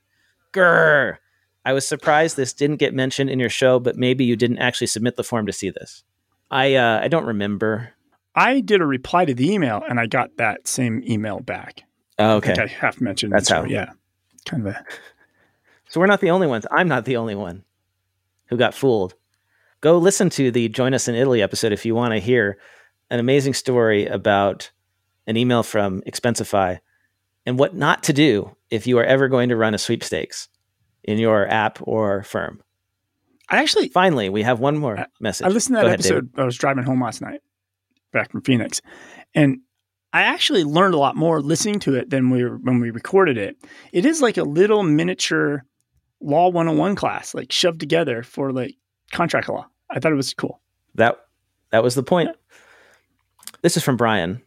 Grr. 0.52 1.18
I 1.66 1.72
was 1.74 1.86
surprised 1.86 2.36
this 2.36 2.52
didn't 2.52 2.76
get 2.76 2.94
mentioned 2.94 3.31
in 3.31 3.39
your 3.39 3.51
show, 3.51 3.78
but 3.78 3.97
maybe 3.97 4.24
you 4.24 4.36
didn't 4.36 4.59
actually 4.59 4.86
submit 4.86 5.16
the 5.16 5.24
form 5.24 5.47
to 5.47 5.52
see 5.52 5.70
this. 5.70 6.02
I 6.51 6.74
uh, 6.74 7.01
I 7.02 7.09
don't 7.09 7.26
remember. 7.26 7.90
I 8.35 8.60
did 8.60 8.81
a 8.81 8.86
reply 8.86 9.26
to 9.26 9.35
the 9.35 9.52
email 9.52 9.82
and 9.89 10.01
I 10.01 10.06
got 10.06 10.39
that 10.39 10.66
same 10.66 11.02
email 11.06 11.40
back. 11.40 11.82
Oh, 12.18 12.36
okay. 12.36 12.55
I, 12.59 12.64
I 12.64 12.66
half 12.66 13.01
mentioned. 13.01 13.32
That's 13.32 13.51
how. 13.51 13.64
Yeah. 13.64 13.93
Kind 14.47 14.66
of 14.66 14.74
a. 14.74 14.85
So 15.89 16.01
we're 16.01 16.06
not 16.06 16.20
the 16.20 16.31
only 16.31 16.47
ones. 16.47 16.66
I'm 16.70 16.89
not 16.89 17.05
the 17.05 17.18
only 17.18 17.35
one 17.35 17.64
who 18.47 18.56
got 18.56 18.74
fooled. 18.74 19.14
Go 19.81 19.98
listen 19.98 20.31
to 20.31 20.51
the 20.51 20.70
Join 20.70 20.94
Us 20.94 21.09
in 21.09 21.14
Italy 21.14 21.43
episode 21.43 21.72
if 21.72 21.85
you 21.85 21.94
want 21.94 22.14
to 22.14 22.18
hear 22.18 22.59
an 23.10 23.20
amazing 23.20 23.55
story 23.55 24.06
about 24.06 24.70
an 25.26 25.36
email 25.36 25.62
from 25.62 26.02
Expensify 26.02 26.78
and 27.47 27.59
what 27.59 27.74
not 27.74 28.02
to 28.05 28.12
do 28.12 28.56
if 28.70 28.86
you 28.86 28.98
are 28.98 29.05
ever 29.05 29.28
going 29.28 29.48
to 29.48 29.56
run 29.56 29.74
a 29.74 29.78
sweepstakes 29.78 30.48
in 31.02 31.18
your 31.18 31.47
app 31.48 31.78
or 31.82 32.22
firm. 32.22 32.62
I 33.48 33.59
actually 33.59 33.89
finally 33.89 34.28
we 34.28 34.43
have 34.43 34.60
one 34.60 34.78
more 34.78 34.98
I, 34.98 35.06
message. 35.20 35.47
I 35.47 35.51
listened 35.51 35.76
to 35.76 35.81
that 35.81 35.86
ahead, 35.86 36.01
episode. 36.01 36.32
David. 36.32 36.40
I 36.40 36.44
was 36.44 36.56
driving 36.56 36.85
home 36.85 37.02
last 37.02 37.20
night, 37.20 37.40
back 38.12 38.31
from 38.31 38.43
Phoenix, 38.43 38.81
and 39.35 39.59
I 40.12 40.22
actually 40.22 40.64
learned 40.64 40.94
a 40.94 40.98
lot 40.98 41.16
more 41.16 41.40
listening 41.40 41.81
to 41.81 41.94
it 41.97 42.09
than 42.09 42.31
we 42.31 42.44
were, 42.44 42.56
when 42.56 42.81
we 42.81 42.90
recorded 42.90 43.36
it. 43.36 43.56
It 43.93 44.06
is 44.06 44.22
like 44.22 44.36
a 44.39 44.44
little 44.44 44.82
miniature 44.82 45.64
law 46.20 46.48
101 46.48 46.94
class, 46.94 47.35
like 47.35 47.52
shoved 47.52 47.81
together 47.81 48.22
for 48.22 48.52
like 48.52 48.76
contract 49.12 49.48
law. 49.48 49.66
I 49.90 49.98
thought 49.98 50.12
it 50.12 50.16
was 50.16 50.32
cool. 50.32 50.60
That 50.94 51.18
that 51.70 51.82
was 51.82 51.94
the 51.94 52.02
point. 52.02 52.31
This 53.64 53.78
is 53.78 53.82
from 53.82 53.96
Brian. 53.96 54.42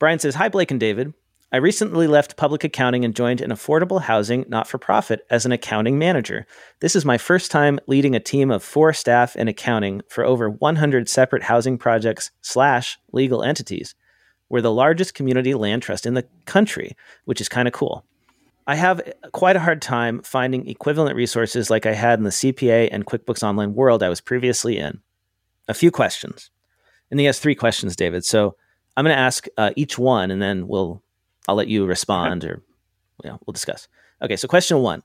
Brian 0.00 0.18
says, 0.18 0.34
Hi, 0.34 0.48
Blake 0.48 0.72
and 0.72 0.80
David. 0.80 1.14
I 1.52 1.58
recently 1.58 2.08
left 2.08 2.36
public 2.36 2.64
accounting 2.64 3.04
and 3.04 3.14
joined 3.14 3.40
an 3.40 3.52
affordable 3.52 4.02
housing 4.02 4.44
not 4.48 4.66
for 4.66 4.78
profit 4.78 5.24
as 5.30 5.46
an 5.46 5.52
accounting 5.52 5.96
manager. 5.96 6.44
This 6.80 6.96
is 6.96 7.04
my 7.04 7.18
first 7.18 7.52
time 7.52 7.78
leading 7.86 8.16
a 8.16 8.20
team 8.20 8.50
of 8.50 8.64
four 8.64 8.92
staff 8.92 9.36
in 9.36 9.46
accounting 9.46 10.00
for 10.08 10.24
over 10.24 10.50
100 10.50 11.08
separate 11.08 11.44
housing 11.44 11.78
projects 11.78 12.32
slash 12.40 12.98
legal 13.12 13.44
entities. 13.44 13.94
We're 14.48 14.60
the 14.60 14.72
largest 14.72 15.14
community 15.14 15.54
land 15.54 15.82
trust 15.82 16.04
in 16.04 16.14
the 16.14 16.26
country, 16.44 16.96
which 17.26 17.40
is 17.40 17.48
kind 17.48 17.68
of 17.68 17.74
cool. 17.74 18.04
I 18.66 18.74
have 18.74 19.00
quite 19.30 19.54
a 19.54 19.60
hard 19.60 19.80
time 19.80 20.20
finding 20.22 20.68
equivalent 20.68 21.14
resources 21.14 21.70
like 21.70 21.86
I 21.86 21.94
had 21.94 22.18
in 22.18 22.24
the 22.24 22.30
CPA 22.30 22.88
and 22.90 23.06
QuickBooks 23.06 23.44
Online 23.44 23.76
world 23.76 24.02
I 24.02 24.08
was 24.08 24.20
previously 24.20 24.78
in. 24.78 25.00
A 25.68 25.74
few 25.74 25.92
questions. 25.92 26.50
And 27.10 27.18
he 27.18 27.26
has 27.26 27.38
three 27.38 27.54
questions, 27.54 27.96
David. 27.96 28.24
So 28.24 28.56
I'm 28.96 29.04
going 29.04 29.14
to 29.14 29.20
ask 29.20 29.46
uh, 29.56 29.70
each 29.76 29.98
one, 29.98 30.30
and 30.30 30.42
then 30.42 30.68
we'll 30.68 31.02
I'll 31.46 31.54
let 31.54 31.68
you 31.68 31.86
respond, 31.86 32.44
or 32.44 32.62
you 33.22 33.30
know, 33.30 33.38
we'll 33.46 33.52
discuss. 33.52 33.88
Okay. 34.22 34.36
So 34.36 34.48
question 34.48 34.80
one: 34.80 35.02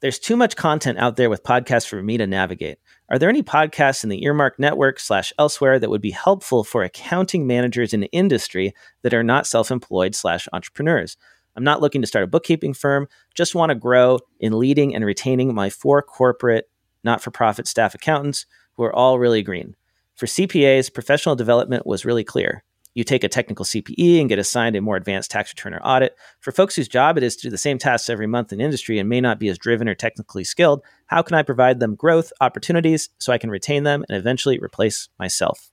There's 0.00 0.18
too 0.18 0.36
much 0.36 0.56
content 0.56 0.98
out 0.98 1.16
there 1.16 1.30
with 1.30 1.42
podcasts 1.42 1.88
for 1.88 2.02
me 2.02 2.18
to 2.18 2.26
navigate. 2.26 2.78
Are 3.08 3.18
there 3.18 3.28
any 3.28 3.42
podcasts 3.42 4.04
in 4.04 4.10
the 4.10 4.22
Earmark 4.24 4.58
Network 4.58 5.00
slash 5.00 5.32
elsewhere 5.38 5.78
that 5.78 5.90
would 5.90 6.02
be 6.02 6.10
helpful 6.10 6.64
for 6.64 6.82
accounting 6.82 7.46
managers 7.46 7.92
in 7.92 8.00
the 8.00 8.10
industry 8.12 8.74
that 9.02 9.14
are 9.14 9.24
not 9.24 9.46
self-employed 9.46 10.14
slash 10.14 10.46
entrepreneurs? 10.52 11.16
I'm 11.56 11.64
not 11.64 11.80
looking 11.80 12.00
to 12.00 12.06
start 12.06 12.24
a 12.24 12.28
bookkeeping 12.28 12.74
firm. 12.74 13.08
Just 13.34 13.54
want 13.54 13.70
to 13.70 13.74
grow 13.74 14.20
in 14.38 14.58
leading 14.58 14.94
and 14.94 15.04
retaining 15.04 15.54
my 15.54 15.70
four 15.70 16.02
corporate, 16.02 16.70
not-for-profit 17.02 17.66
staff 17.66 17.94
accountants 17.94 18.46
who 18.74 18.84
are 18.84 18.94
all 18.94 19.18
really 19.18 19.42
green. 19.42 19.74
For 20.20 20.26
CPAs, 20.26 20.92
professional 20.92 21.34
development 21.34 21.86
was 21.86 22.04
really 22.04 22.24
clear. 22.24 22.62
You 22.92 23.04
take 23.04 23.24
a 23.24 23.28
technical 23.28 23.64
CPE 23.64 24.20
and 24.20 24.28
get 24.28 24.38
assigned 24.38 24.76
a 24.76 24.82
more 24.82 24.96
advanced 24.96 25.30
tax 25.30 25.50
return 25.50 25.72
or 25.72 25.80
audit. 25.82 26.14
For 26.40 26.52
folks 26.52 26.76
whose 26.76 26.88
job 26.88 27.16
it 27.16 27.22
is 27.22 27.36
to 27.36 27.44
do 27.44 27.50
the 27.50 27.56
same 27.56 27.78
tasks 27.78 28.10
every 28.10 28.26
month 28.26 28.52
in 28.52 28.60
industry 28.60 28.98
and 28.98 29.08
may 29.08 29.22
not 29.22 29.40
be 29.40 29.48
as 29.48 29.56
driven 29.56 29.88
or 29.88 29.94
technically 29.94 30.44
skilled, 30.44 30.82
how 31.06 31.22
can 31.22 31.36
I 31.36 31.42
provide 31.42 31.80
them 31.80 31.94
growth 31.94 32.34
opportunities 32.38 33.08
so 33.16 33.32
I 33.32 33.38
can 33.38 33.48
retain 33.48 33.84
them 33.84 34.04
and 34.10 34.18
eventually 34.18 34.58
replace 34.58 35.08
myself? 35.18 35.70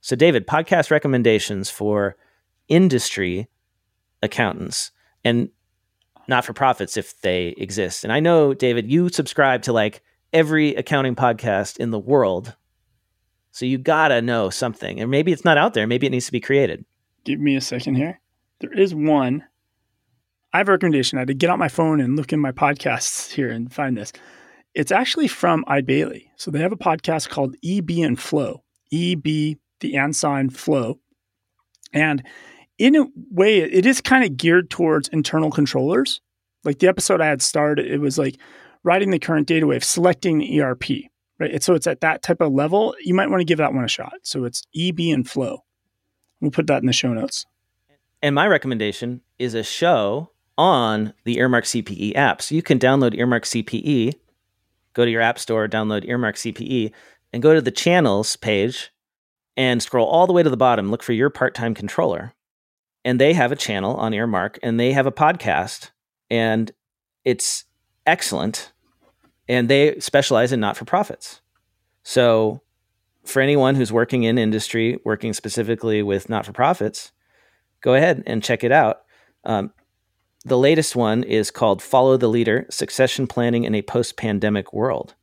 So, 0.00 0.16
David, 0.16 0.46
podcast 0.46 0.90
recommendations 0.90 1.68
for 1.68 2.16
industry 2.68 3.48
accountants 4.22 4.92
and 5.26 5.50
not 6.26 6.46
for 6.46 6.54
profits 6.54 6.96
if 6.96 7.20
they 7.20 7.48
exist. 7.58 8.02
And 8.02 8.14
I 8.14 8.20
know, 8.20 8.54
David, 8.54 8.90
you 8.90 9.10
subscribe 9.10 9.60
to 9.64 9.74
like 9.74 10.00
every 10.32 10.74
accounting 10.74 11.16
podcast 11.16 11.76
in 11.76 11.90
the 11.90 11.98
world. 11.98 12.56
So 13.54 13.66
you 13.66 13.78
gotta 13.78 14.20
know 14.20 14.50
something. 14.50 15.00
And 15.00 15.12
maybe 15.12 15.30
it's 15.30 15.44
not 15.44 15.56
out 15.56 15.74
there. 15.74 15.86
Maybe 15.86 16.08
it 16.08 16.10
needs 16.10 16.26
to 16.26 16.32
be 16.32 16.40
created. 16.40 16.84
Give 17.22 17.38
me 17.38 17.54
a 17.54 17.60
second 17.60 17.94
here. 17.94 18.20
There 18.58 18.72
is 18.72 18.92
one. 18.96 19.44
I 20.52 20.58
have 20.58 20.68
a 20.68 20.72
recommendation. 20.72 21.18
I 21.18 21.20
had 21.20 21.28
to 21.28 21.34
get 21.34 21.50
out 21.50 21.60
my 21.60 21.68
phone 21.68 22.00
and 22.00 22.16
look 22.16 22.32
in 22.32 22.40
my 22.40 22.50
podcasts 22.50 23.30
here 23.30 23.48
and 23.48 23.72
find 23.72 23.96
this. 23.96 24.12
It's 24.74 24.90
actually 24.90 25.28
from 25.28 25.64
Eide 25.68 25.86
Bailly. 25.86 26.32
So 26.34 26.50
they 26.50 26.58
have 26.58 26.72
a 26.72 26.76
podcast 26.76 27.28
called 27.28 27.54
EB 27.64 27.90
and 27.98 28.18
Flow. 28.18 28.64
EB, 28.92 29.22
the 29.22 29.96
and 29.96 30.16
sign 30.16 30.50
flow. 30.50 30.98
And 31.92 32.24
in 32.78 32.96
a 32.96 33.06
way, 33.30 33.58
it 33.58 33.86
is 33.86 34.00
kind 34.00 34.24
of 34.24 34.36
geared 34.36 34.68
towards 34.68 35.08
internal 35.10 35.52
controllers. 35.52 36.20
Like 36.64 36.80
the 36.80 36.88
episode 36.88 37.20
I 37.20 37.26
had 37.26 37.40
started, 37.40 37.86
it 37.86 37.98
was 37.98 38.18
like 38.18 38.36
writing 38.82 39.12
the 39.12 39.20
current 39.20 39.46
data 39.46 39.64
wave, 39.64 39.84
selecting 39.84 40.38
the 40.38 40.60
ERP, 40.60 40.84
right? 41.38 41.62
so 41.62 41.74
it's 41.74 41.86
at 41.86 42.00
that 42.00 42.22
type 42.22 42.40
of 42.40 42.52
level. 42.52 42.94
You 43.00 43.14
might 43.14 43.30
want 43.30 43.40
to 43.40 43.44
give 43.44 43.58
that 43.58 43.74
one 43.74 43.84
a 43.84 43.88
shot. 43.88 44.14
So 44.22 44.44
it's 44.44 44.62
EB 44.76 45.00
and 45.00 45.28
Flow. 45.28 45.64
We'll 46.40 46.50
put 46.50 46.66
that 46.66 46.82
in 46.82 46.86
the 46.86 46.92
show 46.92 47.12
notes. 47.12 47.46
And 48.22 48.34
my 48.34 48.46
recommendation 48.46 49.20
is 49.38 49.54
a 49.54 49.62
show 49.62 50.30
on 50.56 51.12
the 51.24 51.38
Earmark 51.38 51.64
CPE 51.64 52.16
app. 52.16 52.40
So 52.42 52.54
you 52.54 52.62
can 52.62 52.78
download 52.78 53.14
Earmark 53.16 53.44
CPE, 53.44 54.14
go 54.92 55.04
to 55.04 55.10
your 55.10 55.20
app 55.20 55.38
store, 55.38 55.68
download 55.68 56.06
Earmark 56.08 56.36
CPE, 56.36 56.92
and 57.32 57.42
go 57.42 57.54
to 57.54 57.60
the 57.60 57.70
channels 57.70 58.36
page 58.36 58.92
and 59.56 59.82
scroll 59.82 60.06
all 60.06 60.26
the 60.26 60.32
way 60.32 60.42
to 60.42 60.50
the 60.50 60.56
bottom. 60.56 60.90
Look 60.90 61.02
for 61.02 61.12
your 61.12 61.30
part 61.30 61.54
time 61.54 61.74
controller. 61.74 62.32
And 63.04 63.20
they 63.20 63.34
have 63.34 63.52
a 63.52 63.56
channel 63.56 63.96
on 63.96 64.14
Earmark 64.14 64.58
and 64.62 64.80
they 64.80 64.92
have 64.92 65.06
a 65.06 65.12
podcast, 65.12 65.90
and 66.30 66.72
it's 67.24 67.64
excellent. 68.06 68.72
And 69.48 69.68
they 69.68 69.98
specialize 70.00 70.52
in 70.52 70.60
not 70.60 70.76
for 70.76 70.84
profits. 70.84 71.40
So, 72.02 72.60
for 73.24 73.40
anyone 73.40 73.74
who's 73.74 73.92
working 73.92 74.24
in 74.24 74.36
industry, 74.36 74.98
working 75.04 75.32
specifically 75.32 76.02
with 76.02 76.28
not 76.28 76.44
for 76.44 76.52
profits, 76.52 77.12
go 77.80 77.94
ahead 77.94 78.22
and 78.26 78.42
check 78.42 78.62
it 78.62 78.72
out. 78.72 79.02
Um, 79.44 79.72
the 80.44 80.58
latest 80.58 80.94
one 80.94 81.22
is 81.24 81.50
called 81.50 81.82
Follow 81.82 82.18
the 82.18 82.28
Leader 82.28 82.66
Succession 82.70 83.26
Planning 83.26 83.64
in 83.64 83.74
a 83.74 83.80
Post 83.82 84.18
Pandemic 84.18 84.74
World. 84.74 85.14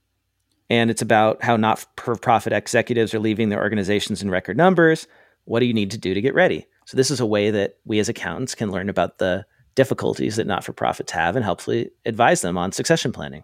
And 0.68 0.90
it's 0.90 1.02
about 1.02 1.44
how 1.44 1.58
not 1.58 1.86
for 1.98 2.16
profit 2.16 2.54
executives 2.54 3.14
are 3.14 3.20
leaving 3.20 3.50
their 3.50 3.62
organizations 3.62 4.24
in 4.24 4.32
record 4.32 4.58
numbers. 4.58 5.08
What 5.46 5.60
do 5.60 5.68
you 5.68 5.74
need 5.74 5.92
to 5.92 5.98
do 5.98 6.14
to 6.14 6.22
get 6.22 6.34
ready? 6.34 6.66
So, 6.86 6.98
this 6.98 7.12
is 7.12 7.20
a 7.20 7.26
way 7.26 7.52
that 7.52 7.76
we 7.86 8.00
as 8.00 8.10
accountants 8.10 8.56
can 8.56 8.72
learn 8.72 8.90
about 8.90 9.20
the 9.20 9.46
difficulties 9.76 10.36
that 10.36 10.48
not 10.48 10.64
for 10.64 10.74
profits 10.74 11.12
have 11.12 11.36
and 11.36 11.46
helpfully 11.46 11.92
advise 12.06 12.42
them 12.42 12.58
on 12.58 12.72
succession 12.72 13.12
planning. 13.12 13.44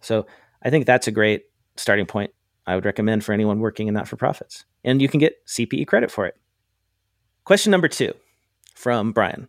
So, 0.00 0.26
I 0.62 0.70
think 0.70 0.86
that's 0.86 1.06
a 1.06 1.12
great 1.12 1.44
starting 1.76 2.06
point 2.06 2.32
I 2.66 2.74
would 2.74 2.84
recommend 2.84 3.24
for 3.24 3.32
anyone 3.32 3.60
working 3.60 3.88
in 3.88 3.94
not 3.94 4.08
for 4.08 4.16
profits. 4.16 4.64
And 4.84 5.00
you 5.00 5.08
can 5.08 5.20
get 5.20 5.46
CPE 5.46 5.86
credit 5.86 6.10
for 6.10 6.26
it. 6.26 6.36
Question 7.44 7.70
number 7.70 7.88
two 7.88 8.12
from 8.74 9.12
Brian. 9.12 9.48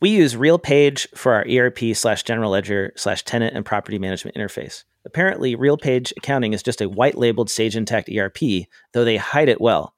We 0.00 0.10
use 0.10 0.34
RealPage 0.34 1.08
for 1.16 1.34
our 1.34 1.44
ERP 1.48 1.94
slash 1.94 2.22
general 2.22 2.52
ledger 2.52 2.92
slash 2.96 3.24
tenant 3.24 3.54
and 3.54 3.66
property 3.66 3.98
management 3.98 4.36
interface. 4.36 4.84
Apparently, 5.04 5.56
RealPage 5.56 6.12
accounting 6.16 6.52
is 6.52 6.62
just 6.62 6.80
a 6.80 6.88
white 6.88 7.18
labeled 7.18 7.50
Sage 7.50 7.74
Intacct 7.74 8.16
ERP, 8.16 8.66
though 8.92 9.04
they 9.04 9.16
hide 9.16 9.48
it 9.48 9.60
well. 9.60 9.94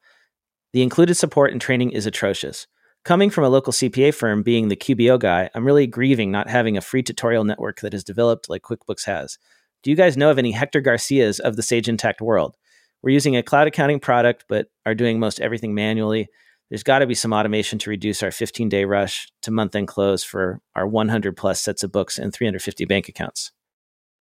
The 0.73 0.83
included 0.83 1.15
support 1.15 1.53
and 1.53 1.61
training 1.61 1.91
is 1.91 2.07
atrocious. 2.07 2.67
Coming 3.05 3.31
from 3.31 3.45
a 3.45 3.49
local 3.49 3.73
CPA 3.73 4.15
firm 4.15 4.43
being 4.43 4.69
the 4.69 4.77
QBO 4.77 5.19
guy, 5.19 5.51
I'm 5.55 5.65
really 5.65 5.87
grieving 5.87 6.31
not 6.31 6.49
having 6.49 6.77
a 6.77 6.83
free 6.83 7.03
tutorial 7.03 7.45
network 7.45 7.81
that 7.81 7.95
is 7.95 8.05
developed 8.05 8.49
like 8.49 8.63
QuickBooks 8.63 9.05
has. 9.07 9.39
Do 9.83 9.91
you 9.91 9.97
guys 9.97 10.17
know 10.17 10.31
of 10.31 10.39
any 10.39 10.53
Hector 10.53 10.81
Garcias 10.81 11.39
of 11.39 11.57
the 11.57 11.63
Sage 11.63 11.87
Intacct 11.87 12.21
world? 12.21 12.55
We're 13.03 13.11
using 13.11 13.37
a 13.37 13.43
cloud 13.43 13.67
accounting 13.67 13.99
product, 14.01 14.45
but 14.49 14.67
are 14.85 14.95
doing 14.95 15.19
most 15.19 15.41
everything 15.41 15.75
manually. 15.75 16.29
There's 16.69 16.83
got 16.83 16.99
to 16.99 17.07
be 17.07 17.15
some 17.15 17.33
automation 17.33 17.79
to 17.81 17.91
reduce 17.91 18.23
our 18.23 18.31
15 18.31 18.69
day 18.69 18.85
rush 18.85 19.33
to 19.43 19.51
month 19.51 19.75
end 19.75 19.89
close 19.89 20.23
for 20.23 20.61
our 20.77 20.87
100 20.87 21.37
plus 21.37 21.61
sets 21.61 21.83
of 21.83 21.93
books 21.93 22.19
and 22.19 22.33
350 22.33 22.85
bank 22.85 23.09
accounts. 23.09 23.53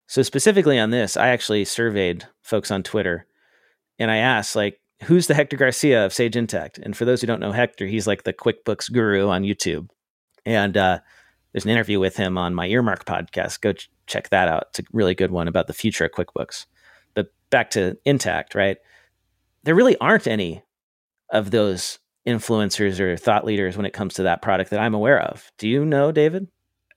So, 0.06 0.22
specifically 0.22 0.78
on 0.78 0.90
this, 0.90 1.16
I 1.16 1.28
actually 1.28 1.64
surveyed 1.64 2.26
folks 2.42 2.70
on 2.70 2.82
Twitter 2.82 3.26
and 3.98 4.10
I 4.10 4.18
asked, 4.18 4.54
like, 4.56 4.80
who's 5.04 5.26
the 5.26 5.34
Hector 5.34 5.56
Garcia 5.56 6.06
of 6.06 6.12
Sage 6.12 6.34
Intacct? 6.34 6.78
And 6.78 6.96
for 6.96 7.04
those 7.04 7.20
who 7.20 7.26
don't 7.26 7.40
know 7.40 7.52
Hector, 7.52 7.86
he's 7.86 8.06
like 8.06 8.22
the 8.22 8.32
QuickBooks 8.32 8.92
guru 8.92 9.28
on 9.28 9.42
YouTube. 9.42 9.88
And 10.46 10.76
uh, 10.76 11.00
there's 11.52 11.64
an 11.64 11.70
interview 11.70 12.00
with 12.00 12.16
him 12.16 12.38
on 12.38 12.54
my 12.54 12.66
Earmark 12.66 13.04
podcast. 13.04 13.60
Go 13.60 13.72
ch- 13.72 13.90
check 14.06 14.30
that 14.30 14.48
out. 14.48 14.66
It's 14.70 14.80
a 14.80 14.84
really 14.92 15.14
good 15.14 15.30
one 15.30 15.48
about 15.48 15.66
the 15.66 15.74
future 15.74 16.04
of 16.04 16.12
QuickBooks 16.12 16.66
But 17.14 17.32
back 17.50 17.70
to 17.70 17.98
Intacct, 18.06 18.54
right? 18.54 18.78
There 19.64 19.74
really 19.74 19.96
aren't 19.98 20.26
any 20.26 20.62
of 21.30 21.50
those 21.50 21.98
influencers 22.26 23.00
or 23.00 23.16
thought 23.16 23.44
leaders 23.44 23.76
when 23.76 23.86
it 23.86 23.92
comes 23.92 24.14
to 24.14 24.22
that 24.24 24.42
product 24.42 24.70
that 24.70 24.80
I'm 24.80 24.94
aware 24.94 25.20
of. 25.20 25.50
Do 25.58 25.68
you 25.68 25.84
know, 25.84 26.12
David? 26.12 26.48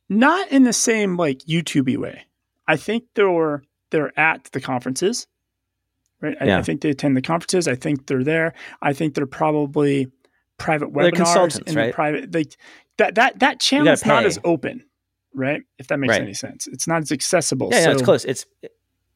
Not 0.08 0.52
in 0.52 0.64
the 0.64 0.74
same 0.74 1.18
like 1.18 1.40
YouTubey 1.40 1.98
way. 1.98 2.26
I 2.68 2.78
think 2.78 3.06
they're 3.16 3.64
they're 3.90 4.18
at 4.20 4.46
the 4.52 4.62
conferences, 4.62 5.28
right? 6.22 6.36
I, 6.40 6.46
yeah. 6.46 6.60
I 6.60 6.62
think 6.62 6.82
they 6.82 6.90
attend 6.90 7.18
the 7.18 7.22
conferences. 7.22 7.68
I 7.68 7.76
think 7.76 8.08
they're 8.08 8.24
there. 8.24 8.54
I 8.82 8.94
think 8.94 9.16
they're 9.16 9.26
probably 9.26 10.08
private 10.58 10.92
well, 10.92 11.10
webinars 11.10 11.62
in 11.68 11.76
right? 11.76 11.94
private 11.94 12.34
like 12.34 12.56
that 12.98 13.16
that 13.16 13.40
that 13.40 13.60
channel 13.60 13.88
is 13.88 14.06
not 14.06 14.26
as 14.26 14.40
open, 14.44 14.84
right? 15.34 15.62
If 15.78 15.88
that 15.88 16.00
makes 16.00 16.12
right. 16.12 16.22
any 16.22 16.34
sense, 16.34 16.68
it's 16.68 16.88
not 16.88 17.02
as 17.02 17.12
accessible. 17.12 17.70
Yeah, 17.72 17.80
so. 17.80 17.90
yeah, 17.90 17.94
it's 17.94 18.02
close. 18.02 18.26
It's 18.26 18.46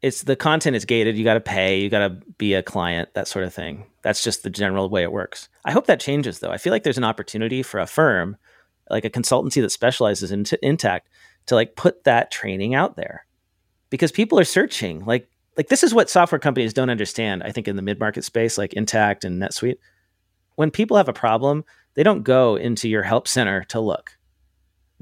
it's 0.02 0.24
the 0.24 0.36
content 0.36 0.76
is 0.76 0.86
gated. 0.86 1.18
You 1.18 1.24
got 1.24 1.34
to 1.34 1.42
pay. 1.42 1.80
You 1.80 1.90
got 1.90 2.08
to 2.08 2.10
be 2.38 2.54
a 2.54 2.64
client. 2.64 3.10
That 3.16 3.28
sort 3.28 3.46
of 3.46 3.54
thing. 3.54 3.86
That's 4.02 4.24
just 4.24 4.44
the 4.44 4.50
general 4.50 4.90
way 4.90 5.04
it 5.04 5.12
works. 5.12 5.50
I 5.66 5.72
hope 5.72 5.88
that 5.88 6.00
changes 6.00 6.40
though. 6.40 6.52
I 6.52 6.58
feel 6.58 6.72
like 6.72 6.84
there's 6.84 6.98
an 6.98 7.04
opportunity 7.04 7.64
for 7.64 7.80
a 7.80 7.88
firm, 7.88 8.38
like 8.90 9.06
a 9.06 9.10
consultancy 9.10 9.62
that 9.62 9.72
specializes 9.72 10.32
in 10.32 10.46
t- 10.46 10.58
Intacct, 10.64 11.02
to 11.48 11.56
like 11.56 11.76
put 11.76 12.04
that 12.06 12.32
training 12.32 12.76
out 12.76 12.96
there, 12.96 13.26
because 13.90 14.12
people 14.12 14.40
are 14.40 14.46
searching. 14.46 15.04
Like 15.06 15.30
like 15.58 15.68
this 15.68 15.84
is 15.84 15.94
what 15.94 16.10
software 16.10 16.40
companies 16.40 16.74
don't 16.74 16.90
understand. 16.90 17.44
I 17.44 17.52
think 17.52 17.68
in 17.68 17.76
the 17.76 17.82
mid 17.82 18.00
market 18.00 18.24
space, 18.24 18.58
like 18.58 18.72
Intacct 18.72 19.26
and 19.26 19.42
NetSuite, 19.42 19.78
when 20.56 20.72
people 20.72 20.96
have 20.96 21.10
a 21.10 21.14
problem, 21.14 21.66
they 21.96 22.04
don't 22.04 22.24
go 22.24 22.56
into 22.56 22.88
your 22.88 23.04
help 23.04 23.28
center 23.28 23.64
to 23.66 23.80
look. 23.80 24.18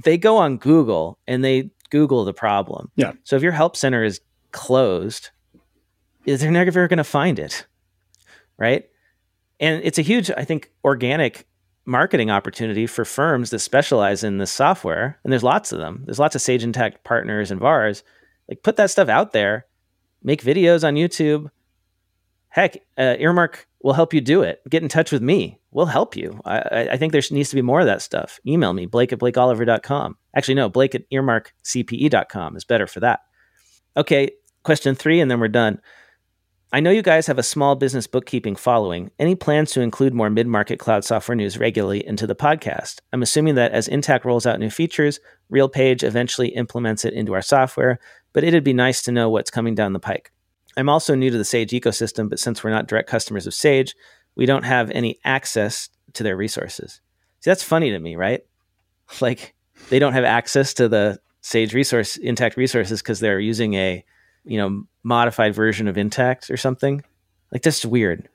They 0.04 0.18
go 0.18 0.38
on 0.38 0.58
Google 0.58 1.20
and 1.28 1.44
they 1.44 1.72
Google 1.90 2.26
the 2.26 2.34
problem. 2.34 2.92
Yeah. 2.96 3.14
So 3.24 3.36
if 3.36 3.44
your 3.44 3.52
help 3.52 3.76
center 3.76 4.04
is 4.04 4.22
closed, 4.52 5.30
they're 6.26 6.52
never 6.52 6.88
going 6.88 6.98
to 6.98 7.04
find 7.04 7.40
it. 7.40 7.66
Right. 8.58 8.90
And 9.60 9.82
it's 9.84 9.98
a 9.98 10.04
huge, 10.04 10.30
I 10.32 10.44
think, 10.44 10.72
organic 10.84 11.48
marketing 11.86 12.30
opportunity 12.30 12.86
for 12.86 13.06
firms 13.06 13.50
that 13.50 13.60
specialize 13.60 14.24
in 14.24 14.38
this 14.38 14.52
software. 14.52 15.20
And 15.24 15.32
there's 15.32 15.44
lots 15.44 15.72
of 15.72 15.80
them. 15.80 16.04
There's 16.06 16.20
lots 16.20 16.36
of 16.36 16.42
Sage 16.42 16.64
Intacct 16.64 17.04
partners 17.04 17.50
and 17.50 17.60
VARs. 17.60 18.04
Like 18.50 18.62
put 18.64 18.76
that 18.76 18.92
stuff 18.92 19.10
out 19.10 19.32
there, 19.32 19.66
make 20.22 20.44
videos 20.44 20.86
on 20.86 20.96
YouTube. 20.96 21.50
Heck, 22.49 22.78
uh, 22.98 23.15
Earmark 23.19 23.68
will 23.82 23.94
help 23.94 24.14
you 24.14 24.22
do 24.22 24.41
it. 24.41 24.61
Get 24.69 24.84
in 24.84 24.90
touch 24.90 25.11
with 25.11 25.22
me. 25.22 25.60
We'll 25.72 25.86
help 25.86 26.15
you. 26.15 26.40
I, 26.45 26.90
I 26.91 26.98
think 26.98 27.11
there 27.11 27.22
needs 27.32 27.49
to 27.49 27.56
be 27.56 27.61
more 27.61 27.82
of 27.82 27.86
that 27.86 28.02
stuff. 28.02 28.40
Email 28.48 28.74
me, 28.74 28.86
blake 28.86 29.14
at 29.14 29.19
blakeoliver.com. 29.19 30.18
Actually, 30.36 30.56
no, 30.56 30.69
blake 30.69 30.95
at 30.95 31.10
earmarkcpe.com 31.11 32.56
is 32.56 32.65
better 32.65 32.88
for 32.88 32.99
that. 33.02 33.19
Okay, 33.95 34.32
question 34.64 34.95
three, 34.95 35.19
and 35.19 35.30
then 35.30 35.40
we're 35.40 35.48
done. 35.48 35.80
I 36.74 36.82
know 36.82 36.91
you 36.91 37.02
guys 37.02 37.28
have 37.28 37.40
a 37.40 37.44
small 37.44 37.76
business 37.76 38.07
bookkeeping 38.07 38.57
following. 38.57 39.10
Any 39.19 39.36
plans 39.36 39.72
to 39.72 39.82
include 39.82 40.14
more 40.14 40.30
mid 40.30 40.48
market 40.48 40.80
cloud 40.80 41.06
software 41.06 41.36
news 41.36 41.57
regularly 41.57 42.06
into 42.06 42.28
the 42.28 42.36
podcast? 42.36 42.99
I'm 43.14 43.22
assuming 43.22 43.56
that 43.56 43.72
as 43.72 43.88
Intacct 43.88 44.26
rolls 44.26 44.45
out 44.45 44.60
new 44.60 44.69
features, 44.69 45.22
RealPage 45.52 46.03
eventually 46.03 46.49
implements 46.49 47.06
it 47.06 47.14
into 47.14 47.34
our 47.34 47.41
software, 47.41 47.99
but 48.34 48.44
it'd 48.44 48.65
be 48.65 48.74
nice 48.74 49.02
to 49.03 49.14
know 49.14 49.30
what's 49.30 49.49
coming 49.49 49.76
down 49.76 49.94
the 49.94 49.99
pike. 49.99 50.34
I'm 50.78 50.90
also 50.90 51.16
new 51.16 51.32
to 51.32 51.38
the 51.38 51.44
Sage 51.44 51.72
ecosystem, 51.72 52.30
but 52.30 52.40
since 52.40 52.64
we're 52.64 52.70
not 52.70 52.88
direct 52.88 53.10
customers 53.10 53.48
of 53.48 53.54
Sage, 53.54 53.95
we 54.36 54.45
don't 54.45 54.64
have 54.64 54.91
any 54.91 55.20
access 55.26 55.90
to 56.14 56.24
their 56.24 56.38
resources. 56.38 57.02
See, 57.40 57.49
that's 57.49 57.64
funny 57.64 57.91
to 57.91 57.99
me, 57.99 58.16
right? 58.16 58.41
Like 59.22 59.56
they 59.90 59.99
don't 59.99 60.12
have 60.12 60.26
access 60.26 60.74
to 60.76 60.90
the 60.90 61.20
Sage 61.40 61.74
resource 61.74 62.18
Intacct 62.18 62.58
resources 62.58 63.02
because 63.02 63.22
they're 63.22 63.40
using 63.40 63.74
a 63.76 64.04
you 64.44 64.58
know 64.58 64.84
modified 65.04 65.56
version 65.56 65.88
of 65.88 65.95
Intacct 65.95 66.52
or 66.52 66.58
something. 66.58 67.04
Like 67.54 67.62
that's 67.62 67.86
weird. 67.86 68.28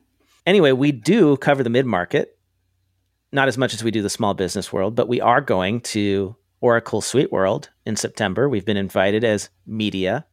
Anyway, 0.47 0.73
we 0.73 0.91
do 0.91 1.37
cover 1.37 1.63
the 1.63 1.69
mid 1.69 1.85
market, 1.85 2.39
not 3.33 3.49
as 3.49 3.59
much 3.59 3.75
as 3.75 3.85
we 3.85 3.91
do 3.91 4.01
the 4.01 4.09
small 4.09 4.33
business 4.33 4.73
world, 4.73 4.97
but 4.97 5.09
we 5.09 5.21
are 5.21 5.43
going 5.43 5.83
to 5.83 6.35
Oracle 6.63 7.03
Suite 7.03 7.31
World 7.31 7.69
in 7.85 7.97
September. 7.97 8.49
We've 8.49 8.65
been 8.65 8.77
invited 8.77 9.25
as 9.25 9.51
media. 9.67 10.25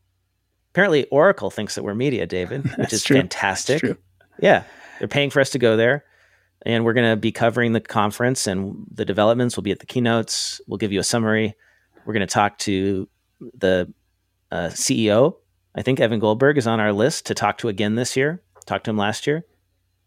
Apparently, 0.71 1.05
Oracle 1.05 1.49
thinks 1.49 1.75
that 1.75 1.83
we're 1.83 1.95
media, 1.95 2.25
David, 2.25 2.69
which 2.77 2.93
is 2.93 3.03
true. 3.03 3.17
fantastic. 3.17 3.83
Yeah, 4.39 4.63
they're 4.99 5.07
paying 5.07 5.29
for 5.29 5.39
us 5.39 5.49
to 5.51 5.59
go 5.59 5.75
there 5.75 6.05
and 6.63 6.83
we're 6.83 6.93
going 6.93 7.09
to 7.09 7.15
be 7.15 7.31
covering 7.31 7.73
the 7.73 7.79
conference 7.79 8.47
and 8.47 8.85
the 8.91 9.05
developments. 9.05 9.55
We'll 9.55 9.63
be 9.63 9.71
at 9.71 9.79
the 9.79 9.85
keynotes. 9.85 10.59
We'll 10.67 10.77
give 10.77 10.91
you 10.91 10.99
a 10.99 11.03
summary. 11.03 11.55
We're 12.05 12.13
going 12.13 12.27
to 12.27 12.33
talk 12.33 12.57
to 12.59 13.07
the 13.39 13.93
uh, 14.51 14.67
CEO. 14.67 15.35
I 15.75 15.81
think 15.81 15.99
Evan 15.99 16.19
Goldberg 16.19 16.57
is 16.57 16.67
on 16.67 16.79
our 16.79 16.91
list 16.91 17.27
to 17.27 17.33
talk 17.33 17.57
to 17.59 17.69
again 17.69 17.95
this 17.95 18.17
year. 18.17 18.41
Talked 18.65 18.85
to 18.85 18.91
him 18.91 18.97
last 18.97 19.25
year, 19.25 19.45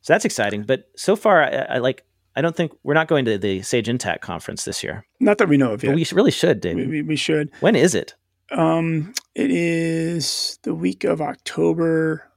so 0.03 0.13
that's 0.13 0.25
exciting. 0.25 0.63
But 0.63 0.89
so 0.95 1.17
far, 1.17 1.43
I, 1.43 1.49
I 1.77 1.79
like. 1.79 2.05
I 2.37 2.41
don't 2.41 2.55
think 2.57 2.73
we're 2.83 2.95
not 2.95 3.09
going 3.09 3.25
to 3.25 3.37
the 3.37 3.61
Sage 3.63 3.89
Intacct 3.89 4.21
conference 4.21 4.65
this 4.65 4.83
year. 4.83 5.05
Not 5.21 5.39
that 5.39 5.49
we 5.49 5.57
know 5.57 5.73
of 5.73 5.83
yet. 5.83 5.91
But 5.91 5.97
we 5.97 6.07
really 6.13 6.31
should, 6.31 6.61
David. 6.61 6.89
We, 6.89 7.03
we, 7.03 7.17
should. 7.17 7.51
When 7.61 7.75
is 7.77 7.95
it? 7.95 8.15
Um, 8.51 9.14
it 9.35 9.51
is 9.51 10.59
the 10.62 10.74
week 10.74 11.05
of 11.05 11.20
October 11.20 12.31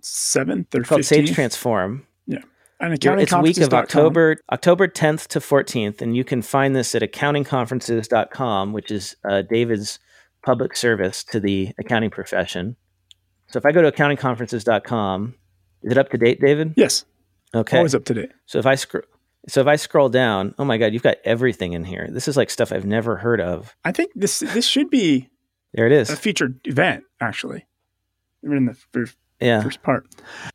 seventh 0.00 0.74
or 0.74 0.82
called 0.82 1.02
15th. 1.02 1.04
Sage 1.04 1.34
Transform. 1.34 2.06
Yeah 2.26 2.40
and 2.82 2.92
it's 2.94 3.32
week 3.34 3.58
of 3.58 3.72
October 3.72 4.36
October 4.50 4.88
10th 4.88 5.28
to 5.28 5.38
14th, 5.40 6.02
and 6.02 6.16
you 6.16 6.24
can 6.24 6.42
find 6.42 6.74
this 6.74 6.94
at 6.94 7.02
accountingconferences.com, 7.02 8.72
which 8.72 8.90
is 8.90 9.16
uh, 9.24 9.42
David's 9.42 10.00
public 10.44 10.76
service 10.76 11.22
to 11.24 11.38
the 11.38 11.72
accounting 11.78 12.10
profession. 12.10 12.76
So 13.46 13.58
if 13.58 13.66
I 13.66 13.72
go 13.72 13.82
to 13.82 13.92
accountingconferences.com, 13.92 15.34
is 15.82 15.92
it 15.92 15.98
up 15.98 16.08
to 16.10 16.18
date, 16.18 16.40
David? 16.40 16.74
Yes. 16.76 17.04
Okay. 17.54 17.76
Always 17.76 17.94
up 17.94 18.04
to 18.06 18.14
date. 18.14 18.32
So 18.46 18.58
if 18.58 18.66
I 18.66 18.74
scroll, 18.74 19.04
so 19.48 19.60
if 19.60 19.66
I 19.66 19.76
scroll 19.76 20.08
down, 20.08 20.54
oh 20.58 20.64
my 20.64 20.78
God, 20.78 20.92
you've 20.92 21.02
got 21.02 21.16
everything 21.24 21.72
in 21.72 21.84
here. 21.84 22.08
This 22.10 22.28
is 22.28 22.36
like 22.36 22.50
stuff 22.50 22.72
I've 22.72 22.86
never 22.86 23.16
heard 23.16 23.40
of. 23.40 23.74
I 23.84 23.92
think 23.92 24.12
this 24.14 24.40
this 24.40 24.66
should 24.66 24.90
be 24.90 25.30
there. 25.74 25.86
It 25.86 25.92
is 25.92 26.10
a 26.10 26.16
featured 26.16 26.60
event 26.64 27.04
actually. 27.20 27.66
in 28.42 28.66
the 28.66 28.76
first, 28.92 29.16
yeah. 29.40 29.62
first 29.62 29.82
part. 29.82 30.06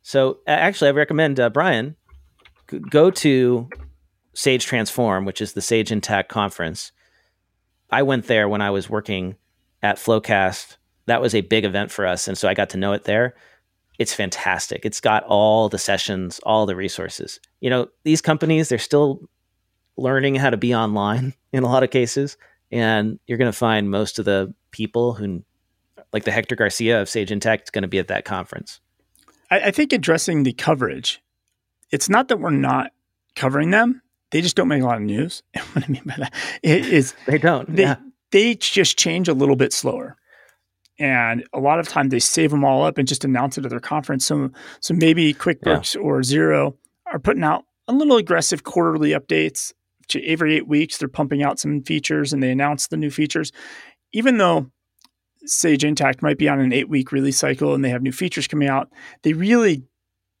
So 0.02 0.38
actually, 0.46 0.88
I 0.88 0.92
recommend 0.92 1.38
uh, 1.38 1.50
Brian 1.50 1.96
go 2.90 3.10
to 3.10 3.68
Sage 4.34 4.64
Transform, 4.64 5.24
which 5.24 5.40
is 5.40 5.52
the 5.52 5.60
Sage 5.60 5.90
Intacct 5.90 6.28
conference. 6.28 6.92
I 7.90 8.02
went 8.02 8.26
there 8.26 8.48
when 8.48 8.60
I 8.60 8.70
was 8.70 8.88
working 8.90 9.36
at 9.82 9.96
FloQast. 9.96 10.76
That 11.06 11.22
was 11.22 11.34
a 11.34 11.40
big 11.40 11.64
event 11.64 11.90
for 11.90 12.06
us. 12.06 12.28
And 12.28 12.36
so 12.36 12.48
I 12.48 12.54
got 12.54 12.70
to 12.70 12.76
know 12.76 12.92
it 12.92 13.04
there. 13.04 13.34
It's 13.98 14.14
fantastic. 14.14 14.84
It's 14.84 15.00
got 15.00 15.24
all 15.24 15.68
the 15.68 15.78
sessions, 15.78 16.40
all 16.44 16.66
the 16.66 16.76
resources. 16.76 17.40
You 17.60 17.70
know, 17.70 17.88
these 18.04 18.22
companies, 18.22 18.68
they're 18.68 18.78
still 18.78 19.28
learning 19.96 20.36
how 20.36 20.50
to 20.50 20.56
be 20.56 20.74
online 20.74 21.34
in 21.52 21.64
a 21.64 21.66
lot 21.68 21.82
of 21.82 21.90
cases. 21.90 22.36
And 22.70 23.18
you're 23.26 23.38
going 23.38 23.50
to 23.50 23.58
find 23.58 23.90
most 23.90 24.18
of 24.18 24.24
the 24.24 24.54
people 24.70 25.14
who, 25.14 25.42
like 26.12 26.24
the 26.24 26.30
Hector 26.30 26.54
Garcia 26.54 27.00
of 27.00 27.08
Sage 27.08 27.30
Intacct, 27.30 27.64
is 27.64 27.70
going 27.70 27.82
to 27.82 27.88
be 27.88 27.98
at 27.98 28.08
that 28.08 28.24
conference. 28.24 28.80
I, 29.50 29.60
I 29.60 29.70
think 29.70 29.92
addressing 29.92 30.42
the 30.42 30.52
coverage, 30.52 31.22
it's 31.90 32.08
not 32.08 32.28
that 32.28 32.38
we're 32.38 32.50
not 32.50 32.92
covering 33.34 33.70
them. 33.70 34.02
They 34.30 34.42
just 34.42 34.56
don't 34.56 34.68
make 34.68 34.82
a 34.82 34.86
lot 34.86 34.98
of 34.98 35.02
news. 35.02 35.42
what 35.72 35.84
I 35.84 35.88
mean 35.88 36.02
by 36.04 36.16
that 36.18 36.34
is 36.62 37.14
they 37.26 37.38
don't. 37.38 37.74
They, 37.74 37.82
yeah. 37.82 37.96
they 38.30 38.54
just 38.54 38.98
change 38.98 39.28
a 39.28 39.34
little 39.34 39.56
bit 39.56 39.72
slower. 39.72 40.16
And 40.98 41.44
a 41.52 41.60
lot 41.60 41.78
of 41.78 41.88
times 41.88 42.10
they 42.10 42.18
save 42.18 42.50
them 42.50 42.64
all 42.64 42.84
up 42.84 42.98
and 42.98 43.06
just 43.06 43.24
announce 43.24 43.56
it 43.56 43.64
at 43.64 43.70
their 43.70 43.80
conference. 43.80 44.24
So, 44.26 44.50
so 44.80 44.94
maybe 44.94 45.32
QuickBooks 45.32 45.94
yeah. 45.94 46.00
or 46.00 46.20
Xero 46.20 46.74
are 47.06 47.20
putting 47.20 47.44
out 47.44 47.64
a 47.86 47.92
little 47.92 48.16
aggressive 48.16 48.64
quarterly 48.64 49.10
updates. 49.10 49.72
To 50.08 50.24
every 50.26 50.56
eight 50.56 50.66
weeks, 50.66 50.96
they're 50.96 51.06
pumping 51.06 51.42
out 51.42 51.58
some 51.58 51.82
features 51.82 52.32
and 52.32 52.42
they 52.42 52.50
announce 52.50 52.86
the 52.86 52.96
new 52.96 53.10
features. 53.10 53.52
Even 54.12 54.38
though 54.38 54.70
Sage 55.44 55.82
Intacct 55.82 56.22
might 56.22 56.38
be 56.38 56.48
on 56.48 56.60
an 56.60 56.72
eight 56.72 56.88
week 56.88 57.12
release 57.12 57.38
cycle 57.38 57.74
and 57.74 57.84
they 57.84 57.90
have 57.90 58.02
new 58.02 58.12
features 58.12 58.48
coming 58.48 58.68
out, 58.68 58.90
they 59.22 59.34
really 59.34 59.84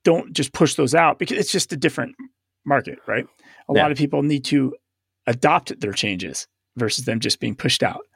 don't 0.04 0.32
just 0.32 0.52
push 0.52 0.74
those 0.74 0.94
out 0.94 1.18
because 1.18 1.36
it's 1.36 1.52
just 1.52 1.72
a 1.72 1.76
different 1.76 2.16
market, 2.64 2.98
right? 3.06 3.26
A 3.68 3.74
yeah. 3.74 3.82
lot 3.82 3.92
of 3.92 3.98
people 3.98 4.22
need 4.22 4.44
to 4.46 4.74
adopt 5.26 5.78
their 5.80 5.92
changes 5.92 6.46
versus 6.76 7.04
them 7.04 7.20
just 7.20 7.40
being 7.40 7.54
pushed 7.54 7.82
out 7.82 8.06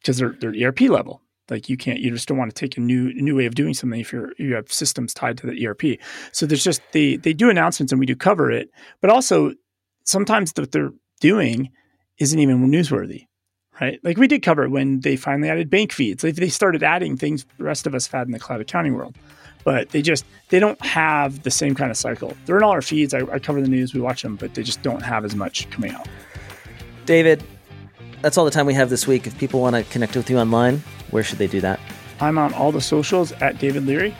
because 0.00 0.18
they're, 0.18 0.36
they're 0.38 0.68
ERP 0.68 0.82
level. 0.82 1.22
Like 1.50 1.68
you 1.68 1.76
can't, 1.76 2.00
you 2.00 2.10
just 2.10 2.26
don't 2.28 2.38
want 2.38 2.54
to 2.54 2.60
take 2.60 2.76
a 2.76 2.80
new 2.80 3.12
new 3.14 3.36
way 3.36 3.46
of 3.46 3.54
doing 3.54 3.74
something 3.74 4.00
if 4.00 4.12
you're 4.12 4.32
you 4.38 4.54
have 4.54 4.72
systems 4.72 5.14
tied 5.14 5.38
to 5.38 5.46
the 5.46 5.66
ERP. 5.66 6.00
So 6.32 6.46
there's 6.46 6.64
just 6.64 6.80
they 6.92 7.16
they 7.16 7.32
do 7.32 7.50
announcements 7.50 7.92
and 7.92 8.00
we 8.00 8.06
do 8.06 8.16
cover 8.16 8.50
it, 8.50 8.70
but 9.00 9.10
also 9.10 9.52
sometimes 10.04 10.52
what 10.56 10.72
they're 10.72 10.92
doing 11.20 11.70
isn't 12.18 12.38
even 12.38 12.68
newsworthy, 12.70 13.26
right? 13.80 14.00
Like 14.02 14.16
we 14.16 14.26
did 14.26 14.42
cover 14.42 14.68
when 14.68 15.00
they 15.00 15.16
finally 15.16 15.48
added 15.48 15.70
bank 15.70 15.92
feeds. 15.92 16.24
Like 16.24 16.34
they 16.34 16.48
started 16.48 16.82
adding 16.82 17.16
things 17.16 17.46
the 17.58 17.64
rest 17.64 17.86
of 17.86 17.94
us 17.94 18.06
had 18.06 18.26
in 18.26 18.32
the 18.32 18.38
cloud 18.38 18.60
accounting 18.60 18.94
world, 18.94 19.16
but 19.64 19.90
they 19.90 20.02
just 20.02 20.24
they 20.48 20.58
don't 20.58 20.80
have 20.84 21.42
the 21.42 21.50
same 21.50 21.74
kind 21.74 21.90
of 21.90 21.96
cycle. 21.96 22.36
They're 22.46 22.56
in 22.56 22.62
all 22.64 22.72
our 22.72 22.82
feeds. 22.82 23.14
I, 23.14 23.20
I 23.32 23.38
cover 23.38 23.60
the 23.60 23.68
news, 23.68 23.94
we 23.94 24.00
watch 24.00 24.22
them, 24.22 24.36
but 24.36 24.54
they 24.54 24.62
just 24.62 24.82
don't 24.82 25.02
have 25.02 25.24
as 25.24 25.34
much 25.34 25.68
coming 25.70 25.92
out. 25.92 26.08
David, 27.04 27.44
that's 28.22 28.36
all 28.36 28.44
the 28.44 28.50
time 28.50 28.66
we 28.66 28.74
have 28.74 28.90
this 28.90 29.06
week. 29.06 29.26
If 29.26 29.38
people 29.38 29.60
want 29.60 29.76
to 29.76 29.84
connect 29.84 30.16
with 30.16 30.28
you 30.28 30.38
online, 30.38 30.82
where 31.10 31.22
should 31.22 31.38
they 31.38 31.46
do 31.46 31.60
that? 31.60 31.80
I'm 32.20 32.38
on 32.38 32.54
all 32.54 32.72
the 32.72 32.80
socials 32.80 33.32
at 33.32 33.58
David 33.58 33.86
Leary. 33.86 34.14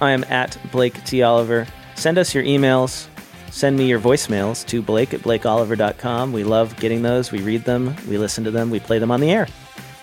I 0.00 0.10
am 0.12 0.24
at 0.24 0.56
Blake 0.72 1.02
T. 1.04 1.22
Oliver. 1.22 1.66
Send 1.94 2.18
us 2.18 2.34
your 2.34 2.44
emails. 2.44 3.08
Send 3.50 3.76
me 3.76 3.86
your 3.86 4.00
voicemails 4.00 4.66
to 4.66 4.82
blake 4.82 5.14
at 5.14 5.20
blakeoliver.com. 5.20 6.32
We 6.32 6.42
love 6.42 6.74
getting 6.76 7.02
those. 7.02 7.30
We 7.30 7.38
read 7.40 7.64
them, 7.64 7.94
we 8.08 8.18
listen 8.18 8.42
to 8.44 8.50
them, 8.50 8.68
we 8.68 8.80
play 8.80 8.98
them 8.98 9.12
on 9.12 9.20
the 9.20 9.30
air. 9.30 9.46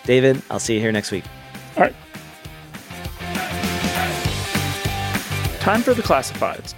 David, 0.06 0.42
I'll 0.50 0.60
see 0.60 0.76
you 0.76 0.80
here 0.80 0.92
next 0.92 1.12
week. 1.12 1.26
All 1.76 1.84
right. 1.84 1.96
Time 5.60 5.82
for 5.82 5.94
the 5.94 6.02
classifieds. 6.02 6.74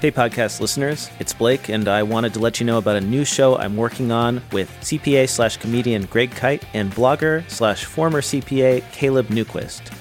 Hey, 0.00 0.12
podcast 0.12 0.60
listeners, 0.60 1.10
it's 1.18 1.32
Blake, 1.32 1.68
and 1.68 1.88
I 1.88 2.04
wanted 2.04 2.32
to 2.34 2.38
let 2.38 2.60
you 2.60 2.66
know 2.66 2.78
about 2.78 2.94
a 2.94 3.00
new 3.00 3.24
show 3.24 3.58
I'm 3.58 3.76
working 3.76 4.12
on 4.12 4.40
with 4.52 4.70
CPA 4.80 5.28
slash 5.28 5.56
comedian 5.56 6.04
Greg 6.04 6.30
Kyte 6.30 6.62
and 6.72 6.92
blogger 6.92 7.42
slash 7.50 7.84
former 7.84 8.20
CPA 8.20 8.88
Caleb 8.92 9.26
Newquist. 9.26 9.92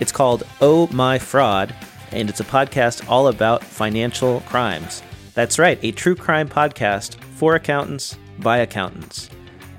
It's 0.00 0.12
called 0.12 0.42
Oh 0.60 0.86
My 0.88 1.18
Fraud, 1.18 1.74
and 2.12 2.28
it's 2.28 2.40
a 2.40 2.44
podcast 2.44 3.08
all 3.08 3.28
about 3.28 3.64
financial 3.64 4.40
crimes. 4.40 5.02
That's 5.32 5.58
right, 5.58 5.78
a 5.82 5.92
true 5.92 6.14
crime 6.14 6.50
podcast 6.50 7.14
for 7.14 7.54
accountants 7.54 8.18
by 8.40 8.58
accountants. 8.58 9.30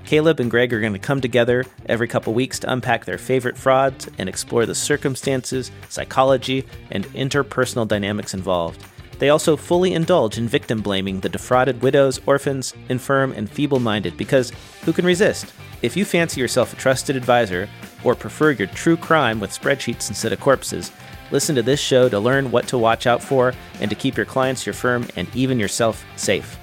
Caleb 0.03 0.39
and 0.39 0.49
Greg 0.49 0.73
are 0.73 0.81
going 0.81 0.93
to 0.93 0.97
come 0.97 1.21
together 1.21 1.63
every 1.85 2.07
couple 2.07 2.33
weeks 2.33 2.57
to 2.57 2.73
unpack 2.73 3.05
their 3.05 3.19
favorite 3.19 3.55
frauds 3.55 4.09
and 4.17 4.27
explore 4.27 4.65
the 4.65 4.73
circumstances, 4.73 5.69
psychology, 5.89 6.65
and 6.89 7.05
interpersonal 7.09 7.87
dynamics 7.87 8.33
involved. 8.33 8.83
They 9.19 9.29
also 9.29 9.57
fully 9.57 9.93
indulge 9.93 10.37
in 10.37 10.47
victim 10.47 10.81
blaming 10.81 11.19
the 11.19 11.29
defrauded 11.29 11.81
widows, 11.81 12.19
orphans, 12.25 12.73
infirm, 12.87 13.33
and 13.33 13.49
feeble 13.49 13.79
minded 13.79 14.17
because 14.17 14.51
who 14.85 14.93
can 14.93 15.05
resist? 15.05 15.53
If 15.81 15.95
you 15.95 16.05
fancy 16.05 16.41
yourself 16.41 16.73
a 16.73 16.77
trusted 16.77 17.15
advisor 17.15 17.69
or 18.03 18.15
prefer 18.15 18.51
your 18.51 18.67
true 18.67 18.97
crime 18.97 19.39
with 19.39 19.51
spreadsheets 19.51 20.09
instead 20.09 20.33
of 20.33 20.39
corpses, 20.39 20.91
listen 21.31 21.55
to 21.55 21.61
this 21.61 21.79
show 21.79 22.09
to 22.09 22.19
learn 22.19 22.49
what 22.49 22.67
to 22.69 22.77
watch 22.77 23.07
out 23.07 23.21
for 23.21 23.53
and 23.81 23.89
to 23.89 23.95
keep 23.95 24.15
your 24.15 24.25
clients, 24.25 24.65
your 24.65 24.73
firm, 24.73 25.05
and 25.17 25.27
even 25.35 25.59
yourself 25.59 26.05
safe. 26.15 26.57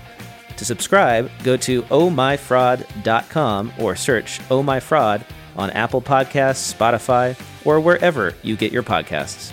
To 0.57 0.65
subscribe, 0.65 1.31
go 1.45 1.57
to 1.59 1.83
ohmyfraud.com 1.83 3.73
or 3.79 3.97
search 3.97 4.41
Oh 4.51 4.63
My 4.63 4.81
Fraud 4.81 5.25
on 5.57 5.71
Apple 5.71 6.01
Podcasts, 6.01 6.75
Spotify, 6.75 7.39
or 7.67 7.81
wherever 7.81 8.35
you 8.43 8.57
get 8.57 8.73
your 8.73 8.83
podcasts. 8.83 9.53